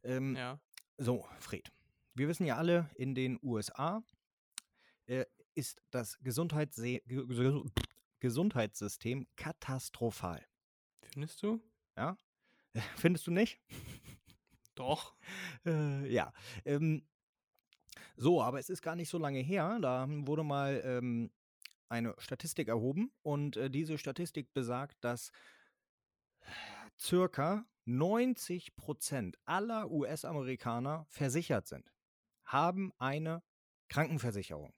Ähm, 0.03 0.37
ja. 0.37 0.61
So, 0.97 1.27
Fred. 1.39 1.73
Wir 2.15 2.29
wissen 2.29 2.47
ja 2.47 2.57
alle, 2.57 2.89
in 2.95 3.15
den 3.15 3.39
USA 3.43 4.03
äh, 5.07 5.25
ist 5.55 5.83
das 5.91 6.19
Gesundheitsse 6.21 7.01
Gesundheitssystem 8.21 9.27
katastrophal. 9.37 10.47
Findest 11.03 11.43
du? 11.43 11.63
Ja. 11.97 12.17
Findest 12.97 13.27
du 13.27 13.31
nicht? 13.31 13.61
Doch. 14.75 15.15
Äh, 15.67 16.13
ja. 16.13 16.31
Ähm, 16.67 17.07
so, 18.17 18.43
aber 18.43 18.59
es 18.59 18.69
ist 18.69 18.83
gar 18.83 18.97
nicht 18.97 19.09
so 19.09 19.17
lange 19.17 19.39
her. 19.39 19.79
Da 19.81 20.07
wurde 20.09 20.45
mal 20.45 20.83
ähm, 20.85 21.31
eine 21.95 22.15
Statistik 22.19 22.69
erhoben 22.69 23.13
und 23.23 23.57
äh, 23.57 23.71
diese 23.71 23.99
Statistik 23.99 24.53
besagt, 24.53 25.03
dass 25.03 25.31
circa 26.99 27.65
90 27.85 28.77
Prozent 28.77 29.39
aller 29.45 29.91
US-Amerikaner 29.91 31.07
versichert 31.09 31.69
sind, 31.69 31.93
haben 32.45 32.93
eine 32.99 33.43
Krankenversicherung. 33.89 34.73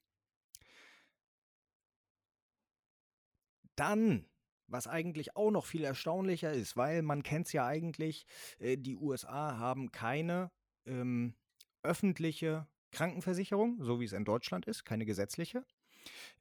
Dann, 3.76 4.26
was 4.66 4.86
eigentlich 4.86 5.36
auch 5.36 5.50
noch 5.50 5.64
viel 5.64 5.84
erstaunlicher 5.84 6.52
ist, 6.52 6.76
weil 6.76 7.02
man 7.02 7.22
kennt 7.22 7.46
es 7.46 7.52
ja 7.52 7.66
eigentlich, 7.66 8.26
äh, 8.58 8.76
die 8.76 8.96
USA 8.96 9.58
haben 9.58 9.90
keine 9.90 10.50
ähm, 10.84 11.34
öffentliche 11.82 12.66
Krankenversicherung, 12.90 13.82
so 13.82 14.00
wie 14.00 14.04
es 14.04 14.12
in 14.12 14.24
Deutschland 14.24 14.66
ist, 14.66 14.84
keine 14.84 15.06
gesetzliche. 15.06 15.64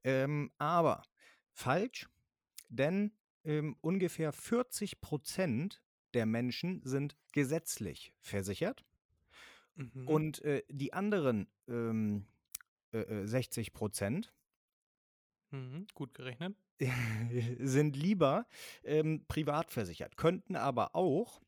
Ähm, 0.03 0.51
aber 0.57 1.03
falsch, 1.51 2.07
denn 2.69 3.11
ähm, 3.43 3.75
ungefähr 3.81 4.31
40 4.31 5.01
Prozent 5.01 5.81
der 6.13 6.25
Menschen 6.25 6.81
sind 6.83 7.15
gesetzlich 7.31 8.13
versichert. 8.19 8.85
Mhm. 9.75 10.07
Und 10.07 10.41
äh, 10.43 10.63
die 10.69 10.93
anderen 10.93 11.47
ähm, 11.67 12.25
äh, 12.91 13.25
60 13.25 13.67
äh, 13.67 13.71
Prozent 13.71 14.33
Mhm, 15.51 15.87
gut 15.93 16.13
gerechnet. 16.13 16.55
sind 17.59 17.95
lieber 17.95 18.47
ähm, 18.83 19.25
privat 19.27 19.71
versichert, 19.71 20.17
könnten 20.17 20.55
aber 20.55 20.95
auch, 20.95 21.41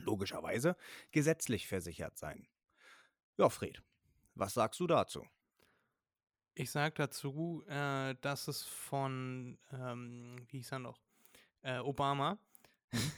logischerweise, 0.00 0.76
gesetzlich 1.10 1.66
versichert 1.66 2.16
sein. 2.16 2.48
Ja, 3.36 3.50
Fred, 3.50 3.82
was 4.34 4.54
sagst 4.54 4.80
du 4.80 4.86
dazu? 4.86 5.26
Ich 6.58 6.70
sag 6.70 6.94
dazu, 6.94 7.62
äh, 7.68 8.14
dass 8.22 8.48
es 8.48 8.62
von, 8.62 9.58
ähm, 9.72 10.36
wie 10.48 10.56
hieß 10.56 10.72
er 10.72 10.78
noch, 10.78 10.98
äh, 11.62 11.78
Obama, 11.78 12.38
Mhm. 12.92 13.12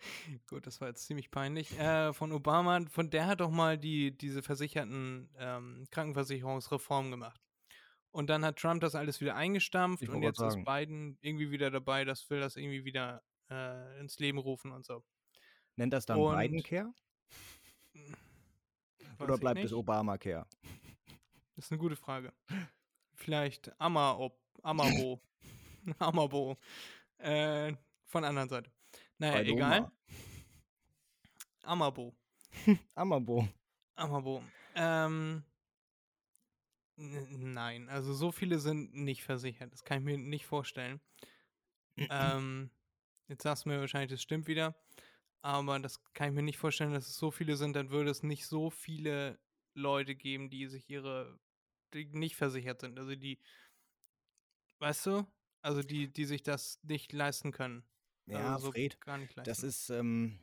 gut, 0.46 0.66
das 0.66 0.80
war 0.80 0.88
jetzt 0.88 1.06
ziemlich 1.06 1.30
peinlich, 1.30 1.76
äh, 1.78 2.12
von 2.12 2.30
Obama, 2.30 2.80
von 2.88 3.10
der 3.10 3.26
hat 3.26 3.40
doch 3.40 3.50
mal 3.50 3.78
die, 3.78 4.16
diese 4.16 4.42
versicherten 4.42 5.28
ähm, 5.38 5.86
Krankenversicherungsreform 5.90 7.10
gemacht. 7.10 7.40
Und 8.12 8.30
dann 8.30 8.44
hat 8.44 8.58
Trump 8.58 8.80
das 8.80 8.94
alles 8.94 9.20
wieder 9.20 9.34
eingestampft 9.34 10.04
Ich 10.04 10.08
und 10.08 10.22
jetzt 10.22 10.38
grad 10.38 10.48
ist 10.48 10.54
sagen. 10.54 10.64
Biden 10.64 11.18
irgendwie 11.20 11.50
wieder 11.50 11.70
dabei, 11.70 12.04
das 12.04 12.30
will 12.30 12.38
das 12.40 12.56
irgendwie 12.56 12.84
wieder 12.84 13.22
äh, 13.50 13.98
ins 13.98 14.18
Leben 14.18 14.38
rufen 14.38 14.70
und 14.70 14.86
so. 14.86 15.02
Nennt 15.76 15.92
das 15.92 16.06
dann 16.06 16.18
Biden-Care? 16.18 16.92
Weiß 17.92 19.20
Oder 19.20 19.36
bleibt 19.38 19.64
es. 19.64 19.72
Obamacare? 19.72 20.46
Das 21.58 21.64
ist 21.64 21.72
eine 21.72 21.80
gute 21.80 21.96
Frage. 21.96 22.32
Vielleicht 23.14 23.72
Amabo, 23.80 24.32
Amabo, 24.62 25.20
Amabo, 25.98 26.56
äh, 27.18 27.74
von 28.06 28.22
der 28.22 28.28
anderen 28.28 28.48
Seite. 28.48 28.70
Naja, 29.18 29.32
Bei 29.32 29.44
egal. 29.44 29.78
Oma. 29.80 29.92
Amabo, 31.64 32.16
Amabo. 32.94 33.48
Amabo. 33.96 34.44
Ähm, 34.76 35.42
nein, 36.94 37.88
also 37.88 38.14
so 38.14 38.30
viele 38.30 38.60
sind 38.60 38.94
nicht 38.94 39.24
versichert. 39.24 39.72
Das 39.72 39.82
kann 39.82 39.98
ich 39.98 40.04
mir 40.04 40.16
nicht 40.16 40.46
vorstellen. 40.46 41.00
ähm, 41.96 42.70
jetzt 43.26 43.42
sagst 43.42 43.64
du 43.64 43.70
mir 43.70 43.80
wahrscheinlich, 43.80 44.12
das 44.12 44.22
stimmt 44.22 44.46
wieder. 44.46 44.76
Aber 45.42 45.76
das 45.80 46.00
kann 46.12 46.28
ich 46.28 46.34
mir 46.36 46.42
nicht 46.44 46.58
vorstellen, 46.58 46.92
dass 46.92 47.08
es 47.08 47.16
so 47.16 47.32
viele 47.32 47.56
sind. 47.56 47.74
Dann 47.74 47.90
würde 47.90 48.10
es 48.10 48.22
nicht 48.22 48.46
so 48.46 48.70
viele 48.70 49.40
Leute 49.74 50.14
geben, 50.14 50.50
die 50.50 50.68
sich 50.68 50.88
ihre, 50.88 51.36
die 51.94 52.06
nicht 52.06 52.36
versichert 52.36 52.80
sind. 52.80 52.98
Also 52.98 53.14
die, 53.14 53.38
weißt 54.78 55.06
du? 55.06 55.26
Also 55.62 55.82
die, 55.82 56.12
die 56.12 56.24
sich 56.24 56.42
das 56.42 56.78
nicht 56.82 57.12
leisten 57.12 57.52
können. 57.52 57.82
Ja, 58.26 58.54
also 58.54 58.66
so 58.66 58.72
Fred, 58.72 59.00
gar 59.00 59.18
nicht 59.18 59.34
leisten. 59.34 59.50
das 59.50 59.62
ist, 59.62 59.90
ähm, 59.90 60.38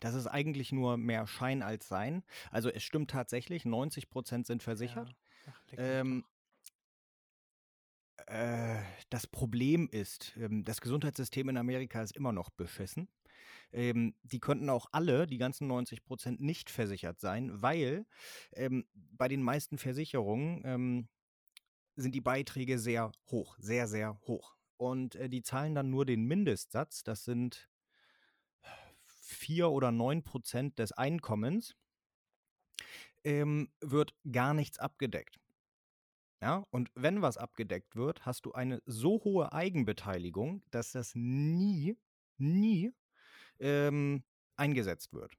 das 0.00 0.14
ist 0.14 0.26
eigentlich 0.26 0.72
nur 0.72 0.96
mehr 0.96 1.26
Schein 1.26 1.62
als 1.62 1.88
Sein. 1.88 2.24
Also 2.50 2.68
es 2.70 2.82
stimmt 2.82 3.10
tatsächlich, 3.10 3.64
90% 3.64 4.46
sind 4.46 4.62
versichert. 4.62 5.08
Ja. 5.08 5.52
Ach, 5.52 5.72
Ähm, 5.78 6.24
äh, 8.26 8.82
das 9.10 9.26
Problem 9.26 9.88
ist, 9.90 10.36
ähm, 10.36 10.64
das 10.64 10.80
Gesundheitssystem 10.80 11.48
in 11.48 11.56
Amerika 11.56 12.02
ist 12.02 12.16
immer 12.16 12.32
noch 12.32 12.50
beschissen. 12.50 13.08
Ähm, 13.72 14.14
die 14.22 14.40
könnten 14.40 14.70
auch 14.70 14.86
alle, 14.92 15.26
die 15.26 15.38
ganzen 15.38 15.66
90 15.66 16.04
Prozent, 16.04 16.40
nicht 16.40 16.70
versichert 16.70 17.20
sein, 17.20 17.62
weil 17.62 18.06
ähm, 18.52 18.86
bei 18.94 19.28
den 19.28 19.42
meisten 19.42 19.78
Versicherungen 19.78 20.62
ähm, 20.64 21.08
sind 21.96 22.14
die 22.14 22.20
Beiträge 22.20 22.78
sehr 22.78 23.12
hoch, 23.30 23.56
sehr, 23.58 23.88
sehr 23.88 24.20
hoch. 24.26 24.56
Und 24.76 25.14
äh, 25.16 25.28
die 25.28 25.42
zahlen 25.42 25.74
dann 25.74 25.90
nur 25.90 26.04
den 26.04 26.24
Mindestsatz, 26.24 27.02
das 27.02 27.24
sind 27.24 27.68
4 29.06 29.70
oder 29.70 29.90
9 29.90 30.22
Prozent 30.22 30.78
des 30.78 30.92
Einkommens, 30.92 31.74
ähm, 33.24 33.70
wird 33.80 34.14
gar 34.30 34.54
nichts 34.54 34.78
abgedeckt. 34.78 35.40
Ja, 36.42 36.66
und 36.70 36.90
wenn 36.94 37.22
was 37.22 37.38
abgedeckt 37.38 37.96
wird, 37.96 38.26
hast 38.26 38.44
du 38.44 38.52
eine 38.52 38.82
so 38.84 39.24
hohe 39.24 39.52
Eigenbeteiligung, 39.52 40.62
dass 40.70 40.92
das 40.92 41.14
nie, 41.14 41.96
nie 42.36 42.92
ähm, 43.60 44.22
eingesetzt 44.56 45.12
wird. 45.12 45.34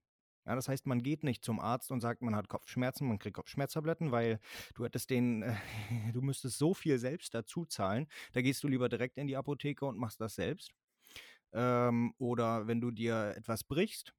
Ja, 0.45 0.55
das 0.55 0.69
heißt, 0.69 0.85
man 0.87 1.03
geht 1.03 1.23
nicht 1.23 1.43
zum 1.43 1.59
Arzt 1.59 1.91
und 1.91 1.99
sagt, 1.99 2.21
man 2.21 2.33
hat 2.33 2.47
Kopfschmerzen, 2.47 3.07
man 3.07 3.19
kriegt 3.19 3.35
Kopfschmerztabletten, 3.35 4.11
weil 4.11 4.39
du 4.75 4.85
hättest 4.85 5.09
den, 5.09 5.41
äh, 5.41 5.55
du 6.13 6.21
müsstest 6.21 6.57
so 6.57 6.73
viel 6.73 6.99
selbst 6.99 7.33
dazu 7.33 7.65
zahlen. 7.65 8.07
Da 8.31 8.41
gehst 8.41 8.63
du 8.63 8.69
lieber 8.69 8.87
direkt 8.87 9.17
in 9.17 9.27
die 9.27 9.35
Apotheke 9.35 9.85
und 9.85 9.97
machst 9.97 10.21
das 10.21 10.35
selbst. 10.35 10.71
Ähm, 11.53 12.13
oder 12.17 12.67
wenn 12.67 12.79
du 12.79 12.91
dir 12.91 13.33
etwas 13.35 13.63
brichst, 13.65 14.13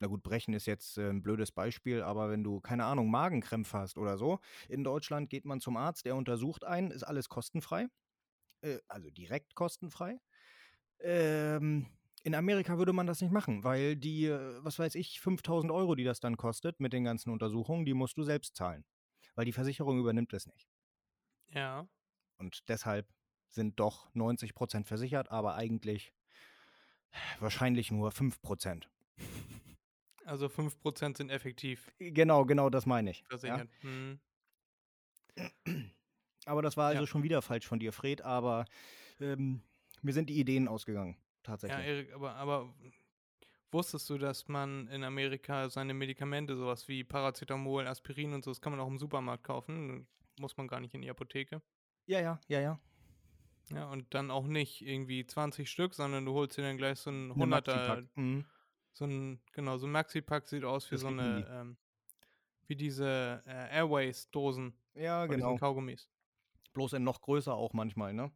na 0.00 0.08
gut, 0.08 0.22
brechen 0.22 0.54
ist 0.54 0.66
jetzt 0.66 0.98
äh, 0.98 1.10
ein 1.10 1.22
blödes 1.22 1.52
Beispiel, 1.52 2.02
aber 2.02 2.30
wenn 2.30 2.42
du, 2.42 2.60
keine 2.60 2.84
Ahnung, 2.84 3.10
Magenkrämpfe 3.10 3.78
hast 3.78 3.98
oder 3.98 4.18
so, 4.18 4.40
in 4.68 4.82
Deutschland 4.82 5.30
geht 5.30 5.44
man 5.44 5.60
zum 5.60 5.76
Arzt, 5.76 6.06
der 6.06 6.16
untersucht 6.16 6.64
einen, 6.64 6.90
ist 6.90 7.04
alles 7.04 7.28
kostenfrei, 7.28 7.88
äh, 8.62 8.78
also 8.88 9.10
direkt 9.10 9.54
kostenfrei. 9.54 10.20
Ähm, 11.00 11.86
in 12.24 12.34
Amerika 12.34 12.78
würde 12.78 12.92
man 12.92 13.06
das 13.06 13.20
nicht 13.20 13.32
machen, 13.32 13.64
weil 13.64 13.96
die, 13.96 14.26
äh, 14.26 14.58
was 14.64 14.78
weiß 14.78 14.96
ich, 14.96 15.20
5000 15.20 15.72
Euro, 15.72 15.94
die 15.94 16.04
das 16.04 16.20
dann 16.20 16.36
kostet 16.36 16.80
mit 16.80 16.92
den 16.92 17.04
ganzen 17.04 17.30
Untersuchungen, 17.30 17.84
die 17.86 17.94
musst 17.94 18.16
du 18.18 18.24
selbst 18.24 18.56
zahlen, 18.56 18.84
weil 19.36 19.44
die 19.46 19.52
Versicherung 19.52 19.98
übernimmt 20.00 20.32
es 20.34 20.46
nicht. 20.46 20.68
Ja. 21.48 21.86
Und 22.38 22.68
deshalb 22.68 23.08
sind 23.48 23.80
doch 23.80 24.12
90% 24.14 24.86
versichert, 24.86 25.30
aber 25.30 25.54
eigentlich 25.56 26.12
wahrscheinlich 27.40 27.90
nur 27.90 28.10
5%. 28.12 28.90
Also 30.24 30.48
5% 30.48 31.16
sind 31.18 31.30
effektiv 31.30 31.92
Genau, 31.98 32.44
genau 32.46 32.70
das 32.70 32.86
meine 32.86 33.10
ich. 33.10 33.20
Ja? 33.20 33.28
versichert. 33.28 33.68
Hm. 33.82 34.20
Aber 36.46 36.62
das 36.62 36.76
war 36.76 36.88
also 36.88 37.02
Ja. 37.02 37.06
schon 37.06 37.22
wieder 37.22 37.42
falsch 37.42 37.66
von 37.66 37.78
dir, 37.80 37.92
Fred, 37.92 38.22
aber 38.22 38.64
ähm, 39.20 39.62
mir 40.02 40.12
sind 40.12 40.28
die 40.30 40.38
Ideen 40.38 40.68
ausgegangen, 40.68 41.16
Ja, 41.46 41.50
tatsächlich. 41.52 41.86
Erik, 41.86 42.12
aber, 42.14 42.34
aber 42.36 42.74
wusstest 43.70 44.08
du, 44.08 44.18
dass 44.18 44.48
man 44.48 44.88
in 44.88 45.04
Amerika 45.04 45.68
seine 45.68 45.94
Medikamente, 45.94 46.56
sowas 46.56 46.88
wie 46.88 47.04
Paracetamol, 47.04 47.86
Aspirin 47.86 48.32
und 48.32 48.44
so, 48.44 48.50
das 48.50 48.60
kann 48.60 48.72
man 48.72 48.80
auch 48.80 48.88
im 48.88 48.98
Supermarkt 48.98 49.44
kaufen. 49.44 50.06
Muss 50.40 50.56
man 50.56 50.68
gar 50.68 50.80
nicht 50.80 50.94
in 50.94 51.02
die 51.02 51.10
Apotheke. 51.10 51.62
ja, 52.06 52.20
ja, 52.20 52.40
ja, 52.48 52.60
ja. 52.60 52.80
Ja, 53.70 53.90
und 53.90 54.12
dann 54.12 54.30
auch 54.30 54.46
nicht 54.46 54.82
irgendwie 54.82 55.26
20 55.26 55.70
Stück, 55.70 55.94
sondern 55.94 56.26
du 56.26 56.34
holst 56.34 56.58
dir 56.58 56.62
dann 56.62 56.76
gleich 56.76 56.98
so 56.98 57.10
ein 57.10 57.32
Eine 57.32 57.44
100er, 57.44 57.46
Maxi-Pack. 57.46 58.16
Mhm. 58.16 58.44
so 58.92 59.04
ein, 59.06 59.40
genau, 59.52 59.78
so 59.78 59.86
ein 59.86 59.92
Maxi-Pack 59.92 60.48
sieht 60.48 60.64
aus 60.64 60.90
wie 60.90 60.96
Das 60.96 61.00
so 61.00 61.08
eine, 61.08 61.46
ähm, 61.50 61.76
wie 62.66 62.76
diese 62.76 63.42
äh, 63.46 63.76
Airways-Dosen 63.76 64.74
Ja, 64.94 65.26
genau. 65.26 65.56
Kaugummis. 65.56 66.10
Bloß 66.74 66.94
in 66.94 67.04
noch 67.04 67.22
größer 67.22 67.54
auch 67.54 67.72
manchmal, 67.72 68.12
ne? 68.12 68.32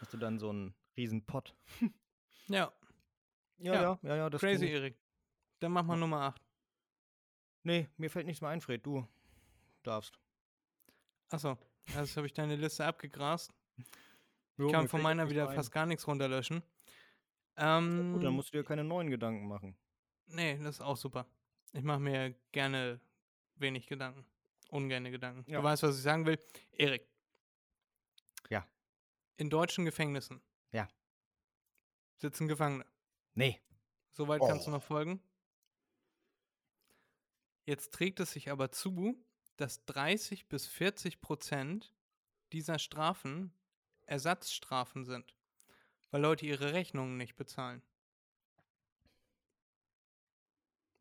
Hast 0.00 0.12
du 0.12 0.16
dann 0.16 0.38
so 0.38 0.50
einen 0.50 0.74
riesen 0.96 1.24
Pott. 1.24 1.54
Ja, 2.48 2.72
Ja, 3.58 3.74
Ja, 3.74 3.82
ja, 3.82 3.98
ja, 4.02 4.16
ja, 4.16 4.30
das 4.30 4.40
crazy. 4.40 4.66
Erik. 4.66 4.96
Dann 5.60 5.72
mach 5.72 5.82
mal 5.82 5.94
Ja. 5.94 6.00
Nummer 6.00 6.20
8. 6.22 6.42
Nee, 7.64 7.88
mir 7.96 8.08
fällt 8.10 8.26
nichts 8.26 8.40
mehr 8.40 8.50
ein, 8.50 8.60
Fred. 8.60 8.84
Du 8.86 9.06
darfst. 9.82 10.18
Achso, 11.28 11.58
also 11.94 12.16
habe 12.16 12.26
ich 12.26 12.32
deine 12.32 12.56
Liste 12.56 12.84
abgegrast. 12.86 13.52
Jo, 14.56 14.66
Ich 14.66 14.72
kann 14.72 14.82
mir 14.84 14.88
von 14.88 15.02
meiner 15.02 15.28
wieder 15.28 15.48
ein. 15.48 15.54
fast 15.56 15.70
gar 15.72 15.84
nichts 15.86 16.06
runterlöschen. 16.06 16.62
Ja, 17.58 17.78
Gut, 17.80 17.88
dann 18.22 18.24
Ähm, 18.26 18.32
musst 18.34 18.54
du 18.54 18.58
dir 18.58 18.64
keine 18.64 18.84
neuen 18.84 19.10
Gedanken 19.10 19.46
machen. 19.48 19.76
nee, 20.26 20.56
das 20.58 20.76
ist 20.76 20.80
auch 20.80 20.96
super. 20.96 21.26
Ich 21.72 21.82
mache 21.82 21.98
mir 22.00 22.34
gerne 22.52 23.00
wenig 23.56 23.86
Gedanken. 23.88 24.24
Ungerne 24.70 25.10
Gedanken. 25.10 25.50
Ja. 25.50 25.58
Du 25.58 25.64
weißt, 25.64 25.82
was 25.82 25.96
ich 25.96 26.02
sagen 26.02 26.24
will. 26.26 26.38
Erik. 26.72 27.06
Ja. 28.50 28.66
In 29.36 29.50
deutschen 29.50 29.84
Gefängnissen. 29.84 30.40
Ja. 30.72 30.88
Sitzen 32.18 32.48
Gefangene. 32.48 32.84
Nee. 33.34 33.60
Soweit 34.12 34.40
kannst 34.40 34.66
du 34.66 34.70
Oh. 34.70 34.74
noch 34.74 34.82
folgen. 34.82 35.22
Jetzt 37.64 37.92
trägt 37.94 38.18
es 38.20 38.32
sich 38.32 38.50
aber 38.50 38.70
zu, 38.70 39.24
dass 39.56 39.84
30 39.86 40.48
bis 40.48 40.66
40 40.66 41.20
Prozent 41.20 41.94
dieser 42.52 42.78
Strafen 42.78 43.52
Ersatzstrafen 44.06 45.04
sind, 45.04 45.36
weil 46.10 46.22
Leute 46.22 46.46
ihre 46.46 46.72
Rechnungen 46.72 47.16
nicht 47.18 47.36
bezahlen. 47.36 47.82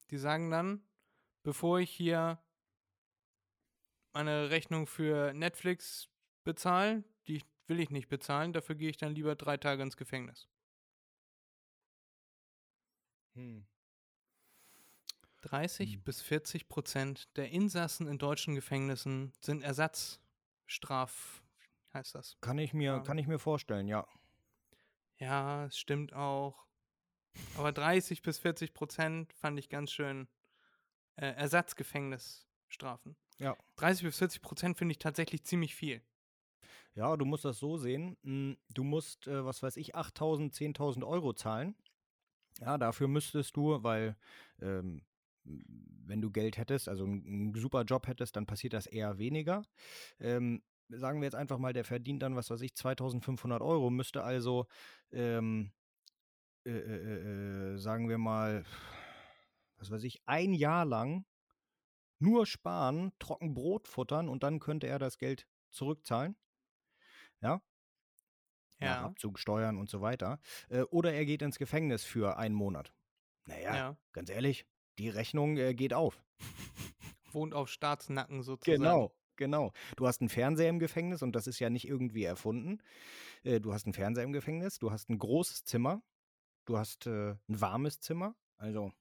Die 0.10 0.18
sagen 0.18 0.50
dann, 0.52 0.84
bevor 1.44 1.80
ich 1.80 1.90
hier 1.92 2.40
meine 4.14 4.50
Rechnung 4.50 4.88
für 4.88 5.34
Netflix 5.34 6.10
bezahle, 6.44 7.04
die 7.28 7.42
will 7.68 7.80
ich 7.80 7.90
nicht 7.90 8.08
bezahlen, 8.10 8.54
dafür 8.54 8.76
gehe 8.76 8.90
ich 8.90 8.98
dann 8.98 9.16
lieber 9.16 9.36
drei 9.36 9.58
Tage 9.58 9.84
ins 9.84 9.98
Gefängnis. 9.98 10.48
Hm. 13.38 13.66
30 15.44 15.94
Hm. 15.94 16.02
bis 16.02 16.22
40 16.22 16.68
Prozent 16.68 17.30
der 17.38 17.52
Insassen 17.52 18.08
in 18.08 18.18
deutschen 18.18 18.56
Gefängnissen 18.56 19.32
sind 19.40 19.62
Ersatzstraf, 19.62 21.44
heißt 21.94 22.16
das. 22.16 22.38
Kann 22.42 22.58
ich 22.58 22.74
mir, 22.74 22.94
Ja. 22.94 23.00
kann 23.00 23.18
ich 23.20 23.28
mir 23.28 23.38
vorstellen, 23.40 23.88
ja. 23.88 24.08
Ja, 25.20 25.66
es 25.66 25.78
stimmt 25.78 26.14
auch. 26.14 26.66
Aber 27.56 27.72
30 27.72 28.24
bis 28.24 28.40
40 28.40 28.74
Prozent 28.74 29.32
fand 29.34 29.60
ich 29.60 29.70
ganz 29.70 29.92
schön 29.92 30.28
äh, 31.18 31.28
Ersatzgefängnisstrafen. 31.28 33.16
Ja. 33.38 33.56
30 33.76 34.04
bis 34.04 34.18
40 34.18 34.42
Prozent 34.42 34.78
finde 34.78 34.94
ich 34.94 35.00
tatsächlich 35.00 35.44
ziemlich 35.44 35.76
viel. 35.76 36.02
Ja, 36.96 37.16
du 37.16 37.26
musst 37.26 37.46
das 37.46 37.60
so 37.60 37.78
sehen. 37.78 38.18
Hm, 38.24 38.58
du 38.70 38.84
musst, 38.84 39.28
äh, 39.28 39.46
was 39.46 39.62
weiß 39.62 39.78
ich, 39.78 39.96
8.000, 39.96 40.54
10.000 40.56 41.04
Euro 41.06 41.34
zahlen. 41.34 41.76
Ja, 42.62 42.78
dafür 42.78 43.08
müsstest 43.08 43.56
du, 43.56 43.84
weil 43.84 44.16
ähm, 44.62 45.02
wenn 45.44 46.22
du 46.22 46.32
Geld 46.32 46.58
hättest, 46.58 46.90
also 46.90 47.06
einen 47.06 47.54
super 47.56 47.84
Job 47.84 48.08
hättest, 48.08 48.36
dann 48.36 48.46
passiert 48.46 48.74
das 48.74 48.86
eher 48.88 49.18
weniger. 49.18 49.64
Ähm, 50.20 50.62
sagen 50.90 51.20
wir 51.22 51.26
jetzt 51.26 51.36
einfach 51.36 51.58
mal, 51.58 51.74
der 51.74 51.84
verdient 51.84 52.24
dann, 52.24 52.36
was 52.36 52.50
weiß 52.50 52.62
ich, 52.62 52.76
2500 52.76 53.62
Euro, 53.62 53.90
müsste 53.90 54.24
also, 54.24 54.68
ähm, 55.12 55.72
äh, 56.66 56.72
äh, 56.72 57.74
äh, 57.76 57.78
sagen 57.78 58.10
wir 58.10 58.18
mal, 58.18 58.66
was 59.78 59.92
weiß 59.92 60.04
ich, 60.04 60.22
ein 60.26 60.54
Jahr 60.54 60.86
lang 60.86 61.26
nur 62.20 62.46
sparen, 62.46 63.12
trocken 63.20 63.54
Brot 63.54 63.88
futtern 63.88 64.30
und 64.30 64.44
dann 64.44 64.60
könnte 64.60 64.88
er 64.88 65.00
das 65.00 65.18
Geld 65.18 65.48
zurückzahlen. 65.72 66.36
Ja. 67.42 67.62
Ja. 68.80 69.02
Abzug, 69.02 69.40
Steuern 69.40 69.78
und 69.78 69.90
so 69.90 70.02
weiter. 70.02 70.40
Äh, 70.70 70.82
oder 70.84 71.14
er 71.14 71.26
geht 71.26 71.42
ins 71.42 71.58
Gefängnis 71.58 72.04
für 72.04 72.38
einen 72.38 72.56
Monat. 72.56 72.94
Naja, 73.46 73.76
ja. 73.76 73.98
ganz 74.12 74.30
ehrlich, 74.30 74.66
die 75.00 75.10
Rechnung 75.10 75.58
äh, 75.58 75.74
geht 75.74 75.94
auf. 75.94 76.22
Wohnt 77.32 77.54
auf 77.54 77.70
Staatsnacken 77.70 78.44
sozusagen. 78.44 78.82
Genau, 78.82 79.16
genau. 79.36 79.72
Du 79.96 80.08
hast 80.08 80.22
einen 80.22 80.30
Fernseher 80.30 80.70
im 80.70 80.80
Gefängnis 80.80 81.22
und 81.22 81.34
das 81.36 81.48
ist 81.48 81.60
ja 81.60 81.70
nicht 81.70 81.88
irgendwie 81.88 82.24
erfunden. 82.24 82.80
Äh, 83.44 83.60
du 83.60 83.74
hast 83.74 83.86
einen 83.86 83.94
Fernseher 83.94 84.24
im 84.24 84.34
Gefängnis, 84.34 84.80
du 84.80 84.92
hast 84.92 85.10
ein 85.10 85.18
großes 85.18 85.64
Zimmer, 85.64 86.02
du 86.66 86.78
hast 86.78 87.08
äh, 87.08 87.32
ein 87.32 87.62
warmes 87.62 88.00
Zimmer. 88.00 88.36
Also. 88.58 88.92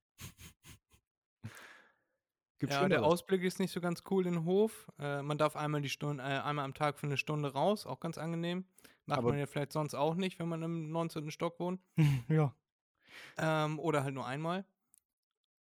Gibt 2.58 2.72
ja, 2.72 2.88
der 2.88 3.04
Ausblick 3.04 3.42
ist 3.42 3.58
nicht 3.58 3.72
so 3.72 3.80
ganz 3.80 4.02
cool 4.10 4.26
in 4.26 4.34
den 4.34 4.44
Hof. 4.44 4.90
Äh, 4.98 5.22
man 5.22 5.36
darf 5.36 5.56
einmal 5.56 5.82
die 5.82 5.90
Stunde, 5.90 6.22
äh, 6.22 6.26
einmal 6.26 6.64
am 6.64 6.72
Tag 6.72 6.98
für 6.98 7.06
eine 7.06 7.18
Stunde 7.18 7.52
raus, 7.52 7.86
auch 7.86 8.00
ganz 8.00 8.16
angenehm. 8.16 8.64
Macht 9.04 9.18
Aber 9.18 9.30
man 9.30 9.38
ja 9.38 9.46
vielleicht 9.46 9.72
sonst 9.72 9.94
auch 9.94 10.14
nicht, 10.14 10.38
wenn 10.38 10.48
man 10.48 10.62
im 10.62 10.90
19. 10.90 11.30
Stock 11.30 11.60
wohnt. 11.60 11.80
ja. 12.28 12.54
Ähm, 13.36 13.78
oder 13.78 14.04
halt 14.04 14.14
nur 14.14 14.26
einmal. 14.26 14.64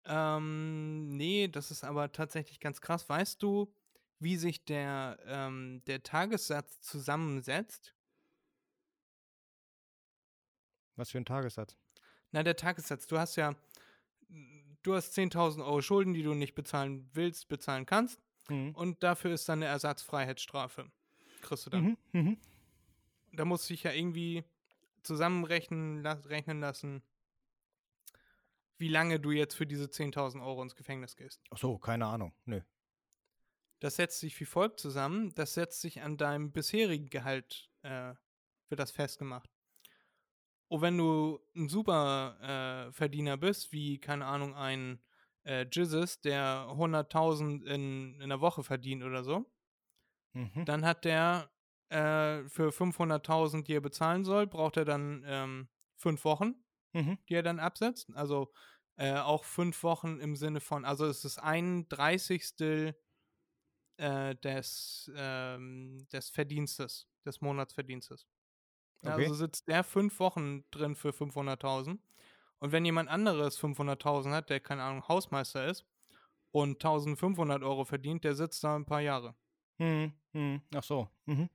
Ähm, 0.05 1.15
nee, 1.17 1.47
das 1.47 1.71
ist 1.71 1.83
aber 1.83 2.11
tatsächlich 2.11 2.59
ganz 2.59 2.79
krass. 2.79 3.07
Weißt 3.09 3.41
du, 3.41 3.73
wie 4.19 4.37
sich 4.37 4.63
der, 4.65 5.17
ähm, 5.25 5.81
der 5.87 6.03
Tagessatz 6.03 6.79
zusammensetzt? 6.81 7.95
Was 10.95 11.11
für 11.11 11.17
ein 11.17 11.25
Tagessatz? 11.25 11.75
Na, 12.31 12.43
der 12.43 12.55
Tagessatz. 12.55 13.07
Du 13.07 13.17
hast 13.17 13.35
ja, 13.35 13.55
du 14.83 14.93
hast 14.93 15.17
10.000 15.17 15.65
Euro 15.65 15.81
Schulden, 15.81 16.13
die 16.13 16.23
du 16.23 16.33
nicht 16.33 16.55
bezahlen 16.55 17.09
willst, 17.13 17.47
bezahlen 17.47 17.85
kannst. 17.85 18.21
Mhm. 18.49 18.75
Und 18.75 19.03
dafür 19.03 19.33
ist 19.33 19.47
dann 19.49 19.59
eine 19.59 19.65
Ersatzfreiheitsstrafe. 19.65 20.91
Kriegst 21.41 21.65
du 21.65 21.69
dann. 21.69 21.83
Mhm, 21.83 21.97
mhm. 22.11 22.37
Da 23.31 23.45
musst 23.45 23.69
du 23.69 23.73
dich 23.73 23.83
ja 23.83 23.91
irgendwie 23.91 24.43
zusammenrechnen 25.01 26.05
rechnen 26.05 26.59
lassen, 26.59 27.01
wie 28.77 28.87
lange 28.87 29.19
du 29.19 29.31
jetzt 29.31 29.55
für 29.55 29.65
diese 29.65 29.85
10.000 29.85 30.45
Euro 30.45 30.61
ins 30.61 30.75
Gefängnis 30.75 31.15
gehst. 31.15 31.41
Ach 31.49 31.57
so, 31.57 31.77
keine 31.77 32.05
Ahnung. 32.05 32.33
Nö. 32.45 32.61
Das 33.79 33.97
setzt 33.97 34.19
sich 34.19 34.39
wie 34.39 34.45
folgt 34.45 34.79
zusammen. 34.79 35.33
Das 35.35 35.55
setzt 35.55 35.81
sich 35.81 36.01
an 36.01 36.17
deinem 36.17 36.51
bisherigen 36.51 37.09
Gehalt, 37.09 37.69
äh, 37.81 38.13
wird 38.69 38.79
das 38.79 38.91
festgemacht. 38.91 39.49
Und 40.73 40.81
wenn 40.81 40.97
du 40.97 41.39
ein 41.55 41.69
super 41.69 42.87
äh, 42.87 42.91
Verdiener 42.91 43.37
bist, 43.37 43.71
wie, 43.71 43.99
keine 43.99 44.25
Ahnung, 44.25 44.55
ein 44.55 44.99
äh, 45.43 45.67
Jizzes, 45.71 46.19
der 46.21 46.65
100.000 46.67 47.63
in, 47.67 48.19
in 48.19 48.29
der 48.29 48.41
Woche 48.41 48.63
verdient 48.63 49.03
oder 49.03 49.23
so, 49.23 49.45
mhm. 50.33 50.65
dann 50.65 50.83
hat 50.83 51.05
der 51.05 51.51
äh, 51.89 52.49
für 52.49 52.69
500.000, 52.69 53.65
die 53.65 53.75
er 53.75 53.81
bezahlen 53.81 54.25
soll, 54.25 54.47
braucht 54.47 54.77
er 54.77 54.85
dann 54.85 55.23
ähm, 55.27 55.69
fünf 55.95 56.25
Wochen, 56.25 56.55
mhm. 56.93 57.19
die 57.29 57.35
er 57.35 57.43
dann 57.43 57.59
absetzt. 57.59 58.09
Also 58.15 58.51
äh, 58.95 59.13
auch 59.13 59.43
fünf 59.43 59.83
Wochen 59.83 60.19
im 60.19 60.35
Sinne 60.35 60.59
von, 60.59 60.85
also 60.85 61.05
es 61.05 61.23
ist 61.23 61.37
ein 61.37 61.87
Dreißigstel 61.87 62.99
äh, 63.97 64.35
des, 64.37 65.11
ähm, 65.15 66.07
des 66.11 66.31
Verdienstes, 66.31 67.07
des 67.23 67.41
Monatsverdienstes. 67.41 68.25
Okay. 69.03 69.11
Also 69.11 69.33
sitzt 69.33 69.67
der 69.67 69.83
fünf 69.83 70.19
Wochen 70.19 70.63
drin 70.71 70.95
für 70.95 71.09
500.000. 71.09 71.99
Und 72.59 72.71
wenn 72.71 72.85
jemand 72.85 73.09
anderes 73.09 73.59
500.000 73.59 74.31
hat, 74.31 74.49
der 74.49 74.61
keine 74.61 74.83
Ahnung 74.83 75.07
Hausmeister 75.07 75.67
ist 75.67 75.85
und 76.51 76.83
1500 76.83 77.61
Euro 77.61 77.83
verdient, 77.83 78.23
der 78.23 78.35
sitzt 78.35 78.63
da 78.63 78.75
ein 78.75 78.85
paar 78.85 79.01
Jahre. 79.01 79.35
Hm, 79.79 80.13
hm. 80.31 80.61
Ach 80.73 80.83
so. 80.83 81.09
Mhm. 81.25 81.49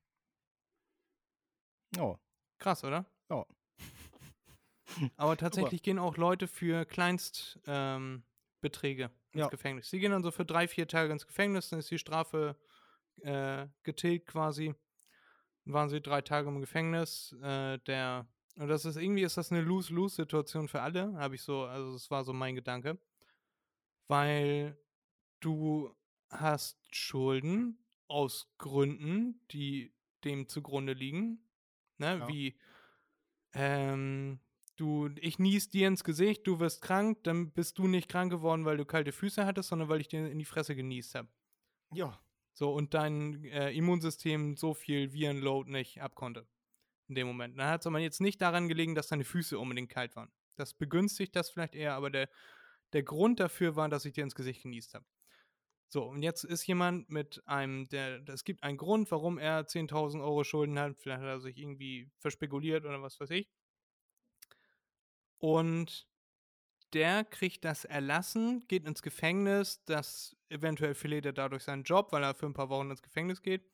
Oh. 1.99 2.17
Krass, 2.59 2.85
oder? 2.85 3.07
Ja. 3.31 3.47
Aber 5.17 5.37
tatsächlich 5.37 5.83
gehen 5.83 5.99
auch 5.99 6.17
Leute 6.19 6.47
für 6.47 6.85
Kleinstbeträge 6.85 8.25
ähm, 9.05 9.13
ins 9.33 9.41
ja. 9.41 9.49
Gefängnis. 9.49 9.89
Sie 9.89 10.01
gehen 10.01 10.11
dann 10.11 10.23
so 10.23 10.31
für 10.31 10.45
drei, 10.45 10.69
vier 10.69 10.87
Tage 10.89 11.13
ins 11.13 11.27
Gefängnis, 11.27 11.71
dann 11.71 11.79
ist 11.79 11.91
die 11.91 11.99
Strafe 11.99 12.57
äh, 13.23 13.67
getilgt 13.83 14.27
quasi 14.27 14.75
waren 15.73 15.89
sie 15.89 16.01
drei 16.01 16.21
Tage 16.23 16.49
im 16.49 16.61
Gefängnis. 16.61 17.35
Äh, 17.43 17.79
der, 17.87 18.27
und 18.57 18.69
das 18.69 18.85
ist 18.85 18.97
irgendwie 18.97 19.23
ist 19.23 19.37
das 19.37 19.53
eine 19.53 19.61
Lose-Lose-Situation 19.61 20.69
für 20.69 20.83
alle, 20.83 21.15
habe 21.15 21.35
ich 21.35 21.43
so, 21.43 21.65
also 21.65 21.93
das 21.93 22.11
war 22.11 22.25
so 22.25 22.33
mein 22.33 22.55
Gedanke. 22.55 22.99
Weil 24.09 24.79
du 25.41 25.95
hast 26.31 26.79
Schulden 26.95 27.79
aus 28.07 28.51
Gründen, 28.59 29.41
die 29.51 29.93
dem 30.25 30.49
zugrunde 30.49 30.95
liegen. 30.95 31.45
Ne? 31.99 32.19
Ja. 32.19 32.29
Wie 32.29 32.59
ähm, 33.53 34.41
du, 34.77 35.11
ich 35.21 35.39
nies 35.39 35.69
dir 35.69 35.89
ins 35.89 36.05
Gesicht, 36.05 36.47
du 36.47 36.61
wirst 36.61 36.83
krank, 36.83 37.19
dann 37.25 37.51
bist 37.51 37.79
du 37.79 37.87
nicht 37.87 38.09
krank 38.09 38.31
geworden, 38.31 38.65
weil 38.65 38.77
du 38.77 38.85
kalte 38.85 39.13
Füße 39.13 39.45
hattest, 39.45 39.69
sondern 39.69 39.89
weil 39.89 40.01
ich 40.01 40.09
dir 40.09 40.31
in 40.31 40.39
die 40.39 40.45
Fresse 40.45 40.75
genießt 40.75 41.15
habe. 41.17 41.29
Ja. 41.93 42.19
So, 42.59 42.73
und 42.73 42.93
dein 42.93 43.45
äh, 43.45 43.71
Immunsystem 43.71 44.57
so 44.57 44.75
viel 44.75 45.13
Virenload 45.13 45.71
nicht 45.71 46.03
abkonnte. 46.03 46.45
In 47.07 47.15
dem 47.15 47.29
Moment. 47.29 47.57
Dann 47.57 47.69
hat 47.69 47.83
es 47.83 47.87
aber 47.87 48.01
jetzt 48.01 48.21
nicht 48.21 48.43
daran 48.43 48.67
gelegen, 48.67 48.97
dass 48.97 49.07
deine 49.07 49.23
Füße 49.23 49.57
unbedingt 49.57 49.91
kalt 49.91 50.17
waren. 50.17 50.33
Das 50.57 50.75
begünstigt 50.75 51.37
das 51.37 51.51
vielleicht 51.51 51.77
eher, 51.77 51.95
aber 51.95 52.11
der, 52.11 52.29
der 52.95 53.05
Grund 53.05 53.39
dafür 53.39 53.77
war, 53.77 53.89
dass 53.89 54.05
ich 54.05 54.13
dir 54.13 54.25
ins 54.25 54.35
Gesicht 54.35 54.65
genießt 54.65 54.95
habe. 54.95 55.07
So, 55.87 56.03
und 56.07 56.25
jetzt 56.25 56.43
ist 56.43 56.67
jemand 56.67 57.09
mit 57.11 57.41
einem, 57.47 57.89
der, 57.91 58.29
es 58.29 58.43
gibt 58.43 58.65
einen 58.65 58.77
Grund, 58.77 59.09
warum 59.13 59.39
er 59.39 59.69
10.000 59.69 60.21
Euro 60.21 60.43
Schulden 60.43 60.81
hat. 60.81 60.97
Vielleicht 60.99 61.21
hat 61.21 61.29
er 61.29 61.41
sich 61.41 61.59
irgendwie 61.59 62.11
verspekuliert 62.19 62.85
oder 62.85 63.01
was 63.01 63.21
weiß 63.21 63.31
ich. 63.31 63.49
Und 65.39 66.09
der 66.95 67.25
kriegt 67.25 67.65
das 67.65 67.85
erlassen, 67.85 68.65
geht 68.69 68.87
ins 68.87 69.03
Gefängnis, 69.03 69.83
das 69.85 70.37
eventuell 70.49 70.95
verliert 70.95 71.27
er 71.27 71.33
dadurch 71.33 71.65
seinen 71.65 71.85
Job, 71.85 72.13
weil 72.13 72.23
er 72.23 72.35
für 72.35 72.47
ein 72.47 72.55
paar 72.55 72.69
Wochen 72.69 72.91
ins 72.91 73.03
Gefängnis 73.03 73.43
geht. 73.43 73.65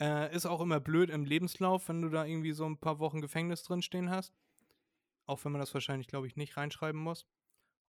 Äh, 0.00 0.34
ist 0.34 0.46
auch 0.46 0.60
immer 0.60 0.80
blöd 0.80 1.10
im 1.10 1.24
Lebenslauf, 1.24 1.88
wenn 1.88 2.02
du 2.02 2.10
da 2.10 2.24
irgendwie 2.24 2.52
so 2.52 2.66
ein 2.66 2.78
paar 2.78 2.98
Wochen 2.98 3.20
Gefängnis 3.20 3.62
drinstehen 3.62 4.10
hast. 4.10 4.34
Auch 5.24 5.44
wenn 5.44 5.52
man 5.52 5.60
das 5.60 5.72
wahrscheinlich, 5.72 6.06
glaube 6.06 6.26
ich, 6.26 6.36
nicht 6.36 6.56
reinschreiben 6.56 7.00
muss. 7.00 7.26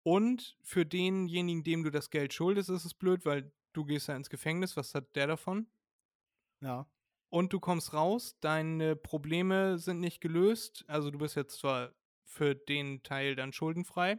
Und 0.05 0.57
für 0.63 0.87
denjenigen, 0.87 1.65
dem 1.65 1.83
du 1.83 1.91
das 1.91 2.11
Geld 2.11 2.33
schuldest, 2.33 2.71
ist 2.71 2.85
es 2.85 2.95
blöd, 2.95 3.25
weil 3.27 3.53
du 3.73 3.85
gehst 3.85 4.09
ja 4.09 4.17
ins 4.17 4.31
Gefängnis. 4.31 4.77
Was 4.77 4.95
hat 4.95 5.15
der 5.17 5.27
davon? 5.27 5.67
Ja. 6.61 6.89
Und 7.31 7.53
du 7.53 7.61
kommst 7.61 7.93
raus, 7.93 8.37
deine 8.41 8.97
Probleme 8.97 9.79
sind 9.79 10.01
nicht 10.01 10.21
gelöst. 10.21 10.85
Also 10.89 11.11
du 11.11 11.19
bist 11.19 11.37
jetzt 11.37 11.59
zwar 11.59 11.93
für 12.25 12.55
den 12.55 13.03
Teil 13.03 13.37
dann 13.37 13.53
schuldenfrei, 13.53 14.19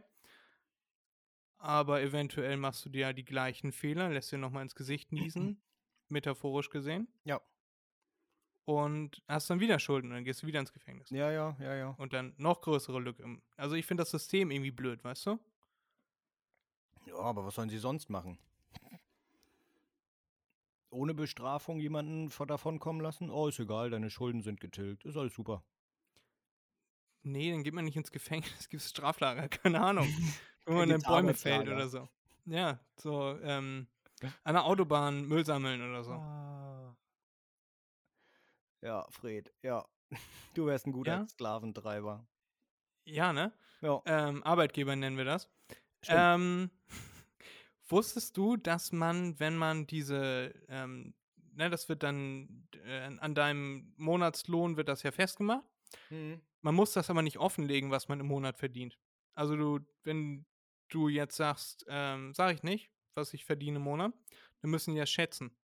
aber 1.60 2.00
eventuell 2.00 2.56
machst 2.56 2.84
du 2.84 2.88
dir 2.88 3.00
ja 3.00 3.12
die 3.12 3.24
gleichen 3.24 3.70
Fehler, 3.70 4.08
lässt 4.08 4.32
dir 4.32 4.38
nochmal 4.38 4.62
ins 4.62 4.74
Gesicht 4.74 5.12
niesen, 5.12 5.62
metaphorisch 6.08 6.70
gesehen. 6.70 7.06
Ja. 7.24 7.40
Und 8.64 9.22
hast 9.28 9.50
dann 9.50 9.60
wieder 9.60 9.78
Schulden 9.78 10.08
und 10.08 10.14
dann 10.14 10.24
gehst 10.24 10.42
du 10.42 10.46
wieder 10.46 10.60
ins 10.60 10.72
Gefängnis. 10.72 11.10
Ja, 11.10 11.30
ja, 11.30 11.56
ja, 11.60 11.74
ja. 11.74 11.88
Und 11.98 12.12
dann 12.12 12.34
noch 12.38 12.62
größere 12.62 12.98
Lücke. 12.98 13.40
Also 13.56 13.74
ich 13.74 13.84
finde 13.84 14.02
das 14.02 14.10
System 14.10 14.50
irgendwie 14.50 14.70
blöd, 14.70 15.04
weißt 15.04 15.26
du? 15.26 15.38
Ja, 17.06 17.16
aber 17.16 17.44
was 17.44 17.54
sollen 17.54 17.70
sie 17.70 17.78
sonst 17.78 18.08
machen? 18.08 18.38
Ohne 20.90 21.14
Bestrafung 21.14 21.78
jemanden 21.78 22.30
davon 22.46 22.78
kommen 22.80 23.00
lassen? 23.00 23.30
Oh, 23.30 23.48
ist 23.48 23.60
egal, 23.60 23.90
deine 23.90 24.10
Schulden 24.10 24.42
sind 24.42 24.60
getilgt. 24.60 25.04
Ist 25.04 25.16
alles 25.16 25.34
super. 25.34 25.62
Nee, 27.22 27.50
dann 27.52 27.62
geht 27.62 27.74
man 27.74 27.84
nicht 27.84 27.96
ins 27.96 28.10
Gefängnis, 28.10 28.68
gibt 28.70 28.82
es 28.82 28.90
Straflager, 28.90 29.48
keine 29.48 29.80
Ahnung. 29.80 30.08
Wenn 30.70 30.88
man 30.88 30.90
in 30.90 31.02
Bäume 31.02 31.34
fällt 31.34 31.68
oder 31.68 31.88
so. 31.88 32.08
Ja, 32.46 32.78
so, 32.96 33.36
ähm, 33.42 33.88
an 34.44 34.54
der 34.54 34.64
Autobahn 34.64 35.26
Müll 35.26 35.44
sammeln 35.44 35.82
oder 35.82 36.04
so. 36.04 36.12
Ah. 36.12 36.96
Ja, 38.80 39.06
Fred, 39.10 39.52
ja. 39.62 39.84
Du 40.54 40.66
wärst 40.66 40.86
ein 40.86 40.92
guter 40.92 41.12
ja? 41.12 41.28
Sklaventreiber. 41.28 42.26
Ja, 43.04 43.32
ne? 43.32 43.52
Ja. 43.80 44.00
Ähm, 44.04 44.42
Arbeitgeber 44.44 44.94
nennen 44.94 45.16
wir 45.16 45.24
das. 45.24 45.48
Ähm, 46.06 46.70
wusstest 47.88 48.36
du, 48.36 48.56
dass 48.56 48.92
man, 48.92 49.38
wenn 49.40 49.56
man 49.56 49.86
diese, 49.86 50.54
ähm, 50.68 51.14
ne, 51.52 51.68
das 51.68 51.88
wird 51.88 52.02
dann 52.02 52.68
äh, 52.84 53.16
an 53.18 53.34
deinem 53.34 53.92
Monatslohn 53.96 54.76
wird 54.76 54.88
das 54.88 55.02
ja 55.02 55.10
festgemacht. 55.10 55.64
Mhm. 56.10 56.40
Man 56.62 56.74
muss 56.74 56.92
das 56.92 57.10
aber 57.10 57.22
nicht 57.22 57.38
offenlegen, 57.38 57.90
was 57.90 58.08
man 58.08 58.20
im 58.20 58.26
Monat 58.26 58.56
verdient. 58.56 58.98
Also 59.34 59.56
du, 59.56 59.80
wenn 60.04 60.44
du 60.90 61.08
jetzt 61.08 61.36
sagst, 61.36 61.86
ähm, 61.88 62.34
sag 62.34 62.54
ich 62.54 62.62
nicht, 62.62 62.90
was 63.14 63.34
ich 63.34 63.44
verdiene 63.44 63.76
im 63.76 63.84
Monat, 63.84 64.12
dann 64.60 64.70
müssen 64.70 64.92
die 64.94 64.98
ja 64.98 65.06
schätzen. 65.06 65.56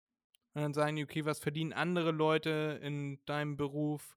Und 0.55 0.63
dann 0.63 0.75
sagen 0.75 0.97
die, 0.97 1.05
okay, 1.05 1.25
was 1.25 1.39
verdienen 1.39 1.73
andere 1.73 2.13
Leute 2.13 2.81
in 2.83 3.23
deinem 3.27 3.57
Beruf 3.57 4.17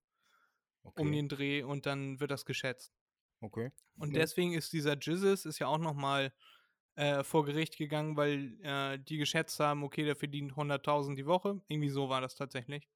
okay. 0.82 1.02
um 1.02 1.12
den 1.12 1.28
Dreh 1.28 1.62
und 1.62 1.86
dann 1.86 2.18
wird 2.20 2.30
das 2.30 2.46
geschätzt. 2.46 2.94
Okay. 3.40 3.72
Und 3.96 4.14
ja. 4.14 4.20
deswegen 4.20 4.54
ist 4.54 4.72
dieser 4.72 4.96
Jizzes 4.98 5.44
ist 5.44 5.58
ja 5.58 5.66
auch 5.66 5.78
nochmal 5.78 6.32
äh, 6.96 7.22
vor 7.24 7.44
Gericht 7.44 7.76
gegangen, 7.76 8.16
weil 8.16 8.58
äh, 8.62 8.98
die 8.98 9.18
geschätzt 9.18 9.60
haben, 9.60 9.84
okay, 9.84 10.04
der 10.04 10.16
verdient 10.16 10.52
100.000 10.52 11.14
die 11.16 11.26
Woche. 11.26 11.60
Irgendwie 11.68 11.88
so 11.88 12.08
war 12.08 12.20
das 12.20 12.34
tatsächlich. 12.34 12.88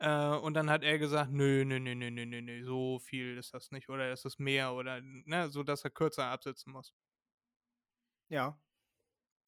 Äh, 0.00 0.36
und 0.36 0.54
dann 0.54 0.70
hat 0.70 0.84
er 0.84 0.98
gesagt, 0.98 1.32
nö, 1.32 1.64
nö, 1.64 1.80
nö, 1.80 1.94
nö, 1.94 2.10
nö, 2.10 2.24
nö, 2.24 2.40
nö, 2.40 2.64
so 2.64 2.98
viel 3.00 3.36
ist 3.36 3.52
das 3.52 3.70
nicht. 3.72 3.88
Oder 3.88 4.12
ist 4.12 4.24
es 4.24 4.38
mehr 4.38 4.72
oder, 4.72 5.00
ne, 5.00 5.48
so 5.50 5.62
dass 5.62 5.84
er 5.84 5.90
kürzer 5.90 6.26
absitzen 6.26 6.72
muss. 6.72 6.94
Ja. 8.28 8.60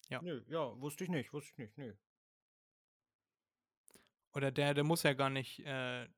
Ja. 0.09 0.21
Nö, 0.23 0.43
ja, 0.49 0.81
wusste 0.81 1.05
ich 1.05 1.11
nicht, 1.11 1.33
wusste 1.33 1.53
ich 1.53 1.59
nicht, 1.59 1.79
nö. 1.79 1.95
Oder 4.33 4.51
der, 4.51 4.75
der 4.75 4.85
muss 4.85 5.03
ja 5.05 5.13
gar 5.13 5.31
nicht, 5.31 5.61
äh, 5.61 6.09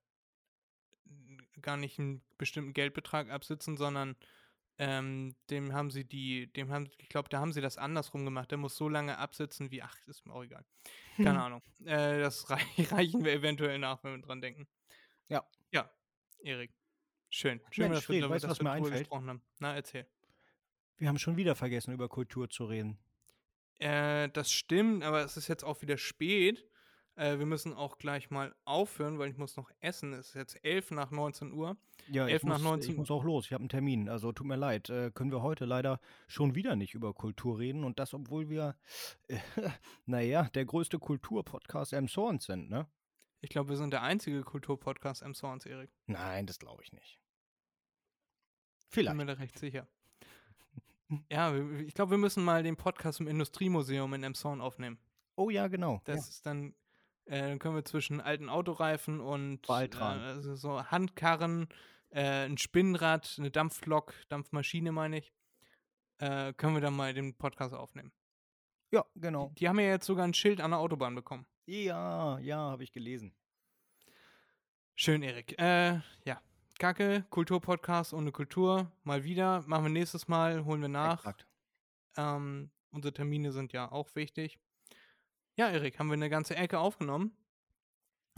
gar 1.60 1.76
nicht 1.76 1.98
einen 1.98 2.22
bestimmten 2.38 2.72
Geldbetrag 2.72 3.30
absitzen, 3.30 3.76
sondern 3.76 4.16
ähm, 4.84 5.36
dem 5.48 5.72
haben 5.72 5.92
sie 5.92 6.04
die, 6.04 6.52
dem 6.54 6.72
haben, 6.72 6.90
ich 6.98 7.08
glaube, 7.08 7.28
da 7.28 7.38
haben 7.38 7.52
sie 7.52 7.60
das 7.60 7.78
andersrum 7.78 8.24
gemacht. 8.24 8.50
Der 8.50 8.58
muss 8.58 8.76
so 8.76 8.88
lange 8.88 9.16
absitzen 9.16 9.70
wie, 9.70 9.80
ach, 9.80 9.96
ist 10.08 10.26
mir 10.26 10.34
auch 10.34 10.42
egal. 10.42 10.64
Keine 11.16 11.40
Ahnung. 11.44 11.62
Äh, 11.84 12.18
das 12.18 12.50
rei 12.50 12.60
reichen 12.90 13.24
wir 13.24 13.32
eventuell 13.32 13.78
nach, 13.78 14.02
wenn 14.02 14.16
wir 14.16 14.22
dran 14.22 14.40
denken. 14.40 14.66
Ja. 15.28 15.46
Ja, 15.70 15.88
Erik. 16.42 16.72
Schön. 17.30 17.60
Schön, 17.70 17.84
Mensch, 17.84 17.98
dass 17.98 18.04
Fred, 18.06 18.22
wir, 18.22 18.30
weißt, 18.30 18.44
dass 18.44 18.58
was 18.58 18.64
wir 18.64 18.90
mir 18.90 18.98
gesprochen 18.98 19.28
haben. 19.28 19.42
Na, 19.60 19.72
erzähl. 19.76 20.04
Wir 20.96 21.08
haben 21.08 21.18
schon 21.18 21.36
wieder 21.36 21.54
vergessen, 21.54 21.92
über 21.92 22.08
Kultur 22.08 22.50
zu 22.50 22.64
reden. 22.64 22.98
Äh, 23.78 24.30
das 24.30 24.50
stimmt, 24.50 25.04
aber 25.04 25.22
es 25.22 25.36
ist 25.36 25.46
jetzt 25.46 25.62
auch 25.62 25.80
wieder 25.82 25.96
spät. 25.96 26.66
Äh, 27.14 27.38
wir 27.38 27.46
müssen 27.46 27.72
auch 27.72 27.98
gleich 27.98 28.30
mal 28.30 28.52
aufhören, 28.64 29.20
weil 29.20 29.30
ich 29.30 29.36
muss 29.36 29.56
noch 29.56 29.70
essen. 29.78 30.12
Es 30.12 30.30
ist 30.30 30.34
jetzt 30.34 30.64
11 30.64 30.90
nach 30.90 31.12
19 31.12 31.52
Uhr. 31.52 31.76
Ja, 32.12 32.26
11 32.26 32.42
ich, 32.42 32.48
nach 32.48 32.58
muss, 32.58 32.62
19 32.62 32.90
ich 32.90 32.96
muss 32.98 33.10
auch 33.10 33.24
los. 33.24 33.46
Ich 33.46 33.52
habe 33.52 33.62
einen 33.62 33.68
Termin. 33.68 34.08
Also 34.08 34.32
tut 34.32 34.46
mir 34.46 34.56
leid. 34.56 34.90
Äh, 34.90 35.10
können 35.12 35.32
wir 35.32 35.42
heute 35.42 35.64
leider 35.64 35.98
schon 36.26 36.54
wieder 36.54 36.76
nicht 36.76 36.94
über 36.94 37.14
Kultur 37.14 37.58
reden. 37.58 37.84
Und 37.84 37.98
das, 37.98 38.12
obwohl 38.12 38.50
wir, 38.50 38.76
äh, 39.28 39.38
naja, 40.06 40.48
der 40.54 40.64
größte 40.64 40.98
Kulturpodcast 40.98 41.92
M. 41.94 42.08
Sorns 42.08 42.44
sind, 42.44 42.68
ne? 42.68 42.86
Ich 43.40 43.50
glaube, 43.50 43.70
wir 43.70 43.76
sind 43.76 43.92
der 43.92 44.02
einzige 44.02 44.42
Kulturpodcast 44.42 45.22
M. 45.22 45.34
Sorns, 45.34 45.66
Erik. 45.66 45.90
Nein, 46.06 46.46
das 46.46 46.58
glaube 46.58 46.82
ich 46.84 46.92
nicht. 46.92 47.18
Vielleicht. 48.88 49.14
Ich 49.14 49.18
bin 49.18 49.26
mir 49.26 49.32
da 49.32 49.40
recht 49.40 49.58
sicher. 49.58 49.88
ja, 51.30 51.54
ich 51.80 51.94
glaube, 51.94 52.12
wir 52.12 52.18
müssen 52.18 52.44
mal 52.44 52.62
den 52.62 52.76
Podcast 52.76 53.20
im 53.20 53.26
Industriemuseum 53.26 54.12
in 54.14 54.22
Emshorn 54.22 54.60
aufnehmen. 54.60 54.98
Oh 55.34 55.48
ja, 55.48 55.68
genau. 55.68 56.02
Das 56.04 56.16
ja. 56.16 56.28
ist 56.28 56.46
dann 56.46 56.74
äh, 57.26 57.40
dann 57.40 57.58
können 57.58 57.74
wir 57.74 57.84
zwischen 57.84 58.20
alten 58.20 58.48
Autoreifen 58.48 59.20
und 59.20 59.68
äh, 59.68 59.72
also 59.72 60.54
so 60.56 60.84
Handkarren, 60.84 61.68
äh, 62.12 62.46
ein 62.46 62.58
Spinnrad, 62.58 63.34
eine 63.38 63.50
Dampflok, 63.50 64.14
Dampfmaschine 64.28 64.92
meine 64.92 65.18
ich, 65.18 65.32
äh, 66.18 66.52
können 66.54 66.74
wir 66.74 66.80
dann 66.80 66.94
mal 66.94 67.14
den 67.14 67.34
Podcast 67.34 67.74
aufnehmen. 67.74 68.12
Ja, 68.90 69.04
genau. 69.14 69.48
Die, 69.48 69.54
die, 69.60 69.68
haben 69.68 69.80
ja 69.80 69.88
jetzt 69.88 70.06
sogar 70.06 70.24
ein 70.24 70.34
Schild 70.34 70.60
an 70.60 70.72
der 70.72 70.80
Autobahn 70.80 71.14
bekommen. 71.14 71.46
Ja, 71.66 72.38
ja, 72.38 72.58
habe 72.58 72.84
ich 72.84 72.92
gelesen. 72.92 73.34
Schön, 74.94 75.22
Erik. 75.22 75.58
Äh, 75.58 76.00
ja. 76.24 76.42
Kacke, 76.78 77.24
Kulturpodcast 77.30 78.12
ohne 78.12 78.32
Kultur. 78.32 78.92
Mal 79.04 79.24
wieder. 79.24 79.62
Machen 79.66 79.84
wir 79.84 79.90
nächstes 79.90 80.28
Mal, 80.28 80.64
holen 80.64 80.80
wir 80.80 80.88
nach. 80.88 81.34
Ähm, 82.16 82.70
unsere 82.90 83.14
Termine 83.14 83.52
sind 83.52 83.72
ja 83.72 83.90
auch 83.90 84.14
wichtig. 84.14 84.58
Ja, 85.56 85.70
Erik, 85.70 85.98
haben 85.98 86.08
wir 86.08 86.14
eine 86.14 86.30
ganze 86.30 86.56
Ecke 86.56 86.78
aufgenommen. 86.78 87.36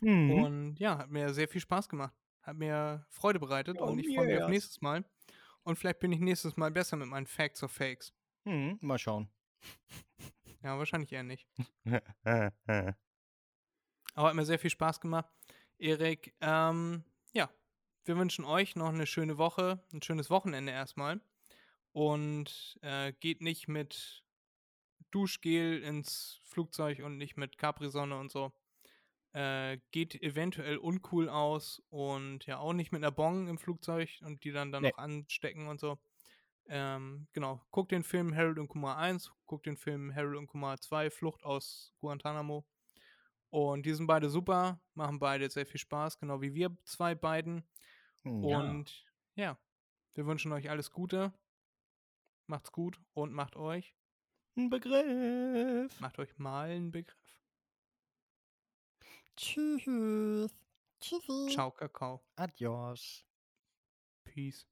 Mhm. 0.00 0.30
Und 0.30 0.76
ja, 0.76 0.98
hat 0.98 1.10
mir 1.10 1.32
sehr 1.32 1.48
viel 1.48 1.60
Spaß 1.60 1.88
gemacht. 1.88 2.14
Hat 2.44 2.56
mir 2.56 3.06
Freude 3.08 3.40
bereitet 3.40 3.78
oh, 3.80 3.86
und 3.86 3.98
ich 3.98 4.14
freue 4.14 4.26
mich 4.26 4.42
auf 4.42 4.50
nächstes 4.50 4.80
Mal. 4.80 5.04
Und 5.62 5.76
vielleicht 5.76 5.98
bin 5.98 6.12
ich 6.12 6.20
nächstes 6.20 6.56
Mal 6.56 6.70
besser 6.70 6.96
mit 6.96 7.08
meinen 7.08 7.26
Facts 7.26 7.62
or 7.62 7.70
Fakes. 7.70 8.12
Mhm, 8.44 8.78
mal 8.82 8.98
schauen. 8.98 9.30
Ja, 10.62 10.78
wahrscheinlich 10.78 11.12
eher 11.12 11.22
nicht. 11.22 11.48
Aber 14.14 14.28
hat 14.28 14.34
mir 14.34 14.44
sehr 14.44 14.58
viel 14.58 14.70
Spaß 14.70 15.00
gemacht. 15.00 15.30
Erik, 15.78 16.34
ähm, 16.40 17.04
ja, 17.32 17.50
wir 18.04 18.16
wünschen 18.16 18.44
euch 18.44 18.76
noch 18.76 18.90
eine 18.90 19.06
schöne 19.06 19.38
Woche, 19.38 19.82
ein 19.92 20.02
schönes 20.02 20.28
Wochenende 20.30 20.72
erstmal. 20.72 21.20
Und 21.92 22.78
äh, 22.82 23.12
geht 23.12 23.40
nicht 23.40 23.68
mit 23.68 24.24
Duschgel 25.10 25.82
ins 25.82 26.40
Flugzeug 26.44 27.00
und 27.00 27.16
nicht 27.16 27.36
mit 27.36 27.56
Capri-Sonne 27.56 28.18
und 28.18 28.30
so. 28.30 28.52
Äh, 29.34 29.78
geht 29.90 30.22
eventuell 30.22 30.76
uncool 30.76 31.28
aus 31.28 31.82
und 31.90 32.46
ja 32.46 32.58
auch 32.58 32.72
nicht 32.72 32.92
mit 32.92 33.02
einer 33.02 33.10
Bong 33.10 33.48
im 33.48 33.58
Flugzeug 33.58 34.08
und 34.22 34.44
die 34.44 34.52
dann, 34.52 34.70
dann 34.70 34.82
nee. 34.82 34.90
noch 34.90 34.98
anstecken 34.98 35.66
und 35.66 35.80
so. 35.80 35.98
Ähm, 36.66 37.26
genau, 37.32 37.60
guckt 37.72 37.90
den 37.90 38.04
Film 38.04 38.34
Harold 38.34 38.58
und 38.58 38.68
Kumar 38.68 38.96
1, 38.96 39.32
guckt 39.46 39.66
den 39.66 39.76
Film 39.76 40.14
Harold 40.14 40.36
und 40.38 40.46
Kumar 40.46 40.80
2, 40.80 41.10
Flucht 41.10 41.44
aus 41.44 41.92
Guantanamo. 41.98 42.64
Und 43.50 43.86
die 43.86 43.94
sind 43.94 44.06
beide 44.06 44.30
super, 44.30 44.80
machen 44.94 45.18
beide 45.18 45.50
sehr 45.50 45.66
viel 45.66 45.80
Spaß, 45.80 46.18
genau 46.18 46.40
wie 46.40 46.54
wir 46.54 46.76
zwei 46.84 47.14
beiden. 47.14 47.64
Hm, 48.22 48.44
ja. 48.44 48.58
Und 48.58 49.04
ja, 49.34 49.58
wir 50.14 50.26
wünschen 50.26 50.52
euch 50.52 50.70
alles 50.70 50.90
Gute. 50.90 51.32
Macht's 52.46 52.72
gut 52.72 53.00
und 53.14 53.32
macht 53.32 53.56
euch 53.56 53.96
ein 54.56 54.70
Begriff. 54.70 56.00
Macht 56.00 56.18
euch 56.18 56.38
mal 56.38 56.70
einen 56.70 56.92
Begriff. 56.92 57.16
Tschüss. 59.36 60.54
Tschüssi. 61.00 61.46
Ciao, 61.48 61.70
Kakao. 61.70 62.22
Adios. 62.36 63.24
Peace. 64.24 64.66